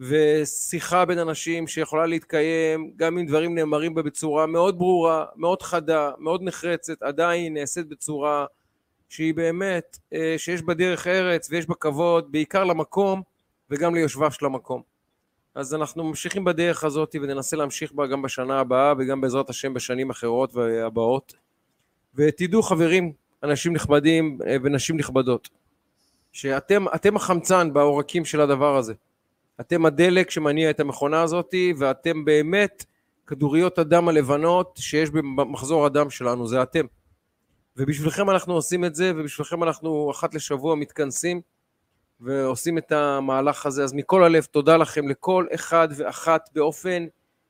ושיחה 0.01 1.05
בין 1.05 1.19
אנשים 1.19 1.67
שיכולה 1.67 2.07
להתקיים 2.07 2.93
גם 2.97 3.19
אם 3.19 3.27
דברים 3.27 3.55
נאמרים 3.55 3.95
בה 3.95 4.03
בצורה 4.03 4.47
מאוד 4.47 4.79
ברורה, 4.79 5.25
מאוד 5.37 5.63
חדה, 5.63 6.11
מאוד 6.19 6.43
נחרצת, 6.43 7.03
עדיין 7.03 7.55
נעשית 7.55 7.89
בצורה 7.89 8.47
שהיא 9.09 9.35
באמת, 9.35 9.99
אה, 10.13 10.35
שיש 10.39 10.63
בה 10.63 10.75
דרך 10.75 11.07
ארץ 11.07 11.51
ויש 11.51 11.67
בה 11.67 11.75
כבוד, 11.75 12.33
בעיקר 12.33 12.65
למקום 12.65 13.23
וגם 13.71 13.95
ליושביו 13.95 14.31
של 14.31 14.47
המקום. 14.47 14.83
אז 15.55 15.75
אנחנו 15.75 16.05
ממשיכים 16.05 16.45
בדרך 16.45 16.85
הזאת 16.85 17.17
וננסה 17.23 17.57
להמשיך 17.57 17.93
בה 17.93 18.07
גם 18.07 18.23
בשנה 18.23 18.61
הבאה 18.61 18.95
וגם 18.99 19.21
בעזרת 19.21 19.51
השם 19.51 19.75
בשנים 19.75 20.11
אחרות 20.11 20.55
והבאות. 20.55 21.35
ותדעו 22.15 22.63
חברים, 22.63 23.13
אנשים 23.43 23.73
נכבדים 23.73 24.39
אה, 24.47 24.57
ונשים 24.63 24.97
נכבדות, 24.97 25.49
שאתם 26.33 27.17
החמצן 27.17 27.73
בעורקים 27.73 28.25
של 28.25 28.41
הדבר 28.41 28.77
הזה. 28.77 28.95
אתם 29.61 29.87
הדלק 29.87 30.31
שמניע 30.31 30.71
את 30.71 30.81
המכונה 30.81 31.23
הזאת 31.23 31.55
ואתם 31.79 32.25
באמת 32.25 32.85
כדוריות 33.27 33.79
הדם 33.79 34.09
הלבנות 34.09 34.79
שיש 34.81 35.11
במחזור 35.11 35.87
הדם 35.87 36.11
שלנו, 36.11 36.47
זה 36.47 36.63
אתם. 36.63 36.87
ובשבילכם 37.77 38.31
אנחנו 38.31 38.55
עושים 38.55 38.85
את 38.85 38.95
זה 38.95 39.13
ובשבילכם 39.17 39.63
אנחנו 39.63 40.11
אחת 40.11 40.35
לשבוע 40.35 40.75
מתכנסים 40.75 41.41
ועושים 42.21 42.79
את 42.79 42.93
המהלך 42.93 43.67
הזה. 43.67 43.85
אז 43.85 43.93
מכל 43.93 44.25
הלב 44.25 44.45
תודה 44.45 44.77
לכם 44.77 45.09
לכל 45.09 45.47
אחד 45.55 45.89
ואחת 45.97 46.49
באופן 46.53 47.07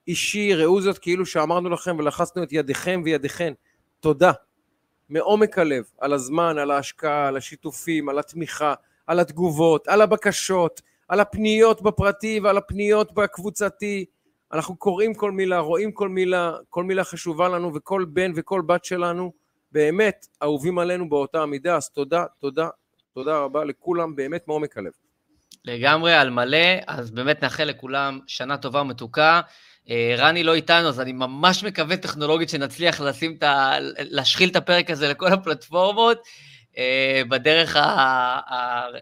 אישי, 0.08 0.54
ראו 0.54 0.80
זאת 0.80 0.98
כאילו 0.98 1.26
שאמרנו 1.26 1.70
לכם 1.70 1.96
ולחצנו 1.98 2.42
את 2.42 2.52
ידיכם 2.52 3.02
וידיכן. 3.04 3.52
תודה. 4.00 4.32
מעומק 5.08 5.58
הלב, 5.58 5.84
על 5.98 6.12
הזמן, 6.12 6.58
על 6.58 6.70
ההשקעה, 6.70 7.28
על 7.28 7.36
השיתופים, 7.36 8.08
על 8.08 8.18
התמיכה, 8.18 8.74
על 9.06 9.20
התגובות, 9.20 9.88
על 9.88 10.02
הבקשות, 10.02 10.82
על 11.08 11.20
הפניות 11.20 11.82
בפרטי 11.82 12.40
ועל 12.40 12.56
הפניות 12.56 13.14
בקבוצתי. 13.14 14.04
אנחנו 14.52 14.76
קוראים 14.76 15.14
כל 15.14 15.30
מילה, 15.30 15.58
רואים 15.58 15.92
כל 15.92 16.08
מילה, 16.08 16.52
כל 16.70 16.84
מילה 16.84 17.04
חשובה 17.04 17.48
לנו 17.48 17.74
וכל 17.74 18.04
בן 18.08 18.32
וכל 18.36 18.62
בת 18.66 18.84
שלנו 18.84 19.32
באמת 19.72 20.26
אהובים 20.42 20.78
עלינו 20.78 21.08
באותה 21.08 21.42
המידה, 21.42 21.76
אז 21.76 21.90
תודה, 21.90 22.24
תודה, 22.40 22.68
תודה 23.14 23.38
רבה 23.38 23.64
לכולם, 23.64 24.16
באמת 24.16 24.48
מעומק 24.48 24.78
הלב. 24.78 24.92
לגמרי, 25.64 26.14
על 26.14 26.30
מלא, 26.30 26.68
אז 26.86 27.10
באמת 27.10 27.42
נאחל 27.42 27.64
לכולם 27.64 28.20
שנה 28.26 28.56
טובה 28.56 28.80
ומתוקה. 28.80 29.40
אה, 29.90 30.14
רני 30.18 30.44
לא 30.44 30.54
איתנו, 30.54 30.88
אז 30.88 31.00
אני 31.00 31.12
ממש 31.12 31.64
מקווה 31.64 31.96
טכנולוגית 31.96 32.48
שנצליח 32.48 33.00
לשים 33.00 33.34
את 33.38 33.42
ה... 33.42 33.72
להשחיל 33.98 34.48
את 34.48 34.56
הפרק 34.56 34.90
הזה 34.90 35.08
לכל 35.08 35.26
הפלטפורמות 35.26 36.18
אה, 36.78 37.22
בדרך 37.28 37.76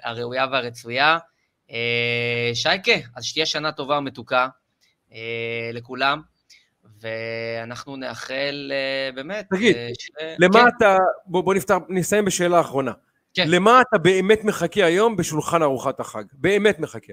הראויה 0.05 0.47
והרצויה. 0.53 1.19
אה, 1.71 2.51
שייקה, 2.55 2.93
אז 3.17 3.25
שתהיה 3.25 3.47
שנה 3.47 3.73
טובה 3.73 3.99
ומתוקה 3.99 4.49
לכולם, 5.73 6.21
ואנחנו 7.01 7.97
נאחל 7.97 8.73
באמת... 9.15 9.47
תגיד, 9.51 9.77
ש... 9.99 10.11
למה 10.39 10.61
כן. 10.61 10.69
אתה... 10.77 10.97
בוא, 11.27 11.43
בוא 11.43 11.55
נפתח, 11.55 11.77
נסיים 11.89 12.25
בשאלה 12.25 12.59
האחרונה. 12.59 12.93
כן. 13.35 13.49
למה 13.49 13.81
אתה 13.81 13.99
באמת 13.99 14.45
מחכה 14.45 14.85
היום 14.85 15.17
בשולחן 15.17 15.63
ארוחת 15.63 16.01
החג? 16.01 16.25
באמת 16.33 16.79
מחכה. 16.79 17.13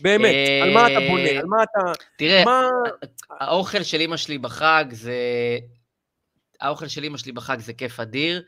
באמת, 0.00 0.34
על 0.62 0.74
מה 0.74 0.86
אתה 0.86 1.00
בונה? 1.08 1.30
על 1.30 1.46
מה 1.46 1.62
אתה... 1.62 1.92
תראה, 2.18 2.44
מה... 2.44 2.62
האוכל 3.30 3.82
של 3.82 4.00
אמא 4.00 4.16
שלי 4.16 4.38
בחג 4.38 4.84
זה... 4.90 5.14
האוכל 6.60 6.88
של 6.88 7.04
אמא 7.04 7.18
שלי 7.18 7.32
בחג 7.32 7.60
זה 7.60 7.72
כיף 7.72 8.00
אדיר. 8.00 8.42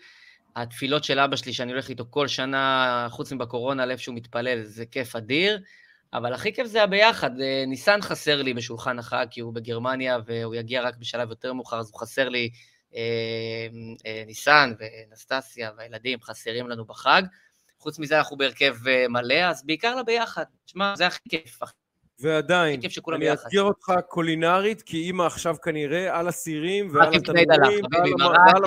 התפילות 0.56 1.04
של 1.04 1.18
אבא 1.18 1.36
שלי, 1.36 1.52
שאני 1.52 1.72
הולך 1.72 1.88
איתו 1.88 2.04
כל 2.10 2.28
שנה, 2.28 3.06
חוץ 3.10 3.32
מבקורונה, 3.32 3.86
לאיפה 3.86 4.02
שהוא 4.02 4.14
מתפלל, 4.14 4.62
זה 4.62 4.86
כיף 4.86 5.16
אדיר. 5.16 5.60
אבל 6.12 6.32
הכי 6.32 6.52
כיף 6.52 6.66
זה 6.66 6.82
הביחד. 6.82 7.40
אה, 7.40 7.64
ניסן 7.66 8.02
חסר 8.02 8.42
לי 8.42 8.54
בשולחן 8.54 8.98
החג, 8.98 9.26
כי 9.30 9.40
הוא 9.40 9.54
בגרמניה, 9.54 10.18
והוא 10.26 10.54
יגיע 10.54 10.82
רק 10.82 10.96
בשלב 10.96 11.30
יותר 11.30 11.52
מאוחר, 11.52 11.78
אז 11.78 11.90
הוא 11.92 12.00
חסר 12.00 12.28
לי 12.28 12.50
אה, 12.96 13.66
אה, 14.06 14.22
ניסן 14.26 14.72
ונסטסיה 14.78 15.70
והילדים 15.76 16.18
חסרים 16.22 16.68
לנו 16.68 16.84
בחג. 16.84 17.22
חוץ 17.78 17.98
מזה 17.98 18.18
אנחנו 18.18 18.36
בהרכב 18.36 18.74
אה, 18.88 19.08
מלא, 19.08 19.34
אז 19.34 19.66
בעיקר 19.66 19.96
לביחד. 19.96 20.44
תשמע, 20.64 20.96
זה 20.96 21.06
הכי 21.06 21.28
כיף. 21.28 21.60
ועדיין, 22.20 22.80
אני 23.14 23.30
אאתגר 23.30 23.62
אותך 23.62 23.92
קולינרית, 24.08 24.82
כי 24.82 24.96
אימא 24.96 25.22
עכשיו 25.22 25.56
כנראה 25.62 26.18
על 26.18 26.28
הסירים 26.28 26.88
ועל 26.92 27.14
התנורים 27.14 27.46
ועל 27.92 28.62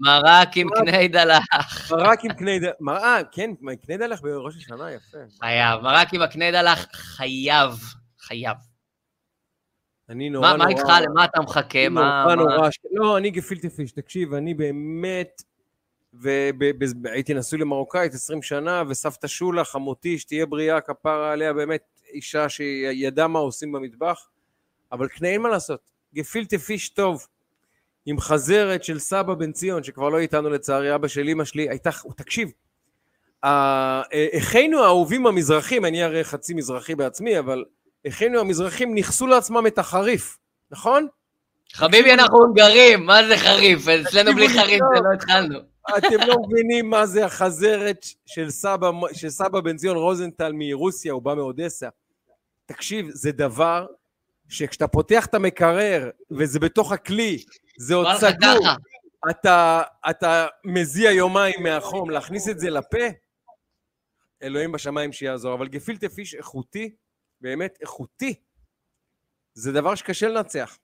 מרק 0.00 0.56
עם 0.56 0.68
קני 0.74 1.08
דלח. 1.08 1.44
מרק 1.92 2.24
עם 2.24 2.32
קני 2.32 2.58
דלח. 2.58 2.74
מרק, 2.80 3.26
כן, 3.32 3.50
קני 3.86 3.96
דלח 3.96 4.20
בראש 4.20 4.56
השנה, 4.56 4.92
יפה. 4.92 5.18
חייב, 5.40 5.80
מרק 5.80 6.14
עם 6.14 6.22
הקני 6.22 6.52
דלח, 6.52 6.86
חייב, 6.92 7.70
חייב. 8.20 8.56
אני 10.08 10.30
נורא 10.30 10.52
נורא... 10.52 10.58
מה 10.58 10.68
איתך? 10.68 10.88
למה 11.02 11.24
אתה 11.24 11.40
מחכה? 11.40 11.88
מה... 11.88 12.22
נורא 12.22 12.34
נורא... 12.34 12.68
לא, 12.92 13.18
אני 13.18 13.30
גפילטי 13.30 13.70
פיש, 13.70 13.92
תקשיב, 13.92 14.34
אני 14.34 14.54
באמת... 14.54 15.42
והייתי 16.12 17.34
נשוי 17.34 17.58
למרוקאית 17.58 18.14
20 18.14 18.42
שנה, 18.42 18.82
וסבתא 18.88 19.26
שולה, 19.26 19.64
חמותי, 19.64 20.18
שתהיה 20.18 20.46
בריאה, 20.46 20.80
כפרה 20.80 21.32
עליה, 21.32 21.52
באמת 21.52 22.00
אישה 22.12 22.48
שידעה 22.48 23.28
מה 23.28 23.38
עושים 23.38 23.72
במטבח, 23.72 24.28
אבל 24.92 25.08
קנה 25.08 25.28
אין 25.28 25.42
מה 25.42 25.48
לעשות, 25.48 25.90
גפילטה 26.14 26.58
פיש 26.58 26.88
טוב, 26.88 27.26
עם 28.06 28.20
חזרת 28.20 28.84
של 28.84 28.98
סבא 28.98 29.34
בן 29.34 29.52
ציון, 29.52 29.82
שכבר 29.82 30.08
לא 30.08 30.18
איתנו 30.18 30.50
לצערי, 30.50 30.94
אבא 30.94 31.08
של 31.08 31.28
אמא 31.28 31.44
שלי, 31.44 31.68
הייתה, 31.68 31.90
תקשיב, 32.16 32.50
אחינו 34.38 34.82
האהובים 34.82 35.26
המזרחים, 35.26 35.84
אני 35.84 36.02
הרי 36.02 36.24
חצי 36.24 36.54
מזרחי 36.54 36.94
בעצמי, 36.94 37.38
אבל 37.38 37.64
אחינו 38.08 38.40
המזרחים 38.40 38.94
ניכסו 38.94 39.26
לעצמם 39.26 39.66
את 39.66 39.78
החריף, 39.78 40.38
נכון? 40.70 41.06
חביבי, 41.72 42.12
אנחנו 42.12 42.38
הונגרים, 42.38 43.06
מה 43.06 43.28
זה 43.28 43.36
חריף? 43.36 43.88
אצלנו 43.88 44.34
בלי 44.34 44.48
חריף 44.48 44.80
זה 44.94 45.00
לא 45.00 45.14
התחלנו. 45.14 45.58
אתם 45.98 46.26
לא 46.26 46.36
מבינים 46.48 46.90
מה 46.90 47.06
זה 47.06 47.24
החזרת 47.24 48.06
של 48.26 48.50
סבא, 48.50 48.90
של 49.12 49.30
סבא 49.30 49.60
בן 49.60 49.76
ציון 49.76 49.96
רוזנטל 49.96 50.52
מרוסיה, 50.54 51.12
הוא 51.12 51.22
בא 51.22 51.34
מאודסה. 51.34 51.88
תקשיב, 52.66 53.08
זה 53.10 53.32
דבר 53.32 53.86
שכשאתה 54.48 54.88
פותח 54.88 55.26
את 55.26 55.34
המקרר 55.34 56.10
וזה 56.30 56.60
בתוך 56.60 56.92
הכלי, 56.92 57.44
זה 57.78 57.94
עוד 57.94 58.06
סגור, 58.16 58.66
אתה, 59.30 59.82
אתה 60.10 60.46
מזיע 60.64 61.10
יומיים 61.10 61.62
מהחום, 61.62 62.10
להכניס 62.10 62.48
את 62.48 62.58
זה 62.58 62.70
לפה, 62.70 63.06
אלוהים 64.42 64.72
בשמיים 64.72 65.12
שיעזור. 65.12 65.54
אבל 65.54 65.68
גפילטה 65.68 66.08
פיש 66.08 66.34
איכותי, 66.34 66.94
באמת 67.40 67.78
איכותי, 67.80 68.34
זה 69.54 69.72
דבר 69.72 69.94
שקשה 69.94 70.28
לנצח. 70.28 70.78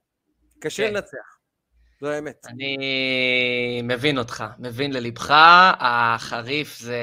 קשה 0.60 0.86
כן. 0.86 0.94
לנצח. 0.94 1.38
זו 2.00 2.08
האמת. 2.08 2.46
אני 2.46 2.76
מבין 3.82 4.18
אותך, 4.18 4.44
מבין 4.58 4.92
ללבך, 4.92 5.30
החריף 5.78 6.78
זה... 6.78 7.00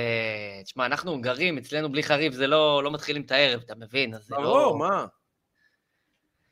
תשמע, 0.63 0.85
אנחנו 0.85 1.11
הונגרים, 1.11 1.57
אצלנו 1.57 1.91
בלי 1.91 2.03
חריף 2.03 2.33
זה 2.33 2.47
לא, 2.47 2.83
לא 2.83 2.91
מתחילים 2.91 3.21
את 3.21 3.31
הערב, 3.31 3.61
אתה 3.65 3.75
מבין? 3.75 4.13
אז 4.13 4.27
ברור, 4.29 4.57
לא... 4.57 4.77
מה? 4.77 5.05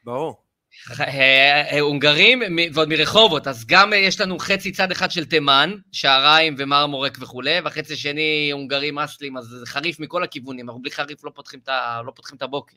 ברור. 0.04 0.45
אה, 1.00 1.80
הונגרים 1.80 2.42
ועוד 2.74 2.90
מרחובות, 2.90 3.48
אז 3.48 3.66
גם 3.66 3.94
יש 3.96 4.22
לנו 4.22 4.40
חצי 4.40 4.72
צד 4.72 4.92
אחד 4.92 5.12
של 5.12 5.26
תימן, 5.26 5.76
שעריים 5.92 6.56
ומרמורק 6.58 7.18
וכולי, 7.22 7.60
והחצי 7.60 7.94
השני 7.94 8.50
הונגרים 8.54 9.00
אסלים, 9.00 9.38
אז 9.38 9.44
זה 9.46 9.66
חריף 9.66 10.00
מכל 10.00 10.24
הכיוונים, 10.24 10.70
אנחנו 10.70 10.82
בלי 10.82 10.92
חריף 10.92 11.24
לא 11.24 11.32
פותחים 11.36 11.60
את, 11.64 11.70
לא 12.06 12.12
פותחים 12.16 12.38
את 12.38 12.42
הבוקר. 12.42 12.76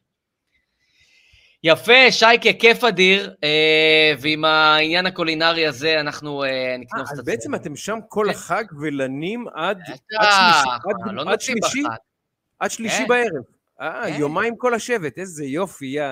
יפה, 1.64 2.10
שייקה, 2.10 2.52
כיף 2.52 2.84
אדיר, 2.84 3.34
אה, 3.44 4.12
ועם 4.20 4.44
העניין 4.44 5.06
הקולינרי 5.06 5.66
הזה 5.66 6.00
אנחנו 6.00 6.44
אה, 6.44 6.76
נקנוס 6.78 7.02
את 7.02 7.06
עצמנו. 7.06 7.20
אז 7.20 7.26
בעצם 7.26 7.54
אתם 7.54 7.76
שם 7.76 7.98
כל 8.08 8.24
כן. 8.24 8.30
החג 8.30 8.64
ולנים 8.80 9.44
עד 9.54 9.78
שלישי? 11.40 11.82
עד 12.58 12.70
שלישי 12.70 12.98
כן. 12.98 13.08
בערב. 13.08 13.44
אה, 13.80 14.02
כן. 14.06 14.20
יומיים 14.20 14.56
כל 14.56 14.74
השבט, 14.74 15.18
איזה 15.18 15.44
יופי, 15.44 15.86
יא 15.86 16.02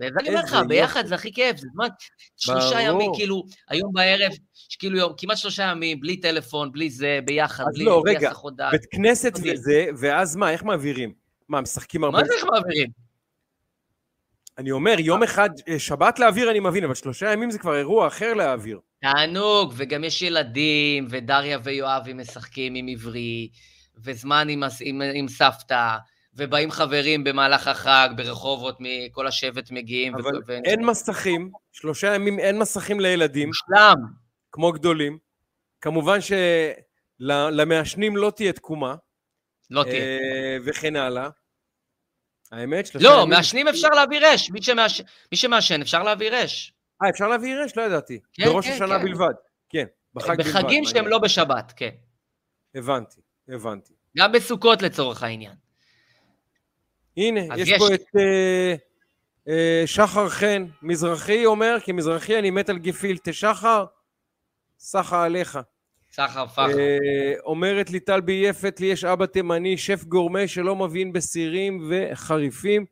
אני 0.00 0.28
אומר 0.28 0.40
לך, 0.40 0.56
ביחד 0.68 1.06
זה 1.06 1.14
הכי 1.14 1.32
כיף, 1.32 1.56
זה 1.56 1.66
זמן, 1.72 1.88
שלושה 2.36 2.80
ימים, 2.80 3.10
כאילו, 3.14 3.44
היום 3.68 3.92
בערב, 3.92 4.32
כאילו 4.78 4.98
יום, 4.98 5.12
כמעט 5.16 5.36
שלושה 5.36 5.62
ימים, 5.62 6.00
בלי 6.00 6.16
טלפון, 6.16 6.72
בלי 6.72 6.90
זה, 6.90 7.18
ביחד, 7.24 7.64
בלי 7.74 7.84
לא, 7.84 8.02
רגע, 8.06 8.32
בית 8.70 8.86
כנסת 8.90 9.32
וזה, 9.42 9.86
ואז 9.98 10.36
מה, 10.36 10.50
איך 10.50 10.64
מעבירים? 10.64 11.12
מה, 11.48 11.60
משחקים 11.60 12.04
הרבה... 12.04 12.18
מה 12.18 12.24
זה 12.24 12.32
איך 12.34 12.44
מעבירים? 12.44 12.90
אני 14.58 14.70
אומר, 14.70 14.94
יום 14.98 15.22
אחד, 15.22 15.50
אה, 15.68 15.78
שבת 15.78 16.18
להעביר 16.18 16.50
אני 16.50 16.60
מבין, 16.60 16.84
אבל 16.84 16.94
שלושה 16.94 17.32
ימים 17.32 17.50
זה 17.50 17.58
כבר 17.58 17.76
אירוע 17.76 18.06
אחר 18.06 18.34
להעביר. 18.34 18.80
תענוג, 19.00 19.72
וגם 19.76 20.04
יש 20.04 20.22
ילדים, 20.22 21.06
ודריה 21.10 21.58
ויואבי 21.64 22.12
משחקים 22.12 22.74
עם 22.74 22.88
עברי, 22.88 23.48
וזמן 24.04 24.48
עם, 24.48 24.62
עם, 24.80 25.02
עם 25.14 25.28
סבתא, 25.28 25.96
ובאים 26.34 26.70
חברים 26.70 27.24
במהלך 27.24 27.68
החג, 27.68 28.08
ברחובות, 28.16 28.78
כל 29.12 29.26
השבט 29.26 29.70
מגיעים. 29.70 30.14
אבל 30.14 30.30
ו- 30.46 30.52
אין 30.64 30.84
מסכים, 30.86 31.50
שלושה 31.72 32.14
ימים 32.14 32.38
אין 32.38 32.58
מסכים 32.58 33.00
לילדים, 33.00 33.48
מושלם. 33.48 33.96
כמו 34.52 34.72
גדולים. 34.72 35.18
כמובן 35.80 36.18
שלמעשנים 37.20 38.16
לא 38.16 38.32
תהיה 38.36 38.52
תקומה, 38.52 38.94
לא 39.70 39.82
תהיה. 39.82 39.94
אה, 40.02 40.56
וכן 40.64 40.96
הלאה. 40.96 41.28
האמת, 42.52 42.86
שלושה 42.86 43.08
לא, 43.08 43.14
ימים- 43.14 43.28
מעשנים 43.30 43.68
אפשר 43.68 43.88
להעביר 43.88 44.34
אש. 44.34 44.50
מי 44.50 44.62
שמעש- 44.62 45.00
מי 45.32 45.36
שמעשן 45.38 45.80
אפשר 45.80 46.02
להעביר 46.02 46.44
אש. 46.44 46.72
אה, 47.04 47.10
אפשר 47.10 47.28
להביא 47.28 47.54
רש? 47.56 47.76
לא 47.76 47.82
ידעתי. 47.82 48.20
כן, 48.32 48.44
בראש 48.44 48.66
כן, 48.66 48.72
השנה 48.72 48.98
כן. 48.98 49.04
בלבד. 49.04 49.34
כן, 49.68 49.84
בחג 50.14 50.36
בלבד. 50.36 50.50
בחגים 50.50 50.84
שהם. 50.84 51.06
לא 51.06 51.18
בשבת, 51.18 51.72
כן. 51.76 51.90
הבנתי, 52.74 53.20
הבנתי. 53.48 53.94
גם 54.16 54.32
בסוכות 54.32 54.82
לצורך 54.82 55.22
העניין. 55.22 55.54
הנה, 57.20 57.40
יש, 57.56 57.68
יש- 57.68 57.78
פה 57.78 57.94
את 57.94 58.02
אה, 58.18 58.74
אה, 59.48 59.82
שחר 59.86 60.28
חן, 60.28 60.66
מזרחי 60.82 61.46
אומר, 61.46 61.76
כי 61.84 61.92
מזרחי 61.92 62.38
אני 62.38 62.50
מת 62.50 62.68
על 62.68 62.78
גפילטה. 62.78 63.32
שחר, 63.32 63.84
סחה 64.78 65.24
עליך. 65.24 65.58
סחר 66.12 66.46
פחר. 66.46 66.78
אה, 66.78 66.98
אומרת 67.44 67.90
לי 67.90 68.00
טל 68.00 68.20
ביפת, 68.20 68.80
לי 68.80 68.86
יש 68.86 69.04
אבא 69.04 69.26
תימני, 69.26 69.76
שף 69.78 70.04
גורמה 70.04 70.48
שלא 70.48 70.76
מבין 70.76 71.12
בסירים 71.12 71.90
וחריפים. 71.90 72.84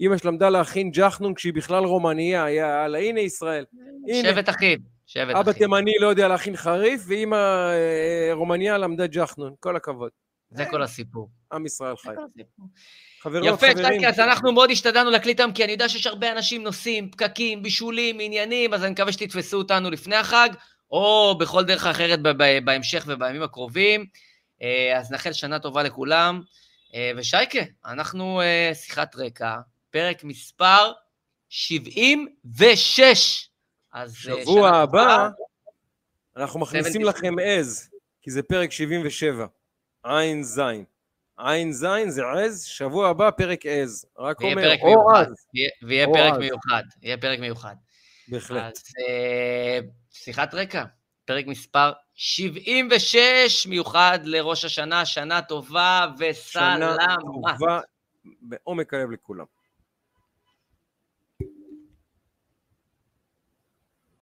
אמא 0.00 0.16
שלה 0.16 0.30
למדה 0.30 0.48
להכין 0.50 0.90
ג'חנון 0.90 1.34
כשהיא 1.34 1.52
בכלל 1.52 1.84
רומניה, 1.84 2.50
יאללה, 2.50 2.98
הנה 2.98 3.20
ישראל. 3.20 3.64
הנה, 4.08 4.32
שבט 4.32 4.48
אחים. 4.48 4.78
שבט 5.06 5.34
אבא 5.36 5.50
אחים. 5.50 5.52
תימני 5.52 5.92
לא 6.00 6.06
יודע 6.06 6.28
להכין 6.28 6.56
חריף, 6.56 7.02
ואמא 7.06 7.36
אה, 7.36 8.30
רומניה 8.32 8.78
למדה 8.78 9.06
ג'חנון. 9.06 9.54
כל 9.60 9.76
הכבוד. 9.76 10.10
זה 10.50 10.64
כל 10.70 10.82
הסיפור. 10.82 11.30
עם 11.52 11.66
ישראל 11.66 11.94
זה 11.96 12.02
חי. 12.02 12.42
חברות, 13.22 13.46
יפה, 13.46 13.66
חברים. 13.70 13.98
צ'קי, 13.98 14.06
אז 14.06 14.20
אנחנו 14.20 14.52
מאוד 14.52 14.70
השתדלנו 14.70 15.10
להקליט 15.10 15.40
היום, 15.40 15.52
כי 15.52 15.64
אני 15.64 15.72
יודע 15.72 15.88
שיש 15.88 16.06
הרבה 16.06 16.32
אנשים 16.32 16.62
נוסעים, 16.62 17.10
פקקים, 17.10 17.62
בישולים, 17.62 18.18
עניינים, 18.20 18.74
אז 18.74 18.82
אני 18.82 18.90
מקווה 18.90 19.12
שתתפסו 19.12 19.58
אותנו 19.58 19.90
לפני 19.90 20.16
החג, 20.16 20.48
או 20.90 21.36
בכל 21.40 21.64
דרך 21.64 21.86
אחרת 21.86 22.18
בהמשך 22.64 23.04
ובימים 23.06 23.42
הקרובים. 23.42 24.06
אה, 24.62 24.98
אז 24.98 25.10
נאחל 25.10 25.32
שנה 25.32 25.58
טובה 25.58 25.82
לכולם. 25.82 26.42
אה, 26.94 27.10
ושייקה, 27.16 27.58
אנחנו 27.86 28.40
אה, 28.40 28.70
שיחת 28.74 29.16
רקע, 29.16 29.56
פרק 29.90 30.24
מספר 30.24 30.92
76. 31.48 33.48
אז 33.92 34.14
שבוע 34.14 34.68
הבא. 34.68 35.28
אנחנו 36.36 36.60
מכניסים 36.60 36.92
70. 36.92 37.06
לכם 37.06 37.34
עז, 37.44 37.90
כי 38.22 38.30
זה 38.30 38.42
פרק 38.42 38.72
77. 38.72 39.46
עין 40.04 40.42
זין. 40.42 40.84
עין 41.44 41.72
זין 41.72 42.10
זה 42.10 42.22
עז, 42.30 42.64
שבוע 42.64 43.08
הבא 43.08 43.30
פרק 43.30 43.66
עז. 43.66 44.04
רק 44.18 44.40
אומר, 44.42 44.62
פרק 44.62 44.80
או 44.82 44.86
מיוחד. 44.86 45.24
עז. 45.26 45.46
ויהיה- 45.82 46.06
או 46.06 46.12
פרק 46.12 46.32
אז. 46.32 46.38
מיוחד. 46.38 46.82
יהיה 47.02 47.16
פרק 47.16 47.38
מיוחד. 47.38 47.74
בהחלט. 48.28 48.62
אז 48.76 48.82
אה, 49.08 49.78
שיחת 50.12 50.54
רקע, 50.54 50.84
פרק 51.24 51.46
מספר 51.46 51.92
76, 52.14 53.66
מיוחד 53.66 54.18
לראש 54.22 54.64
השנה, 54.64 55.04
שנה 55.06 55.42
טובה 55.42 56.06
שנה 56.16 56.30
וסלמה. 56.30 56.96
טובה 57.20 57.80
בעומק 58.42 58.94
הלב 58.94 59.10
לכולם. 59.10 59.44